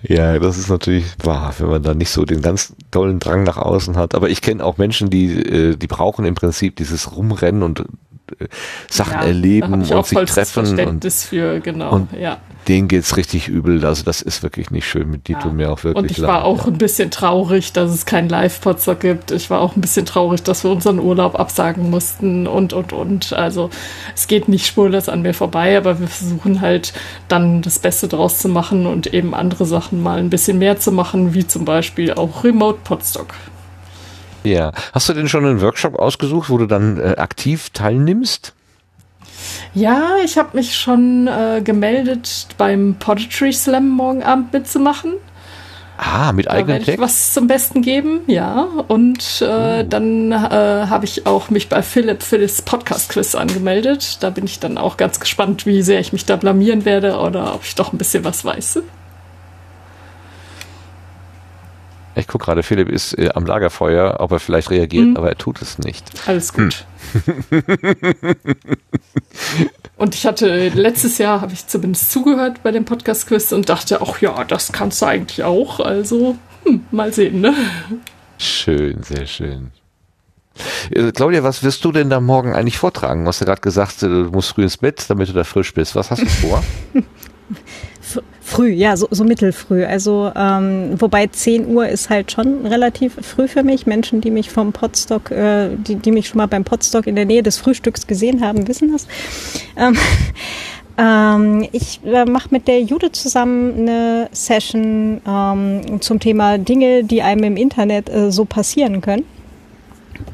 Ja, 0.02 0.38
das 0.38 0.58
ist 0.58 0.68
natürlich 0.68 1.04
wahr, 1.22 1.54
wenn 1.58 1.68
man 1.68 1.82
da 1.82 1.94
nicht 1.94 2.10
so 2.10 2.24
den 2.24 2.42
ganz 2.42 2.72
tollen 2.90 3.18
Drang 3.18 3.42
nach 3.42 3.56
außen 3.56 3.96
hat. 3.96 4.14
Aber 4.14 4.30
ich 4.30 4.42
kenne 4.42 4.64
auch 4.64 4.78
Menschen, 4.78 5.10
die, 5.10 5.26
äh, 5.26 5.76
die 5.76 5.86
brauchen 5.86 6.24
im 6.24 6.34
Prinzip 6.34 6.76
dieses 6.76 7.16
Rumrennen 7.16 7.62
und 7.62 7.84
Sachen 8.88 9.14
ja, 9.14 9.24
erleben 9.24 9.72
und 9.72 9.84
sich 9.84 10.18
treffen. 10.24 10.78
Und, 10.80 11.04
für, 11.04 11.60
genau, 11.60 11.92
und 11.92 12.12
ja 12.12 12.38
denen 12.68 12.88
geht's 12.88 13.16
richtig 13.16 13.48
übel. 13.48 13.84
Also 13.84 14.04
das 14.04 14.22
ist 14.22 14.42
wirklich 14.42 14.70
nicht 14.70 14.86
schön. 14.86 15.10
Mit 15.10 15.28
die 15.28 15.32
ja. 15.32 15.38
tun 15.40 15.56
mir 15.56 15.70
auch 15.72 15.82
wirklich 15.82 16.02
Und 16.02 16.10
ich 16.10 16.22
war 16.22 16.44
auch 16.44 16.66
ja. 16.66 16.72
ein 16.72 16.78
bisschen 16.78 17.10
traurig, 17.10 17.72
dass 17.72 17.90
es 17.90 18.06
keinen 18.06 18.28
Live-Potzer 18.28 18.94
gibt. 18.94 19.30
Ich 19.30 19.50
war 19.50 19.60
auch 19.60 19.76
ein 19.76 19.80
bisschen 19.80 20.06
traurig, 20.06 20.42
dass 20.42 20.64
wir 20.64 20.70
unseren 20.70 20.98
Urlaub 20.98 21.38
absagen 21.38 21.90
mussten 21.90 22.46
und, 22.46 22.72
und, 22.72 22.92
und. 22.92 23.32
Also 23.32 23.70
es 24.14 24.26
geht 24.26 24.48
nicht 24.48 24.66
spurlos 24.66 25.08
an 25.08 25.22
mir 25.22 25.34
vorbei, 25.34 25.76
aber 25.76 26.00
wir 26.00 26.08
versuchen 26.08 26.60
halt 26.60 26.92
dann 27.28 27.62
das 27.62 27.78
Beste 27.78 28.08
draus 28.08 28.38
zu 28.38 28.48
machen 28.48 28.86
und 28.86 29.12
eben 29.12 29.34
andere 29.34 29.64
Sachen 29.64 30.02
mal 30.02 30.18
ein 30.18 30.30
bisschen 30.30 30.58
mehr 30.58 30.78
zu 30.78 30.92
machen, 30.92 31.34
wie 31.34 31.46
zum 31.46 31.64
Beispiel 31.64 32.12
auch 32.12 32.44
Remote 32.44 32.78
Podstock. 32.84 33.28
Ja. 34.44 34.72
Hast 34.92 35.08
du 35.08 35.12
denn 35.12 35.28
schon 35.28 35.44
einen 35.44 35.60
Workshop 35.60 35.98
ausgesucht, 35.98 36.50
wo 36.50 36.58
du 36.58 36.66
dann 36.66 36.98
äh, 36.98 37.16
aktiv 37.16 37.70
teilnimmst? 37.70 38.54
Ja, 39.74 40.16
ich 40.24 40.38
habe 40.38 40.56
mich 40.56 40.76
schon 40.76 41.26
äh, 41.26 41.60
gemeldet, 41.62 42.46
beim 42.58 42.96
Poetry 42.98 43.52
Slam 43.52 43.88
morgen 43.88 44.22
Abend 44.22 44.52
mitzumachen. 44.52 45.14
Ah, 46.02 46.32
mit 46.32 46.50
eigenem 46.50 46.82
Text? 46.82 46.98
was 46.98 47.34
zum 47.34 47.46
Besten 47.46 47.82
geben, 47.82 48.20
ja. 48.26 48.66
Und 48.88 49.42
äh, 49.42 49.44
oh. 49.44 49.86
dann 49.86 50.32
äh, 50.32 50.36
habe 50.36 51.04
ich 51.04 51.26
auch 51.26 51.50
mich 51.50 51.68
bei 51.68 51.82
Philipp 51.82 52.22
für 52.22 52.38
das 52.38 52.62
Podcast-Quiz 52.62 53.34
angemeldet. 53.34 54.16
Da 54.20 54.30
bin 54.30 54.46
ich 54.46 54.60
dann 54.60 54.78
auch 54.78 54.96
ganz 54.96 55.20
gespannt, 55.20 55.66
wie 55.66 55.82
sehr 55.82 56.00
ich 56.00 56.14
mich 56.14 56.24
da 56.24 56.36
blamieren 56.36 56.86
werde 56.86 57.18
oder 57.18 57.54
ob 57.54 57.64
ich 57.64 57.74
doch 57.74 57.92
ein 57.92 57.98
bisschen 57.98 58.24
was 58.24 58.46
weiß. 58.46 58.80
Ich 62.20 62.28
gucke 62.28 62.44
gerade, 62.44 62.62
Philipp 62.62 62.88
ist 62.88 63.18
äh, 63.18 63.30
am 63.34 63.46
Lagerfeuer, 63.46 64.16
ob 64.20 64.32
er 64.32 64.40
vielleicht 64.40 64.70
reagiert, 64.70 65.06
hm. 65.06 65.16
aber 65.16 65.30
er 65.30 65.38
tut 65.38 65.62
es 65.62 65.78
nicht. 65.78 66.06
Alles 66.26 66.52
gut. 66.52 66.84
Hm. 67.24 67.64
und 69.96 70.14
ich 70.14 70.26
hatte 70.26 70.68
letztes 70.68 71.18
Jahr, 71.18 71.40
habe 71.40 71.54
ich 71.54 71.66
zumindest 71.66 72.12
zugehört 72.12 72.62
bei 72.62 72.70
dem 72.72 72.84
Podcast-Quiz 72.84 73.52
und 73.52 73.68
dachte, 73.68 74.00
ach 74.02 74.20
ja, 74.20 74.44
das 74.44 74.70
kannst 74.70 75.00
du 75.00 75.06
eigentlich 75.06 75.42
auch. 75.42 75.80
Also, 75.80 76.36
hm, 76.64 76.84
mal 76.90 77.12
sehen, 77.12 77.40
ne? 77.40 77.54
Schön, 78.38 79.02
sehr 79.02 79.26
schön. 79.26 79.72
Äh, 80.90 81.12
Claudia, 81.12 81.42
was 81.42 81.62
wirst 81.62 81.84
du 81.84 81.92
denn 81.92 82.10
da 82.10 82.20
morgen 82.20 82.52
eigentlich 82.54 82.78
vortragen? 82.78 83.24
Du 83.24 83.28
hast 83.28 83.40
ja 83.40 83.46
gerade 83.46 83.62
gesagt, 83.62 84.02
du 84.02 84.08
musst 84.30 84.50
früh 84.50 84.62
ins 84.62 84.76
Bett, 84.76 85.04
damit 85.08 85.28
du 85.28 85.32
da 85.32 85.44
frisch 85.44 85.72
bist. 85.72 85.96
Was 85.96 86.10
hast 86.10 86.22
du 86.22 86.26
vor? 86.26 86.62
Früh, 88.50 88.70
ja, 88.70 88.96
so, 88.96 89.06
so 89.12 89.22
mittelfrüh. 89.22 89.84
Also 89.84 90.32
ähm, 90.34 91.00
wobei 91.00 91.28
10 91.28 91.68
Uhr 91.68 91.86
ist 91.86 92.10
halt 92.10 92.32
schon 92.32 92.66
relativ 92.66 93.14
früh 93.22 93.46
für 93.46 93.62
mich. 93.62 93.86
Menschen, 93.86 94.20
die 94.20 94.32
mich 94.32 94.50
vom 94.50 94.72
Podstock, 94.72 95.30
äh, 95.30 95.68
die, 95.76 95.94
die 95.94 96.10
mich 96.10 96.26
schon 96.26 96.38
mal 96.38 96.48
beim 96.48 96.64
Podstock 96.64 97.06
in 97.06 97.14
der 97.14 97.26
Nähe 97.26 97.44
des 97.44 97.58
Frühstücks 97.58 98.08
gesehen 98.08 98.44
haben, 98.44 98.66
wissen 98.66 98.90
das. 98.90 99.06
Ähm, 99.76 99.96
ähm, 100.98 101.68
ich 101.70 102.00
äh, 102.04 102.24
mache 102.24 102.48
mit 102.50 102.66
der 102.66 102.82
Jude 102.82 103.12
zusammen 103.12 103.82
eine 103.82 104.28
Session 104.32 105.20
ähm, 105.24 106.00
zum 106.00 106.18
Thema 106.18 106.58
Dinge, 106.58 107.04
die 107.04 107.22
einem 107.22 107.44
im 107.44 107.56
Internet 107.56 108.10
äh, 108.10 108.32
so 108.32 108.46
passieren 108.46 109.00
können. 109.00 109.26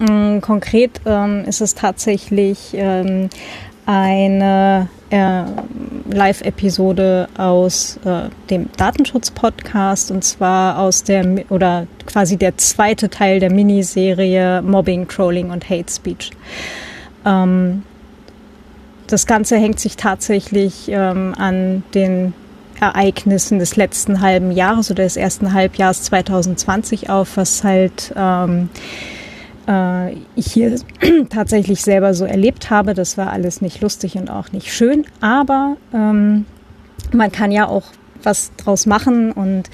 Ähm, 0.00 0.40
konkret 0.40 1.02
ist 1.46 1.60
es 1.60 1.74
tatsächlich 1.74 2.70
ähm, 2.72 3.28
eine 3.84 4.88
äh, 5.10 5.42
Live-Episode 6.10 7.28
aus 7.36 7.98
äh, 8.04 8.28
dem 8.50 8.68
Datenschutz-Podcast 8.76 10.10
und 10.10 10.24
zwar 10.24 10.78
aus 10.78 11.04
der 11.04 11.44
oder 11.50 11.86
quasi 12.06 12.36
der 12.36 12.56
zweite 12.56 13.08
Teil 13.08 13.40
der 13.40 13.52
Miniserie 13.52 14.62
Mobbing, 14.62 15.08
Trolling 15.08 15.50
und 15.50 15.68
Hate 15.68 15.92
Speech. 15.92 16.30
Ähm, 17.24 17.82
das 19.06 19.26
Ganze 19.26 19.56
hängt 19.56 19.78
sich 19.78 19.96
tatsächlich 19.96 20.88
ähm, 20.88 21.34
an 21.36 21.84
den 21.94 22.34
Ereignissen 22.80 23.58
des 23.58 23.76
letzten 23.76 24.20
halben 24.20 24.50
Jahres 24.50 24.90
oder 24.90 25.04
des 25.04 25.16
ersten 25.16 25.52
Halbjahres 25.52 26.02
2020 26.02 27.08
auf, 27.08 27.36
was 27.36 27.64
halt 27.64 28.12
ähm, 28.16 28.68
äh, 29.68 30.12
ich 30.34 30.52
hier 30.52 30.76
tatsächlich 31.30 31.82
selber 31.82 32.14
so 32.14 32.24
erlebt 32.24 32.70
habe. 32.70 32.94
Das 32.94 33.18
war 33.18 33.32
alles 33.32 33.60
nicht 33.60 33.80
lustig 33.80 34.16
und 34.16 34.30
auch 34.30 34.52
nicht 34.52 34.72
schön, 34.72 35.04
aber 35.20 35.76
ähm, 35.92 36.46
man 37.12 37.32
kann 37.32 37.52
ja 37.52 37.68
auch 37.68 37.84
was 38.22 38.52
draus 38.56 38.86
machen 38.86 39.32
und 39.32 39.70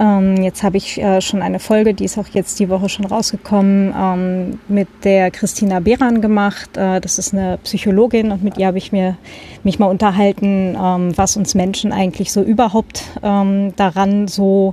ähm, 0.00 0.36
jetzt 0.36 0.62
habe 0.62 0.76
ich 0.76 0.98
äh, 0.98 1.20
schon 1.20 1.42
eine 1.42 1.58
Folge, 1.58 1.92
die 1.92 2.04
ist 2.04 2.18
auch 2.18 2.28
jetzt 2.28 2.60
die 2.60 2.68
Woche 2.68 2.88
schon 2.88 3.04
rausgekommen, 3.04 3.92
ähm, 3.96 4.60
mit 4.68 4.86
der 5.02 5.30
Christina 5.32 5.80
Behran 5.80 6.20
gemacht. 6.20 6.76
Äh, 6.76 7.00
das 7.00 7.18
ist 7.18 7.34
eine 7.34 7.58
Psychologin 7.64 8.30
und 8.30 8.44
mit 8.44 8.58
ihr 8.58 8.68
habe 8.68 8.78
ich 8.78 8.92
mir, 8.92 9.16
mich 9.64 9.80
mal 9.80 9.86
unterhalten, 9.86 10.76
ähm, 10.80 11.16
was 11.16 11.36
uns 11.36 11.54
Menschen 11.56 11.92
eigentlich 11.92 12.30
so 12.30 12.42
überhaupt 12.42 13.02
ähm, 13.24 13.74
daran 13.74 14.28
so 14.28 14.72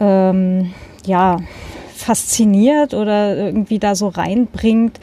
ähm, 0.00 0.72
ja, 1.04 1.36
fasziniert 2.00 2.94
oder 2.94 3.36
irgendwie 3.36 3.78
da 3.78 3.94
so 3.94 4.08
reinbringt, 4.08 4.98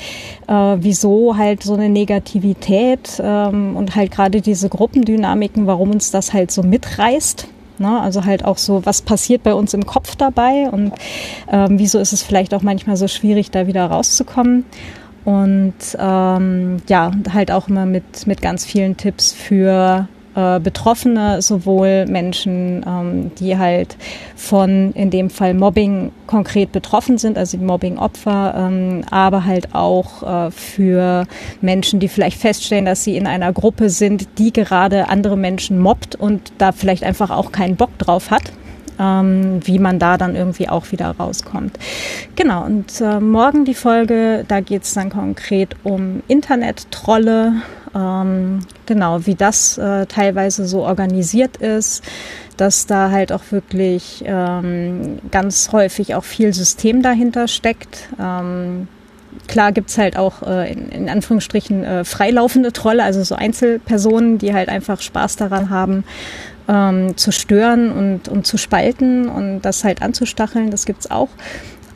äh, 0.48 0.54
wieso 0.80 1.38
halt 1.38 1.64
so 1.64 1.74
eine 1.74 1.90
Negativität 1.90 3.22
ähm, 3.24 3.76
und 3.76 3.96
halt 3.96 4.12
gerade 4.12 4.42
diese 4.42 4.70
Gruppendynamiken, 4.70 5.68
warum 5.68 5.92
uns 5.92 6.12
das 6.12 6.34
halt 6.34 6.52
so 6.52 6.64
mitreißt. 6.64 7.48
Ne? 7.80 8.02
Also 8.02 8.26
halt 8.26 8.44
auch 8.44 8.58
so, 8.58 8.86
was 8.86 9.02
passiert 9.02 9.44
bei 9.44 9.54
uns 9.54 9.74
im 9.74 9.86
Kopf 9.86 10.16
dabei 10.16 10.70
und 10.72 10.94
ähm, 11.52 11.80
wieso 11.80 12.00
ist 12.00 12.14
es 12.14 12.24
vielleicht 12.24 12.54
auch 12.54 12.62
manchmal 12.62 12.98
so 12.98 13.08
schwierig, 13.08 13.52
da 13.52 13.68
wieder 13.68 13.86
rauszukommen. 13.86 14.66
Und 15.26 15.74
ähm, 16.00 16.78
ja, 16.88 17.12
halt 17.34 17.52
auch 17.52 17.68
immer 17.68 17.86
mit, 17.86 18.28
mit 18.28 18.42
ganz 18.42 18.66
vielen 18.66 18.96
Tipps 18.96 19.34
für 19.34 20.08
äh, 20.38 20.60
Betroffene, 20.60 21.42
sowohl 21.42 22.06
Menschen, 22.06 22.86
ähm, 22.88 23.32
die 23.40 23.58
halt 23.58 23.98
von 24.36 24.92
in 24.94 25.10
dem 25.10 25.32
Fall 25.32 25.56
Mobbing 25.56 26.12
konkret 26.28 26.72
betroffen 26.72 27.18
sind, 27.18 27.40
also 27.40 27.58
die 27.58 27.64
Mobbing-Opfer, 27.66 28.54
ähm, 28.56 29.04
aber 29.10 29.46
halt 29.46 29.74
auch 29.74 30.22
äh, 30.48 30.52
für 30.52 31.26
Menschen, 31.62 32.00
die 32.00 32.08
vielleicht 32.08 32.40
feststellen, 32.40 32.86
dass 32.86 33.04
sie 33.04 33.18
in 33.18 33.26
einer 33.26 33.52
Gruppe 33.52 33.90
sind, 33.90 34.28
die 34.38 34.54
gerade 34.54 35.10
andere 35.10 35.38
Menschen 35.38 35.80
mobbt 35.80 36.16
und 36.16 36.54
da 36.60 36.72
vielleicht 36.72 37.04
einfach 37.04 37.32
auch 37.32 37.52
keinen 37.52 37.76
Bock 37.76 37.98
drauf 37.98 38.30
hat. 38.30 38.44
Ähm, 39.00 39.60
wie 39.64 39.78
man 39.78 40.00
da 40.00 40.18
dann 40.18 40.36
irgendwie 40.36 40.70
auch 40.70 40.92
wieder 40.92 41.12
rauskommt. 41.12 41.78
Genau, 42.36 42.66
und 42.66 43.00
äh, 43.00 43.20
morgen 43.20 43.64
die 43.64 43.76
Folge, 43.76 44.44
da 44.48 44.60
geht 44.60 44.84
es 44.84 44.96
dann 44.96 45.12
konkret 45.12 45.76
um 45.84 46.24
Internet-Trolle, 46.28 47.62
ähm, 47.98 48.60
genau, 48.86 49.26
wie 49.26 49.36
das 49.36 49.78
äh, 49.78 50.06
teilweise 50.06 50.68
so 50.68 50.84
organisiert 50.84 51.58
ist, 51.58 52.04
dass 52.56 52.86
da 52.86 53.12
halt 53.12 53.32
auch 53.32 53.44
wirklich 53.50 54.24
ähm, 54.26 55.20
ganz 55.32 55.72
häufig 55.72 56.16
auch 56.16 56.24
viel 56.24 56.54
System 56.54 57.02
dahinter 57.02 57.48
steckt. 57.48 58.10
Ähm, 58.20 58.88
klar 59.48 59.72
gibt's 59.72 59.98
halt 59.98 60.18
auch 60.18 60.44
äh, 60.44 60.72
in, 60.72 60.90
in 60.90 61.10
Anführungsstrichen 61.10 61.84
äh, 61.84 62.04
freilaufende 62.04 62.72
Trolle, 62.72 63.04
also 63.04 63.24
so 63.24 63.36
Einzelpersonen, 63.36 64.38
die 64.38 64.54
halt 64.54 64.70
einfach 64.70 65.02
Spaß 65.02 65.38
daran 65.38 65.70
haben, 65.70 66.04
ähm, 66.68 67.18
zu 67.18 67.32
stören 67.32 67.92
und, 67.92 68.28
und 68.30 68.46
zu 68.46 68.58
spalten 68.58 69.28
und 69.28 69.62
das 69.62 69.84
halt 69.84 70.02
anzustacheln, 70.02 70.70
das 70.70 70.86
gibt's 70.86 71.10
auch. 71.10 71.30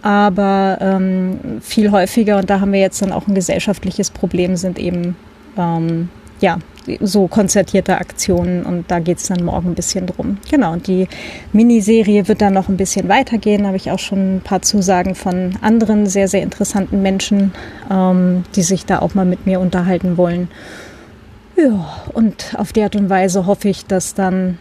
Aber 0.03 0.79
ähm, 0.81 1.61
viel 1.61 1.91
häufiger, 1.91 2.37
und 2.37 2.49
da 2.49 2.59
haben 2.59 2.73
wir 2.73 2.79
jetzt 2.79 3.03
dann 3.03 3.11
auch 3.11 3.27
ein 3.27 3.35
gesellschaftliches 3.35 4.09
Problem, 4.09 4.55
sind 4.55 4.79
eben 4.79 5.15
ähm, 5.57 6.09
ja, 6.39 6.57
so 6.99 7.27
konzertierte 7.27 7.97
Aktionen 7.97 8.65
und 8.65 8.89
da 8.89 8.99
geht 8.99 9.19
es 9.19 9.27
dann 9.27 9.45
morgen 9.45 9.69
ein 9.69 9.75
bisschen 9.75 10.07
drum. 10.07 10.37
Genau, 10.49 10.73
und 10.73 10.87
die 10.87 11.07
Miniserie 11.53 12.27
wird 12.27 12.41
dann 12.41 12.53
noch 12.53 12.69
ein 12.69 12.77
bisschen 12.77 13.07
weitergehen. 13.07 13.61
Da 13.61 13.67
habe 13.67 13.77
ich 13.77 13.91
auch 13.91 13.99
schon 13.99 14.37
ein 14.37 14.41
paar 14.41 14.61
Zusagen 14.61 15.15
von 15.15 15.57
anderen 15.61 16.07
sehr, 16.07 16.27
sehr 16.27 16.41
interessanten 16.41 17.01
Menschen, 17.01 17.53
ähm, 17.91 18.43
die 18.55 18.63
sich 18.63 18.85
da 18.85 18.99
auch 18.99 19.13
mal 19.13 19.25
mit 19.25 19.45
mir 19.45 19.59
unterhalten 19.59 20.17
wollen. 20.17 20.49
Ja, 21.55 21.85
und 22.13 22.55
auf 22.57 22.73
die 22.73 22.81
Art 22.81 22.95
und 22.95 23.09
Weise 23.09 23.45
hoffe 23.45 23.69
ich, 23.69 23.85
dass 23.85 24.15
dann 24.15 24.57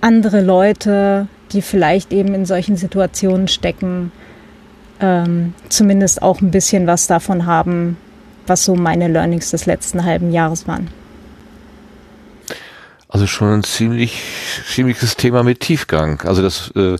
andere 0.00 0.40
Leute, 0.40 1.28
die 1.52 1.62
vielleicht 1.62 2.12
eben 2.12 2.34
in 2.34 2.44
solchen 2.44 2.76
Situationen 2.76 3.46
stecken, 3.48 4.10
ähm, 5.00 5.54
zumindest 5.68 6.22
auch 6.22 6.40
ein 6.40 6.50
bisschen 6.50 6.86
was 6.86 7.06
davon 7.06 7.46
haben, 7.46 7.96
was 8.48 8.64
so 8.64 8.74
meine 8.74 9.08
Learnings 9.08 9.50
des 9.50 9.66
letzten 9.66 10.04
halben 10.04 10.32
Jahres 10.32 10.66
waren. 10.66 10.88
Also 13.08 13.28
schon 13.28 13.48
ein 13.48 13.62
ziemlich 13.62 14.20
ziemliches 14.68 15.16
Thema 15.16 15.44
mit 15.44 15.60
Tiefgang. 15.60 16.20
Also 16.22 16.42
das 16.42 16.72
äh, 16.74 16.96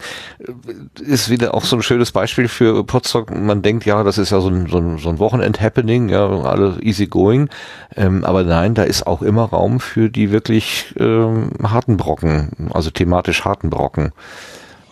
ist 1.02 1.30
wieder 1.30 1.52
auch 1.52 1.64
so 1.64 1.76
ein 1.76 1.82
schönes 1.82 2.12
Beispiel 2.12 2.46
für 2.46 2.84
Potsdok. 2.84 3.34
Man 3.36 3.60
denkt, 3.60 3.84
ja, 3.84 4.04
das 4.04 4.16
ist 4.16 4.30
ja 4.30 4.40
so 4.40 4.48
ein, 4.48 4.66
so 4.66 4.78
ein, 4.78 4.98
so 4.98 5.08
ein 5.08 5.18
Wochenend-Happening, 5.18 6.08
ja, 6.08 6.26
alle 6.26 6.78
easy 6.80 7.06
going. 7.06 7.50
Ähm, 7.96 8.24
aber 8.24 8.44
nein, 8.44 8.74
da 8.74 8.84
ist 8.84 9.06
auch 9.06 9.20
immer 9.20 9.44
Raum 9.44 9.80
für 9.80 10.08
die 10.08 10.30
wirklich 10.30 10.94
ähm, 10.98 11.50
harten 11.62 11.96
Brocken, 11.96 12.70
also 12.72 12.90
thematisch 12.90 13.44
harten 13.44 13.68
Brocken. 13.68 14.12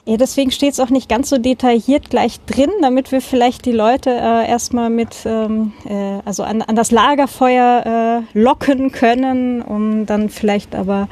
Ja, 0.06 0.18
deswegen 0.18 0.50
steht 0.50 0.74
es 0.74 0.80
auch 0.80 0.90
nicht 0.90 1.08
ganz 1.08 1.30
so 1.30 1.38
detailliert 1.38 2.10
gleich 2.10 2.38
drin, 2.44 2.68
damit 2.82 3.10
wir 3.10 3.22
vielleicht 3.22 3.64
die 3.64 3.72
Leute 3.72 4.10
äh, 4.10 4.46
erstmal 4.46 4.90
mit, 4.90 5.16
ähm, 5.24 5.72
äh, 5.88 6.18
also 6.26 6.42
an, 6.42 6.60
an 6.60 6.76
das 6.76 6.90
Lagerfeuer 6.90 8.24
äh, 8.34 8.38
locken 8.38 8.92
können, 8.92 9.62
um 9.62 10.04
dann 10.04 10.28
vielleicht 10.28 10.74
aber 10.74 11.08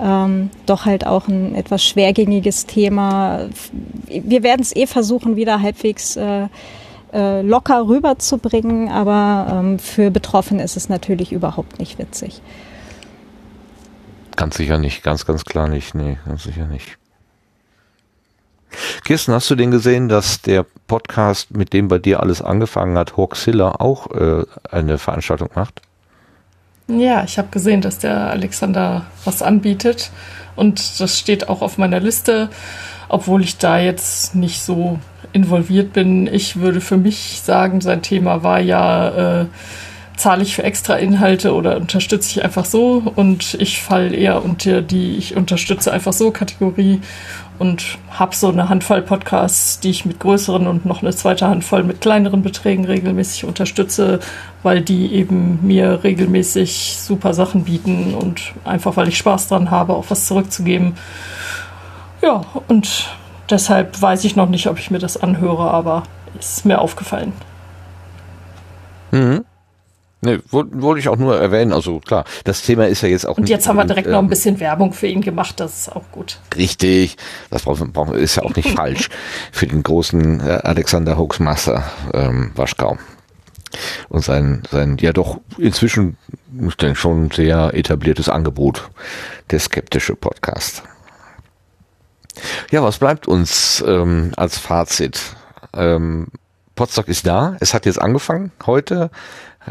ähm, 0.00 0.48
doch 0.64 0.86
halt 0.86 1.06
auch 1.06 1.28
ein 1.28 1.54
etwas 1.54 1.84
schwergängiges 1.84 2.64
Thema. 2.64 3.48
Wir 4.08 4.42
werden 4.42 4.62
es 4.62 4.74
eh 4.74 4.86
versuchen, 4.86 5.36
wieder 5.36 5.60
halbwegs 5.60 6.16
äh, 6.16 6.48
äh, 7.12 7.42
locker 7.42 7.86
rüberzubringen, 7.86 8.88
aber 8.88 9.58
ähm, 9.58 9.78
für 9.78 10.10
Betroffene 10.10 10.62
ist 10.62 10.78
es 10.78 10.88
natürlich 10.88 11.32
überhaupt 11.32 11.78
nicht 11.78 11.98
witzig. 11.98 12.40
Ganz 14.36 14.56
sicher 14.56 14.78
nicht, 14.78 15.02
ganz, 15.02 15.26
ganz 15.26 15.44
klar 15.44 15.68
nicht, 15.68 15.94
nee, 15.94 16.16
ganz 16.24 16.44
sicher 16.44 16.64
nicht. 16.66 16.96
Kirsten, 19.04 19.34
hast 19.34 19.50
du 19.50 19.54
denn 19.54 19.70
gesehen, 19.70 20.08
dass 20.08 20.40
der 20.42 20.64
Podcast, 20.86 21.56
mit 21.56 21.72
dem 21.72 21.88
bei 21.88 21.98
dir 21.98 22.20
alles 22.20 22.42
angefangen 22.42 22.96
hat, 22.96 23.16
Hawkzilla, 23.16 23.76
auch 23.78 24.10
äh, 24.10 24.44
eine 24.70 24.98
Veranstaltung 24.98 25.50
macht? 25.54 25.82
Ja, 26.88 27.24
ich 27.24 27.38
habe 27.38 27.48
gesehen, 27.50 27.80
dass 27.80 27.98
der 27.98 28.30
Alexander 28.30 29.06
was 29.24 29.40
anbietet 29.40 30.10
und 30.56 31.00
das 31.00 31.18
steht 31.18 31.48
auch 31.48 31.62
auf 31.62 31.78
meiner 31.78 32.00
Liste, 32.00 32.50
obwohl 33.08 33.42
ich 33.42 33.58
da 33.58 33.78
jetzt 33.78 34.34
nicht 34.34 34.62
so 34.62 34.98
involviert 35.32 35.92
bin. 35.92 36.26
Ich 36.26 36.56
würde 36.56 36.80
für 36.80 36.96
mich 36.96 37.40
sagen, 37.42 37.80
sein 37.80 38.02
Thema 38.02 38.42
war 38.42 38.60
ja, 38.60 39.42
äh, 39.42 39.46
zahle 40.16 40.42
ich 40.42 40.54
für 40.54 40.62
extra 40.62 40.96
Inhalte 40.96 41.54
oder 41.54 41.76
unterstütze 41.76 42.28
ich 42.30 42.44
einfach 42.44 42.64
so 42.64 43.02
und 43.14 43.54
ich 43.54 43.80
falle 43.80 44.14
eher 44.14 44.44
unter 44.44 44.82
die 44.82 45.16
ich 45.16 45.36
unterstütze 45.36 45.90
einfach 45.90 46.12
so 46.12 46.30
Kategorie 46.30 47.00
und 47.62 47.96
habe 48.10 48.34
so 48.34 48.48
eine 48.48 48.68
Handvoll 48.68 49.02
Podcasts, 49.02 49.78
die 49.78 49.90
ich 49.90 50.04
mit 50.04 50.18
größeren 50.18 50.66
und 50.66 50.84
noch 50.84 51.00
eine 51.00 51.14
zweite 51.14 51.46
Handvoll 51.46 51.84
mit 51.84 52.00
kleineren 52.00 52.42
Beträgen 52.42 52.86
regelmäßig 52.86 53.44
unterstütze, 53.44 54.18
weil 54.64 54.80
die 54.80 55.12
eben 55.12 55.60
mir 55.64 56.02
regelmäßig 56.02 56.98
super 57.00 57.34
Sachen 57.34 57.62
bieten 57.62 58.14
und 58.14 58.52
einfach 58.64 58.96
weil 58.96 59.06
ich 59.06 59.16
Spaß 59.16 59.46
dran 59.46 59.70
habe, 59.70 59.92
auch 59.92 60.06
was 60.08 60.26
zurückzugeben. 60.26 60.94
Ja, 62.20 62.42
und 62.66 63.08
deshalb 63.48 64.02
weiß 64.02 64.24
ich 64.24 64.34
noch 64.34 64.48
nicht, 64.48 64.66
ob 64.66 64.80
ich 64.80 64.90
mir 64.90 64.98
das 64.98 65.16
anhöre, 65.16 65.70
aber 65.70 66.02
ist 66.36 66.64
mir 66.64 66.80
aufgefallen. 66.80 67.32
Mhm. 69.12 69.44
Ne, 70.24 70.40
wollte 70.50 71.00
ich 71.00 71.08
auch 71.08 71.16
nur 71.16 71.36
erwähnen. 71.36 71.72
Also 71.72 71.98
klar, 71.98 72.24
das 72.44 72.62
Thema 72.62 72.86
ist 72.86 73.02
ja 73.02 73.08
jetzt 73.08 73.26
auch. 73.26 73.38
Und 73.38 73.48
jetzt 73.48 73.66
haben 73.66 73.76
wir 73.76 73.84
direkt 73.84 74.06
ähm, 74.06 74.12
noch 74.12 74.20
ein 74.20 74.26
ähm, 74.26 74.30
bisschen 74.30 74.60
Werbung 74.60 74.92
für 74.92 75.08
ihn 75.08 75.20
gemacht. 75.20 75.58
Das 75.58 75.80
ist 75.80 75.88
auch 75.96 76.04
gut. 76.12 76.38
Richtig, 76.56 77.16
das 77.50 77.64
brauchen, 77.64 78.14
ist 78.14 78.36
ja 78.36 78.44
auch 78.44 78.54
nicht 78.54 78.70
falsch 78.76 79.08
für 79.50 79.66
den 79.66 79.82
großen 79.82 80.38
äh, 80.38 80.60
Alexander 80.62 81.18
Hoaxmaster 81.18 81.82
ähm, 82.14 82.52
Waschkau 82.54 82.98
und 84.10 84.22
sein 84.22 84.62
sein 84.70 84.98
ja 85.00 85.12
doch 85.12 85.40
inzwischen 85.58 86.16
ich 86.68 86.76
denke 86.76 86.96
schon 86.96 87.30
sehr 87.30 87.74
etabliertes 87.74 88.28
Angebot, 88.28 88.90
der 89.50 89.58
skeptische 89.58 90.14
Podcast. 90.14 90.84
Ja, 92.70 92.82
was 92.82 92.98
bleibt 92.98 93.26
uns 93.26 93.82
ähm, 93.86 94.32
als 94.36 94.56
Fazit? 94.58 95.20
Ähm, 95.74 96.28
Potsdok 96.74 97.08
ist 97.08 97.26
da. 97.26 97.56
Es 97.60 97.74
hat 97.74 97.86
jetzt 97.86 98.00
angefangen 98.00 98.52
heute. 98.66 99.10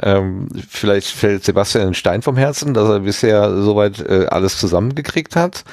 Ähm, 0.01 0.47
vielleicht 0.69 1.07
fällt 1.07 1.43
Sebastian 1.43 1.87
ein 1.87 1.93
Stein 1.93 2.21
vom 2.21 2.37
Herzen, 2.37 2.73
dass 2.73 2.87
er 2.87 2.99
bisher 3.01 3.61
soweit 3.61 3.99
äh, 3.99 4.27
alles 4.29 4.57
zusammengekriegt 4.57 5.35
hat. 5.35 5.63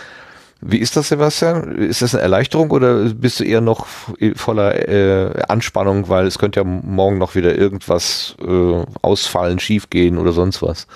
Wie 0.61 0.78
ist 0.78 0.97
das, 0.97 1.09
Sebastian? 1.09 1.77
Ist 1.77 2.03
das 2.03 2.15
eine 2.15 2.23
Erleichterung 2.23 2.73
oder 2.73 3.05
bist 3.11 3.39
du 3.39 3.45
eher 3.45 3.61
noch 3.61 3.86
voller 4.35 4.89
äh, 4.89 5.43
Anspannung, 5.47 6.09
weil 6.09 6.27
es 6.27 6.39
könnte 6.39 6.61
ja 6.61 6.65
morgen 6.65 7.19
noch 7.19 7.36
wieder 7.36 7.57
irgendwas 7.57 8.35
äh, 8.45 8.85
ausfallen, 9.01 9.61
schiefgehen 9.61 10.19
oder 10.19 10.32
sonst 10.32 10.61
was? 10.61 10.89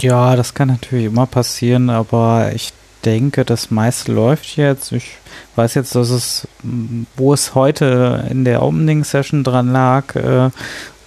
Ja, 0.00 0.34
das 0.34 0.54
kann 0.54 0.68
natürlich 0.68 1.06
immer 1.06 1.26
passieren, 1.26 1.90
aber 1.90 2.50
ich 2.54 2.72
denke, 3.04 3.44
das 3.44 3.70
meiste 3.70 4.12
läuft 4.12 4.56
jetzt. 4.56 4.90
Ich 4.90 5.18
weiß 5.54 5.74
jetzt, 5.74 5.94
dass 5.94 6.10
es, 6.10 6.48
wo 7.16 7.32
es 7.32 7.54
heute 7.54 8.26
in 8.28 8.44
der 8.44 8.62
Opening-Session 8.62 9.44
dran 9.44 9.72
lag, 9.72 10.16
äh, 10.16 10.50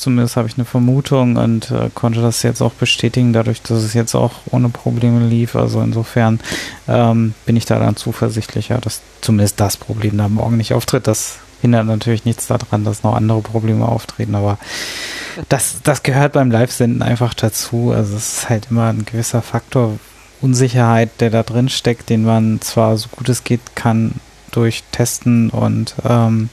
Zumindest 0.01 0.35
habe 0.35 0.47
ich 0.47 0.55
eine 0.55 0.65
Vermutung 0.65 1.35
und 1.35 1.69
äh, 1.69 1.91
konnte 1.93 2.23
das 2.23 2.41
jetzt 2.41 2.59
auch 2.59 2.73
bestätigen, 2.73 3.33
dadurch, 3.33 3.61
dass 3.61 3.83
es 3.83 3.93
jetzt 3.93 4.15
auch 4.15 4.31
ohne 4.49 4.69
Probleme 4.69 5.27
lief. 5.27 5.55
Also 5.55 5.79
insofern 5.79 6.39
ähm, 6.87 7.35
bin 7.45 7.55
ich 7.55 7.65
da 7.65 7.77
dann 7.77 7.95
zuversichtlicher, 7.95 8.79
dass 8.79 9.01
zumindest 9.21 9.59
das 9.59 9.77
Problem 9.77 10.17
da 10.17 10.27
morgen 10.27 10.57
nicht 10.57 10.73
auftritt. 10.73 11.05
Das 11.05 11.37
hindert 11.61 11.85
natürlich 11.85 12.25
nichts 12.25 12.47
daran, 12.47 12.83
dass 12.83 13.03
noch 13.03 13.13
andere 13.13 13.41
Probleme 13.41 13.87
auftreten, 13.87 14.33
aber 14.33 14.57
das, 15.49 15.81
das 15.83 16.01
gehört 16.01 16.33
beim 16.33 16.49
Live-Senden 16.49 17.03
einfach 17.03 17.35
dazu. 17.35 17.91
Also 17.95 18.15
es 18.15 18.39
ist 18.39 18.49
halt 18.49 18.69
immer 18.71 18.89
ein 18.89 19.05
gewisser 19.05 19.43
Faktor 19.43 19.99
Unsicherheit, 20.41 21.11
der 21.19 21.29
da 21.29 21.43
drin 21.43 21.69
steckt, 21.69 22.09
den 22.09 22.25
man 22.25 22.59
zwar 22.61 22.97
so 22.97 23.07
gut 23.09 23.29
es 23.29 23.43
geht 23.43 23.75
kann 23.75 24.15
durch 24.49 24.81
Testen 24.91 25.51
und 25.51 25.93
ähm, 26.03 26.49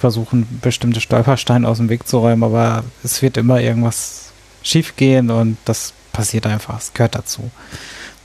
versuchen, 0.00 0.60
bestimmte 0.62 1.00
Stolpersteine 1.00 1.68
aus 1.68 1.76
dem 1.76 1.88
Weg 1.88 2.08
zu 2.08 2.18
räumen, 2.18 2.42
aber 2.42 2.84
es 3.04 3.22
wird 3.22 3.36
immer 3.36 3.60
irgendwas 3.60 4.32
schief 4.62 4.96
gehen 4.96 5.30
und 5.30 5.56
das 5.64 5.92
passiert 6.12 6.46
einfach. 6.46 6.78
Es 6.78 6.92
gehört 6.92 7.14
dazu. 7.14 7.50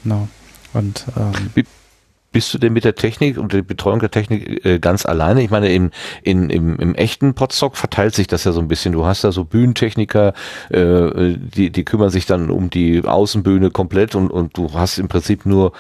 No. 0.04 0.28
Und 0.74 1.06
ähm, 1.18 1.52
Wie, 1.54 1.64
bist 2.36 2.54
du 2.54 2.58
denn 2.58 2.74
mit 2.74 2.84
der 2.84 2.96
Technik 2.96 3.38
und 3.38 3.54
der 3.54 3.62
Betreuung 3.62 4.00
der 4.00 4.12
Technik 4.12 4.66
äh, 4.66 4.80
ganz 4.80 5.06
alleine? 5.06 5.42
Ich 5.42 5.50
meine, 5.50 5.72
im, 5.72 5.92
in, 6.22 6.50
im, 6.50 6.78
im 6.78 6.94
echten 6.96 7.34
Podstock 7.34 7.78
verteilt 7.78 8.14
sich 8.14 8.28
das 8.28 8.44
ja 8.44 8.52
so 8.52 8.60
ein 8.60 8.68
bisschen. 8.68 8.92
Du 8.92 9.06
hast 9.06 9.24
da 9.24 9.32
so 9.32 9.46
Bühnentechniker, 9.46 10.34
äh, 10.70 11.36
die, 11.38 11.70
die 11.70 11.86
kümmern 11.86 12.10
sich 12.10 12.26
dann 12.26 12.50
um 12.50 12.70
die 12.70 13.06
Außenbühne 13.06 13.72
komplett 13.72 14.16
und, 14.16 14.32
und 14.32 14.58
du 14.58 14.74
hast 14.74 14.98
im 14.98 15.08
Prinzip 15.08 15.46
nur 15.46 15.72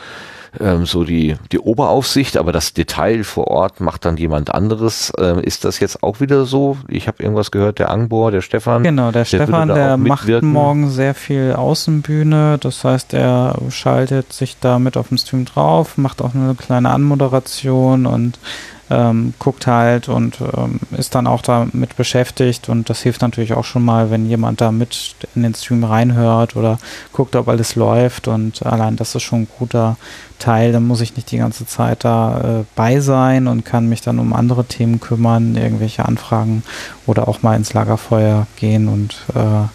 ähm, 0.59 0.85
so 0.85 1.03
die, 1.03 1.35
die 1.51 1.59
Oberaufsicht, 1.59 2.37
aber 2.37 2.51
das 2.51 2.73
Detail 2.73 3.23
vor 3.23 3.47
Ort 3.47 3.79
macht 3.79 4.05
dann 4.05 4.17
jemand 4.17 4.53
anderes. 4.53 5.11
Ähm, 5.17 5.39
ist 5.39 5.65
das 5.65 5.79
jetzt 5.79 6.03
auch 6.03 6.19
wieder 6.19 6.45
so? 6.45 6.77
Ich 6.87 7.07
habe 7.07 7.21
irgendwas 7.21 7.51
gehört, 7.51 7.79
der 7.79 7.91
Angbor, 7.91 8.31
der 8.31 8.41
Stefan. 8.41 8.83
Genau, 8.83 9.11
der, 9.11 9.21
der 9.21 9.25
Stefan, 9.25 9.67
der 9.67 9.97
macht 9.97 10.27
morgen 10.41 10.89
sehr 10.89 11.13
viel 11.13 11.53
Außenbühne. 11.53 12.57
Das 12.59 12.83
heißt, 12.83 13.13
er 13.13 13.55
schaltet 13.69 14.33
sich 14.33 14.57
da 14.59 14.79
mit 14.79 14.97
auf 14.97 15.09
dem 15.09 15.17
Stream 15.17 15.45
drauf, 15.45 15.97
macht 15.97 16.21
auch 16.21 16.35
eine 16.35 16.55
kleine 16.55 16.89
Anmoderation 16.89 18.05
und 18.05 18.39
ähm, 18.89 19.33
guckt 19.39 19.67
halt 19.67 20.09
und 20.09 20.39
ähm, 20.41 20.79
ist 20.97 21.15
dann 21.15 21.27
auch 21.27 21.41
damit 21.41 21.95
beschäftigt. 21.95 22.69
Und 22.69 22.89
das 22.89 23.01
hilft 23.01 23.21
natürlich 23.21 23.53
auch 23.53 23.63
schon 23.63 23.83
mal, 23.83 24.11
wenn 24.11 24.27
jemand 24.27 24.61
da 24.61 24.71
mit 24.71 25.15
in 25.35 25.43
den 25.43 25.55
Stream 25.55 25.83
reinhört 25.83 26.55
oder 26.55 26.77
guckt, 27.11 27.35
ob 27.35 27.47
alles 27.47 27.75
läuft. 27.75 28.27
Und 28.27 28.65
allein 28.65 28.95
das 28.95 29.15
ist 29.15 29.23
schon 29.23 29.43
ein 29.43 29.47
guter 29.57 29.97
Teil, 30.39 30.71
dann 30.71 30.85
muss 30.85 31.01
ich 31.01 31.15
nicht 31.15 31.31
die 31.31 31.37
ganze 31.37 31.65
Zeit 31.65 32.03
da 32.03 32.59
äh, 32.59 32.63
bei 32.75 32.99
sein 32.99 33.47
und 33.47 33.65
kann 33.65 33.89
mich 33.89 34.01
dann 34.01 34.19
um 34.19 34.33
andere 34.33 34.65
Themen 34.65 34.99
kümmern, 34.99 35.55
irgendwelche 35.55 36.05
Anfragen 36.05 36.63
oder 37.05 37.27
auch 37.27 37.41
mal 37.41 37.55
ins 37.55 37.73
Lagerfeuer 37.73 38.47
gehen 38.57 38.87
und 38.87 39.15
äh, 39.33 39.67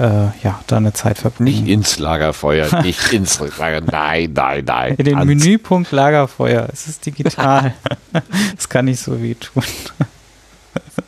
äh, 0.00 0.30
ja, 0.42 0.60
da 0.66 0.78
eine 0.78 0.92
Zeit 0.94 1.18
verbringen. 1.18 1.64
Nicht 1.64 1.68
ins 1.68 1.98
Lagerfeuer, 1.98 2.82
nicht 2.82 3.12
ins 3.12 3.38
Lagerfeuer, 3.38 3.82
nein, 3.82 4.32
nein, 4.34 4.64
nein. 4.66 4.94
In 4.96 5.04
den 5.04 5.16
Ans 5.18 5.26
Menüpunkt 5.26 5.92
Lagerfeuer, 5.92 6.68
es 6.72 6.86
ist 6.86 7.04
digital. 7.04 7.74
das 8.56 8.68
kann 8.68 8.86
nicht 8.86 9.00
so 9.00 9.22
weh 9.22 9.34
tun. 9.34 9.62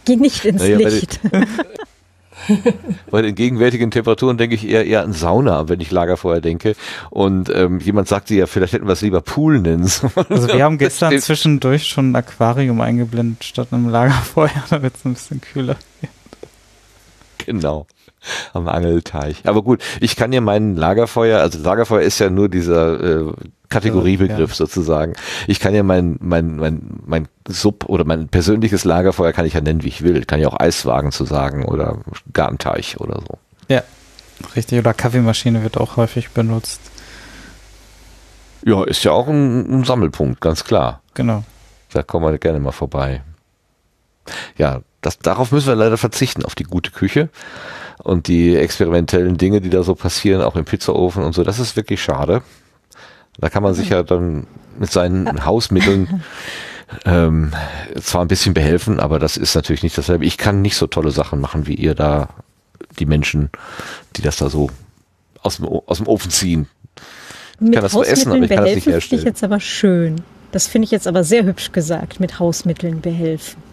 Geh 0.05 0.17
nicht 0.17 0.45
ins 0.45 0.61
naja, 0.61 0.89
Licht. 0.89 1.21
Bei 3.11 3.23
den 3.23 3.35
gegenwärtigen 3.35 3.91
Temperaturen 3.91 4.37
denke 4.37 4.57
ich 4.57 4.67
eher 4.67 4.85
eher 4.85 5.03
an 5.03 5.13
Sauna, 5.13 5.69
wenn 5.69 5.81
ich 5.81 5.91
Lagerfeuer 5.91 6.41
denke. 6.41 6.75
Und 7.09 7.51
ähm, 7.55 7.79
jemand 7.79 8.09
sagte 8.09 8.35
ja, 8.35 8.47
vielleicht 8.47 8.73
hätten 8.73 8.87
wir 8.87 8.95
es 8.95 9.01
lieber 9.01 9.21
Pool 9.21 9.61
nennen 9.61 9.87
sollen. 9.87 10.13
Also 10.29 10.49
wir 10.49 10.65
haben 10.65 10.77
gestern 10.77 11.19
zwischendurch 11.21 11.87
schon 11.87 12.11
ein 12.11 12.17
Aquarium 12.17 12.81
eingeblendet 12.81 13.45
statt 13.45 13.69
einem 13.71 13.89
Lagerfeuer, 13.89 14.51
damit 14.71 14.97
es 14.97 15.05
ein 15.05 15.15
bisschen 15.15 15.41
kühler 15.41 15.77
wird. 16.01 16.13
Genau 17.53 17.87
am 18.53 18.69
Angelteich. 18.69 19.43
Aber 19.45 19.63
gut, 19.63 19.83
ich 20.01 20.17
kann 20.17 20.33
ja 20.33 20.41
meinen 20.41 20.77
Lagerfeuer, 20.77 21.41
also 21.41 21.59
Lagerfeuer 21.59 22.03
ist 22.03 22.19
ja 22.19 22.31
nur 22.31 22.49
dieser 22.49 23.29
äh, 23.29 23.33
Kategoriebegriff 23.69 24.51
ja. 24.51 24.57
sozusagen. 24.57 25.15
Ich 25.47 25.61
kann 25.61 25.75
ja 25.75 25.83
mein, 25.83 26.19
mein, 26.21 26.57
mein, 26.57 27.01
mein 27.05 27.29
Sub 27.49 27.89
oder 27.89 28.05
mein 28.05 28.29
persönliches 28.29 28.85
Lagerfeuer 28.85 29.33
kann 29.33 29.47
ich 29.47 29.55
ja 29.55 29.61
nennen, 29.61 29.83
wie 29.83 29.89
ich 29.89 30.03
will. 30.03 30.25
Kann 30.25 30.41
ja 30.41 30.49
auch 30.49 30.61
Eiswagen 30.61 31.11
zu 31.11 31.25
sagen 31.25 31.65
oder 31.65 31.99
Gartenteich 32.33 33.01
oder 33.01 33.21
so. 33.21 33.39
Ja, 33.69 33.83
richtig. 34.55 34.79
Oder 34.79 34.95
Kaffeemaschine 34.95 35.63
wird 35.63 35.79
auch 35.79 35.97
häufig 35.97 36.31
benutzt. 36.31 36.81
Ja, 38.65 38.85
ist 38.85 39.03
ja 39.03 39.13
auch 39.13 39.27
ein, 39.27 39.81
ein 39.81 39.85
Sammelpunkt, 39.85 40.41
ganz 40.41 40.65
klar. 40.65 41.01
Genau. 41.15 41.43
Da 41.93 42.03
kommen 42.03 42.31
wir 42.31 42.39
gerne 42.39 42.61
mal 42.61 42.73
vorbei. 42.73 43.23
Ja, 44.57 44.83
das, 45.03 45.19
darauf 45.19 45.53
müssen 45.53 45.67
wir 45.67 45.75
leider 45.75 45.99
verzichten, 45.99 46.45
auf 46.45 46.55
die 46.55 46.65
gute 46.65 46.91
Küche 46.91 47.29
und 47.99 48.29
die 48.29 48.57
experimentellen 48.57 49.37
Dinge, 49.37 49.61
die 49.61 49.69
da 49.69 49.83
so 49.83 49.95
passieren, 49.95 50.43
auch 50.43 50.57
im 50.57 50.65
Pizzaofen 50.65 51.23
und 51.25 51.35
so. 51.35 51.43
Das 51.43 51.59
ist 51.59 51.77
wirklich 51.77 52.03
schade. 52.03 52.43
Da 53.39 53.49
kann 53.51 53.63
man 53.63 53.75
sich 53.75 53.91
ja 53.91 54.03
dann 54.03 54.47
mit 54.79 54.91
seinen 54.91 55.45
Hausmitteln 55.45 56.23
ähm, 57.05 57.53
zwar 58.01 58.23
ein 58.23 58.29
bisschen 58.29 58.55
behelfen, 58.55 59.01
aber 59.01 59.19
das 59.19 59.37
ist 59.37 59.55
natürlich 59.55 59.83
nicht 59.83 59.99
dasselbe. 59.99 60.25
Ich 60.25 60.39
kann 60.39 60.63
nicht 60.63 60.77
so 60.77 60.87
tolle 60.87 61.11
Sachen 61.11 61.41
machen 61.41 61.67
wie 61.67 61.75
ihr 61.75 61.95
da, 61.95 62.29
die 62.99 63.07
Menschen, 63.07 63.51
die 64.17 64.23
das 64.23 64.37
da 64.37 64.49
so 64.49 64.71
aus 65.43 65.57
dem, 65.57 65.67
aus 65.67 65.99
dem 65.99 66.07
Ofen 66.07 66.31
ziehen. 66.31 66.69
Ich 67.55 67.61
mit 67.61 67.75
kann 67.75 67.83
das 67.83 67.95
Hausmitteln 67.95 68.13
essen, 68.13 68.33
aber 68.33 68.43
ich 68.45 68.51
kann 68.51 68.65
das 68.65 68.75
nicht 68.75 68.87
herstellen. 68.87 69.01
finde 69.01 69.23
ich 69.23 69.25
jetzt 69.25 69.45
aber 69.45 69.61
schön. 69.61 70.23
Das 70.53 70.67
finde 70.69 70.85
ich 70.85 70.91
jetzt 70.93 71.09
aber 71.09 71.25
sehr 71.25 71.45
hübsch 71.45 71.73
gesagt, 71.73 72.21
mit 72.21 72.39
Hausmitteln 72.39 73.01
behelfen. 73.01 73.72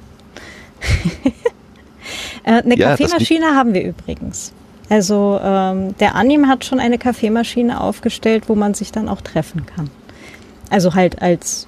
äh, 2.44 2.52
eine 2.52 2.78
ja, 2.78 2.90
Kaffeemaschine 2.90 3.56
haben 3.56 3.74
wir 3.74 3.84
übrigens. 3.84 4.54
Also 4.90 5.40
ähm, 5.44 5.96
der 6.00 6.16
Anim 6.16 6.48
hat 6.48 6.66
schon 6.66 6.80
eine 6.80 6.98
Kaffeemaschine 6.98 7.80
aufgestellt, 7.80 8.46
wo 8.48 8.56
man 8.56 8.74
sich 8.74 8.92
dann 8.92 9.08
auch 9.08 9.22
treffen 9.22 9.66
kann. 9.66 9.90
Also 10.70 10.96
halt 10.96 11.22
als, 11.22 11.68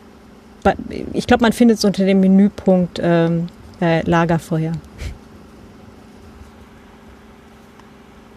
ich 1.13 1.27
glaube, 1.27 1.43
man 1.43 1.53
findet 1.53 1.77
es 1.77 1.85
unter 1.85 2.05
dem 2.05 2.19
Menüpunkt 2.19 2.99
ähm, 3.01 3.47
äh, 3.79 4.01
Lagerfeuer. 4.09 4.73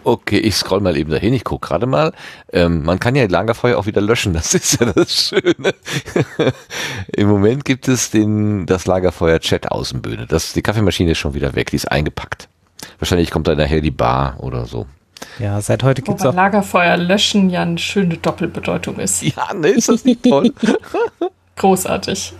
Okay, 0.05 0.37
ich 0.37 0.55
scroll 0.55 0.81
mal 0.81 0.95
eben 0.97 1.09
dahin. 1.09 1.33
Ich 1.33 1.43
gucke 1.43 1.67
gerade 1.67 1.87
mal. 1.87 2.13
Ähm, 2.53 2.83
man 2.83 2.99
kann 2.99 3.15
ja 3.15 3.25
Lagerfeuer 3.25 3.75
auch 3.75 3.87
wieder 3.87 4.01
löschen. 4.01 4.33
Das 4.33 4.53
ist 4.53 4.79
ja 4.79 4.93
das 4.93 5.11
Schöne. 5.11 5.73
Im 7.07 7.27
Moment 7.27 7.65
gibt 7.65 7.87
es 7.87 8.11
den, 8.11 8.67
das 8.67 8.85
Lagerfeuer 8.85 9.39
Chat 9.39 9.71
Außenbühne. 9.71 10.27
Das, 10.27 10.53
die 10.53 10.61
Kaffeemaschine 10.61 11.11
ist 11.11 11.17
schon 11.17 11.33
wieder 11.33 11.55
weg. 11.55 11.71
Die 11.71 11.77
ist 11.77 11.91
eingepackt. 11.91 12.49
Wahrscheinlich 12.99 13.31
kommt 13.31 13.47
da 13.47 13.55
nachher 13.55 13.81
die 13.81 13.89
Bar 13.89 14.35
oder 14.39 14.65
so. 14.65 14.85
Ja, 15.39 15.59
seit 15.59 15.81
heute 15.81 16.03
gibt 16.03 16.19
es 16.19 16.25
auch. 16.25 16.35
Lagerfeuer 16.35 16.97
löschen 16.97 17.49
ja 17.49 17.63
eine 17.63 17.79
schöne 17.79 18.17
Doppelbedeutung 18.17 18.99
ist. 18.99 19.23
Ja, 19.23 19.55
ne, 19.55 19.69
ist 19.69 19.89
das 19.89 20.05
nicht 20.05 20.21
toll? 20.23 20.53
Großartig. 21.55 22.33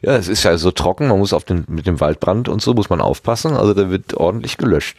Ja, 0.00 0.16
es 0.16 0.28
ist 0.28 0.44
ja 0.44 0.56
so 0.56 0.70
trocken, 0.70 1.08
man 1.08 1.18
muss 1.18 1.34
auf 1.34 1.44
den, 1.44 1.64
mit 1.68 1.86
dem 1.86 2.00
Waldbrand 2.00 2.48
und 2.48 2.62
so 2.62 2.72
muss 2.72 2.88
man 2.88 3.02
aufpassen. 3.02 3.54
Also 3.54 3.74
da 3.74 3.90
wird 3.90 4.14
ordentlich 4.14 4.56
gelöscht. 4.56 4.96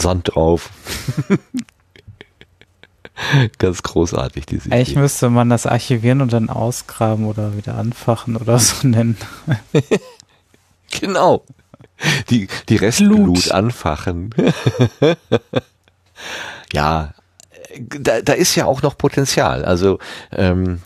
Sand 0.00 0.34
drauf. 0.34 0.70
Ganz 3.58 3.82
großartig, 3.82 4.46
diese 4.46 4.72
Eigentlich 4.72 4.92
Idee. 4.92 5.00
müsste 5.00 5.30
man 5.30 5.50
das 5.50 5.66
archivieren 5.66 6.22
und 6.22 6.32
dann 6.32 6.48
ausgraben 6.48 7.26
oder 7.26 7.56
wieder 7.56 7.74
anfachen 7.74 8.36
oder 8.36 8.58
so 8.58 8.86
nennen. 8.88 9.18
genau. 10.90 11.44
Die, 12.30 12.48
die 12.70 12.76
Restblut 12.76 13.50
anfachen. 13.50 14.34
ja, 16.72 17.12
da, 17.78 18.22
da 18.22 18.32
ist 18.32 18.54
ja 18.54 18.64
auch 18.64 18.80
noch 18.80 18.96
Potenzial. 18.96 19.66
Also 19.66 19.98
ähm, 20.32 20.80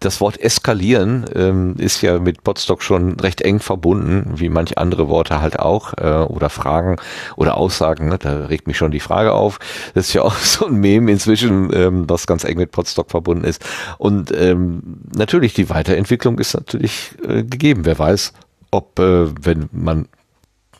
das 0.00 0.20
Wort 0.20 0.40
eskalieren 0.40 1.24
ähm, 1.34 1.74
ist 1.78 2.02
ja 2.02 2.18
mit 2.18 2.44
Potstock 2.44 2.82
schon 2.82 3.18
recht 3.20 3.40
eng 3.40 3.60
verbunden, 3.60 4.32
wie 4.36 4.48
manch 4.48 4.78
andere 4.78 5.08
Worte 5.08 5.40
halt 5.40 5.58
auch, 5.58 5.94
äh, 5.94 6.24
oder 6.24 6.50
Fragen 6.50 6.96
oder 7.36 7.56
Aussagen. 7.56 8.08
Ne? 8.08 8.18
Da 8.18 8.46
regt 8.46 8.66
mich 8.66 8.76
schon 8.76 8.90
die 8.90 9.00
Frage 9.00 9.32
auf. 9.32 9.58
Das 9.94 10.08
ist 10.08 10.12
ja 10.14 10.22
auch 10.22 10.36
so 10.36 10.66
ein 10.66 10.74
Meme 10.74 11.10
inzwischen, 11.10 11.70
ähm, 11.74 12.08
was 12.08 12.26
ganz 12.26 12.44
eng 12.44 12.58
mit 12.58 12.70
Potstock 12.70 13.10
verbunden 13.10 13.44
ist. 13.44 13.64
Und 13.98 14.32
ähm, 14.36 15.00
natürlich, 15.14 15.54
die 15.54 15.70
Weiterentwicklung 15.70 16.38
ist 16.38 16.54
natürlich 16.54 17.12
äh, 17.26 17.42
gegeben. 17.42 17.84
Wer 17.84 17.98
weiß, 17.98 18.32
ob, 18.70 18.98
äh, 18.98 19.26
wenn 19.44 19.68
man 19.72 20.08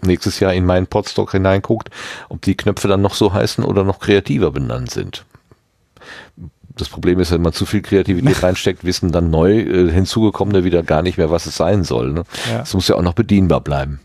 nächstes 0.04 0.40
Jahr 0.40 0.52
in 0.52 0.66
meinen 0.66 0.88
Podstock 0.88 1.32
hineinguckt, 1.32 1.90
ob 2.28 2.42
die 2.42 2.56
Knöpfe 2.56 2.88
dann 2.88 3.02
noch 3.02 3.14
so 3.14 3.32
heißen 3.32 3.64
oder 3.64 3.84
noch 3.84 4.00
kreativer 4.00 4.50
benannt 4.50 4.90
sind 4.90 5.24
das 6.76 6.88
Problem 6.88 7.20
ist, 7.20 7.30
wenn 7.30 7.42
man 7.42 7.52
zu 7.52 7.66
viel 7.66 7.82
Kreativität 7.82 8.42
reinsteckt, 8.42 8.84
wissen 8.84 9.12
dann 9.12 9.30
neu 9.30 9.60
äh, 9.60 9.90
hinzugekommene 9.90 10.64
wieder 10.64 10.82
gar 10.82 11.02
nicht 11.02 11.18
mehr, 11.18 11.30
was 11.30 11.46
es 11.46 11.56
sein 11.56 11.84
soll. 11.84 12.12
Ne? 12.12 12.24
Ja. 12.50 12.62
Es 12.62 12.74
muss 12.74 12.88
ja 12.88 12.96
auch 12.96 13.02
noch 13.02 13.14
bedienbar 13.14 13.60
bleiben. 13.60 14.00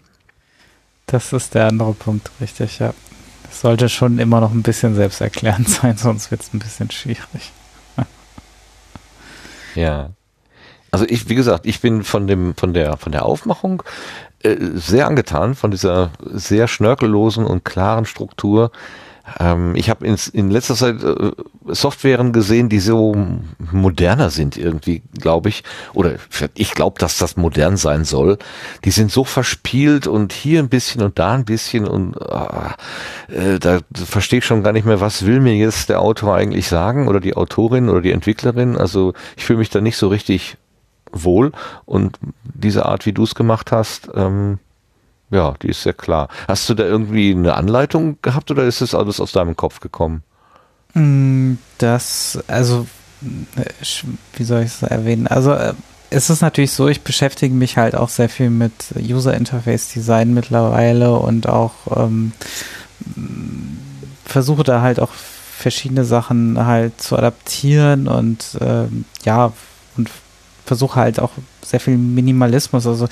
Das 1.05 1.31
ist 1.31 1.55
der 1.55 1.67
andere 1.67 1.93
Punkt, 1.93 2.31
richtig, 2.41 2.79
ja. 2.79 2.93
Es 3.49 3.61
sollte 3.61 3.87
schon 3.87 4.19
immer 4.19 4.41
noch 4.41 4.51
ein 4.51 4.63
bisschen 4.63 4.95
selbsterklärend 4.95 5.69
sein, 5.69 5.97
sonst 5.97 6.31
wird 6.31 6.41
es 6.41 6.53
ein 6.53 6.59
bisschen 6.59 6.91
schwierig. 6.91 7.51
ja. 9.75 10.09
Also 10.91 11.05
ich, 11.07 11.29
wie 11.29 11.35
gesagt, 11.35 11.65
ich 11.65 11.81
bin 11.81 12.03
von 12.03 12.27
dem, 12.27 12.55
von 12.55 12.73
der, 12.73 12.97
von 12.97 13.11
der 13.11 13.25
Aufmachung 13.25 13.83
äh, 14.43 14.57
sehr 14.73 15.07
angetan, 15.07 15.55
von 15.55 15.71
dieser 15.71 16.11
sehr 16.19 16.67
schnörkellosen 16.67 17.45
und 17.45 17.65
klaren 17.65 18.05
Struktur. 18.05 18.71
Ähm, 19.39 19.75
ich 19.75 19.89
habe 19.89 20.05
in 20.05 20.49
letzter 20.49 20.75
Zeit 20.75 21.03
äh, 21.03 21.31
Softwaren 21.65 22.31
gesehen, 22.31 22.69
die 22.69 22.79
so 22.79 23.15
moderner 23.71 24.29
sind 24.29 24.57
irgendwie, 24.57 25.03
glaube 25.19 25.49
ich. 25.49 25.63
Oder 25.93 26.15
ich 26.53 26.71
glaube, 26.71 26.99
dass 26.99 27.17
das 27.17 27.37
modern 27.37 27.77
sein 27.77 28.05
soll. 28.05 28.37
Die 28.85 28.91
sind 28.91 29.11
so 29.11 29.23
verspielt 29.23 30.07
und 30.07 30.33
hier 30.33 30.59
ein 30.59 30.69
bisschen 30.69 31.01
und 31.01 31.19
da 31.19 31.33
ein 31.33 31.45
bisschen 31.45 31.87
und 31.87 32.15
äh, 32.15 33.59
da 33.59 33.79
verstehe 33.93 34.39
ich 34.39 34.45
schon 34.45 34.63
gar 34.63 34.73
nicht 34.73 34.85
mehr, 34.85 35.01
was 35.01 35.25
will 35.25 35.39
mir 35.39 35.55
jetzt 35.55 35.89
der 35.89 36.01
Autor 36.01 36.35
eigentlich 36.35 36.67
sagen 36.67 37.07
oder 37.07 37.19
die 37.19 37.35
Autorin 37.35 37.89
oder 37.89 38.01
die 38.01 38.11
Entwicklerin. 38.11 38.77
Also 38.77 39.13
ich 39.35 39.45
fühle 39.45 39.59
mich 39.59 39.69
da 39.69 39.81
nicht 39.81 39.97
so 39.97 40.07
richtig 40.07 40.57
wohl 41.11 41.51
und 41.85 42.17
diese 42.43 42.85
Art, 42.85 43.05
wie 43.05 43.13
du 43.13 43.23
es 43.23 43.35
gemacht 43.35 43.71
hast, 43.71 44.09
ähm, 44.15 44.59
ja, 45.29 45.53
die 45.61 45.69
ist 45.69 45.83
sehr 45.83 45.93
klar. 45.93 46.29
Hast 46.47 46.69
du 46.69 46.73
da 46.73 46.83
irgendwie 46.83 47.31
eine 47.31 47.55
Anleitung 47.55 48.17
gehabt 48.21 48.49
oder 48.51 48.63
ist 48.63 48.81
das 48.81 48.95
alles 48.95 49.19
aus 49.19 49.31
deinem 49.31 49.55
Kopf 49.55 49.79
gekommen? 49.79 50.23
Mm, 50.93 51.55
das, 51.77 52.39
also, 52.47 52.87
wie 53.21 54.43
soll 54.43 54.61
ich 54.61 54.67
es 54.67 54.83
erwähnen? 54.83 55.27
Also, 55.27 55.51
äh, 55.53 55.73
es 56.09 56.29
ist 56.29 56.41
natürlich 56.41 56.71
so, 56.71 56.87
ich 56.87 57.01
beschäftige 57.01 57.53
mich 57.53 57.77
halt 57.77 57.95
auch 57.95 58.09
sehr 58.09 58.29
viel 58.29 58.49
mit 58.49 58.93
User 58.97 59.33
Interface 59.33 59.89
Design 59.89 60.33
mittlerweile 60.33 61.17
und 61.17 61.49
auch 61.49 61.73
ähm, 61.95 62.31
versuche 64.23 64.63
da 64.63 64.81
halt 64.81 64.99
auch 65.01 65.11
verschiedene 65.11 66.05
Sachen 66.05 66.65
halt 66.65 67.01
zu 67.01 67.17
adaptieren 67.17 68.07
und 68.07 68.57
ähm, 68.61 69.05
ja, 69.25 69.51
und 69.97 70.09
versuche 70.65 70.99
halt 70.99 71.19
auch 71.19 71.31
sehr 71.69 71.79
viel 71.79 71.97
Minimalismus. 71.97 72.87
Also 72.87 73.07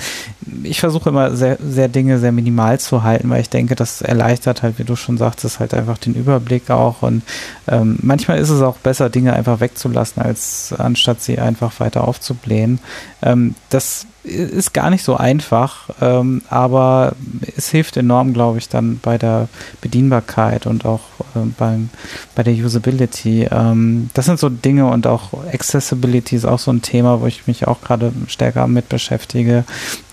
ich 0.63 0.79
versuche 0.79 1.09
immer 1.09 1.35
sehr, 1.35 1.57
sehr 1.61 1.87
Dinge 1.87 2.19
sehr 2.19 2.31
minimal 2.31 2.79
zu 2.79 3.03
halten, 3.03 3.29
weil 3.29 3.41
ich 3.41 3.49
denke, 3.49 3.75
das 3.75 4.01
erleichtert 4.01 4.63
halt, 4.63 4.79
wie 4.79 4.83
du 4.83 4.95
schon 4.95 5.17
sagtest, 5.17 5.59
halt 5.59 5.73
einfach 5.73 5.97
den 5.97 6.15
Überblick 6.15 6.69
auch. 6.69 7.01
Und 7.01 7.23
ähm, 7.67 7.97
manchmal 8.01 8.39
ist 8.39 8.49
es 8.49 8.61
auch 8.61 8.77
besser, 8.77 9.09
Dinge 9.09 9.33
einfach 9.33 9.59
wegzulassen, 9.59 10.21
als 10.21 10.73
anstatt 10.77 11.21
sie 11.21 11.39
einfach 11.39 11.79
weiter 11.79 12.07
aufzublähen. 12.07 12.79
Ähm, 13.21 13.55
das 13.69 14.07
ist 14.25 14.73
gar 14.73 14.89
nicht 14.89 15.03
so 15.03 15.15
einfach, 15.15 15.89
ähm, 16.01 16.41
aber 16.49 17.15
es 17.55 17.69
hilft 17.69 17.95
enorm, 17.97 18.33
glaube 18.33 18.57
ich, 18.57 18.69
dann 18.69 18.99
bei 19.01 19.17
der 19.17 19.47
Bedienbarkeit 19.81 20.65
und 20.65 20.85
auch 20.85 21.01
äh, 21.35 21.39
beim, 21.57 21.89
bei 22.33 22.43
der 22.43 22.53
Usability. 22.53 23.47
Ähm, 23.51 24.09
das 24.13 24.25
sind 24.25 24.39
so 24.39 24.49
Dinge 24.49 24.87
und 24.87 25.07
auch 25.07 25.33
Accessibility 25.53 26.35
ist 26.35 26.45
auch 26.45 26.59
so 26.59 26.71
ein 26.71 26.81
Thema, 26.81 27.21
wo 27.21 27.27
ich 27.27 27.47
mich 27.47 27.67
auch 27.67 27.81
gerade 27.81 28.11
stärker 28.27 28.67
mit 28.67 28.89
beschäftige. 28.89 29.63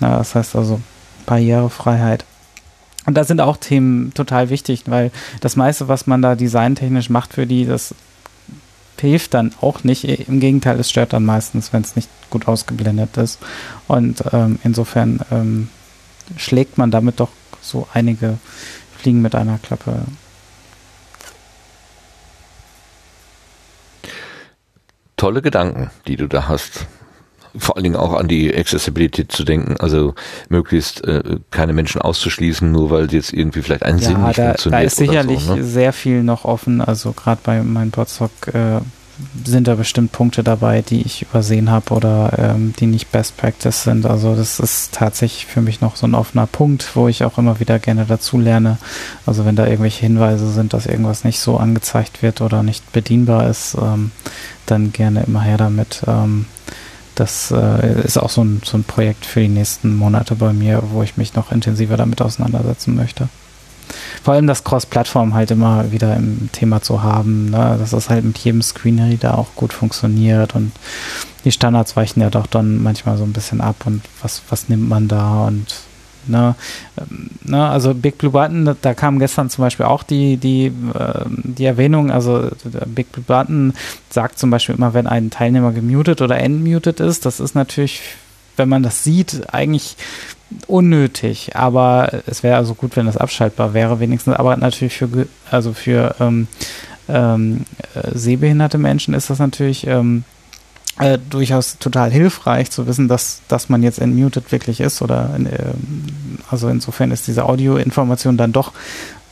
Na, 0.01 0.18
das 0.18 0.34
heißt 0.34 0.56
also 0.56 0.80
Barrierefreiheit. 1.26 2.24
Und 3.06 3.14
da 3.14 3.24
sind 3.24 3.40
auch 3.40 3.56
Themen 3.56 4.14
total 4.14 4.51
wichtig, 4.51 4.84
weil 4.86 5.10
das 5.40 5.56
meiste, 5.56 5.89
was 5.89 6.06
man 6.06 6.22
da 6.22 6.36
designtechnisch 6.36 7.10
macht 7.10 7.32
für 7.32 7.47
die, 7.47 7.66
das 7.66 7.94
hilft 9.02 9.34
dann 9.34 9.52
auch 9.60 9.82
nicht. 9.84 10.04
Im 10.04 10.38
Gegenteil, 10.40 10.78
es 10.78 10.88
stört 10.88 11.12
dann 11.12 11.24
meistens, 11.24 11.72
wenn 11.72 11.82
es 11.82 11.96
nicht 11.96 12.08
gut 12.30 12.46
ausgeblendet 12.48 13.16
ist. 13.16 13.40
Und 13.88 14.22
ähm, 14.32 14.58
insofern 14.62 15.20
ähm, 15.30 15.68
schlägt 16.36 16.78
man 16.78 16.90
damit 16.90 17.18
doch 17.20 17.30
so 17.60 17.88
einige 17.92 18.38
Fliegen 18.96 19.20
mit 19.20 19.34
einer 19.34 19.58
Klappe. 19.58 20.02
Tolle 25.16 25.42
Gedanken, 25.42 25.90
die 26.06 26.16
du 26.16 26.28
da 26.28 26.48
hast. 26.48 26.86
Vor 27.56 27.76
allen 27.76 27.84
Dingen 27.84 27.96
auch 27.96 28.14
an 28.14 28.28
die 28.28 28.54
Accessibility 28.54 29.28
zu 29.28 29.44
denken, 29.44 29.76
also 29.78 30.14
möglichst 30.48 31.04
äh, 31.04 31.22
keine 31.50 31.72
Menschen 31.72 32.00
auszuschließen, 32.00 32.70
nur 32.70 32.90
weil 32.90 33.12
jetzt 33.12 33.32
irgendwie 33.32 33.62
vielleicht 33.62 33.82
ein 33.82 33.98
ja, 33.98 34.08
Sinn 34.08 34.24
nicht 34.24 34.38
da, 34.38 34.44
funktioniert. 34.48 34.82
Da 34.82 34.86
ist 34.86 34.96
sicherlich 34.96 35.40
so, 35.44 35.56
ne? 35.56 35.64
sehr 35.64 35.92
viel 35.92 36.22
noch 36.22 36.44
offen, 36.44 36.80
also 36.80 37.12
gerade 37.12 37.40
bei 37.44 37.62
meinem 37.62 37.90
Podstock 37.90 38.30
äh, 38.48 38.80
sind 39.44 39.68
da 39.68 39.74
bestimmt 39.74 40.12
Punkte 40.12 40.42
dabei, 40.42 40.82
die 40.82 41.02
ich 41.02 41.22
übersehen 41.22 41.70
habe 41.70 41.94
oder 41.94 42.32
ähm, 42.38 42.74
die 42.78 42.86
nicht 42.86 43.12
Best 43.12 43.36
Practice 43.36 43.82
sind. 43.82 44.06
Also 44.06 44.34
das 44.34 44.58
ist 44.58 44.92
tatsächlich 44.92 45.46
für 45.46 45.60
mich 45.60 45.80
noch 45.80 45.96
so 45.96 46.06
ein 46.06 46.14
offener 46.14 46.46
Punkt, 46.46 46.96
wo 46.96 47.08
ich 47.08 47.24
auch 47.24 47.38
immer 47.38 47.60
wieder 47.60 47.78
gerne 47.78 48.06
dazu 48.06 48.38
lerne. 48.38 48.78
Also 49.26 49.44
wenn 49.44 49.56
da 49.56 49.66
irgendwelche 49.66 50.02
Hinweise 50.02 50.50
sind, 50.50 50.72
dass 50.72 50.86
irgendwas 50.86 51.24
nicht 51.24 51.40
so 51.40 51.56
angezeigt 51.56 52.22
wird 52.22 52.40
oder 52.40 52.62
nicht 52.62 52.92
bedienbar 52.92 53.48
ist, 53.48 53.76
ähm, 53.80 54.12
dann 54.66 54.92
gerne 54.92 55.24
immer 55.24 55.42
her 55.42 55.58
damit. 55.58 56.02
Ähm, 56.06 56.46
das 57.14 57.51
äh, 57.51 58.02
ist 58.02 58.18
auch 58.18 58.30
so 58.30 58.43
ein, 58.43 58.62
so 58.64 58.76
ein 58.76 58.84
Projekt 58.84 59.26
für 59.26 59.40
die 59.40 59.48
nächsten 59.48 59.97
Monate 59.97 60.34
bei 60.34 60.52
mir, 60.52 60.82
wo 60.90 61.02
ich 61.02 61.16
mich 61.16 61.34
noch 61.34 61.52
intensiver 61.52 61.97
damit 61.97 62.22
auseinandersetzen 62.22 62.94
möchte. 62.94 63.28
Vor 64.22 64.34
allem 64.34 64.47
das 64.47 64.64
Cross-Plattform 64.64 65.34
halt 65.34 65.51
immer 65.51 65.90
wieder 65.93 66.16
im 66.16 66.48
Thema 66.52 66.80
zu 66.80 67.02
haben, 67.02 67.51
ne? 67.51 67.76
dass 67.78 67.90
das 67.90 68.09
halt 68.09 68.24
mit 68.24 68.39
jedem 68.39 68.62
Screenreader 68.62 69.36
auch 69.36 69.55
gut 69.56 69.72
funktioniert 69.72 70.55
und 70.55 70.72
die 71.44 71.52
Standards 71.52 71.97
weichen 71.97 72.22
ja 72.22 72.30
doch 72.30 72.47
dann 72.47 72.82
manchmal 72.82 73.16
so 73.18 73.24
ein 73.24 73.32
bisschen 73.32 73.60
ab 73.60 73.76
und 73.84 74.02
was, 74.22 74.43
was 74.48 74.68
nimmt 74.68 74.89
man 74.89 75.09
da 75.09 75.47
und 75.47 75.66
Ne, 76.27 76.55
ne, 77.43 77.69
also 77.69 77.94
Big 77.94 78.19
Blue 78.19 78.32
Button, 78.32 78.77
da, 78.81 78.94
kam 78.94 79.19
gestern 79.19 79.51
zum 79.51 79.62
Beispiel 79.62 79.86
auch 79.86 80.03
die, 80.03 80.36
die, 80.36 80.66
äh, 80.66 81.24
die 81.27 81.65
Erwähnung, 81.65 82.11
also 82.11 82.49
Big 82.86 83.11
Blue 83.12 83.24
Button 83.24 83.74
sagt 84.11 84.39
zum 84.39 84.51
Beispiel 84.51 84.74
immer, 84.74 84.94
wenn 84.94 85.07
ein 85.07 85.31
Teilnehmer 85.31 85.73
gemutet 85.73 86.23
oder 86.23 86.39
entmutet 86.39 87.01
ist, 87.01 87.27
das 87.27 87.40
ist 87.40 87.55
natürlich, 87.55 88.01
wenn 88.57 88.69
man 88.69 88.82
das 88.82 89.03
sieht, 89.05 89.53
eigentlich 89.53 89.97
unnötig, 90.66 91.57
aber 91.57 92.23
es 92.27 92.43
wäre 92.43 92.57
also 92.57 92.74
gut, 92.74 92.97
wenn 92.97 93.07
das 93.07 93.16
abschaltbar 93.16 93.74
wäre, 93.74 94.01
wenigstens, 94.01 94.35
aber 94.35 94.57
natürlich 94.57 94.97
für, 94.97 95.27
also 95.51 95.73
für 95.73 96.15
ähm, 96.20 96.47
ähm, 97.09 97.65
äh, 97.94 98.11
sehbehinderte 98.16 98.78
Menschen 98.78 99.15
ist 99.15 99.31
das 99.31 99.39
natürlich 99.39 99.86
ähm, 99.86 100.24
äh, 100.98 101.19
durchaus 101.31 101.78
total 101.78 102.10
hilfreich 102.10 102.70
zu 102.70 102.86
wissen, 102.86 103.09
dass, 103.09 103.40
dass 103.48 103.69
man 103.69 103.82
jetzt 103.82 103.98
entmutet 103.98 104.52
wirklich 104.52 104.81
ist 104.81 105.02
oder 105.02 105.31
äh, 105.39 105.73
also 106.51 106.69
insofern 106.69 107.10
ist 107.10 107.27
diese 107.27 107.44
Audioinformation 107.47 108.36
dann 108.36 108.52
doch 108.52 108.73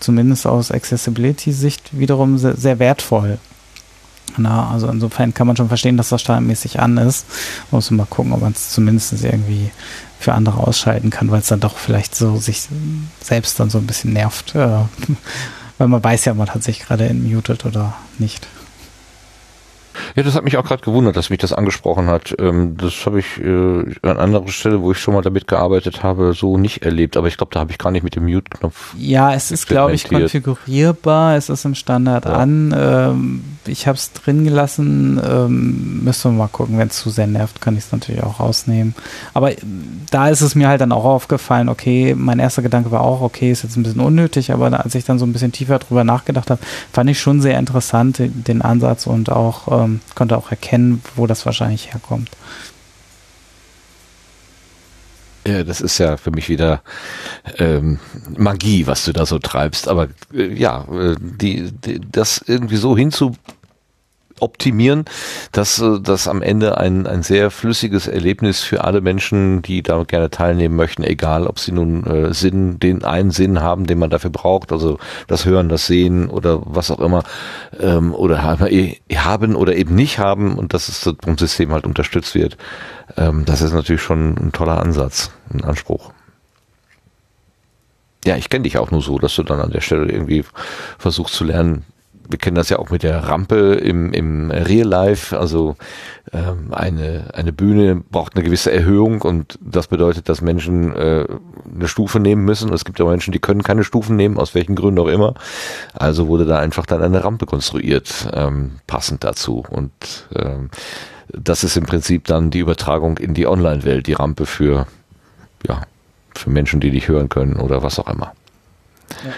zumindest 0.00 0.46
aus 0.46 0.70
Accessibility-Sicht 0.70 1.98
wiederum 1.98 2.38
sehr, 2.38 2.56
sehr 2.56 2.78
wertvoll. 2.78 3.38
Na, 4.36 4.70
also 4.70 4.88
insofern 4.88 5.34
kann 5.34 5.46
man 5.46 5.56
schon 5.56 5.68
verstehen, 5.68 5.96
dass 5.96 6.08
das 6.08 6.20
standardmäßig 6.20 6.80
an 6.80 6.96
ist. 6.96 7.26
Man 7.70 7.78
muss 7.78 7.90
mal 7.90 8.06
gucken, 8.06 8.32
ob 8.32 8.40
man 8.40 8.52
es 8.52 8.70
zumindest 8.70 9.12
irgendwie 9.22 9.70
für 10.18 10.34
andere 10.34 10.58
ausschalten 10.58 11.10
kann, 11.10 11.30
weil 11.30 11.40
es 11.40 11.48
dann 11.48 11.60
doch 11.60 11.76
vielleicht 11.76 12.14
so 12.14 12.36
sich 12.36 12.68
selbst 13.20 13.58
dann 13.58 13.70
so 13.70 13.78
ein 13.78 13.86
bisschen 13.86 14.12
nervt. 14.12 14.54
Äh, 14.54 14.68
weil 15.78 15.88
man 15.88 16.02
weiß 16.02 16.26
ja, 16.26 16.34
man 16.34 16.50
hat 16.50 16.62
sich 16.62 16.80
gerade 16.80 17.08
entmutet 17.08 17.64
oder 17.64 17.94
nicht. 18.18 18.46
Ja, 20.16 20.22
das 20.22 20.34
hat 20.34 20.44
mich 20.44 20.56
auch 20.56 20.64
gerade 20.64 20.82
gewundert, 20.82 21.16
dass 21.16 21.30
mich 21.30 21.38
das 21.38 21.52
angesprochen 21.52 22.06
hat. 22.06 22.34
Ähm, 22.38 22.76
das 22.76 23.06
habe 23.06 23.20
ich 23.20 23.38
äh, 23.38 24.08
an 24.08 24.18
anderer 24.18 24.48
Stelle, 24.48 24.80
wo 24.82 24.92
ich 24.92 24.98
schon 24.98 25.14
mal 25.14 25.22
damit 25.22 25.46
gearbeitet 25.46 26.02
habe, 26.02 26.32
so 26.34 26.58
nicht 26.58 26.82
erlebt. 26.82 27.16
Aber 27.16 27.28
ich 27.28 27.36
glaube, 27.36 27.52
da 27.52 27.60
habe 27.60 27.70
ich 27.72 27.78
gar 27.78 27.90
nicht 27.90 28.02
mit 28.02 28.16
dem 28.16 28.24
Mute-Knopf. 28.24 28.94
Ja, 28.98 29.34
es 29.34 29.50
ist, 29.50 29.66
glaube 29.66 29.94
ich, 29.94 30.08
konfigurierbar. 30.08 31.36
Es 31.36 31.48
ist 31.48 31.64
im 31.64 31.74
Standard 31.74 32.24
ja. 32.24 32.32
an. 32.32 32.74
Ähm, 32.76 33.44
ich 33.66 33.86
habe 33.86 33.96
es 33.96 34.12
drin 34.12 34.44
gelassen. 34.44 35.20
Ähm, 35.24 36.04
müssen 36.04 36.32
wir 36.32 36.38
mal 36.38 36.48
gucken. 36.48 36.78
Wenn 36.78 36.88
es 36.88 36.98
zu 36.98 37.10
sehr 37.10 37.26
nervt, 37.26 37.60
kann 37.60 37.76
ich 37.76 37.84
es 37.84 37.92
natürlich 37.92 38.22
auch 38.22 38.40
rausnehmen. 38.40 38.94
Aber 39.34 39.52
äh, 39.52 39.56
da 40.10 40.28
ist 40.28 40.40
es 40.40 40.54
mir 40.54 40.68
halt 40.68 40.80
dann 40.80 40.92
auch 40.92 41.04
aufgefallen, 41.04 41.68
okay, 41.68 42.14
mein 42.16 42.38
erster 42.38 42.62
Gedanke 42.62 42.90
war 42.90 43.02
auch, 43.02 43.20
okay, 43.20 43.50
ist 43.50 43.62
jetzt 43.62 43.76
ein 43.76 43.82
bisschen 43.82 44.00
unnötig, 44.00 44.52
aber 44.52 44.72
als 44.82 44.94
ich 44.94 45.04
dann 45.04 45.18
so 45.18 45.26
ein 45.26 45.32
bisschen 45.32 45.52
tiefer 45.52 45.78
drüber 45.78 46.04
nachgedacht 46.04 46.50
habe, 46.50 46.60
fand 46.92 47.10
ich 47.10 47.20
schon 47.20 47.40
sehr 47.40 47.58
interessant 47.58 48.20
den 48.20 48.62
Ansatz 48.62 49.06
und 49.06 49.30
auch 49.30 49.88
ähm, 49.90 50.00
konnte 50.14 50.36
auch 50.36 50.50
erkennen, 50.50 51.02
wo 51.16 51.26
das 51.26 51.46
wahrscheinlich 51.46 51.92
herkommt. 51.92 52.30
Ja, 55.46 55.64
das 55.64 55.80
ist 55.80 55.96
ja 55.98 56.16
für 56.18 56.30
mich 56.30 56.48
wieder 56.48 56.82
ähm, 57.56 57.98
Magie, 58.36 58.86
was 58.86 59.04
du 59.04 59.12
da 59.12 59.24
so 59.24 59.38
treibst. 59.38 59.88
Aber 59.88 60.08
äh, 60.34 60.52
ja, 60.52 60.84
äh, 60.92 61.16
die, 61.18 61.72
die, 61.72 62.00
das 62.00 62.44
irgendwie 62.46 62.76
so 62.76 62.96
hinzu 62.96 63.34
optimieren, 64.40 65.04
dass 65.52 65.80
äh, 65.80 66.00
das 66.00 66.28
am 66.28 66.42
Ende 66.42 66.78
ein, 66.78 67.06
ein 67.06 67.22
sehr 67.22 67.50
flüssiges 67.50 68.08
Erlebnis 68.08 68.60
für 68.60 68.84
alle 68.84 69.00
Menschen, 69.00 69.62
die 69.62 69.82
da 69.82 70.02
gerne 70.04 70.30
teilnehmen 70.30 70.76
möchten, 70.76 71.02
egal 71.02 71.46
ob 71.46 71.58
sie 71.58 71.72
nun 71.72 72.04
äh, 72.04 72.34
Sinn, 72.34 72.78
den 72.78 73.04
einen 73.04 73.30
Sinn 73.30 73.60
haben, 73.60 73.86
den 73.86 73.98
man 73.98 74.10
dafür 74.10 74.30
braucht, 74.30 74.72
also 74.72 74.98
das 75.26 75.44
Hören, 75.44 75.68
das 75.68 75.86
Sehen 75.86 76.28
oder 76.28 76.60
was 76.64 76.90
auch 76.90 77.00
immer, 77.00 77.22
ähm, 77.78 78.14
oder 78.14 78.42
haben 78.42 79.56
oder 79.56 79.76
eben 79.76 79.94
nicht 79.94 80.18
haben 80.18 80.56
und 80.56 80.74
dass 80.74 80.88
es 80.88 81.08
vom 81.22 81.38
System 81.38 81.72
halt 81.72 81.86
unterstützt 81.86 82.34
wird. 82.34 82.56
Ähm, 83.16 83.44
das 83.44 83.62
ist 83.62 83.72
natürlich 83.72 84.02
schon 84.02 84.36
ein 84.36 84.52
toller 84.52 84.80
Ansatz, 84.80 85.30
ein 85.52 85.64
Anspruch. 85.64 86.12
Ja, 88.24 88.36
ich 88.36 88.50
kenne 88.50 88.64
dich 88.64 88.76
auch 88.76 88.90
nur 88.90 89.02
so, 89.02 89.18
dass 89.18 89.34
du 89.34 89.42
dann 89.42 89.60
an 89.60 89.70
der 89.70 89.80
Stelle 89.80 90.10
irgendwie 90.10 90.44
versuchst 90.98 91.34
zu 91.34 91.44
lernen, 91.44 91.84
wir 92.28 92.38
kennen 92.38 92.54
das 92.54 92.68
ja 92.68 92.78
auch 92.78 92.90
mit 92.90 93.02
der 93.02 93.24
Rampe 93.24 93.74
im, 93.74 94.12
im 94.12 94.50
Real 94.50 94.86
Life. 94.86 95.38
Also 95.38 95.76
ähm, 96.32 96.72
eine, 96.72 97.30
eine 97.34 97.52
Bühne 97.52 97.96
braucht 97.96 98.36
eine 98.36 98.44
gewisse 98.44 98.70
Erhöhung 98.70 99.22
und 99.22 99.58
das 99.60 99.88
bedeutet, 99.88 100.28
dass 100.28 100.40
Menschen 100.40 100.94
äh, 100.94 101.26
eine 101.74 101.88
Stufe 101.88 102.20
nehmen 102.20 102.44
müssen. 102.44 102.72
Es 102.72 102.84
gibt 102.84 102.98
ja 102.98 103.04
Menschen, 103.04 103.32
die 103.32 103.40
können 103.40 103.62
keine 103.62 103.82
Stufen 103.82 104.16
nehmen, 104.16 104.38
aus 104.38 104.54
welchen 104.54 104.76
Gründen 104.76 105.00
auch 105.00 105.08
immer. 105.08 105.34
Also 105.92 106.28
wurde 106.28 106.44
da 106.44 106.58
einfach 106.58 106.86
dann 106.86 107.02
eine 107.02 107.24
Rampe 107.24 107.46
konstruiert, 107.46 108.28
ähm, 108.32 108.76
passend 108.86 109.24
dazu. 109.24 109.64
Und 109.68 110.28
ähm, 110.36 110.70
das 111.28 111.64
ist 111.64 111.76
im 111.76 111.84
Prinzip 111.84 112.26
dann 112.26 112.50
die 112.50 112.60
Übertragung 112.60 113.18
in 113.18 113.34
die 113.34 113.46
Online-Welt, 113.46 114.06
die 114.06 114.12
Rampe 114.12 114.46
für, 114.46 114.86
ja, 115.66 115.82
für 116.34 116.50
Menschen, 116.50 116.80
die 116.80 116.90
nicht 116.90 117.08
hören 117.08 117.28
können 117.28 117.56
oder 117.56 117.82
was 117.82 117.98
auch 117.98 118.08
immer. 118.08 118.32
Ja. 119.24 119.32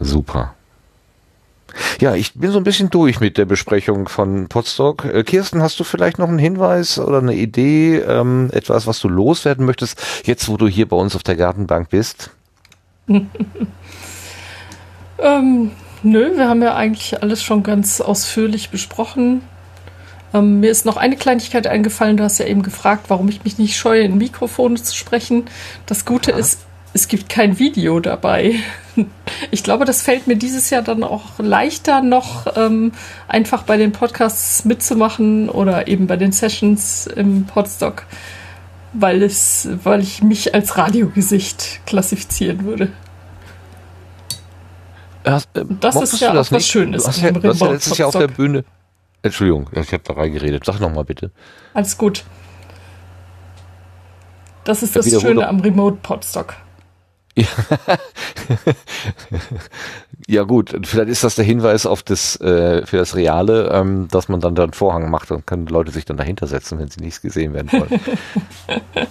Super. 0.00 0.54
Ja, 2.00 2.14
ich 2.14 2.34
bin 2.34 2.50
so 2.50 2.58
ein 2.58 2.64
bisschen 2.64 2.90
durch 2.90 3.20
mit 3.20 3.38
der 3.38 3.44
Besprechung 3.44 4.08
von 4.08 4.48
Podstock. 4.48 5.04
Äh, 5.04 5.24
Kirsten, 5.24 5.62
hast 5.62 5.78
du 5.80 5.84
vielleicht 5.84 6.18
noch 6.18 6.28
einen 6.28 6.38
Hinweis 6.38 6.98
oder 6.98 7.18
eine 7.18 7.34
Idee, 7.34 7.98
ähm, 7.98 8.50
etwas, 8.52 8.86
was 8.86 9.00
du 9.00 9.08
loswerden 9.08 9.66
möchtest, 9.66 10.00
jetzt 10.24 10.48
wo 10.48 10.56
du 10.56 10.66
hier 10.68 10.88
bei 10.88 10.96
uns 10.96 11.16
auf 11.16 11.22
der 11.22 11.36
Gartenbank 11.36 11.90
bist? 11.90 12.30
ähm, 15.18 15.70
nö, 16.02 16.36
wir 16.36 16.48
haben 16.48 16.62
ja 16.62 16.74
eigentlich 16.74 17.22
alles 17.22 17.42
schon 17.42 17.62
ganz 17.62 18.00
ausführlich 18.00 18.70
besprochen. 18.70 19.42
Ähm, 20.34 20.60
mir 20.60 20.70
ist 20.70 20.84
noch 20.84 20.96
eine 20.96 21.16
Kleinigkeit 21.16 21.66
eingefallen. 21.66 22.16
Du 22.16 22.24
hast 22.24 22.38
ja 22.38 22.46
eben 22.46 22.62
gefragt, 22.62 23.06
warum 23.08 23.28
ich 23.28 23.44
mich 23.44 23.58
nicht 23.58 23.76
scheue, 23.76 24.02
in 24.02 24.18
Mikrofone 24.18 24.76
zu 24.76 24.94
sprechen. 24.94 25.46
Das 25.86 26.04
Gute 26.04 26.32
ja. 26.32 26.36
ist, 26.36 26.60
es 26.94 27.08
gibt 27.08 27.28
kein 27.28 27.58
Video 27.58 28.00
dabei. 28.00 28.56
Ich 29.52 29.62
glaube, 29.62 29.84
das 29.84 30.02
fällt 30.02 30.26
mir 30.26 30.36
dieses 30.36 30.70
Jahr 30.70 30.82
dann 30.82 31.04
auch 31.04 31.38
leichter, 31.38 32.02
noch 32.02 32.46
ähm, 32.56 32.90
einfach 33.28 33.62
bei 33.62 33.76
den 33.76 33.92
Podcasts 33.92 34.64
mitzumachen 34.64 35.48
oder 35.48 35.86
eben 35.86 36.08
bei 36.08 36.16
den 36.16 36.32
Sessions 36.32 37.06
im 37.06 37.44
Podstock, 37.44 38.06
weil 38.92 39.22
es, 39.22 39.68
weil 39.84 40.02
ich 40.02 40.22
mich 40.22 40.52
als 40.54 40.76
Radiogesicht 40.76 41.86
klassifizieren 41.86 42.64
würde. 42.64 42.90
Hast, 45.24 45.48
äh, 45.56 45.64
das 45.78 45.94
ist 45.94 46.20
ja 46.20 46.32
auch 46.32 46.50
was 46.50 46.66
Schönes. 46.66 47.02
Du 47.04 47.08
hast 47.08 47.22
ja, 47.22 47.30
du 47.30 47.48
hast 47.48 47.60
ja 47.60 47.70
letztes 47.70 47.98
Jahr 47.98 48.08
auf 48.08 48.16
der 48.16 48.28
Bühne. 48.28 48.64
Entschuldigung, 49.22 49.68
ich 49.72 49.92
habe 49.92 50.02
da 50.04 50.14
reingeredet. 50.14 50.64
Sag 50.64 50.80
nochmal 50.80 51.04
bitte. 51.04 51.30
Alles 51.74 51.96
gut. 51.96 52.24
Das 54.64 54.82
ist 54.82 54.96
das 54.96 55.08
Schöne 55.08 55.46
am 55.46 55.60
Remote 55.60 55.98
Podstock. 56.02 56.56
Ja. 57.38 57.46
ja 60.26 60.42
gut, 60.42 60.74
vielleicht 60.84 61.08
ist 61.08 61.22
das 61.22 61.36
der 61.36 61.44
Hinweis 61.44 61.86
auf 61.86 62.02
das 62.02 62.40
äh, 62.40 62.84
für 62.84 62.96
das 62.96 63.14
Reale, 63.14 63.70
ähm, 63.72 64.08
dass 64.10 64.28
man 64.28 64.40
dann 64.40 64.54
da 64.54 64.64
einen 64.64 64.72
Vorhang 64.72 65.10
macht 65.10 65.30
und 65.30 65.46
können 65.46 65.66
Leute 65.66 65.92
sich 65.92 66.04
dann 66.04 66.16
dahinter 66.16 66.46
setzen, 66.46 66.78
wenn 66.78 66.88
sie 66.88 67.00
nicht 67.00 67.22
gesehen 67.22 67.54
werden 67.54 67.70
wollen. 67.72 68.00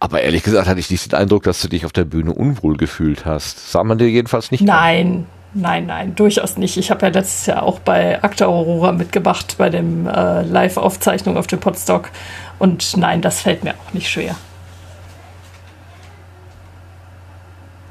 Aber 0.00 0.22
ehrlich 0.22 0.42
gesagt 0.42 0.66
hatte 0.66 0.80
ich 0.80 0.90
nicht 0.90 1.12
den 1.12 1.18
Eindruck, 1.18 1.44
dass 1.44 1.62
du 1.62 1.68
dich 1.68 1.86
auf 1.86 1.92
der 1.92 2.04
Bühne 2.04 2.32
unwohl 2.32 2.76
gefühlt 2.76 3.24
hast. 3.24 3.70
Sah 3.70 3.84
man 3.84 3.98
dir 3.98 4.10
jedenfalls 4.10 4.50
nicht? 4.50 4.62
Nein, 4.62 5.26
nein, 5.54 5.86
nein, 5.86 6.16
durchaus 6.16 6.56
nicht. 6.56 6.76
Ich 6.76 6.90
habe 6.90 7.06
ja 7.06 7.12
letztes 7.12 7.46
Jahr 7.46 7.62
auch 7.62 7.78
bei 7.78 8.20
Akta 8.24 8.46
Aurora 8.46 8.90
mitgemacht, 8.90 9.56
bei 9.56 9.70
dem 9.70 10.08
äh, 10.08 10.42
Live-Aufzeichnung 10.42 11.36
auf 11.36 11.46
dem 11.46 11.60
Podstock. 11.60 12.10
Und 12.58 12.96
nein, 12.96 13.22
das 13.22 13.40
fällt 13.42 13.62
mir 13.62 13.74
auch 13.74 13.92
nicht 13.92 14.10
schwer. 14.10 14.34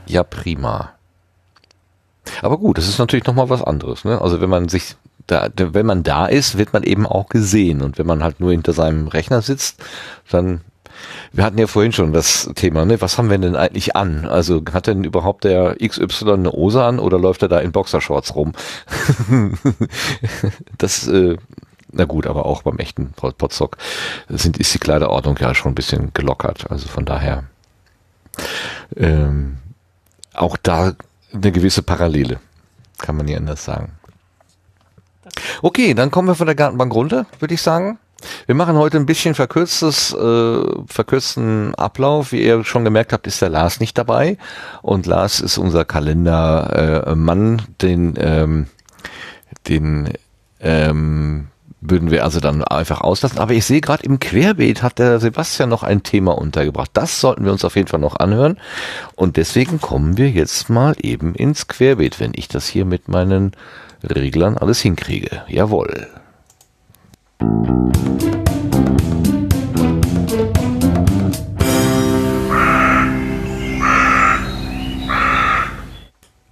Ja, 0.08 0.24
prima. 0.24 0.94
Aber 2.42 2.58
gut, 2.58 2.78
das 2.78 2.88
ist 2.88 3.00
natürlich 3.00 3.26
nochmal 3.26 3.50
was 3.50 3.64
anderes. 3.64 4.04
Ne? 4.04 4.22
Also 4.22 4.42
wenn 4.42 4.50
man 4.50 4.70
sich 4.70 4.96
da, 5.28 5.50
wenn 5.56 5.86
man 5.86 6.04
da 6.04 6.26
ist, 6.26 6.58
wird 6.58 6.74
man 6.74 6.84
eben 6.84 7.06
auch 7.06 7.28
gesehen. 7.30 7.82
Und 7.82 7.98
wenn 7.98 8.06
man 8.08 8.24
halt 8.24 8.40
nur 8.40 8.52
hinter 8.52 8.74
seinem 8.74 9.08
Rechner 9.08 9.42
sitzt, 9.42 9.84
dann 10.30 10.62
Wir 11.32 11.44
hatten 11.44 11.58
ja 11.58 11.68
vorhin 11.68 11.92
schon 11.92 12.14
das 12.14 12.50
Thema, 12.56 12.86
ne? 12.86 13.02
Was 13.02 13.18
haben 13.18 13.30
wir 13.30 13.38
denn 13.38 13.56
eigentlich 13.56 13.96
an? 13.96 14.26
Also 14.26 14.62
hat 14.74 14.88
denn 14.88 15.04
überhaupt 15.04 15.44
der 15.44 15.76
XY 15.76 16.32
eine 16.32 16.52
Hose 16.52 16.84
an 16.84 17.00
oder 17.00 17.20
läuft 17.20 17.42
er 17.44 17.48
da 17.50 17.60
in 17.60 17.72
Boxershorts 17.72 18.36
rum? 18.36 18.54
das, 20.78 21.08
äh, 21.08 21.38
na 21.92 22.06
gut, 22.06 22.28
aber 22.28 22.46
auch 22.46 22.64
beim 22.64 22.78
echten 22.80 23.14
Potzock 23.14 23.78
sind, 24.30 24.58
ist 24.58 24.74
die 24.74 24.80
Kleiderordnung 24.80 25.38
ja 25.40 25.54
schon 25.54 25.72
ein 25.72 25.76
bisschen 25.76 26.12
gelockert. 26.14 26.70
Also 26.72 26.88
von 26.88 27.06
daher 27.06 27.44
ähm, 28.96 29.58
auch 30.38 30.58
da 30.58 30.94
eine 31.34 31.52
gewisse 31.52 31.82
Parallele. 31.82 32.40
Kann 32.98 33.16
man 33.16 33.26
nie 33.26 33.36
anders 33.36 33.64
sagen. 33.64 33.92
Okay, 35.62 35.94
dann 35.94 36.12
kommen 36.12 36.28
wir 36.28 36.36
von 36.36 36.48
der 36.48 36.56
Gartenbank 36.56 36.94
runter, 36.94 37.26
würde 37.40 37.54
ich 37.54 37.62
sagen. 37.62 38.00
Wir 38.48 38.56
machen 38.56 38.76
heute 38.78 38.98
ein 38.98 39.06
bisschen 39.06 39.36
verkürztes, 39.36 40.12
äh, 40.14 40.62
verkürzten 40.88 41.76
Ablauf. 41.76 42.32
Wie 42.32 42.44
ihr 42.44 42.64
schon 42.64 42.84
gemerkt 42.84 43.14
habt, 43.14 43.28
ist 43.28 43.42
der 43.42 43.50
Lars 43.50 43.80
nicht 43.80 43.98
dabei. 43.98 44.38
Und 44.82 45.06
Lars 45.06 45.40
ist 45.40 45.58
unser 45.58 45.86
Kalendermann, 45.86 47.60
äh, 47.60 47.62
den, 47.82 48.14
ähm, 48.18 48.68
den 49.68 50.14
ähm, 50.60 51.48
würden 51.82 52.12
wir 52.12 52.24
also 52.24 52.40
dann 52.40 52.64
einfach 52.64 53.02
auslassen. 53.02 53.40
Aber 53.40 53.54
ich 53.54 53.66
sehe 53.66 53.82
gerade 53.82 54.04
im 54.04 54.20
Querbeet 54.20 54.82
hat 54.82 55.00
der 55.00 55.20
Sebastian 55.20 55.70
noch 55.70 55.84
ein 55.84 56.04
Thema 56.04 56.38
untergebracht. 56.38 56.90
Das 56.94 57.22
sollten 57.22 57.46
wir 57.46 57.52
uns 57.52 57.66
auf 57.66 57.76
jeden 57.76 57.88
Fall 57.88 58.00
noch 58.00 58.18
anhören. 58.18 58.58
Und 59.16 59.38
deswegen 59.38 59.80
kommen 59.80 60.18
wir 60.18 60.30
jetzt 60.30 60.70
mal 60.70 60.96
eben 61.02 61.36
ins 61.36 61.68
Querbeet, 61.68 62.20
wenn 62.20 62.32
ich 62.36 62.48
das 62.48 62.68
hier 62.68 62.86
mit 62.86 63.08
meinen 63.08 63.52
Reglern 64.04 64.58
alles 64.58 64.80
hinkriege. 64.82 65.44
Jawohl. 65.48 66.08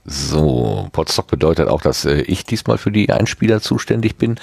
So, 0.07 0.87
Potstock 0.91 1.27
bedeutet 1.27 1.67
auch, 1.67 1.81
dass 1.81 2.05
äh, 2.05 2.21
ich 2.21 2.45
diesmal 2.45 2.77
für 2.77 2.91
die 2.91 3.11
Einspieler 3.11 3.59
zuständig 3.59 4.17
bin. 4.17 4.39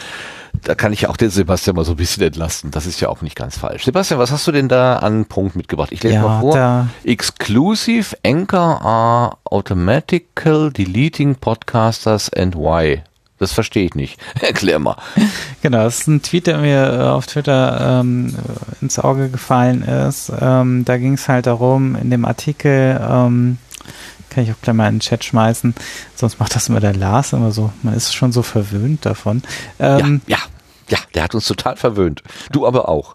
Da 0.62 0.74
kann 0.74 0.93
ich 0.93 1.03
ja 1.03 1.09
auch 1.09 1.16
den 1.16 1.31
Sebastian 1.31 1.77
mal 1.77 1.85
so 1.85 1.93
ein 1.93 1.97
bisschen 1.97 2.23
entlasten. 2.23 2.70
Das 2.70 2.87
ist 2.87 3.01
ja 3.01 3.09
auch 3.09 3.23
nicht 3.23 3.37
ganz 3.37 3.59
falsch. 3.59 3.85
Sebastian, 3.85 4.20
was 4.20 4.31
hast 4.31 4.47
du 4.47 4.53
denn 4.53 4.69
da 4.69 4.97
an 4.97 5.24
Punkt 5.24 5.57
mitgebracht? 5.57 5.91
Ich 5.93 6.03
lese 6.03 6.16
ja, 6.16 6.23
mal 6.23 6.41
vor. 6.41 6.89
Exclusive 7.05 8.16
Anchor 8.24 8.81
are 8.83 9.37
automatical 9.45 10.70
deleting 10.70 11.35
podcasters 11.35 12.33
and 12.33 12.55
why. 12.55 13.03
Das 13.43 13.51
verstehe 13.51 13.87
ich 13.87 13.97
nicht. 13.97 14.20
Erklär 14.41 14.79
mal. 14.79 14.97
Genau, 15.62 15.79
das 15.79 16.01
ist 16.01 16.07
ein 16.07 16.23
Tweet, 16.23 16.47
der 16.47 16.59
mir 16.59 16.93
äh, 16.93 17.03
auf 17.09 17.27
Twitter 17.27 18.01
ähm, 18.01 18.37
ins 18.81 19.01
Auge 19.01 19.31
gefallen 19.31 19.83
ist. 19.83 20.31
Ähm, 20.41 20.85
da 20.85 20.97
ging 20.97 21.15
es 21.15 21.29
halt 21.29 21.47
darum, 21.47 21.97
in 21.97 22.11
dem 22.11 22.24
Artikel, 22.24 23.01
ähm, 23.03 23.59
kann 24.33 24.45
ich 24.45 24.53
auch 24.53 24.61
gleich 24.63 24.77
mal 24.77 24.89
in 24.89 24.97
den 24.97 25.01
Chat 25.01 25.25
schmeißen, 25.25 25.75
sonst 26.15 26.41
macht 26.41 26.55
das 26.55 26.69
immer 26.69 26.81
der 26.81 26.95
Lars 26.95 27.33
immer 27.33 27.53
so, 27.53 27.73
man 27.83 27.95
ist 27.95 28.15
schon 28.15 28.33
so 28.33 28.43
verwöhnt 28.43 29.05
davon. 29.07 29.43
Ähm, 29.79 30.21
ja, 30.27 30.37
ja, 30.37 30.43
ja, 30.89 30.99
der 31.15 31.25
hat 31.25 31.35
uns 31.35 31.47
total 31.47 31.77
verwöhnt. 31.77 32.23
Du 32.51 32.67
aber 32.67 32.89
auch. 32.89 33.15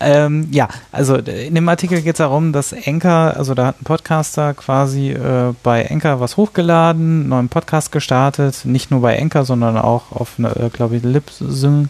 Ähm, 0.00 0.48
ja, 0.50 0.68
also 0.92 1.16
in 1.16 1.54
dem 1.54 1.68
Artikel 1.68 2.02
geht 2.02 2.14
es 2.14 2.18
darum, 2.18 2.52
dass 2.52 2.72
Enker, 2.72 3.36
also 3.36 3.54
da 3.54 3.66
hat 3.66 3.80
ein 3.80 3.84
Podcaster 3.84 4.54
quasi 4.54 5.10
äh, 5.10 5.54
bei 5.62 5.82
Enker 5.82 6.20
was 6.20 6.36
hochgeladen, 6.36 7.20
einen 7.20 7.28
neuen 7.28 7.48
Podcast 7.48 7.92
gestartet, 7.92 8.64
nicht 8.64 8.90
nur 8.90 9.00
bei 9.00 9.14
Enker, 9.14 9.44
sondern 9.44 9.76
auch 9.76 10.12
auf, 10.12 10.38
äh, 10.38 10.68
glaube 10.70 10.96
ich, 10.96 11.02
Lipsync 11.02 11.88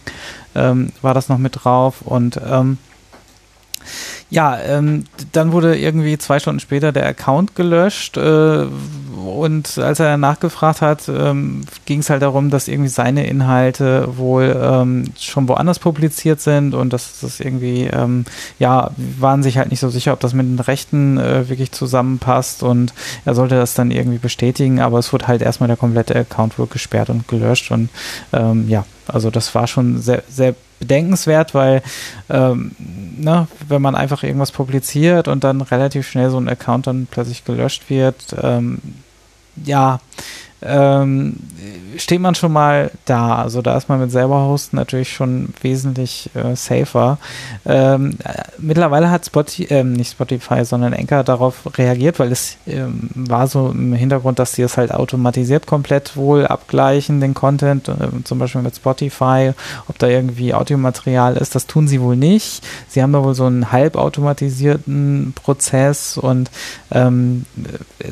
ähm, 0.55 0.91
war 1.01 1.13
das 1.13 1.29
noch 1.29 1.37
mit 1.37 1.63
drauf 1.63 2.01
und 2.01 2.39
ähm, 2.47 2.77
ja, 4.29 4.59
ähm, 4.59 5.05
dann 5.31 5.53
wurde 5.53 5.77
irgendwie 5.77 6.17
zwei 6.17 6.39
Stunden 6.39 6.59
später 6.59 6.91
der 6.91 7.07
Account 7.07 7.55
gelöscht 7.55 8.17
äh, 8.17 8.65
und 9.15 9.77
als 9.77 10.01
er 10.01 10.17
nachgefragt 10.17 10.81
hat, 10.81 11.07
ähm, 11.07 11.61
ging 11.85 11.99
es 11.99 12.09
halt 12.09 12.21
darum, 12.21 12.49
dass 12.49 12.67
irgendwie 12.67 12.89
seine 12.89 13.25
Inhalte 13.25 14.17
wohl 14.17 14.59
ähm, 14.61 15.05
schon 15.17 15.47
woanders 15.47 15.79
publiziert 15.79 16.41
sind 16.41 16.73
und 16.73 16.91
dass 16.91 17.21
das 17.21 17.39
irgendwie, 17.39 17.83
ähm, 17.83 18.25
ja, 18.59 18.91
waren 19.17 19.43
sich 19.43 19.57
halt 19.57 19.71
nicht 19.71 19.79
so 19.79 19.89
sicher, 19.89 20.11
ob 20.11 20.19
das 20.19 20.33
mit 20.33 20.45
den 20.45 20.59
Rechten 20.59 21.17
äh, 21.17 21.47
wirklich 21.47 21.71
zusammenpasst 21.71 22.63
und 22.63 22.93
er 23.23 23.33
sollte 23.33 23.55
das 23.55 23.75
dann 23.75 23.91
irgendwie 23.91 24.19
bestätigen, 24.19 24.81
aber 24.81 24.99
es 24.99 25.13
wurde 25.13 25.27
halt 25.27 25.41
erstmal 25.41 25.67
der 25.67 25.77
komplette 25.77 26.15
Account 26.15 26.59
wohl 26.59 26.67
gesperrt 26.67 27.09
und 27.09 27.29
gelöscht 27.29 27.71
und 27.71 27.89
ähm, 28.33 28.67
ja, 28.67 28.83
also 29.09 29.29
das 29.29 29.53
war 29.55 29.67
schon 29.67 30.01
sehr, 30.01 30.23
sehr 30.29 30.55
bedenkenswert, 30.79 31.53
weil 31.53 31.81
ähm, 32.29 32.75
ne, 33.17 33.47
wenn 33.67 33.81
man 33.81 33.95
einfach 33.95 34.23
irgendwas 34.23 34.51
publiziert 34.51 35.27
und 35.27 35.43
dann 35.43 35.61
relativ 35.61 36.07
schnell 36.07 36.29
so 36.29 36.37
ein 36.37 36.49
Account 36.49 36.87
dann 36.87 37.07
plötzlich 37.09 37.45
gelöscht 37.45 37.89
wird, 37.89 38.35
ähm, 38.41 38.79
ja, 39.63 39.99
ähm, 40.61 41.35
steht 41.97 42.19
man 42.19 42.35
schon 42.35 42.51
mal 42.51 42.91
da. 43.05 43.35
Also 43.35 43.61
da 43.61 43.77
ist 43.77 43.89
man 43.89 43.99
mit 43.99 44.11
selber 44.11 44.47
hosten 44.47 44.75
natürlich 44.75 45.11
schon 45.11 45.53
wesentlich 45.61 46.29
äh, 46.33 46.55
safer. 46.55 47.17
Ähm, 47.65 48.17
äh, 48.23 48.43
mittlerweile 48.57 49.11
hat 49.11 49.25
Spotify, 49.25 49.73
äh, 49.73 49.83
nicht 49.83 50.11
Spotify, 50.11 50.65
sondern 50.65 50.93
Anchor 50.93 51.23
darauf 51.23 51.77
reagiert, 51.77 52.19
weil 52.19 52.31
es 52.31 52.57
ähm, 52.65 53.09
war 53.13 53.47
so 53.47 53.69
im 53.69 53.93
Hintergrund, 53.93 54.39
dass 54.39 54.53
sie 54.53 54.63
es 54.63 54.77
halt 54.77 54.91
automatisiert 54.91 55.67
komplett 55.67 56.15
wohl 56.17 56.47
abgleichen, 56.47 57.21
den 57.21 57.33
Content, 57.33 57.87
äh, 57.89 57.93
zum 58.23 58.39
Beispiel 58.39 58.61
mit 58.61 58.75
Spotify, 58.75 59.51
ob 59.87 59.99
da 59.99 60.07
irgendwie 60.07 60.53
Audiomaterial 60.53 61.37
ist. 61.37 61.53
Das 61.53 61.67
tun 61.67 61.87
sie 61.87 62.01
wohl 62.01 62.15
nicht. 62.15 62.63
Sie 62.87 63.03
haben 63.03 63.13
da 63.13 63.23
wohl 63.23 63.35
so 63.35 63.45
einen 63.45 63.71
halbautomatisierten 63.71 65.33
Prozess 65.35 66.17
und 66.17 66.49
ähm, 66.91 67.45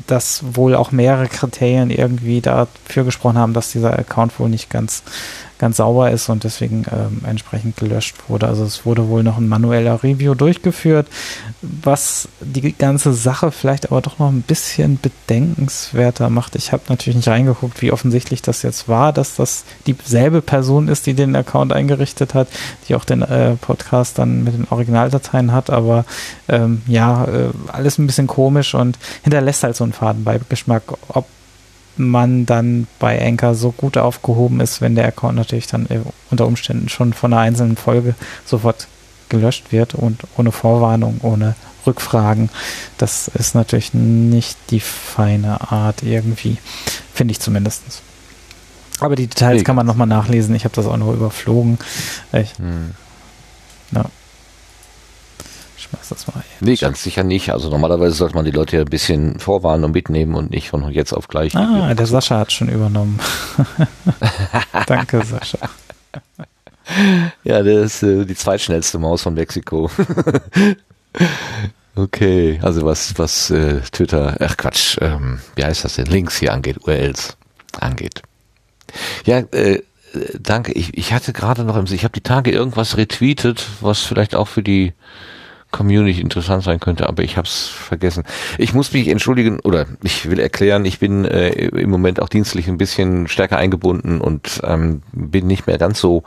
das 0.07 0.43
wohl 0.53 0.76
auch 0.76 0.91
mehrere 0.91 1.27
Kriterien 1.27 1.89
irgendwie 1.89 2.35
die 2.36 2.41
dafür 2.41 3.03
gesprochen 3.03 3.38
haben, 3.38 3.53
dass 3.53 3.72
dieser 3.72 3.98
Account 3.98 4.38
wohl 4.40 4.49
nicht 4.49 4.70
ganz, 4.70 5.03
ganz 5.57 5.78
sauber 5.78 6.12
ist 6.12 6.30
und 6.30 6.44
deswegen 6.44 6.86
ähm, 6.91 7.22
entsprechend 7.26 7.78
gelöscht 7.78 8.16
wurde. 8.28 8.48
Also 8.48 8.66
es 8.66 8.86
wurde 8.86 9.07
wohl 9.07 9.24
noch 9.24 9.38
ein 9.38 9.48
manueller 9.48 10.03
Review 10.03 10.36
durchgeführt, 10.36 11.07
was 11.62 12.28
die 12.41 12.74
ganze 12.74 13.14
Sache 13.14 13.52
vielleicht 13.52 13.91
aber 13.91 14.02
doch 14.02 14.20
noch 14.20 14.30
ein 14.30 14.41
bisschen 14.41 14.99
bedenkenswerter 15.02 16.30
macht. 16.30 16.56
Ich 16.56 16.72
habe 16.72 16.84
natürlich 16.90 17.16
nicht 17.16 17.28
reingeguckt, 17.28 17.82
wie 17.82 17.91
offensichtlich 17.91 18.41
das 18.41 18.64
jetzt 18.64 18.90
war, 18.90 19.14
dass 19.14 19.36
das 19.36 19.64
dieselbe 19.88 20.41
Person 20.41 20.88
ist, 20.88 21.06
die 21.06 21.14
den 21.14 21.36
Account 21.36 21.72
eingerichtet 21.72 22.34
hat, 22.34 22.48
die 22.88 22.95
auch 22.95 23.06
den 23.06 23.22
äh, 23.22 23.56
Podcast 23.56 24.20
dann 24.20 24.44
mit 24.44 24.53
den 24.53 24.68
Originaldateien 24.70 25.53
hat, 25.53 25.70
aber 25.70 26.06
ähm, 26.49 26.82
ja, 26.88 27.26
äh, 27.26 27.49
alles 27.68 27.98
ein 27.98 28.07
bisschen 28.07 28.28
komisch 28.28 28.76
und 28.76 28.98
hinterlässt 29.24 29.64
halt 29.64 29.76
so 29.76 29.84
einen 29.84 29.94
Fadenbeigeschmack, 29.94 30.84
ob 31.07 31.26
man 31.97 32.45
dann 32.45 32.88
bei 32.99 33.26
Anchor 33.26 33.55
so 33.55 33.72
gut 33.72 33.97
aufgehoben 33.97 34.59
ist, 34.59 34.81
wenn 34.81 34.95
der 34.95 35.07
Account 35.07 35.35
natürlich 35.35 35.67
dann 35.67 35.85
äh, 35.88 35.99
unter 36.30 36.47
Umständen 36.47 36.89
schon 36.89 37.13
von 37.13 37.34
einer 37.34 37.41
einzelnen 37.41 37.77
Folge 37.77 38.15
sofort 38.45 38.88
gelöscht 39.30 39.72
wird 39.72 39.95
und 39.95 40.22
ohne 40.38 40.51
Vorwarnung, 40.51 41.19
ohne 41.23 41.55
Rückfragen. 41.85 42.49
Das 42.97 43.27
ist 43.27 43.55
natürlich 43.55 43.93
nicht 43.93 44.57
die 44.69 44.80
feine 44.80 45.72
Art 45.72 46.03
irgendwie, 46.03 46.57
finde 47.13 47.31
ich 47.31 47.39
zumindest. 47.39 47.84
Aber 48.99 49.15
die 49.15 49.27
Details 49.27 49.63
kann 49.63 49.76
man 49.76 49.85
nochmal 49.85 50.07
nachlesen. 50.07 50.55
Ich 50.55 50.63
habe 50.63 50.76
das 50.76 50.85
auch 50.85 50.97
nur 50.97 51.13
überflogen. 51.13 51.77
Ich, 52.31 52.57
hm. 52.57 52.91
ja 53.91 54.05
schmeiß 55.90 56.10
das 56.10 56.28
mal. 56.28 56.44
Nee, 56.60 56.76
ganz 56.76 57.03
sicher 57.03 57.24
nicht. 57.24 57.52
Also 57.52 57.70
normalerweise 57.70 58.16
sollte 58.16 58.36
man 58.36 58.45
die 58.45 58.52
Leute 58.52 58.78
ja 58.78 58.82
ein 58.84 58.90
bisschen 58.90 59.40
vorwarnen 59.40 59.86
und 59.86 59.91
mitnehmen 59.91 60.36
und 60.36 60.52
nicht 60.52 60.70
von 60.70 60.91
jetzt 60.91 61.14
auf 61.14 61.28
gleich. 61.28 61.56
Ah, 61.56 61.94
der 61.94 62.06
Sascha 62.06 62.40
hat 62.40 62.52
schon 62.52 62.70
übernommen. 62.70 63.20
Danke, 64.88 65.24
Sascha. 65.24 65.57
Ja, 67.44 67.64
der 67.64 67.82
ist 67.82 68.03
äh, 68.03 68.26
die 68.26 68.36
zweitschnellste 68.36 68.99
Maus 68.99 69.24
von 69.24 69.34
Mexiko. 69.34 69.90
okay, 71.95 72.60
also 72.62 72.84
was, 72.84 73.18
was 73.18 73.49
äh, 73.49 73.82
Twitter, 73.91 74.38
ach 74.40 74.56
Quatsch, 74.56 74.98
ähm, 75.02 75.40
wie 75.56 75.64
heißt 75.64 75.84
das 75.84 75.95
denn? 75.95 76.06
Links 76.06 76.38
hier 76.38 76.53
angeht, 76.53 76.78
URLs 76.86 77.38
angeht. 77.80 78.22
Ja, 79.26 79.40
äh, 79.40 79.82
danke. 80.40 80.72
Ich, 80.74 80.98
ich 80.98 81.14
hatte 81.14 81.34
gerade 81.34 81.64
noch 81.64 81.76
im, 81.76 81.86
ich 81.86 82.03
habe 82.03 82.14
die 82.14 82.22
Tage 82.22 82.52
irgendwas 82.52 82.98
retweetet, 82.98 83.66
was 83.82 84.02
vielleicht 84.02 84.36
auch 84.36 84.48
für 84.48 84.64
die 84.64 84.94
Community 85.76 86.22
interessant 86.22 86.64
sein 86.64 86.80
könnte, 86.80 87.07
aber 87.10 87.23
ich 87.23 87.35
habe 87.35 87.47
es 87.47 87.68
vergessen. 87.68 88.23
Ich 88.57 88.73
muss 88.73 88.93
mich 88.93 89.10
entschuldigen 89.10 89.60
oder 89.60 89.85
ich 90.03 90.30
will 90.30 90.39
erklären, 90.39 90.85
ich 90.85 90.99
bin 90.99 91.26
äh, 91.26 91.49
im 91.49 91.89
Moment 91.89 92.22
auch 92.22 92.30
dienstlich 92.30 92.69
ein 92.69 92.77
bisschen 92.77 93.27
stärker 93.27 93.57
eingebunden 93.57 94.22
und 94.22 94.61
ähm, 94.64 95.02
bin 95.11 95.47
nicht 95.47 95.68
mehr 95.68 95.77
ganz 95.77 95.99
so 95.99 96.23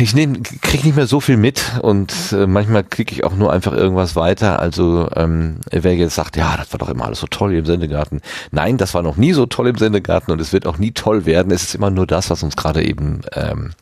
ich 0.00 0.14
nehm, 0.14 0.42
krieg 0.42 0.84
nicht 0.84 0.96
mehr 0.96 1.06
so 1.06 1.20
viel 1.20 1.36
mit 1.36 1.78
und 1.82 2.12
äh, 2.32 2.46
manchmal 2.46 2.84
klicke 2.84 3.14
ich 3.14 3.24
auch 3.24 3.34
nur 3.36 3.52
einfach 3.52 3.72
irgendwas 3.72 4.16
weiter. 4.16 4.58
Also 4.58 5.08
ähm, 5.14 5.58
wer 5.70 5.94
jetzt 5.94 6.14
sagt, 6.14 6.36
ja, 6.36 6.56
das 6.56 6.72
war 6.72 6.78
doch 6.78 6.88
immer 6.88 7.04
alles 7.04 7.20
so 7.20 7.26
toll 7.26 7.54
im 7.54 7.64
Sendegarten. 7.64 8.20
Nein, 8.50 8.76
das 8.76 8.94
war 8.94 9.02
noch 9.02 9.16
nie 9.16 9.32
so 9.32 9.46
toll 9.46 9.68
im 9.68 9.78
Sendegarten 9.78 10.32
und 10.32 10.40
es 10.40 10.52
wird 10.52 10.66
auch 10.66 10.78
nie 10.78 10.92
toll 10.92 11.26
werden. 11.26 11.52
Es 11.52 11.62
ist 11.62 11.74
immer 11.74 11.90
nur 11.90 12.06
das, 12.06 12.28
was 12.30 12.42
uns 12.42 12.56
gerade 12.56 12.82
eben 12.82 13.20
ähm, 13.34 13.72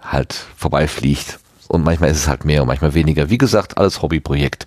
halt 0.00 0.34
vorbeifliegt 0.56 1.38
Und 1.68 1.84
manchmal 1.84 2.10
ist 2.10 2.18
es 2.18 2.28
halt 2.28 2.44
mehr 2.44 2.62
und 2.62 2.68
manchmal 2.68 2.94
weniger. 2.94 3.30
Wie 3.30 3.38
gesagt, 3.38 3.78
alles 3.78 4.02
Hobbyprojekt. 4.02 4.66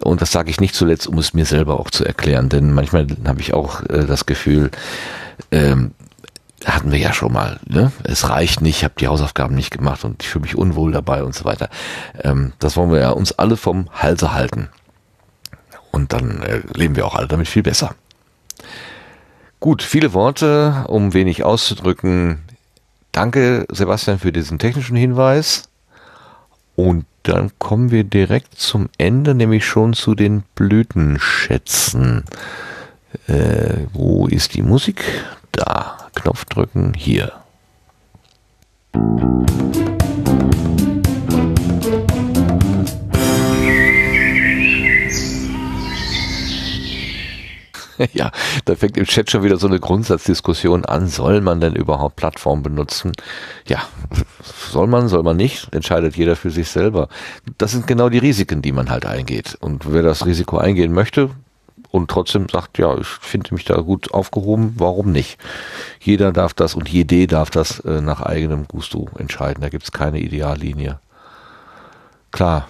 Und 0.00 0.22
das 0.22 0.30
sage 0.30 0.50
ich 0.50 0.60
nicht 0.60 0.74
zuletzt, 0.74 1.06
um 1.06 1.18
es 1.18 1.34
mir 1.34 1.44
selber 1.44 1.80
auch 1.80 1.90
zu 1.90 2.04
erklären, 2.04 2.48
denn 2.48 2.72
manchmal 2.72 3.06
habe 3.26 3.40
ich 3.40 3.52
auch 3.52 3.82
äh, 3.82 4.06
das 4.06 4.26
Gefühl, 4.26 4.70
ähm, 5.50 5.92
hatten 6.64 6.92
wir 6.92 6.98
ja 6.98 7.12
schon 7.12 7.32
mal, 7.32 7.60
ne? 7.66 7.92
es 8.04 8.28
reicht 8.28 8.60
nicht, 8.60 8.78
ich 8.78 8.84
habe 8.84 8.94
die 8.98 9.08
Hausaufgaben 9.08 9.54
nicht 9.54 9.70
gemacht 9.70 10.04
und 10.04 10.22
ich 10.22 10.28
fühle 10.28 10.42
mich 10.42 10.56
unwohl 10.56 10.92
dabei 10.92 11.22
und 11.22 11.34
so 11.34 11.44
weiter. 11.44 11.68
Ähm, 12.20 12.52
das 12.58 12.76
wollen 12.76 12.90
wir 12.90 13.00
ja 13.00 13.10
uns 13.10 13.32
alle 13.32 13.56
vom 13.56 13.88
Halse 13.92 14.32
halten. 14.32 14.68
Und 15.90 16.12
dann 16.12 16.42
äh, 16.42 16.62
leben 16.74 16.96
wir 16.96 17.06
auch 17.06 17.14
alle 17.14 17.28
damit 17.28 17.48
viel 17.48 17.62
besser. 17.62 17.94
Gut, 19.60 19.82
viele 19.82 20.12
Worte, 20.12 20.84
um 20.88 21.14
wenig 21.14 21.42
auszudrücken. 21.42 22.44
Danke, 23.12 23.66
Sebastian, 23.70 24.18
für 24.18 24.32
diesen 24.32 24.58
technischen 24.58 24.96
Hinweis. 24.96 25.67
Und 26.78 27.06
dann 27.24 27.50
kommen 27.58 27.90
wir 27.90 28.04
direkt 28.04 28.54
zum 28.54 28.88
Ende, 28.98 29.34
nämlich 29.34 29.66
schon 29.66 29.94
zu 29.94 30.14
den 30.14 30.44
Blütenschätzen. 30.54 32.22
Äh, 33.26 33.86
wo 33.92 34.28
ist 34.28 34.54
die 34.54 34.62
Musik? 34.62 35.02
Da. 35.50 35.96
Knopf 36.14 36.44
drücken. 36.44 36.94
Hier. 36.94 37.32
ja, 48.12 48.27
da 48.64 48.74
fängt 48.74 48.96
im 48.96 49.04
Chat 49.04 49.30
schon 49.30 49.42
wieder 49.42 49.56
so 49.56 49.66
eine 49.66 49.80
Grundsatzdiskussion 49.80 50.84
an. 50.84 51.08
Soll 51.08 51.40
man 51.40 51.60
denn 51.60 51.74
überhaupt 51.74 52.16
Plattformen 52.16 52.62
benutzen? 52.62 53.12
Ja, 53.66 53.82
soll 54.70 54.86
man, 54.86 55.08
soll 55.08 55.22
man 55.22 55.36
nicht? 55.36 55.72
Entscheidet 55.74 56.16
jeder 56.16 56.36
für 56.36 56.50
sich 56.50 56.68
selber. 56.68 57.08
Das 57.58 57.72
sind 57.72 57.86
genau 57.86 58.08
die 58.08 58.18
Risiken, 58.18 58.62
die 58.62 58.72
man 58.72 58.90
halt 58.90 59.06
eingeht. 59.06 59.56
Und 59.60 59.92
wer 59.92 60.02
das 60.02 60.26
Risiko 60.26 60.58
eingehen 60.58 60.92
möchte 60.92 61.30
und 61.90 62.10
trotzdem 62.10 62.48
sagt, 62.48 62.78
ja, 62.78 62.96
ich 62.98 63.06
finde 63.06 63.54
mich 63.54 63.64
da 63.64 63.80
gut 63.80 64.12
aufgehoben, 64.12 64.74
warum 64.76 65.12
nicht? 65.12 65.38
Jeder 66.00 66.32
darf 66.32 66.54
das 66.54 66.74
und 66.74 66.88
jede 66.88 67.26
darf 67.26 67.50
das 67.50 67.80
äh, 67.80 68.00
nach 68.00 68.22
eigenem 68.22 68.68
Gusto 68.68 69.08
entscheiden. 69.18 69.62
Da 69.62 69.68
gibt's 69.68 69.92
keine 69.92 70.20
Ideallinie. 70.20 71.00
Klar, 72.30 72.68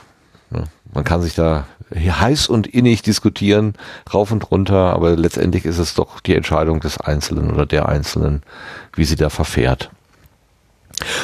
ne? 0.50 0.64
Man 0.94 1.04
kann 1.04 1.22
sich 1.22 1.34
da 1.34 1.66
heiß 1.94 2.48
und 2.48 2.66
innig 2.66 3.02
diskutieren, 3.02 3.74
rauf 4.12 4.30
und 4.30 4.50
runter, 4.50 4.92
aber 4.92 5.16
letztendlich 5.16 5.64
ist 5.64 5.78
es 5.78 5.94
doch 5.94 6.20
die 6.20 6.34
Entscheidung 6.34 6.80
des 6.80 7.00
Einzelnen 7.00 7.50
oder 7.50 7.66
der 7.66 7.88
Einzelnen, 7.88 8.42
wie 8.94 9.04
sie 9.04 9.16
da 9.16 9.30
verfährt. 9.30 9.90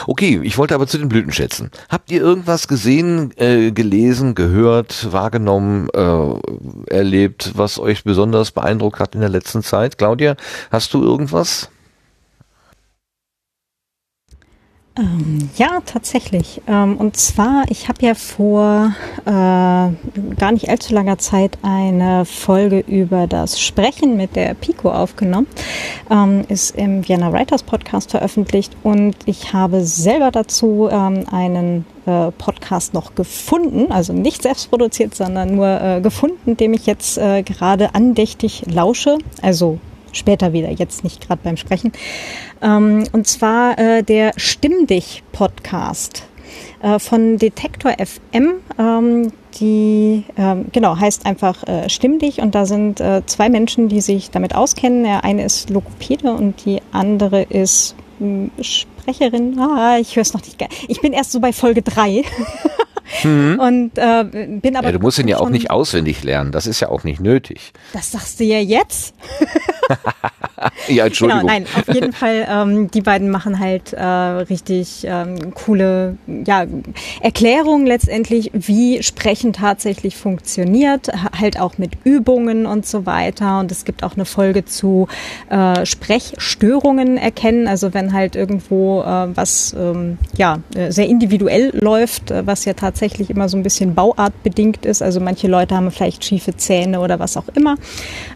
Okay, 0.06 0.40
ich 0.42 0.56
wollte 0.56 0.74
aber 0.74 0.86
zu 0.86 0.98
den 0.98 1.08
Blütenschätzen. 1.08 1.70
Habt 1.88 2.10
ihr 2.10 2.20
irgendwas 2.20 2.68
gesehen, 2.68 3.32
äh, 3.36 3.72
gelesen, 3.72 4.34
gehört, 4.34 5.12
wahrgenommen, 5.12 5.88
äh, 5.92 6.94
erlebt, 6.94 7.52
was 7.56 7.78
euch 7.78 8.04
besonders 8.04 8.52
beeindruckt 8.52 9.00
hat 9.00 9.14
in 9.14 9.20
der 9.20 9.30
letzten 9.30 9.62
Zeit? 9.62 9.98
Claudia, 9.98 10.36
hast 10.70 10.94
du 10.94 11.02
irgendwas? 11.02 11.70
Ähm, 14.96 15.50
ja, 15.56 15.80
tatsächlich. 15.84 16.62
Ähm, 16.68 16.96
und 16.98 17.16
zwar, 17.16 17.64
ich 17.68 17.88
habe 17.88 18.06
ja 18.06 18.14
vor 18.14 18.94
äh, 19.24 19.30
gar 19.30 20.52
nicht 20.52 20.68
allzu 20.68 20.94
langer 20.94 21.18
Zeit 21.18 21.58
eine 21.62 22.24
Folge 22.24 22.78
über 22.78 23.26
das 23.26 23.60
Sprechen 23.60 24.16
mit 24.16 24.36
der 24.36 24.54
Pico 24.54 24.92
aufgenommen. 24.92 25.48
Ähm, 26.10 26.44
ist 26.48 26.76
im 26.76 27.08
Vienna 27.08 27.32
Writers 27.32 27.64
Podcast 27.64 28.12
veröffentlicht 28.12 28.76
und 28.84 29.16
ich 29.26 29.52
habe 29.52 29.84
selber 29.84 30.30
dazu 30.30 30.88
ähm, 30.88 31.24
einen 31.28 31.86
äh, 32.06 32.30
Podcast 32.30 32.94
noch 32.94 33.16
gefunden, 33.16 33.90
also 33.90 34.12
nicht 34.12 34.42
selbst 34.42 34.70
produziert, 34.70 35.16
sondern 35.16 35.56
nur 35.56 35.80
äh, 35.80 36.00
gefunden, 36.02 36.56
dem 36.56 36.72
ich 36.72 36.86
jetzt 36.86 37.18
äh, 37.18 37.42
gerade 37.42 37.96
andächtig 37.96 38.62
lausche. 38.72 39.18
Also 39.42 39.80
später 40.14 40.52
wieder, 40.52 40.70
jetzt 40.70 41.04
nicht 41.04 41.26
gerade 41.26 41.40
beim 41.42 41.56
Sprechen. 41.56 41.92
Ähm, 42.62 43.04
und 43.12 43.26
zwar 43.26 43.78
äh, 43.78 44.02
der 44.02 44.32
Stimm 44.36 44.86
dich 44.86 45.22
Podcast 45.32 46.24
äh, 46.82 46.98
von 46.98 47.38
Detektor 47.38 47.92
FM. 47.92 48.54
Ähm, 48.78 49.32
die 49.60 50.24
ähm, 50.36 50.66
genau 50.72 50.98
heißt 50.98 51.26
einfach 51.26 51.62
äh, 51.68 51.88
Stimm 51.88 52.18
dich 52.18 52.40
und 52.40 52.54
da 52.54 52.66
sind 52.66 53.00
äh, 53.00 53.22
zwei 53.26 53.48
Menschen, 53.48 53.88
die 53.88 54.00
sich 54.00 54.30
damit 54.30 54.54
auskennen. 54.54 55.04
Der 55.04 55.24
eine 55.24 55.44
ist 55.44 55.70
Lokopäde 55.70 56.32
und 56.32 56.64
die 56.64 56.80
andere 56.92 57.42
ist 57.42 57.94
mh, 58.18 58.26
hm, 58.26 58.50
Sprecherin. 59.04 59.58
Ah, 59.58 59.98
ich 60.00 60.16
höre 60.16 60.22
es 60.22 60.32
noch 60.32 60.42
nicht. 60.42 60.56
Ich 60.88 61.00
bin 61.00 61.12
erst 61.12 61.32
so 61.32 61.40
bei 61.40 61.52
Folge 61.52 61.82
drei. 61.82 62.24
Mhm. 63.22 63.58
Und 63.60 63.98
äh, 63.98 64.24
bin 64.62 64.76
aber. 64.76 64.86
Ja, 64.86 64.92
du 64.92 64.98
musst 64.98 65.18
ihn 65.18 65.28
ja 65.28 65.38
auch 65.38 65.50
nicht 65.50 65.70
auswendig 65.70 66.24
lernen. 66.24 66.52
Das 66.52 66.66
ist 66.66 66.80
ja 66.80 66.88
auch 66.88 67.04
nicht 67.04 67.20
nötig. 67.20 67.72
Das 67.92 68.10
sagst 68.10 68.40
du 68.40 68.44
ja 68.44 68.58
jetzt. 68.58 69.14
ja, 70.88 71.06
Entschuldigung. 71.06 71.42
Genau, 71.42 71.52
nein, 71.52 71.66
auf 71.76 71.94
jeden 71.94 72.12
Fall, 72.14 72.46
ähm, 72.48 72.90
die 72.90 73.02
beiden 73.02 73.30
machen 73.30 73.58
halt 73.58 73.92
äh, 73.92 74.02
richtig 74.04 75.04
ähm, 75.06 75.54
coole 75.54 76.16
ja, 76.26 76.66
Erklärungen 77.20 77.86
letztendlich, 77.86 78.50
wie 78.54 79.02
Sprechen 79.02 79.52
tatsächlich 79.52 80.16
funktioniert, 80.16 81.08
halt 81.38 81.60
auch 81.60 81.78
mit 81.78 81.92
Übungen 82.04 82.66
und 82.66 82.86
so 82.86 83.06
weiter. 83.06 83.60
Und 83.60 83.70
es 83.70 83.84
gibt 83.84 84.02
auch 84.02 84.14
eine 84.14 84.24
Folge 84.24 84.64
zu 84.64 85.08
äh, 85.50 85.84
Sprechstörungen 85.84 87.16
erkennen, 87.16 87.68
also 87.68 87.94
wenn 87.94 88.12
halt 88.12 88.36
irgendwo 88.36 88.93
äh, 89.02 89.36
was 89.36 89.74
ähm, 89.78 90.18
ja 90.36 90.58
sehr 90.88 91.08
individuell 91.08 91.70
läuft, 91.74 92.30
äh, 92.30 92.46
was 92.46 92.64
ja 92.64 92.74
tatsächlich 92.74 93.30
immer 93.30 93.48
so 93.48 93.56
ein 93.56 93.62
bisschen 93.62 93.94
bauartbedingt 93.94 94.86
ist. 94.86 95.02
Also 95.02 95.20
manche 95.20 95.48
Leute 95.48 95.74
haben 95.76 95.90
vielleicht 95.90 96.24
schiefe 96.24 96.56
Zähne 96.56 97.00
oder 97.00 97.18
was 97.18 97.36
auch 97.36 97.48
immer. 97.54 97.76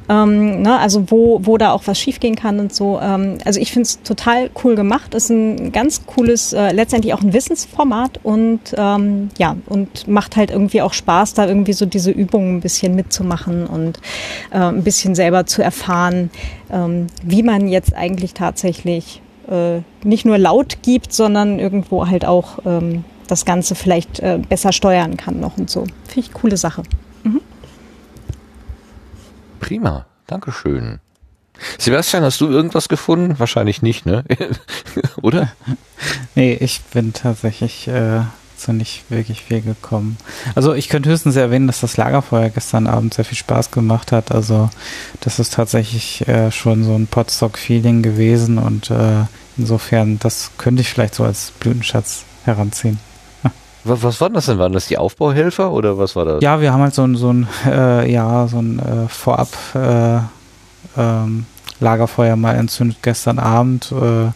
Ähm, 0.09 0.63
ne, 0.63 0.79
also 0.79 1.11
wo, 1.11 1.41
wo 1.43 1.59
da 1.59 1.73
auch 1.73 1.83
was 1.87 1.99
schiefgehen 1.99 2.37
kann 2.37 2.61
und 2.61 2.75
so. 2.75 2.99
Ähm, 3.03 3.39
also 3.45 3.61
ich 3.61 3.73
finde 3.73 3.87
es 3.87 4.03
total 4.03 4.51
cool 4.65 4.75
gemacht. 4.75 5.15
Ist 5.15 5.31
ein 5.31 5.73
ganz 5.73 6.07
cooles, 6.07 6.53
äh, 6.53 6.73
letztendlich 6.73 7.15
auch 7.15 7.23
ein 7.23 7.33
Wissensformat 7.33 8.21
und 8.23 8.61
ähm, 8.77 9.29
ja, 9.39 9.57
und 9.67 10.09
macht 10.09 10.37
halt 10.37 10.51
irgendwie 10.51 10.83
auch 10.83 10.93
Spaß, 10.93 11.35
da 11.35 11.47
irgendwie 11.47 11.73
so 11.73 11.87
diese 11.87 12.11
Übungen 12.11 12.57
ein 12.57 12.61
bisschen 12.61 12.95
mitzumachen 12.95 13.67
und 13.67 13.99
äh, 14.51 14.59
ein 14.59 14.83
bisschen 14.85 15.15
selber 15.15 15.47
zu 15.47 15.63
erfahren, 15.63 16.31
ähm, 16.71 17.07
wie 17.23 17.43
man 17.43 17.69
jetzt 17.69 17.95
eigentlich 17.95 18.35
tatsächlich 18.35 19.21
äh, 19.51 19.81
nicht 20.05 20.25
nur 20.25 20.39
laut 20.39 20.79
gibt, 20.83 21.13
sondern 21.13 21.59
irgendwo 21.59 22.07
halt 22.07 22.25
auch 22.25 22.59
ähm, 22.65 23.05
das 23.27 23.45
Ganze 23.45 23.75
vielleicht 23.75 24.21
äh, 24.21 24.39
besser 24.49 24.73
steuern 24.73 25.17
kann 25.17 25.41
noch 25.41 25.59
und 25.59 25.71
so. 25.71 25.85
Finde 26.07 26.21
ich 26.21 26.33
coole 26.33 26.57
Sache. 26.57 26.83
Mhm. 27.23 27.41
Prima, 29.61 30.07
Dankeschön. 30.27 31.01
Sebastian, 31.79 32.23
hast 32.23 32.41
du 32.41 32.49
irgendwas 32.49 32.89
gefunden? 32.89 33.39
Wahrscheinlich 33.39 33.83
nicht, 33.83 34.07
ne? 34.07 34.25
Oder? 35.23 35.53
Nee, 36.35 36.55
ich 36.55 36.83
bin 36.83 37.13
tatsächlich 37.13 37.89
äh, 37.89 38.21
zu 38.59 38.73
nicht 38.73 39.05
wirklich 39.11 39.43
viel 39.43 39.63
gekommen. 39.63 40.17
Also 40.55 40.75
ich 40.75 40.89
könnte 40.89 41.11
höchstens 41.11 41.37
erwähnen, 41.37 41.67
dass 41.67 41.81
das 41.81 41.97
Lagerfeuer 41.97 42.51
gestern 42.51 42.87
Abend 42.87 43.15
sehr 43.15 43.25
viel 43.25 43.39
Spaß 43.39 43.71
gemacht 43.71 44.13
hat. 44.13 44.33
Also 44.33 44.71
das 45.21 45.39
ist 45.39 45.55
tatsächlich 45.55 46.27
äh, 46.29 46.51
schon 46.51 46.85
so 46.85 46.95
ein 46.95 47.07
Potstock-Feeling 47.07 48.03
gewesen 48.03 48.59
und 48.59 48.91
äh, 48.91 49.25
insofern, 49.57 50.19
das 50.19 50.51
könnte 50.59 50.83
ich 50.83 50.89
vielleicht 50.89 51.15
so 51.15 51.25
als 51.25 51.53
Blütenschatz 51.59 52.25
heranziehen. 52.45 52.99
Was, 53.85 54.03
was 54.03 54.21
waren 54.21 54.35
das 54.35 54.47
denn? 54.47 54.59
Waren 54.59 54.73
das 54.73 54.87
die 54.87 54.99
Aufbauhelfer 54.99 55.73
oder 55.73 55.99
was 55.99 56.17
war 56.17 56.25
das? 56.25 56.43
Ja, 56.43 56.61
wir 56.61 56.73
haben 56.73 56.83
halt 56.83 56.95
so 56.95 57.05
ein, 57.05 57.17
so 57.17 57.33
ein, 57.33 57.49
äh, 57.67 58.11
ja, 58.11 58.47
so 58.49 58.59
ein 58.59 58.79
äh, 58.79 59.09
Vorab 59.09 59.49
äh, 59.75 60.19
ähm, 60.97 61.47
Lagerfeuer 61.81 62.37
mal 62.37 62.57
entzündet 62.57 62.99
gestern 63.03 63.39
Abend 63.39 63.93
äh, 63.93 64.31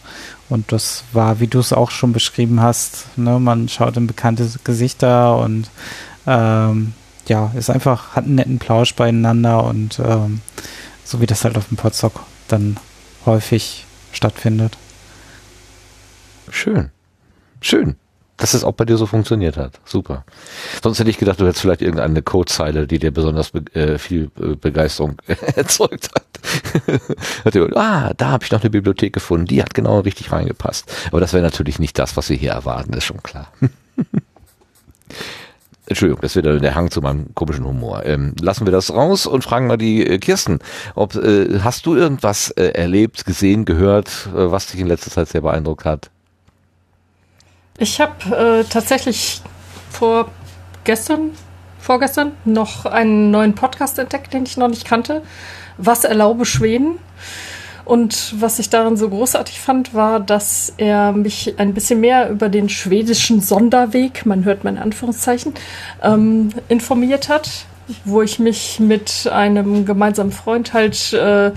und 0.49 0.71
das 0.71 1.03
war, 1.13 1.39
wie 1.39 1.47
du 1.47 1.59
es 1.59 1.73
auch 1.73 1.91
schon 1.91 2.13
beschrieben 2.13 2.61
hast, 2.61 3.17
ne, 3.17 3.39
man 3.39 3.69
schaut 3.69 3.97
in 3.97 4.07
bekannte 4.07 4.47
Gesichter 4.63 5.37
und 5.37 5.69
ähm, 6.27 6.93
ja, 7.27 7.51
ist 7.55 7.69
einfach, 7.69 8.15
hat 8.15 8.25
einen 8.25 8.35
netten 8.35 8.59
Plausch 8.59 8.95
beieinander 8.95 9.63
und 9.63 9.99
ähm, 9.99 10.41
so 11.03 11.21
wie 11.21 11.25
das 11.25 11.43
halt 11.43 11.57
auf 11.57 11.67
dem 11.67 11.77
Podstock 11.77 12.21
dann 12.47 12.77
häufig 13.25 13.85
stattfindet. 14.11 14.77
Schön. 16.49 16.91
Schön 17.61 17.95
dass 18.43 18.53
es 18.53 18.65
auch 18.65 18.73
bei 18.73 18.83
dir 18.83 18.97
so 18.97 19.05
funktioniert 19.05 19.55
hat. 19.55 19.79
Super. 19.85 20.25
Sonst 20.83 20.99
hätte 20.99 21.09
ich 21.09 21.17
gedacht, 21.17 21.39
du 21.39 21.45
hättest 21.45 21.61
vielleicht 21.61 21.81
irgendeine 21.81 22.21
Codezeile, 22.21 22.87
die 22.87 22.99
dir 22.99 23.11
besonders 23.11 23.51
be 23.51 23.63
äh, 23.73 23.97
viel 23.97 24.31
äh, 24.37 24.57
Begeisterung 24.57 25.15
erzeugt 25.55 26.09
hat. 26.13 26.25
ah, 27.77 28.11
da 28.17 28.31
habe 28.31 28.43
ich 28.43 28.51
noch 28.51 28.59
eine 28.59 28.69
Bibliothek 28.69 29.13
gefunden, 29.13 29.45
die 29.45 29.63
hat 29.63 29.73
genau 29.73 30.01
richtig 30.01 30.33
reingepasst. 30.33 30.91
Aber 31.07 31.21
das 31.21 31.31
wäre 31.31 31.41
natürlich 31.41 31.79
nicht 31.79 31.97
das, 31.97 32.17
was 32.17 32.29
wir 32.29 32.35
hier 32.35 32.51
erwarten, 32.51 32.91
ist 32.91 33.05
schon 33.05 33.23
klar. 33.23 33.47
Entschuldigung, 35.85 36.21
das 36.21 36.35
wird 36.35 36.45
der 36.45 36.75
Hang 36.75 36.91
zu 36.91 36.99
meinem 36.99 37.33
komischen 37.35 37.63
Humor. 37.63 38.05
Ähm, 38.05 38.35
lassen 38.41 38.67
wir 38.67 38.73
das 38.73 38.93
raus 38.93 39.25
und 39.25 39.45
fragen 39.45 39.67
mal 39.67 39.77
die 39.77 40.05
äh, 40.05 40.17
Kirsten. 40.17 40.59
Ob, 40.95 41.15
äh, 41.15 41.61
hast 41.61 41.85
du 41.85 41.95
irgendwas 41.95 42.49
äh, 42.51 42.71
erlebt, 42.73 43.23
gesehen, 43.23 43.63
gehört, 43.63 44.27
äh, 44.35 44.51
was 44.51 44.67
dich 44.67 44.81
in 44.81 44.87
letzter 44.87 45.11
Zeit 45.11 45.29
sehr 45.29 45.39
beeindruckt 45.39 45.85
hat? 45.85 46.09
Ich 47.77 47.99
habe 47.99 48.35
äh, 48.35 48.63
tatsächlich 48.65 49.41
vor 49.89 50.29
gestern, 50.83 51.31
vorgestern 51.79 52.33
noch 52.45 52.85
einen 52.85 53.31
neuen 53.31 53.55
Podcast 53.55 53.97
entdeckt, 53.97 54.33
den 54.33 54.43
ich 54.43 54.57
noch 54.57 54.67
nicht 54.67 54.85
kannte. 54.85 55.23
Was 55.77 56.03
erlaube 56.03 56.45
Schweden? 56.45 56.99
Und 57.85 58.35
was 58.39 58.59
ich 58.59 58.69
daran 58.69 58.95
so 58.95 59.09
großartig 59.09 59.59
fand, 59.59 59.93
war, 59.93 60.19
dass 60.19 60.73
er 60.77 61.11
mich 61.11 61.55
ein 61.59 61.73
bisschen 61.73 61.99
mehr 61.99 62.29
über 62.29 62.47
den 62.47 62.69
schwedischen 62.69 63.41
Sonderweg, 63.41 64.25
man 64.25 64.45
hört 64.45 64.63
meine 64.63 64.81
Anführungszeichen, 64.81 65.53
ähm, 66.01 66.49
informiert 66.69 67.27
hat 67.27 67.65
wo 68.05 68.21
ich 68.21 68.39
mich 68.39 68.79
mit 68.79 69.29
einem 69.31 69.85
gemeinsamen 69.85 70.31
Freund 70.31 70.73
halt 70.73 71.13
äh, 71.13 71.51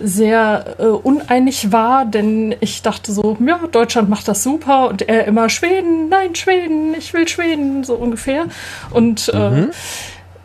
sehr 0.00 0.76
äh, 0.78 0.84
uneinig 0.84 1.72
war, 1.72 2.04
denn 2.04 2.54
ich 2.60 2.82
dachte 2.82 3.12
so, 3.12 3.36
ja, 3.44 3.58
Deutschland 3.70 4.08
macht 4.08 4.28
das 4.28 4.42
super 4.42 4.88
und 4.88 5.02
er 5.02 5.26
immer 5.26 5.48
Schweden, 5.48 6.08
nein, 6.08 6.34
Schweden, 6.34 6.94
ich 6.94 7.12
will 7.14 7.26
Schweden, 7.28 7.84
so 7.84 7.94
ungefähr. 7.94 8.46
Und 8.90 9.30
äh, 9.34 9.50
mhm. 9.50 9.70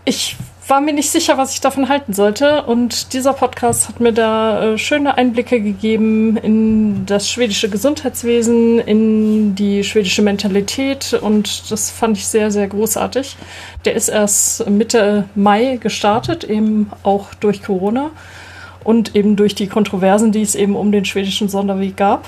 ich 0.06 0.38
war 0.70 0.82
mir 0.82 0.94
nicht 0.94 1.10
sicher, 1.10 1.38
was 1.38 1.54
ich 1.54 1.62
davon 1.62 1.90
halten 1.90 2.14
sollte. 2.14 2.64
Und 2.64 3.14
dieser 3.14 3.34
Podcast 3.34 3.88
hat 3.88 4.00
mir 4.00 4.14
da 4.14 4.74
äh, 4.74 4.78
schöne 4.78 5.18
Einblicke 5.18 5.62
gegeben 5.62 6.38
in 6.38 7.06
das 7.06 7.30
schwedische 7.30 7.70
Gesundheitswesen, 7.70 8.80
in 8.80 9.56
die 9.56 9.84
schwedische 9.84 10.22
Mentalität. 10.22 11.14
Und 11.14 11.72
das 11.72 11.90
fand 11.90 12.18
ich 12.18 12.28
sehr, 12.28 12.52
sehr 12.52 12.68
großartig. 12.68 13.38
Der 13.86 13.94
ist 13.94 14.10
erst 14.10 14.70
Mitte 14.70 15.26
Mai 15.36 15.78
gestartet, 15.82 16.44
eben 16.44 16.92
auch 17.04 17.34
durch 17.36 17.64
Corona 17.64 18.12
und 18.84 19.16
eben 19.16 19.36
durch 19.36 19.56
die 19.56 19.68
Kontroversen, 19.68 20.32
die 20.32 20.42
es 20.42 20.56
eben 20.56 20.76
um 20.76 20.92
den 20.92 21.06
schwedischen 21.06 21.50
Sonderweg 21.50 21.98
gab. 21.98 22.28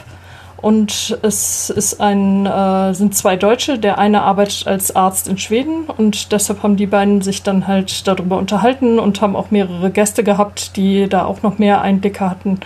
Und 0.62 1.18
es 1.22 1.70
ist 1.70 2.02
ein, 2.02 2.46
äh, 2.46 2.94
sind 2.94 3.16
zwei 3.16 3.38
Deutsche. 3.38 3.80
Der 3.80 3.98
eine 3.98 4.24
arbeitet 4.24 4.68
als 4.68 4.96
Arzt 4.96 5.28
in 5.28 5.38
Schweden 5.38 5.86
und 5.86 6.32
deshalb 6.32 6.64
haben 6.64 6.76
die 6.76 6.88
beiden 6.88 7.22
sich 7.22 7.44
dann 7.44 7.68
halt 7.68 8.08
darüber 8.08 8.38
unterhalten 8.38 9.00
und 9.00 9.22
haben 9.22 9.36
auch 9.36 9.52
mehrere 9.52 9.90
Gäste 9.90 10.24
gehabt, 10.24 10.76
die 10.76 11.08
da 11.08 11.26
auch 11.26 11.44
noch 11.44 11.60
mehr 11.60 11.82
Einblicke 11.82 12.30
hatten. 12.30 12.60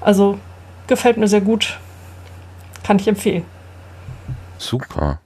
Also 0.00 0.38
gefällt 0.88 1.18
mir 1.18 1.28
sehr 1.28 1.40
gut. 1.40 1.78
Kann 2.82 2.98
ich 2.98 3.06
empfehlen. 3.06 3.44
Super. 4.58 5.20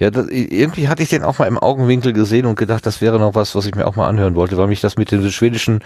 Ja, 0.00 0.10
das, 0.10 0.28
irgendwie 0.28 0.88
hatte 0.88 1.02
ich 1.02 1.10
den 1.10 1.22
auch 1.22 1.38
mal 1.38 1.46
im 1.46 1.58
Augenwinkel 1.58 2.14
gesehen 2.14 2.46
und 2.46 2.58
gedacht, 2.58 2.86
das 2.86 3.02
wäre 3.02 3.18
noch 3.18 3.34
was, 3.34 3.54
was 3.54 3.66
ich 3.66 3.74
mir 3.74 3.86
auch 3.86 3.96
mal 3.96 4.08
anhören 4.08 4.34
wollte, 4.34 4.56
weil 4.56 4.66
mich 4.66 4.80
das 4.80 4.96
mit 4.96 5.12
dem 5.12 5.30
schwedischen 5.30 5.80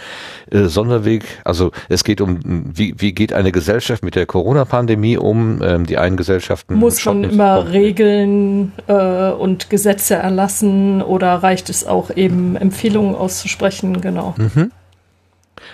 äh, 0.53 0.67
Sonderweg, 0.67 1.25
also 1.45 1.73
es 1.89 2.05
geht 2.05 2.21
um, 2.21 2.39
wie, 2.45 2.95
wie 2.99 3.13
geht 3.13 3.33
eine 3.33 3.51
Gesellschaft 3.51 4.05
mit 4.05 4.15
der 4.15 4.27
Corona-Pandemie 4.27 5.19
um? 5.19 5.61
Ähm, 5.63 5.85
die 5.85 5.99
einen 5.99 6.17
Gesellschaften 6.17 6.77
muss 6.77 7.05
man 7.05 7.25
immer 7.25 7.73
Regeln 7.73 8.73
äh, 8.87 9.31
und 9.31 9.69
Gesetze 9.69 10.15
erlassen 10.15 11.03
oder 11.03 11.35
reicht 11.35 11.69
es 11.69 11.85
auch 11.85 12.11
eben 12.15 12.55
Empfehlungen 12.55 13.17
auszusprechen? 13.17 14.01
Genau. 14.01 14.35
Mhm. 14.37 14.71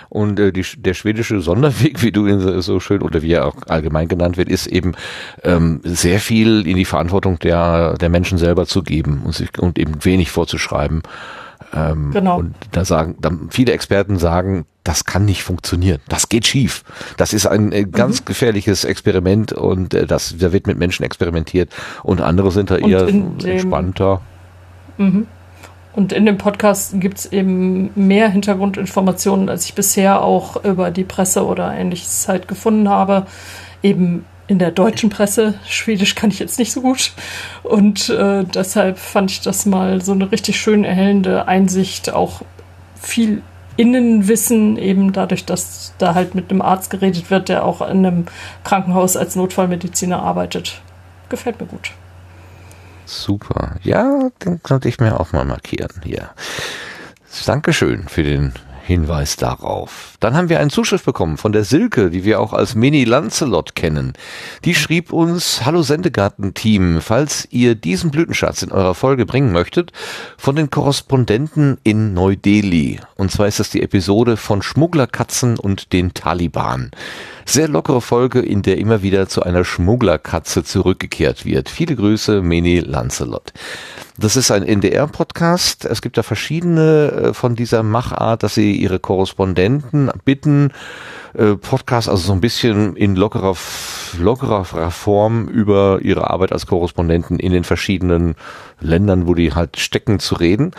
Und 0.09 0.39
äh, 0.39 0.51
die, 0.51 0.65
der 0.77 0.93
schwedische 0.93 1.41
Sonderweg, 1.41 2.01
wie 2.01 2.11
du 2.11 2.27
ihn 2.27 2.61
so 2.61 2.79
schön 2.79 3.01
oder 3.01 3.21
wie 3.21 3.33
er 3.33 3.45
auch 3.45 3.55
allgemein 3.67 4.07
genannt 4.07 4.37
wird, 4.37 4.49
ist 4.49 4.67
eben 4.67 4.93
ähm, 5.43 5.81
sehr 5.83 6.19
viel 6.19 6.67
in 6.67 6.77
die 6.77 6.85
Verantwortung 6.85 7.39
der, 7.39 7.95
der 7.97 8.09
Menschen 8.09 8.37
selber 8.37 8.65
zu 8.65 8.83
geben 8.83 9.21
und, 9.23 9.33
sich, 9.33 9.57
und 9.59 9.79
eben 9.79 10.03
wenig 10.03 10.31
vorzuschreiben. 10.31 11.01
Ähm, 11.73 12.11
genau. 12.11 12.39
Und 12.39 12.55
da 12.71 12.85
sagen, 12.85 13.15
da 13.19 13.31
viele 13.49 13.71
Experten 13.71 14.17
sagen, 14.17 14.65
das 14.83 15.05
kann 15.05 15.25
nicht 15.25 15.43
funktionieren. 15.43 15.99
Das 16.09 16.27
geht 16.27 16.47
schief. 16.47 16.83
Das 17.17 17.33
ist 17.33 17.45
ein 17.45 17.71
äh, 17.71 17.85
ganz 17.85 18.21
mhm. 18.21 18.25
gefährliches 18.25 18.83
Experiment 18.83 19.53
und 19.53 19.93
äh, 19.93 20.05
das, 20.05 20.35
da 20.37 20.51
wird 20.51 20.67
mit 20.67 20.77
Menschen 20.77 21.03
experimentiert 21.03 21.71
und 22.03 22.21
andere 22.21 22.51
sind 22.51 22.71
da 22.71 22.77
eher 22.77 23.07
entspannter. 23.07 24.21
Mhm. 24.97 25.27
Und 25.93 26.13
in 26.13 26.25
dem 26.25 26.37
Podcast 26.37 26.99
gibt 26.99 27.19
es 27.19 27.25
eben 27.31 27.91
mehr 27.95 28.29
Hintergrundinformationen, 28.29 29.49
als 29.49 29.65
ich 29.65 29.73
bisher 29.73 30.23
auch 30.23 30.63
über 30.63 30.89
die 30.91 31.03
Presse 31.03 31.45
oder 31.45 31.73
ähnliches 31.73 32.27
halt 32.27 32.47
gefunden 32.47 32.87
habe. 32.87 33.25
Eben 33.83 34.25
in 34.47 34.59
der 34.59 34.71
deutschen 34.71 35.09
Presse. 35.09 35.55
Schwedisch 35.65 36.15
kann 36.15 36.29
ich 36.29 36.39
jetzt 36.39 36.59
nicht 36.59 36.71
so 36.71 36.81
gut. 36.81 37.13
Und 37.63 38.09
äh, 38.09 38.43
deshalb 38.43 38.99
fand 38.99 39.31
ich 39.31 39.41
das 39.41 39.65
mal 39.65 40.01
so 40.01 40.11
eine 40.11 40.31
richtig 40.31 40.59
schön 40.59 40.83
erhellende 40.83 41.47
Einsicht, 41.47 42.13
auch 42.13 42.41
viel 42.99 43.41
Innenwissen, 43.77 44.77
eben 44.77 45.13
dadurch, 45.13 45.45
dass 45.45 45.93
da 45.97 46.13
halt 46.13 46.35
mit 46.35 46.51
einem 46.51 46.61
Arzt 46.61 46.89
geredet 46.89 47.31
wird, 47.31 47.49
der 47.49 47.65
auch 47.65 47.81
in 47.81 48.05
einem 48.05 48.25
Krankenhaus 48.63 49.15
als 49.15 49.35
Notfallmediziner 49.35 50.21
arbeitet. 50.21 50.81
Gefällt 51.29 51.59
mir 51.59 51.67
gut. 51.67 51.91
Super. 53.05 53.75
Ja, 53.83 54.29
den 54.43 54.61
konnte 54.63 54.89
ich 54.89 54.99
mir 54.99 55.19
auch 55.19 55.33
mal 55.33 55.45
markieren 55.45 56.01
hier. 56.03 56.29
Dankeschön 57.45 58.07
für 58.07 58.23
den 58.23 58.53
Hinweis 58.83 59.35
darauf. 59.35 60.15
Dann 60.19 60.35
haben 60.35 60.49
wir 60.49 60.59
einen 60.59 60.69
Zuschrift 60.69 61.05
bekommen 61.05 61.37
von 61.37 61.51
der 61.51 61.63
Silke, 61.63 62.09
die 62.09 62.25
wir 62.25 62.39
auch 62.39 62.53
als 62.53 62.75
Mini 62.75 63.03
Lancelot 63.03 63.75
kennen. 63.75 64.13
Die 64.65 64.75
schrieb 64.75 65.13
uns, 65.13 65.65
Hallo 65.65 65.81
Sendegarten-Team, 65.81 66.99
falls 67.01 67.47
ihr 67.51 67.75
diesen 67.75 68.11
Blütenschatz 68.11 68.61
in 68.63 68.71
eurer 68.71 68.95
Folge 68.95 69.25
bringen 69.25 69.51
möchtet, 69.51 69.91
von 70.37 70.55
den 70.55 70.69
Korrespondenten 70.69 71.77
in 71.83 72.13
Neu-Delhi. 72.13 72.99
Und 73.15 73.31
zwar 73.31 73.47
ist 73.47 73.59
das 73.59 73.69
die 73.69 73.81
Episode 73.81 74.37
von 74.37 74.61
Schmugglerkatzen 74.61 75.57
und 75.57 75.93
den 75.93 76.13
Taliban. 76.13 76.91
Sehr 77.45 77.67
lockere 77.67 78.01
Folge, 78.01 78.39
in 78.39 78.61
der 78.61 78.77
immer 78.77 79.01
wieder 79.01 79.27
zu 79.27 79.43
einer 79.43 79.63
Schmugglerkatze 79.63 80.63
zurückgekehrt 80.63 81.45
wird. 81.45 81.69
Viele 81.69 81.95
Grüße, 81.95 82.41
Mini 82.41 82.79
Lancelot. 82.79 83.53
Das 84.21 84.35
ist 84.35 84.51
ein 84.51 84.61
NDR-Podcast. 84.61 85.83
Es 85.85 86.03
gibt 86.03 86.15
da 86.15 86.21
verschiedene 86.21 87.11
äh, 87.11 87.33
von 87.33 87.55
dieser 87.55 87.81
Machart, 87.81 88.43
dass 88.43 88.53
sie 88.53 88.75
ihre 88.75 88.99
Korrespondenten 88.99 90.11
bitten, 90.23 90.73
äh, 91.33 91.55
Podcast, 91.55 92.07
also 92.07 92.27
so 92.27 92.33
ein 92.33 92.39
bisschen 92.39 92.95
in 92.95 93.15
lockerer, 93.15 93.55
lockerer 94.19 94.91
Form 94.91 95.47
über 95.47 96.01
ihre 96.03 96.29
Arbeit 96.29 96.51
als 96.51 96.67
Korrespondenten 96.67 97.39
in 97.39 97.51
den 97.51 97.63
verschiedenen 97.63 98.35
Ländern, 98.79 99.25
wo 99.25 99.33
die 99.33 99.55
halt 99.55 99.77
stecken, 99.79 100.19
zu 100.19 100.35
reden. 100.35 100.73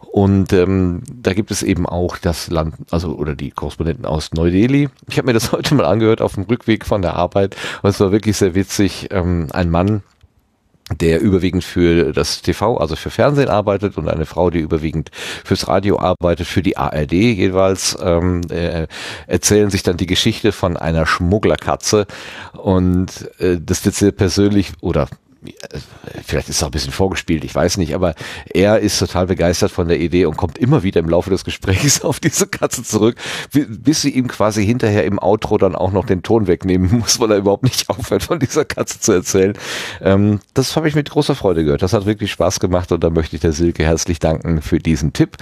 Und 0.00 0.52
ähm, 0.52 1.02
da 1.08 1.34
gibt 1.34 1.52
es 1.52 1.62
eben 1.62 1.86
auch 1.86 2.18
das 2.18 2.50
Land, 2.50 2.74
also 2.90 3.14
oder 3.14 3.36
die 3.36 3.52
Korrespondenten 3.52 4.06
aus 4.06 4.32
Neu-Delhi. 4.32 4.88
Ich 5.08 5.18
habe 5.18 5.26
mir 5.26 5.34
das 5.34 5.52
heute 5.52 5.76
mal 5.76 5.86
angehört 5.86 6.20
auf 6.20 6.34
dem 6.34 6.44
Rückweg 6.44 6.84
von 6.84 7.02
der 7.02 7.14
Arbeit 7.14 7.54
und 7.82 7.90
es 7.90 8.00
war 8.00 8.10
wirklich 8.10 8.36
sehr 8.36 8.56
witzig. 8.56 9.06
Ähm, 9.12 9.46
ein 9.52 9.70
Mann, 9.70 10.02
der 10.90 11.20
überwiegend 11.20 11.64
für 11.64 12.12
das 12.12 12.42
TV, 12.42 12.76
also 12.76 12.96
für 12.96 13.10
Fernsehen 13.10 13.48
arbeitet 13.48 13.96
und 13.96 14.08
eine 14.08 14.26
Frau, 14.26 14.50
die 14.50 14.60
überwiegend 14.60 15.10
fürs 15.12 15.68
Radio 15.68 15.98
arbeitet, 15.98 16.46
für 16.46 16.62
die 16.62 16.76
ARD 16.76 17.12
jeweils, 17.12 17.96
ähm, 18.02 18.42
äh, 18.50 18.86
erzählen 19.26 19.70
sich 19.70 19.82
dann 19.82 19.96
die 19.96 20.06
Geschichte 20.06 20.52
von 20.52 20.76
einer 20.76 21.06
Schmugglerkatze. 21.06 22.06
Und 22.52 23.30
äh, 23.38 23.58
das 23.60 23.84
wird 23.84 23.94
sehr 23.94 24.12
persönlich 24.12 24.72
oder 24.80 25.08
vielleicht 26.24 26.48
ist 26.48 26.56
es 26.56 26.62
auch 26.62 26.68
ein 26.68 26.72
bisschen 26.72 26.92
vorgespielt, 26.92 27.44
ich 27.44 27.54
weiß 27.54 27.76
nicht, 27.78 27.94
aber 27.94 28.14
er 28.52 28.78
ist 28.80 28.98
total 28.98 29.26
begeistert 29.26 29.70
von 29.70 29.88
der 29.88 30.00
Idee 30.00 30.26
und 30.26 30.36
kommt 30.36 30.58
immer 30.58 30.82
wieder 30.82 31.00
im 31.00 31.08
Laufe 31.08 31.30
des 31.30 31.44
Gesprächs 31.44 32.00
auf 32.04 32.20
diese 32.20 32.46
Katze 32.46 32.82
zurück, 32.82 33.16
bis 33.52 34.02
sie 34.02 34.10
ihm 34.10 34.28
quasi 34.28 34.64
hinterher 34.64 35.04
im 35.04 35.18
Outro 35.18 35.58
dann 35.58 35.74
auch 35.74 35.92
noch 35.92 36.06
den 36.06 36.22
Ton 36.22 36.46
wegnehmen 36.46 36.98
muss, 36.98 37.20
weil 37.20 37.30
er 37.32 37.38
überhaupt 37.38 37.64
nicht 37.64 37.88
aufhört, 37.90 38.22
von 38.22 38.38
dieser 38.38 38.64
Katze 38.64 39.00
zu 39.00 39.12
erzählen. 39.12 39.54
Ähm, 40.00 40.40
das 40.54 40.76
habe 40.76 40.88
ich 40.88 40.94
mit 40.94 41.10
großer 41.10 41.34
Freude 41.34 41.64
gehört. 41.64 41.82
Das 41.82 41.92
hat 41.92 42.06
wirklich 42.06 42.32
Spaß 42.32 42.60
gemacht 42.60 42.92
und 42.92 43.02
da 43.02 43.10
möchte 43.10 43.36
ich 43.36 43.42
der 43.42 43.52
Silke 43.52 43.84
herzlich 43.84 44.18
danken 44.18 44.62
für 44.62 44.78
diesen 44.78 45.12
Tipp. 45.12 45.36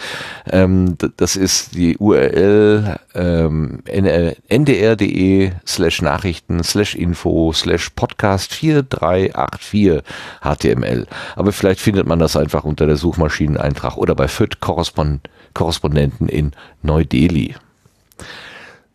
Ähm, 0.51 0.97
das 1.17 1.37
ist 1.37 1.75
die 1.75 1.97
URL 1.99 2.99
ähm, 3.15 3.81
ndr.de 3.87 5.53
slash 5.67 6.03
Nachrichten 6.03 6.63
slash 6.63 6.95
Info 6.95 7.53
slash 7.53 7.91
Podcast 7.91 8.55
4384 8.55 9.96
4 9.97 10.03
HTML. 10.43 11.07
Aber 11.35 11.53
vielleicht 11.53 11.81
findet 11.81 12.07
man 12.07 12.19
das 12.19 12.37
einfach 12.37 12.65
unter 12.65 12.87
der 12.87 12.97
Suchmaschineneintrag 12.97 13.97
oder 13.97 14.15
bei 14.15 14.29
FIT 14.29 14.61
Korrespondenten 14.61 16.29
in 16.29 16.53
Neu-Delhi. 16.83 17.55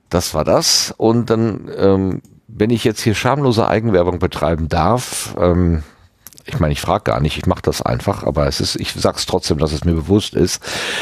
Das 0.10 0.34
war 0.34 0.44
das. 0.44 0.94
Und 0.98 1.30
dann, 1.30 1.72
ähm, 1.78 2.22
wenn 2.48 2.70
ich 2.70 2.84
jetzt 2.84 3.02
hier 3.02 3.16
schamlose 3.16 3.68
Eigenwerbung 3.68 4.20
betreiben 4.20 4.68
darf, 4.68 5.36
ähm, 5.40 5.84
ich 6.46 6.60
meine, 6.60 6.74
ich 6.74 6.82
frage 6.82 7.04
gar 7.04 7.20
nicht, 7.20 7.38
ich 7.38 7.46
mache 7.46 7.62
das 7.62 7.82
einfach, 7.82 8.24
aber 8.24 8.48
es 8.48 8.60
ist, 8.60 8.76
ich 8.76 8.94
sag's 8.94 9.26
trotzdem, 9.26 9.60
dass 9.60 9.72
es 9.72 9.86
mir 9.86 9.94
bewusst 9.94 10.34
ist. 10.34 10.62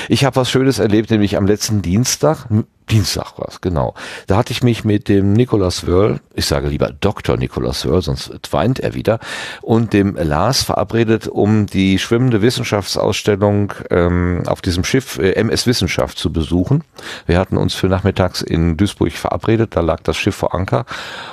Ich 0.10 0.26
habe 0.26 0.36
was 0.36 0.50
Schönes 0.50 0.80
erlebt, 0.80 1.10
nämlich 1.12 1.38
am 1.38 1.48
letzten 1.48 1.82
Dienstag 1.82 2.46
Dienstag 2.92 3.38
war 3.38 3.48
es, 3.50 3.62
genau. 3.62 3.94
Da 4.28 4.38
hatte 4.38 4.52
ich 4.52 4.64
mich 4.64 4.84
mit 4.84 5.10
dem 5.10 5.34
Nicolas 5.34 5.86
Wörl, 5.86 6.20
ich 6.34 6.46
sage 6.46 6.68
lieber 6.68 6.90
Dr. 6.90 7.38
Nicolas 7.38 7.86
Wörl, 7.86 8.02
sonst 8.02 8.32
weint 8.52 8.80
er 8.80 8.96
wieder, 8.96 9.20
und 9.62 9.94
dem 9.94 10.16
Lars 10.16 10.64
verabredet, 10.64 11.28
um 11.28 11.68
die 11.68 12.00
schwimmende 12.00 12.42
Wissenschaftsausstellung 12.42 13.74
ähm, 13.92 14.44
auf 14.48 14.62
diesem 14.62 14.84
Schiff 14.84 15.20
äh, 15.20 15.34
MS 15.34 15.68
Wissenschaft 15.68 16.18
zu 16.18 16.34
besuchen. 16.34 16.84
Wir 17.28 17.38
hatten 17.38 17.58
uns 17.58 17.76
für 17.76 17.88
nachmittags 17.88 18.42
in 18.42 18.76
Duisburg 18.76 19.12
verabredet, 19.12 19.76
da 19.76 19.82
lag 19.82 20.02
das 20.02 20.18
Schiff 20.18 20.36
vor 20.36 20.56
Anker. 20.56 20.86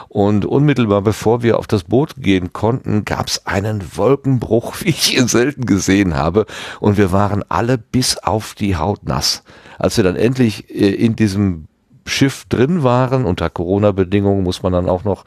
Und 0.08 0.44
unmittelbar 0.44 1.02
bevor 1.02 1.42
wir 1.42 1.58
auf 1.58 1.66
das 1.66 1.84
Boot 1.84 2.14
gehen 2.16 2.52
konnten, 2.52 3.04
gab 3.04 3.28
es 3.28 3.46
einen 3.46 3.82
Wolkenbruch, 3.96 4.74
wie 4.80 4.90
ich 4.90 5.16
ihn 5.16 5.28
selten 5.28 5.64
gesehen 5.64 6.16
habe. 6.16 6.46
Und 6.80 6.98
wir 6.98 7.12
waren 7.12 7.44
alle 7.48 7.78
bis 7.78 8.18
auf 8.18 8.54
die 8.54 8.76
Haut 8.76 9.04
nass 9.04 9.42
als 9.78 9.96
wir 9.96 10.04
dann 10.04 10.16
endlich 10.16 10.70
äh, 10.70 10.90
in 10.90 11.16
diesem 11.16 11.66
Schiff 12.06 12.44
drin 12.48 12.82
waren, 12.82 13.24
unter 13.24 13.50
Corona-Bedingungen 13.50 14.42
muss 14.42 14.62
man 14.62 14.72
dann 14.72 14.88
auch 14.88 15.04
noch 15.04 15.24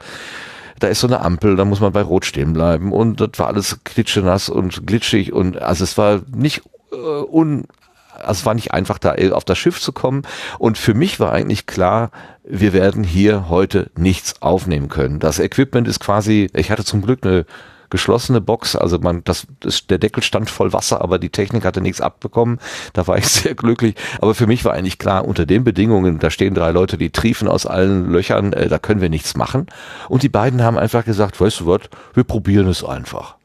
da 0.80 0.88
ist 0.88 1.00
so 1.00 1.06
eine 1.06 1.20
Ampel, 1.20 1.56
da 1.56 1.64
muss 1.64 1.80
man 1.80 1.92
bei 1.92 2.02
Rot 2.02 2.24
stehen 2.24 2.54
bleiben 2.54 2.92
und 2.92 3.20
das 3.20 3.30
war 3.36 3.48
alles 3.48 3.80
klitschenass 3.84 4.48
und 4.48 4.86
glitschig 4.86 5.32
und 5.32 5.60
also 5.60 5.84
es 5.84 5.96
war 5.98 6.22
nicht 6.34 6.62
äh, 6.92 6.96
un 6.96 7.66
also 8.14 8.40
es 8.40 8.46
war 8.46 8.54
nicht 8.54 8.72
einfach 8.72 8.98
da 8.98 9.14
auf 9.32 9.44
das 9.44 9.58
Schiff 9.58 9.80
zu 9.80 9.92
kommen 9.92 10.22
und 10.58 10.76
für 10.76 10.94
mich 10.94 11.20
war 11.20 11.32
eigentlich 11.32 11.66
klar, 11.66 12.10
wir 12.44 12.72
werden 12.72 13.02
hier 13.04 13.48
heute 13.48 13.90
nichts 13.96 14.42
aufnehmen 14.42 14.88
können. 14.88 15.20
Das 15.20 15.38
Equipment 15.38 15.88
ist 15.88 16.00
quasi, 16.00 16.50
ich 16.54 16.70
hatte 16.70 16.84
zum 16.84 17.00
Glück 17.00 17.24
eine 17.24 17.46
geschlossene 17.90 18.40
Box. 18.40 18.76
Also 18.76 18.98
man, 18.98 19.22
das, 19.24 19.46
das, 19.60 19.86
der 19.86 19.98
Deckel 19.98 20.22
stand 20.22 20.48
voll 20.50 20.72
Wasser, 20.72 21.00
aber 21.00 21.18
die 21.18 21.30
Technik 21.30 21.64
hatte 21.64 21.80
nichts 21.80 22.00
abbekommen. 22.00 22.58
Da 22.92 23.06
war 23.06 23.18
ich 23.18 23.26
sehr 23.28 23.54
glücklich. 23.54 23.94
Aber 24.20 24.34
für 24.34 24.46
mich 24.46 24.64
war 24.64 24.72
eigentlich 24.72 24.98
klar, 24.98 25.26
unter 25.26 25.46
den 25.46 25.64
Bedingungen, 25.64 26.18
da 26.18 26.30
stehen 26.30 26.54
drei 26.54 26.70
Leute, 26.70 26.96
die 26.96 27.10
triefen 27.10 27.48
aus 27.48 27.66
allen 27.66 28.10
Löchern, 28.10 28.52
äh, 28.52 28.68
da 28.68 28.78
können 28.78 29.00
wir 29.00 29.10
nichts 29.10 29.36
machen. 29.36 29.66
Und 30.08 30.22
die 30.22 30.28
beiden 30.28 30.62
haben 30.62 30.78
einfach 30.78 31.04
gesagt, 31.04 31.40
weißt 31.40 31.60
du 31.60 31.66
was, 31.66 31.80
wir 32.14 32.24
probieren 32.24 32.68
es 32.68 32.84
einfach. 32.84 33.36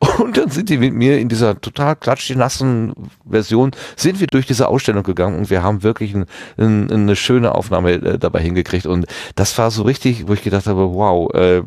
Und 0.18 0.36
dann 0.36 0.50
sind 0.50 0.68
die 0.68 0.78
mit 0.78 0.94
mir 0.94 1.18
in 1.18 1.28
dieser 1.28 1.60
total 1.60 1.96
klatschnassen 1.96 2.92
Version, 3.28 3.72
sind 3.96 4.20
wir 4.20 4.28
durch 4.28 4.46
diese 4.46 4.68
Ausstellung 4.68 5.02
gegangen 5.02 5.38
und 5.38 5.50
wir 5.50 5.62
haben 5.62 5.82
wirklich 5.82 6.14
ein, 6.14 6.26
ein, 6.56 6.90
eine 6.90 7.16
schöne 7.16 7.54
Aufnahme 7.54 7.94
äh, 7.94 8.18
dabei 8.18 8.40
hingekriegt. 8.40 8.86
Und 8.86 9.06
das 9.34 9.56
war 9.58 9.70
so 9.70 9.82
richtig, 9.82 10.28
wo 10.28 10.34
ich 10.34 10.42
gedacht 10.42 10.66
habe, 10.66 10.94
wow, 10.94 11.32
äh, 11.34 11.62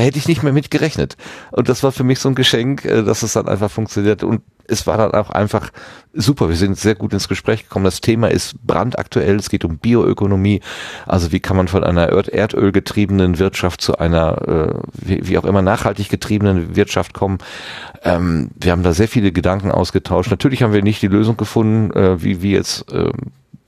hätte 0.00 0.18
ich 0.18 0.28
nicht 0.28 0.42
mehr 0.42 0.52
mit 0.52 0.70
gerechnet. 0.70 1.16
Und 1.50 1.68
das 1.68 1.82
war 1.82 1.92
für 1.92 2.04
mich 2.04 2.18
so 2.18 2.28
ein 2.28 2.34
Geschenk, 2.34 2.84
äh, 2.84 3.02
dass 3.02 3.22
es 3.22 3.34
dann 3.34 3.48
einfach 3.48 3.70
funktioniert. 3.70 4.22
Und 4.22 4.42
es 4.66 4.86
war 4.86 4.96
dann 4.96 5.12
auch 5.12 5.30
einfach 5.30 5.70
super. 6.12 6.48
Wir 6.48 6.56
sind 6.56 6.78
sehr 6.78 6.94
gut 6.94 7.12
ins 7.12 7.28
Gespräch 7.28 7.64
gekommen. 7.64 7.84
Das 7.84 8.00
Thema 8.00 8.28
ist 8.28 8.54
brandaktuell. 8.64 9.36
Es 9.36 9.50
geht 9.50 9.64
um 9.64 9.78
Bioökonomie. 9.78 10.60
Also 11.06 11.32
wie 11.32 11.40
kann 11.40 11.56
man 11.56 11.68
von 11.68 11.84
einer 11.84 12.08
erdölgetriebenen 12.08 13.38
Wirtschaft 13.38 13.80
zu 13.80 13.98
einer, 13.98 14.48
äh, 14.48 14.74
wie, 14.92 15.38
auch 15.38 15.44
immer, 15.44 15.62
nachhaltig 15.62 16.08
getriebenen 16.08 16.76
Wirtschaft 16.76 17.12
kommen. 17.12 17.38
Ähm, 18.02 18.50
wir 18.54 18.72
haben 18.72 18.82
da 18.82 18.92
sehr 18.92 19.08
viele 19.08 19.32
Gedanken 19.32 19.70
ausgetauscht. 19.70 20.30
Natürlich 20.30 20.62
haben 20.62 20.72
wir 20.72 20.82
nicht 20.82 21.02
die 21.02 21.08
Lösung 21.08 21.36
gefunden, 21.36 21.92
äh, 21.92 22.22
wie, 22.22 22.42
wie 22.42 22.52
jetzt 22.52 22.90
äh, 22.92 23.10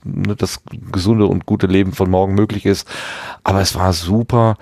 das 0.05 0.62
gesunde 0.92 1.26
und 1.26 1.46
gute 1.46 1.66
Leben 1.66 1.92
von 1.92 2.10
morgen 2.10 2.34
möglich 2.34 2.66
ist. 2.66 2.88
Aber 3.42 3.60
es 3.60 3.74
war 3.74 3.92
super 3.92 4.56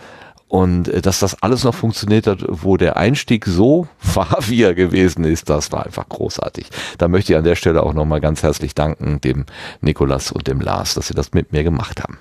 und 0.52 0.88
äh, 0.88 1.00
dass 1.00 1.18
das 1.18 1.42
alles 1.42 1.64
noch 1.64 1.74
funktioniert 1.74 2.26
hat, 2.26 2.44
wo 2.46 2.76
der 2.76 2.98
Einstieg 2.98 3.46
so 3.46 3.88
war, 4.02 4.36
wie 4.48 4.62
er 4.62 4.74
gewesen 4.74 5.24
ist, 5.24 5.48
das 5.48 5.72
war 5.72 5.86
einfach 5.86 6.06
großartig. 6.06 6.66
Da 6.98 7.08
möchte 7.08 7.32
ich 7.32 7.38
an 7.38 7.44
der 7.44 7.54
Stelle 7.54 7.82
auch 7.82 7.94
nochmal 7.94 8.20
ganz 8.20 8.42
herzlich 8.42 8.74
danken, 8.74 9.18
dem 9.22 9.46
Nikolas 9.80 10.30
und 10.30 10.46
dem 10.46 10.60
Lars, 10.60 10.92
dass 10.92 11.06
sie 11.06 11.14
das 11.14 11.32
mit 11.32 11.52
mir 11.52 11.64
gemacht 11.64 12.02
haben. 12.02 12.18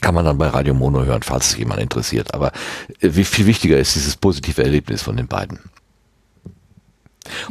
Kann 0.00 0.16
man 0.16 0.24
dann 0.24 0.36
bei 0.36 0.48
Radio 0.48 0.74
Mono 0.74 1.04
hören, 1.04 1.22
falls 1.22 1.50
es 1.50 1.56
jemand 1.56 1.80
interessiert. 1.80 2.34
Aber 2.34 2.48
äh, 2.98 3.10
wie 3.12 3.22
viel 3.22 3.46
wichtiger 3.46 3.78
ist 3.78 3.94
dieses 3.94 4.16
positive 4.16 4.64
Erlebnis 4.64 5.02
von 5.02 5.16
den 5.16 5.28
beiden. 5.28 5.60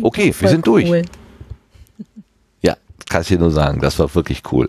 Okay, 0.01 0.35
wir 0.37 0.49
sind 0.49 0.67
durch. 0.67 0.89
Cool. 0.89 1.03
Ja, 2.61 2.75
kann 3.07 3.21
ich 3.21 3.29
dir 3.29 3.39
nur 3.39 3.51
sagen, 3.51 3.79
das 3.79 3.99
war 3.99 4.13
wirklich 4.15 4.41
cool. 4.51 4.67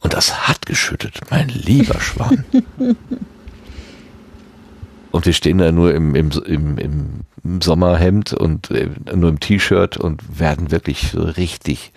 Und 0.00 0.12
das 0.12 0.46
hat 0.46 0.66
geschüttet, 0.66 1.22
mein 1.30 1.48
lieber 1.48 1.98
Schwan. 2.00 2.44
Und 5.10 5.26
wir 5.26 5.32
stehen 5.32 5.58
da 5.58 5.72
nur 5.72 5.94
im, 5.94 6.14
im, 6.14 6.30
im, 6.44 6.78
im 7.42 7.60
Sommerhemd 7.62 8.34
und 8.34 8.70
äh, 8.70 8.90
nur 9.14 9.30
im 9.30 9.40
T-Shirt 9.40 9.96
und 9.96 10.38
werden 10.38 10.70
wirklich 10.70 11.14
richtig. 11.16 11.92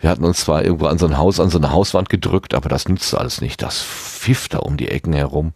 Wir 0.00 0.10
hatten 0.10 0.24
uns 0.24 0.40
zwar 0.40 0.64
irgendwo 0.64 0.86
an 0.86 0.98
so 0.98 1.06
ein 1.06 1.18
Haus, 1.18 1.40
an 1.40 1.50
so 1.50 1.58
eine 1.58 1.72
Hauswand 1.72 2.08
gedrückt, 2.08 2.54
aber 2.54 2.68
das 2.68 2.88
nützt 2.88 3.14
alles 3.14 3.40
nicht. 3.40 3.62
Das 3.62 3.82
pfiff 3.82 4.48
da 4.48 4.58
um 4.58 4.76
die 4.76 4.88
Ecken 4.88 5.12
herum. 5.12 5.52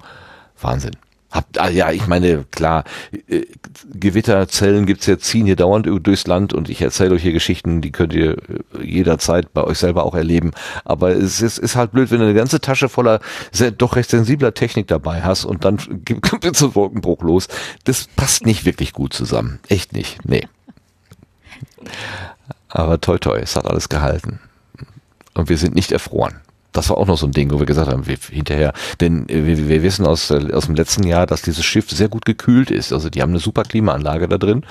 Wahnsinn. 0.61 0.97
Hab, 1.33 1.47
ah, 1.57 1.71
ja, 1.71 1.91
ich 1.91 2.07
meine, 2.07 2.45
klar, 2.51 2.85
äh, 3.27 3.47
Gewitterzellen 3.95 4.85
gibt's 4.85 5.07
ja, 5.07 5.19
ziehen 5.19 5.47
hier 5.47 5.57
dauernd 5.57 5.89
durchs 6.03 6.27
Land 6.27 6.53
und 6.53 6.69
ich 6.69 6.83
erzähle 6.83 7.15
euch 7.15 7.23
hier 7.23 7.33
Geschichten, 7.33 7.81
die 7.81 7.91
könnt 7.91 8.13
ihr 8.13 8.37
äh, 8.37 8.85
jederzeit 8.85 9.53
bei 9.55 9.65
euch 9.65 9.79
selber 9.79 10.05
auch 10.05 10.15
erleben. 10.15 10.51
Aber 10.85 11.11
es 11.11 11.41
ist, 11.41 11.57
ist 11.57 11.75
halt 11.75 11.93
blöd, 11.93 12.11
wenn 12.11 12.19
du 12.19 12.27
eine 12.27 12.35
ganze 12.35 12.61
Tasche 12.61 12.91
voller 12.91 13.21
sehr, 13.51 13.71
doch 13.71 13.97
recht 13.97 14.11
sensibler 14.11 14.53
Technik 14.53 14.89
dabei 14.89 15.23
hast 15.23 15.47
und 15.47 15.65
dann 15.65 15.79
kommt 16.21 16.45
ein 16.45 16.75
Wolkenbruch 16.75 17.23
los. 17.23 17.49
Das 17.85 18.09
passt 18.15 18.45
nicht 18.45 18.67
wirklich 18.67 18.93
gut 18.93 19.15
zusammen. 19.15 19.59
Echt 19.69 19.95
nicht. 19.95 20.23
Nee. 20.27 20.47
Aber 22.69 23.01
toi 23.01 23.17
toi, 23.17 23.39
es 23.39 23.57
hat 23.57 23.67
alles 23.67 23.89
gehalten. 23.89 24.39
Und 25.33 25.49
wir 25.49 25.57
sind 25.57 25.75
nicht 25.75 25.93
erfroren 25.93 26.43
das 26.73 26.89
war 26.89 26.99
auch 26.99 27.07
noch 27.07 27.19
so 27.19 27.27
ein 27.27 27.33
Ding, 27.33 27.51
wo 27.51 27.59
wir 27.59 27.67
gesagt 27.67 27.91
haben, 27.91 28.07
wir, 28.07 28.17
hinterher, 28.31 28.73
denn 29.01 29.29
äh, 29.29 29.47
wir, 29.47 29.69
wir 29.69 29.83
wissen 29.83 30.07
aus, 30.07 30.31
äh, 30.31 30.53
aus 30.53 30.67
dem 30.67 30.75
letzten 30.75 31.07
Jahr, 31.07 31.27
dass 31.27 31.43
dieses 31.43 31.65
Schiff 31.65 31.91
sehr 31.91 32.09
gut 32.09 32.25
gekühlt 32.25 32.71
ist. 32.71 32.93
Also 32.93 33.11
die 33.11 33.23
haben 33.23 33.31
eine 33.31 33.41
super 33.41 33.63
Klimaanlage 33.63 34.29
da 34.29 34.39
drin 34.39 34.65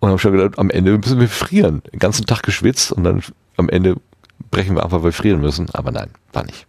und 0.00 0.10
haben 0.10 0.18
schon 0.18 0.32
gedacht, 0.32 0.58
am 0.58 0.70
Ende 0.70 0.96
müssen 0.96 1.20
wir 1.20 1.28
frieren. 1.28 1.82
Den 1.92 1.98
ganzen 1.98 2.26
Tag 2.26 2.42
geschwitzt 2.42 2.92
und 2.92 3.04
dann 3.04 3.22
am 3.56 3.68
Ende 3.68 3.96
brechen 4.50 4.76
wir 4.76 4.82
ab, 4.82 4.92
weil 4.92 5.04
wir 5.04 5.12
frieren 5.12 5.40
müssen. 5.40 5.68
Aber 5.72 5.90
nein, 5.90 6.10
war 6.32 6.44
nicht. 6.44 6.66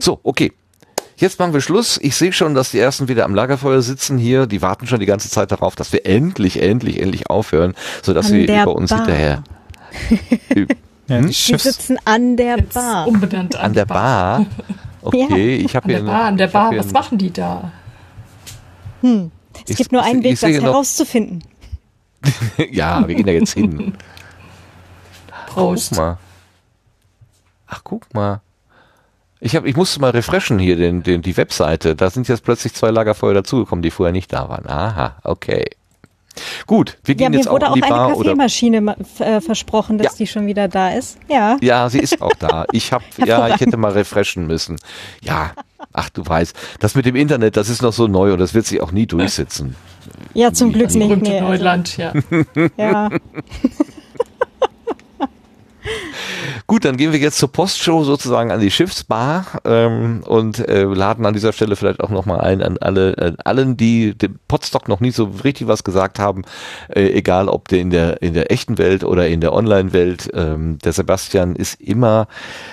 So, 0.00 0.20
okay. 0.22 0.52
Jetzt 1.16 1.38
machen 1.38 1.52
wir 1.52 1.60
Schluss. 1.60 1.98
Ich 2.00 2.16
sehe 2.16 2.32
schon, 2.32 2.54
dass 2.54 2.70
die 2.70 2.78
ersten 2.78 3.08
wieder 3.08 3.26
am 3.26 3.34
Lagerfeuer 3.34 3.82
sitzen 3.82 4.16
hier. 4.16 4.46
Die 4.46 4.62
warten 4.62 4.86
schon 4.86 5.00
die 5.00 5.06
ganze 5.06 5.28
Zeit 5.28 5.52
darauf, 5.52 5.76
dass 5.76 5.92
wir 5.92 6.06
endlich, 6.06 6.62
endlich, 6.62 6.98
endlich 6.98 7.28
aufhören, 7.28 7.74
sodass 8.02 8.30
An 8.30 8.38
wir 8.38 8.62
über 8.62 8.74
uns 8.74 8.88
Bar. 8.88 9.00
hinterher 9.00 9.44
Ja, 11.10 11.16
hm? 11.18 11.26
die, 11.26 11.32
die 11.32 11.58
sitzen 11.58 11.98
an 12.04 12.36
der 12.36 12.56
Jetzt 12.58 12.74
Bar. 12.74 13.08
Unbenannt 13.08 13.56
an, 13.56 13.62
an 13.66 13.72
der 13.74 13.84
Bar. 13.84 14.46
Okay, 15.02 15.56
ja. 15.56 15.64
ich 15.64 15.74
habe 15.74 15.88
hier. 15.88 16.00
An 16.00 16.04
der 16.04 16.12
Bar, 16.12 16.24
an 16.24 16.36
der 16.36 16.46
Bar. 16.48 16.76
Was 16.76 16.92
machen 16.92 17.16
die 17.16 17.32
da? 17.32 17.72
Hm. 19.00 19.30
Es 19.64 19.70
ich, 19.70 19.76
gibt 19.78 19.92
nur 19.92 20.02
einen 20.02 20.22
Weg, 20.22 20.38
das 20.38 20.50
herauszufinden. 20.50 21.42
ja, 22.70 23.08
wir 23.08 23.14
gehen 23.14 23.24
da 23.24 23.32
jetzt 23.32 23.54
hin. 23.54 23.94
Prost. 25.46 25.94
Ach, 25.94 25.96
guck 25.96 26.04
mal. 26.04 26.18
Ach, 27.66 27.80
guck 27.82 28.14
mal. 28.14 28.40
Ich, 29.40 29.56
hab, 29.56 29.64
ich 29.64 29.74
musste 29.74 30.00
mal 30.02 30.10
refreshen 30.10 30.58
hier 30.58 30.76
den, 30.76 31.02
den, 31.02 31.22
die 31.22 31.38
Webseite. 31.38 31.96
Da 31.96 32.10
sind 32.10 32.28
jetzt 32.28 32.44
plötzlich 32.44 32.74
zwei 32.74 32.90
Lagerfeuer 32.90 33.32
dazugekommen, 33.32 33.82
die 33.82 33.90
vorher 33.90 34.12
nicht 34.12 34.30
da 34.34 34.50
waren. 34.50 34.68
Aha, 34.68 35.16
okay. 35.24 35.64
Gut, 36.66 36.98
wir 37.04 37.14
gehen 37.14 37.32
ja, 37.32 37.38
jetzt 37.38 37.48
auch 37.48 37.56
in 37.56 37.74
die 37.74 37.80
Bar. 37.80 38.10
Mir 38.10 38.16
wurde 38.16 38.30
auch 38.30 38.34
eine 38.34 38.36
Kaffeemaschine 38.36 38.96
äh, 39.18 39.40
versprochen, 39.40 39.98
dass 39.98 40.12
ja. 40.12 40.18
die 40.18 40.26
schon 40.26 40.46
wieder 40.46 40.68
da 40.68 40.90
ist. 40.90 41.18
Ja. 41.28 41.56
Ja, 41.60 41.88
sie 41.88 41.98
ist 41.98 42.20
auch 42.22 42.34
da. 42.38 42.66
Ich 42.72 42.92
habe, 42.92 43.04
ja, 43.24 43.48
ich 43.48 43.60
hätte 43.60 43.76
mal 43.76 43.92
refreshen 43.92 44.46
müssen. 44.46 44.76
Ja, 45.22 45.52
ach 45.92 46.10
du 46.10 46.24
weißt, 46.24 46.56
das 46.78 46.94
mit 46.94 47.06
dem 47.06 47.16
Internet, 47.16 47.56
das 47.56 47.68
ist 47.68 47.82
noch 47.82 47.92
so 47.92 48.06
neu 48.06 48.32
und 48.32 48.38
das 48.38 48.54
wird 48.54 48.66
sich 48.66 48.80
auch 48.80 48.92
nie 48.92 49.06
durchsetzen. 49.06 49.76
Ja, 50.34 50.52
zum 50.52 50.72
Glück 50.72 50.94
nicht. 50.94 51.22
Nee, 51.22 51.40
also, 51.40 51.48
Neuland, 51.48 51.96
ja. 51.96 52.12
ja. 52.76 53.10
Gut, 56.66 56.84
dann 56.84 56.96
gehen 56.96 57.12
wir 57.12 57.18
jetzt 57.18 57.38
zur 57.38 57.50
Postshow 57.50 58.04
sozusagen 58.04 58.50
an 58.50 58.60
die 58.60 58.70
Schiffsbar 58.70 59.46
ähm, 59.64 60.22
und 60.26 60.58
äh, 60.68 60.84
laden 60.84 61.26
an 61.26 61.34
dieser 61.34 61.52
Stelle 61.52 61.76
vielleicht 61.76 62.00
auch 62.00 62.10
nochmal 62.10 62.40
ein 62.40 62.62
an 62.62 62.78
alle, 62.78 63.16
äh, 63.16 63.32
allen, 63.44 63.76
die 63.76 64.16
dem 64.16 64.38
Podstock 64.48 64.88
noch 64.88 65.00
nie 65.00 65.10
so 65.10 65.24
richtig 65.44 65.68
was 65.68 65.84
gesagt 65.84 66.18
haben, 66.18 66.42
äh, 66.88 67.08
egal 67.10 67.48
ob 67.48 67.68
der 67.68 67.80
in 67.80 67.90
der 67.90 68.22
in 68.22 68.34
der 68.34 68.52
echten 68.52 68.78
Welt 68.78 69.04
oder 69.04 69.28
in 69.28 69.40
der 69.40 69.52
Online-Welt. 69.52 70.30
Ähm, 70.34 70.78
der 70.78 70.92
Sebastian 70.92 71.56
ist 71.56 71.80
immer 71.80 72.28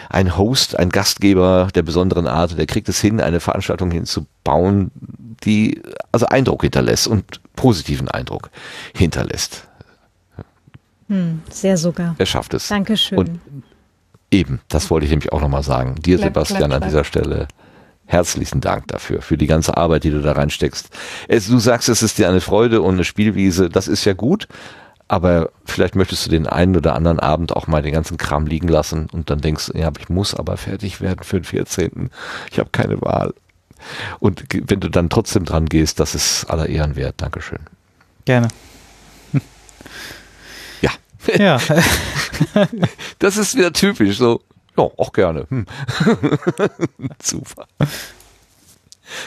ein 0.09 0.37
Host, 0.37 0.77
ein 0.77 0.89
Gastgeber 0.89 1.69
der 1.73 1.83
besonderen 1.83 2.27
Art. 2.27 2.57
Der 2.57 2.67
kriegt 2.67 2.89
es 2.89 3.01
hin, 3.01 3.21
eine 3.21 3.39
Veranstaltung 3.39 3.91
hinzubauen, 3.91 4.91
die 5.43 5.81
also 6.11 6.27
Eindruck 6.27 6.61
hinterlässt 6.61 7.07
und 7.07 7.41
positiven 7.55 8.09
Eindruck 8.09 8.49
hinterlässt. 8.95 9.66
Hm, 11.07 11.41
sehr 11.49 11.77
sogar. 11.77 12.15
Er 12.17 12.25
schafft 12.25 12.53
es. 12.53 12.67
Dankeschön. 12.67 13.17
Und 13.17 13.39
Eben, 14.29 14.59
das 14.67 14.89
wollte 14.89 15.05
ich 15.05 15.11
nämlich 15.11 15.31
auch 15.31 15.41
nochmal 15.41 15.63
sagen. 15.63 15.95
Dir, 15.95 16.17
bleib, 16.17 16.29
Sebastian, 16.29 16.69
bleib, 16.69 16.81
an 16.81 16.87
dieser 16.87 17.03
Stelle 17.03 17.47
herzlichen 18.05 18.61
Dank 18.61 18.87
dafür, 18.87 19.21
für 19.21 19.37
die 19.37 19.47
ganze 19.47 19.77
Arbeit, 19.77 20.03
die 20.03 20.11
du 20.11 20.21
da 20.21 20.33
reinsteckst. 20.33 20.89
Es, 21.27 21.47
du 21.47 21.59
sagst, 21.59 21.89
es 21.89 22.01
ist 22.01 22.17
dir 22.17 22.29
eine 22.29 22.41
Freude 22.41 22.81
und 22.81 22.95
eine 22.95 23.03
Spielwiese, 23.03 23.69
das 23.69 23.87
ist 23.87 24.05
ja 24.05 24.13
gut, 24.13 24.47
aber 25.09 25.49
vielleicht 25.65 25.95
möchtest 25.95 26.25
du 26.25 26.29
den 26.29 26.47
einen 26.47 26.75
oder 26.75 26.95
anderen 26.95 27.19
Abend 27.19 27.55
auch 27.55 27.67
mal 27.67 27.81
den 27.81 27.93
ganzen 27.93 28.17
Kram 28.17 28.47
liegen 28.47 28.67
lassen 28.67 29.07
und 29.11 29.29
dann 29.29 29.39
denkst, 29.39 29.71
ja, 29.73 29.91
ich 29.99 30.09
muss 30.09 30.33
aber 30.33 30.57
fertig 30.57 31.01
werden 31.01 31.23
für 31.23 31.39
den 31.39 31.45
14. 31.45 32.09
Ich 32.51 32.59
habe 32.59 32.69
keine 32.71 33.01
Wahl. 33.01 33.33
Und 34.19 34.43
wenn 34.51 34.79
du 34.79 34.89
dann 34.89 35.09
trotzdem 35.09 35.45
dran 35.45 35.67
gehst, 35.67 35.99
das 35.99 36.15
ist 36.15 36.45
aller 36.45 36.67
Ehren 36.67 36.95
wert. 36.95 37.15
Dankeschön. 37.17 37.59
Gerne. 38.25 38.47
Ja. 41.37 41.59
Das 43.19 43.37
ist 43.37 43.55
wieder 43.55 43.73
typisch, 43.73 44.17
so, 44.17 44.41
ja, 44.77 44.83
auch 44.83 45.11
gerne. 45.11 45.47
Hm. 45.49 45.65
Super. 47.23 47.67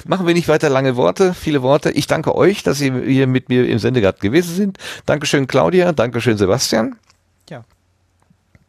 Machen 0.07 0.27
wir 0.27 0.35
nicht 0.35 0.49
weiter 0.49 0.69
lange 0.69 0.97
Worte, 0.97 1.35
viele 1.35 1.63
Worte. 1.63 1.91
Ich 1.91 2.07
danke 2.07 2.35
euch, 2.35 2.63
dass 2.63 2.81
ihr 2.81 3.01
hier 3.03 3.27
mit 3.27 3.49
mir 3.49 3.69
im 3.69 3.79
Sendegarten 3.79 4.21
gewesen 4.21 4.55
sind. 4.55 4.79
Dankeschön, 5.07 5.47
Claudia. 5.47 5.93
Dankeschön, 5.93 6.37
Sebastian. 6.37 6.97
Ja. 7.49 7.65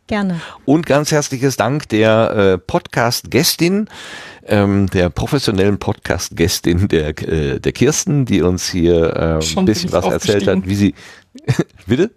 Gerne. 0.07 0.41
Und 0.65 0.85
ganz 0.85 1.11
herzliches 1.11 1.57
Dank 1.57 1.89
der 1.89 2.31
äh, 2.31 2.57
Podcast-Gästin, 2.57 3.87
ähm, 4.45 4.89
der 4.89 5.09
professionellen 5.09 5.77
Podcast-Gästin 5.77 6.87
der, 6.87 7.09
äh, 7.21 7.59
der 7.59 7.71
Kirsten, 7.73 8.25
die 8.25 8.41
uns 8.41 8.69
hier 8.69 9.15
äh, 9.15 9.59
ein 9.59 9.65
bisschen 9.65 9.91
was 9.91 10.05
erzählt 10.05 10.47
hat, 10.47 10.65
wie 10.65 10.75
sie. 10.75 10.95
Bitte? 11.85 12.11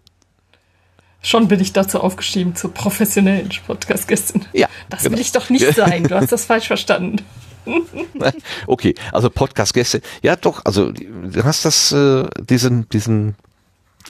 Schon 1.24 1.48
bin 1.48 1.58
ich 1.58 1.72
dazu 1.72 2.00
aufgestiegen, 2.00 2.54
zur 2.54 2.74
professionellen 2.74 3.48
Podcast-Gästin. 3.66 4.44
Ja. 4.52 4.68
Das 4.90 5.02
genau. 5.02 5.14
will 5.14 5.22
ich 5.22 5.32
doch 5.32 5.48
nicht 5.48 5.74
sein. 5.74 6.04
Du 6.04 6.14
hast 6.14 6.30
das 6.30 6.44
falsch 6.44 6.66
verstanden. 6.66 7.24
okay, 8.66 8.94
also 9.10 9.30
Podcast-Gäste. 9.30 10.02
Ja, 10.22 10.36
doch, 10.36 10.66
also 10.66 10.92
du 10.92 11.44
hast 11.44 11.64
das, 11.64 11.92
äh, 11.92 12.26
diesen, 12.40 12.90
diesen, 12.90 13.36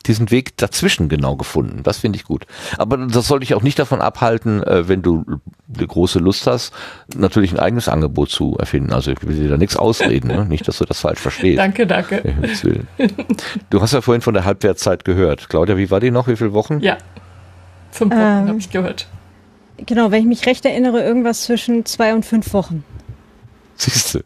diesen 0.06 0.30
Weg 0.30 0.56
dazwischen 0.56 1.08
genau 1.08 1.36
gefunden. 1.36 1.82
Das 1.82 1.98
finde 1.98 2.18
ich 2.18 2.24
gut. 2.24 2.46
Aber 2.78 2.96
das 2.96 3.26
soll 3.26 3.40
dich 3.40 3.54
auch 3.54 3.62
nicht 3.62 3.78
davon 3.78 4.00
abhalten, 4.00 4.62
äh, 4.62 4.88
wenn 4.88 5.02
du 5.02 5.24
eine 5.74 5.86
große 5.86 6.18
Lust 6.18 6.46
hast, 6.46 6.72
natürlich 7.16 7.52
ein 7.52 7.58
eigenes 7.58 7.88
Angebot 7.88 8.30
zu 8.30 8.56
erfinden. 8.58 8.92
Also 8.92 9.12
ich 9.12 9.22
will 9.22 9.36
dir 9.36 9.48
da 9.48 9.56
nichts 9.56 9.76
ausreden, 9.76 10.28
ne? 10.28 10.44
nicht, 10.44 10.68
dass 10.68 10.78
du 10.78 10.84
das 10.84 11.00
falsch 11.00 11.20
verstehst. 11.20 11.58
Danke, 11.58 11.86
danke. 11.86 12.22
Du 13.70 13.80
hast 13.80 13.92
ja 13.92 14.00
vorhin 14.00 14.20
von 14.20 14.34
der 14.34 14.44
Halbwertszeit 14.44 15.04
gehört. 15.04 15.48
Claudia, 15.48 15.76
wie 15.76 15.90
war 15.90 16.00
die 16.00 16.10
noch? 16.10 16.28
Wie 16.28 16.36
viele 16.36 16.52
Wochen? 16.52 16.80
Ja, 16.80 16.98
fünf 17.90 18.12
Wochen 18.12 18.20
ähm, 18.20 18.48
habe 18.48 18.58
ich 18.58 18.70
gehört. 18.70 19.06
Genau, 19.78 20.10
wenn 20.10 20.20
ich 20.20 20.26
mich 20.26 20.46
recht 20.46 20.64
erinnere, 20.64 21.02
irgendwas 21.02 21.42
zwischen 21.42 21.84
zwei 21.84 22.14
und 22.14 22.24
fünf 22.24 22.52
Wochen. 22.52 22.84
Siehst 23.76 24.14
du. 24.14 24.20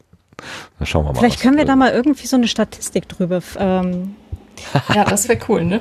Dann 0.78 0.86
schauen 0.86 1.05
wir 1.05 1.12
mal. 1.12 1.19
Vielleicht 1.19 1.40
können 1.40 1.57
wir 1.57 1.65
da 1.65 1.77
mal 1.77 1.90
irgendwie 1.90 2.27
so 2.27 2.36
eine 2.36 2.49
Statistik 2.49 3.09
drüber. 3.09 3.40
Ähm, 3.59 4.15
ja, 4.94 5.05
das 5.05 5.28
wäre 5.28 5.39
cool, 5.48 5.64
ne? 5.64 5.80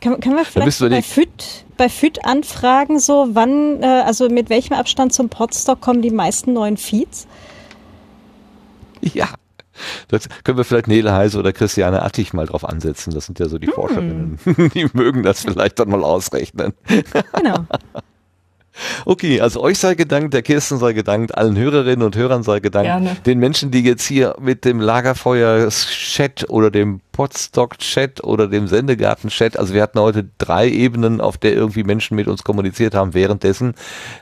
Können, 0.00 0.20
können 0.20 0.36
wir 0.36 0.44
vielleicht 0.44 0.80
bei, 0.80 1.02
FIT, 1.02 1.64
bei 1.76 1.88
FIT 1.88 2.24
anfragen, 2.24 2.98
so 2.98 3.28
wann, 3.32 3.82
äh, 3.82 3.86
also 3.86 4.28
mit 4.28 4.50
welchem 4.50 4.74
Abstand 4.74 5.12
zum 5.12 5.28
Podstock 5.28 5.80
kommen 5.80 6.02
die 6.02 6.10
meisten 6.10 6.52
neuen 6.52 6.76
Feeds? 6.76 7.26
Ja. 9.00 9.28
Das 10.08 10.28
können 10.44 10.56
wir 10.56 10.64
vielleicht 10.64 10.88
Nele 10.88 11.12
Heise 11.12 11.38
oder 11.38 11.52
Christiane 11.52 12.02
Attich 12.02 12.32
mal 12.32 12.46
drauf 12.46 12.66
ansetzen. 12.66 13.12
Das 13.12 13.26
sind 13.26 13.38
ja 13.38 13.48
so 13.48 13.58
die 13.58 13.66
hm. 13.66 13.74
Forscherinnen. 13.74 14.38
Die 14.74 14.88
mögen 14.94 15.22
das 15.22 15.42
vielleicht 15.42 15.78
dann 15.78 15.90
mal 15.90 16.02
ausrechnen. 16.02 16.72
Genau. 17.34 17.58
Okay, 19.04 19.40
also 19.40 19.60
euch 19.60 19.78
sei 19.78 19.94
gedankt, 19.94 20.34
der 20.34 20.42
Kirsten 20.42 20.78
sei 20.78 20.92
gedankt, 20.92 21.36
allen 21.36 21.56
Hörerinnen 21.56 22.04
und 22.04 22.16
Hörern 22.16 22.42
sei 22.42 22.60
gedankt, 22.60 22.86
Gerne. 22.86 23.16
den 23.24 23.38
Menschen, 23.38 23.70
die 23.70 23.82
jetzt 23.82 24.06
hier 24.06 24.36
mit 24.40 24.64
dem 24.64 24.80
Lagerfeuer-Chat 24.80 26.48
oder 26.50 26.70
dem 26.70 27.00
Podstock-Chat 27.12 28.22
oder 28.24 28.48
dem 28.48 28.66
Sendegarten-Chat, 28.66 29.58
also 29.58 29.74
wir 29.74 29.82
hatten 29.82 30.00
heute 30.00 30.28
drei 30.38 30.68
Ebenen, 30.68 31.20
auf 31.20 31.38
der 31.38 31.54
irgendwie 31.54 31.84
Menschen 31.84 32.16
mit 32.16 32.28
uns 32.28 32.44
kommuniziert 32.44 32.94
haben 32.94 33.14
währenddessen. 33.14 33.74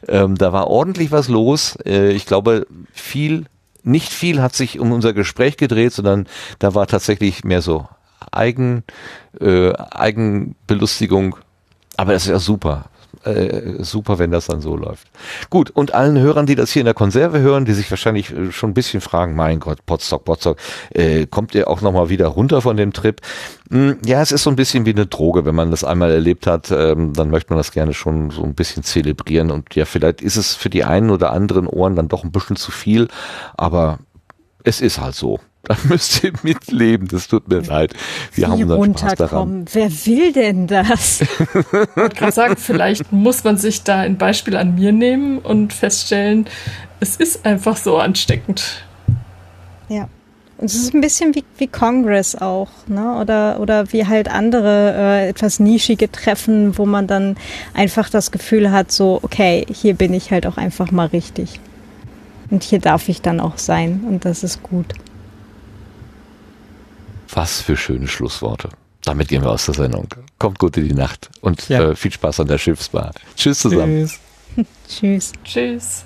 Ähm, 0.09 0.36
da 0.36 0.52
war 0.52 0.68
ordentlich 0.68 1.10
was 1.10 1.28
los. 1.28 1.76
Äh, 1.85 2.12
ich 2.12 2.26
glaube, 2.26 2.66
viel, 2.93 3.47
nicht 3.82 4.12
viel 4.12 4.40
hat 4.40 4.55
sich 4.55 4.78
um 4.78 4.93
unser 4.93 5.12
Gespräch 5.12 5.56
gedreht, 5.56 5.93
sondern 5.93 6.26
da 6.59 6.74
war 6.74 6.86
tatsächlich 6.86 7.44
mehr 7.44 7.62
so 7.62 7.89
Eigen, 8.31 8.85
äh, 9.40 9.72
Eigenbelustigung. 9.72 11.36
Aber 11.97 12.12
das 12.12 12.24
ist 12.24 12.31
ja 12.31 12.39
super 12.39 12.86
äh, 13.26 13.82
super, 13.82 14.18
wenn 14.18 14.30
das 14.30 14.46
dann 14.46 14.60
so 14.60 14.76
läuft. 14.76 15.09
Gut, 15.51 15.70
und 15.70 15.94
allen 15.94 16.18
Hörern, 16.18 16.46
die 16.46 16.55
das 16.55 16.70
hier 16.70 16.80
in 16.80 16.86
der 16.86 16.94
Konserve 16.94 17.40
hören, 17.40 17.64
die 17.64 17.72
sich 17.72 17.90
wahrscheinlich 17.90 18.32
äh, 18.32 18.52
schon 18.52 18.70
ein 18.70 18.74
bisschen 18.74 19.01
fragen, 19.01 19.34
mein 19.34 19.60
Gott, 19.60 19.84
Potstock, 19.86 20.24
Potstock, 20.24 20.59
äh, 20.90 21.26
kommt 21.26 21.55
ihr 21.55 21.68
auch 21.68 21.80
nochmal 21.80 22.09
wieder 22.09 22.26
runter 22.28 22.60
von 22.62 22.76
dem 22.76 22.92
Trip? 22.92 23.20
Hm, 23.70 23.98
ja, 24.05 24.20
es 24.20 24.32
ist 24.32 24.42
so 24.42 24.51
ein 24.51 24.56
bisschen 24.56 24.86
wie 24.86 24.92
eine 24.92 25.06
Droge. 25.06 25.44
Wenn 25.44 25.55
man 25.55 25.70
das 25.70 25.84
einmal 25.84 26.10
erlebt 26.10 26.46
hat, 26.46 26.70
ähm, 26.70 27.12
dann 27.12 27.30
möchte 27.30 27.51
man 27.51 27.59
das 27.59 27.72
gerne 27.72 27.94
schon 27.94 28.30
so 28.30 28.42
ein 28.42 28.55
bisschen 28.55 28.82
zelebrieren. 28.82 29.51
Und 29.51 29.74
ja, 29.74 29.84
vielleicht 29.84 30.20
ist 30.20 30.36
es 30.36 30.55
für 30.55 30.70
die 30.70 30.84
einen 30.84 31.10
oder 31.10 31.32
anderen 31.32 31.66
Ohren 31.66 31.96
dann 31.96 32.09
doch 32.09 32.24
ein 32.24 32.32
bisschen 32.32 32.56
zu 32.56 32.70
viel, 32.70 33.09
aber 33.56 33.98
es 34.64 34.80
ist 34.80 35.01
halt 35.01 35.14
so. 35.14 35.40
Da 35.69 35.77
müsst 35.89 36.23
ihr 36.23 36.32
mitleben. 36.43 37.09
Das 37.09 37.27
tut 37.27 37.49
mir 37.49 37.61
leid. 37.61 37.95
Wir 38.35 38.49
Wie 38.49 38.51
haben 38.51 38.70
unseren 38.70 38.99
Spaß 38.99 39.15
daran. 39.15 39.65
Wer 39.73 39.91
will 39.91 40.32
denn 40.32 40.66
das? 40.66 41.20
ich 41.23 41.28
wollte 41.97 42.16
gerade 42.16 42.32
sagen, 42.32 42.57
vielleicht 42.59 43.11
muss 43.12 43.45
man 43.45 43.57
sich 43.57 43.82
da 43.82 44.01
ein 44.01 44.19
Beispiel 44.19 44.57
an 44.57 44.74
mir 44.74 44.93
nehmen 44.93 45.39
und 45.39 45.73
feststellen, 45.73 46.47
es 47.01 47.16
ist 47.16 47.47
einfach 47.47 47.78
so 47.78 47.97
ansteckend. 47.97 48.85
Ja. 49.89 50.09
Und 50.59 50.66
es 50.66 50.74
ist 50.74 50.95
ein 50.95 51.01
bisschen 51.01 51.35
wie, 51.35 51.45
wie 51.59 51.66
Congress 51.66 52.36
auch, 52.36 52.69
ne? 52.86 53.16
Oder, 53.20 53.59
oder 53.61 53.93
wie 53.93 54.07
halt 54.07 54.28
andere 54.31 54.95
äh, 54.97 55.28
etwas 55.28 55.59
nischige 55.59 56.11
Treffen, 56.11 56.78
wo 56.78 56.86
man 56.86 57.07
dann 57.07 57.36
einfach 57.73 58.09
das 58.09 58.31
Gefühl 58.31 58.70
hat, 58.70 58.93
so, 58.93 59.19
okay, 59.23 59.66
hier 59.69 59.95
bin 59.95 60.15
ich 60.15 60.31
halt 60.31 60.47
auch 60.47 60.57
einfach 60.57 60.93
mal 60.93 61.07
richtig. 61.07 61.59
Und 62.51 62.62
hier 62.62 62.78
darf 62.78 63.09
ich 63.09 63.20
dann 63.20 63.41
auch 63.41 63.59
sein. 63.59 64.05
Und 64.09 64.24
das 64.24 64.45
ist 64.45 64.62
gut. 64.62 64.95
Was 67.35 67.61
für 67.61 67.77
schöne 67.77 68.06
Schlussworte. 68.06 68.69
Damit 69.05 69.28
gehen 69.28 69.43
wir 69.43 69.51
aus 69.51 69.66
der 69.66 69.74
Sendung. 69.74 70.09
Kommt 70.39 70.59
gut 70.59 70.77
in 70.77 70.89
die 70.89 70.94
Nacht 70.94 71.31
und 71.43 71.69
ja. 71.69 71.90
äh, 71.90 71.97
viel 71.97 72.12
Spaß 72.12 72.40
an 72.40 72.47
der 72.47 72.59
Schiffsbar. 72.59 73.12
Tschüss 73.36 73.59
zusammen. 73.59 74.09
Tschüss. 74.09 74.69
Tschüss. 74.89 75.32
Tschüss. 75.44 76.05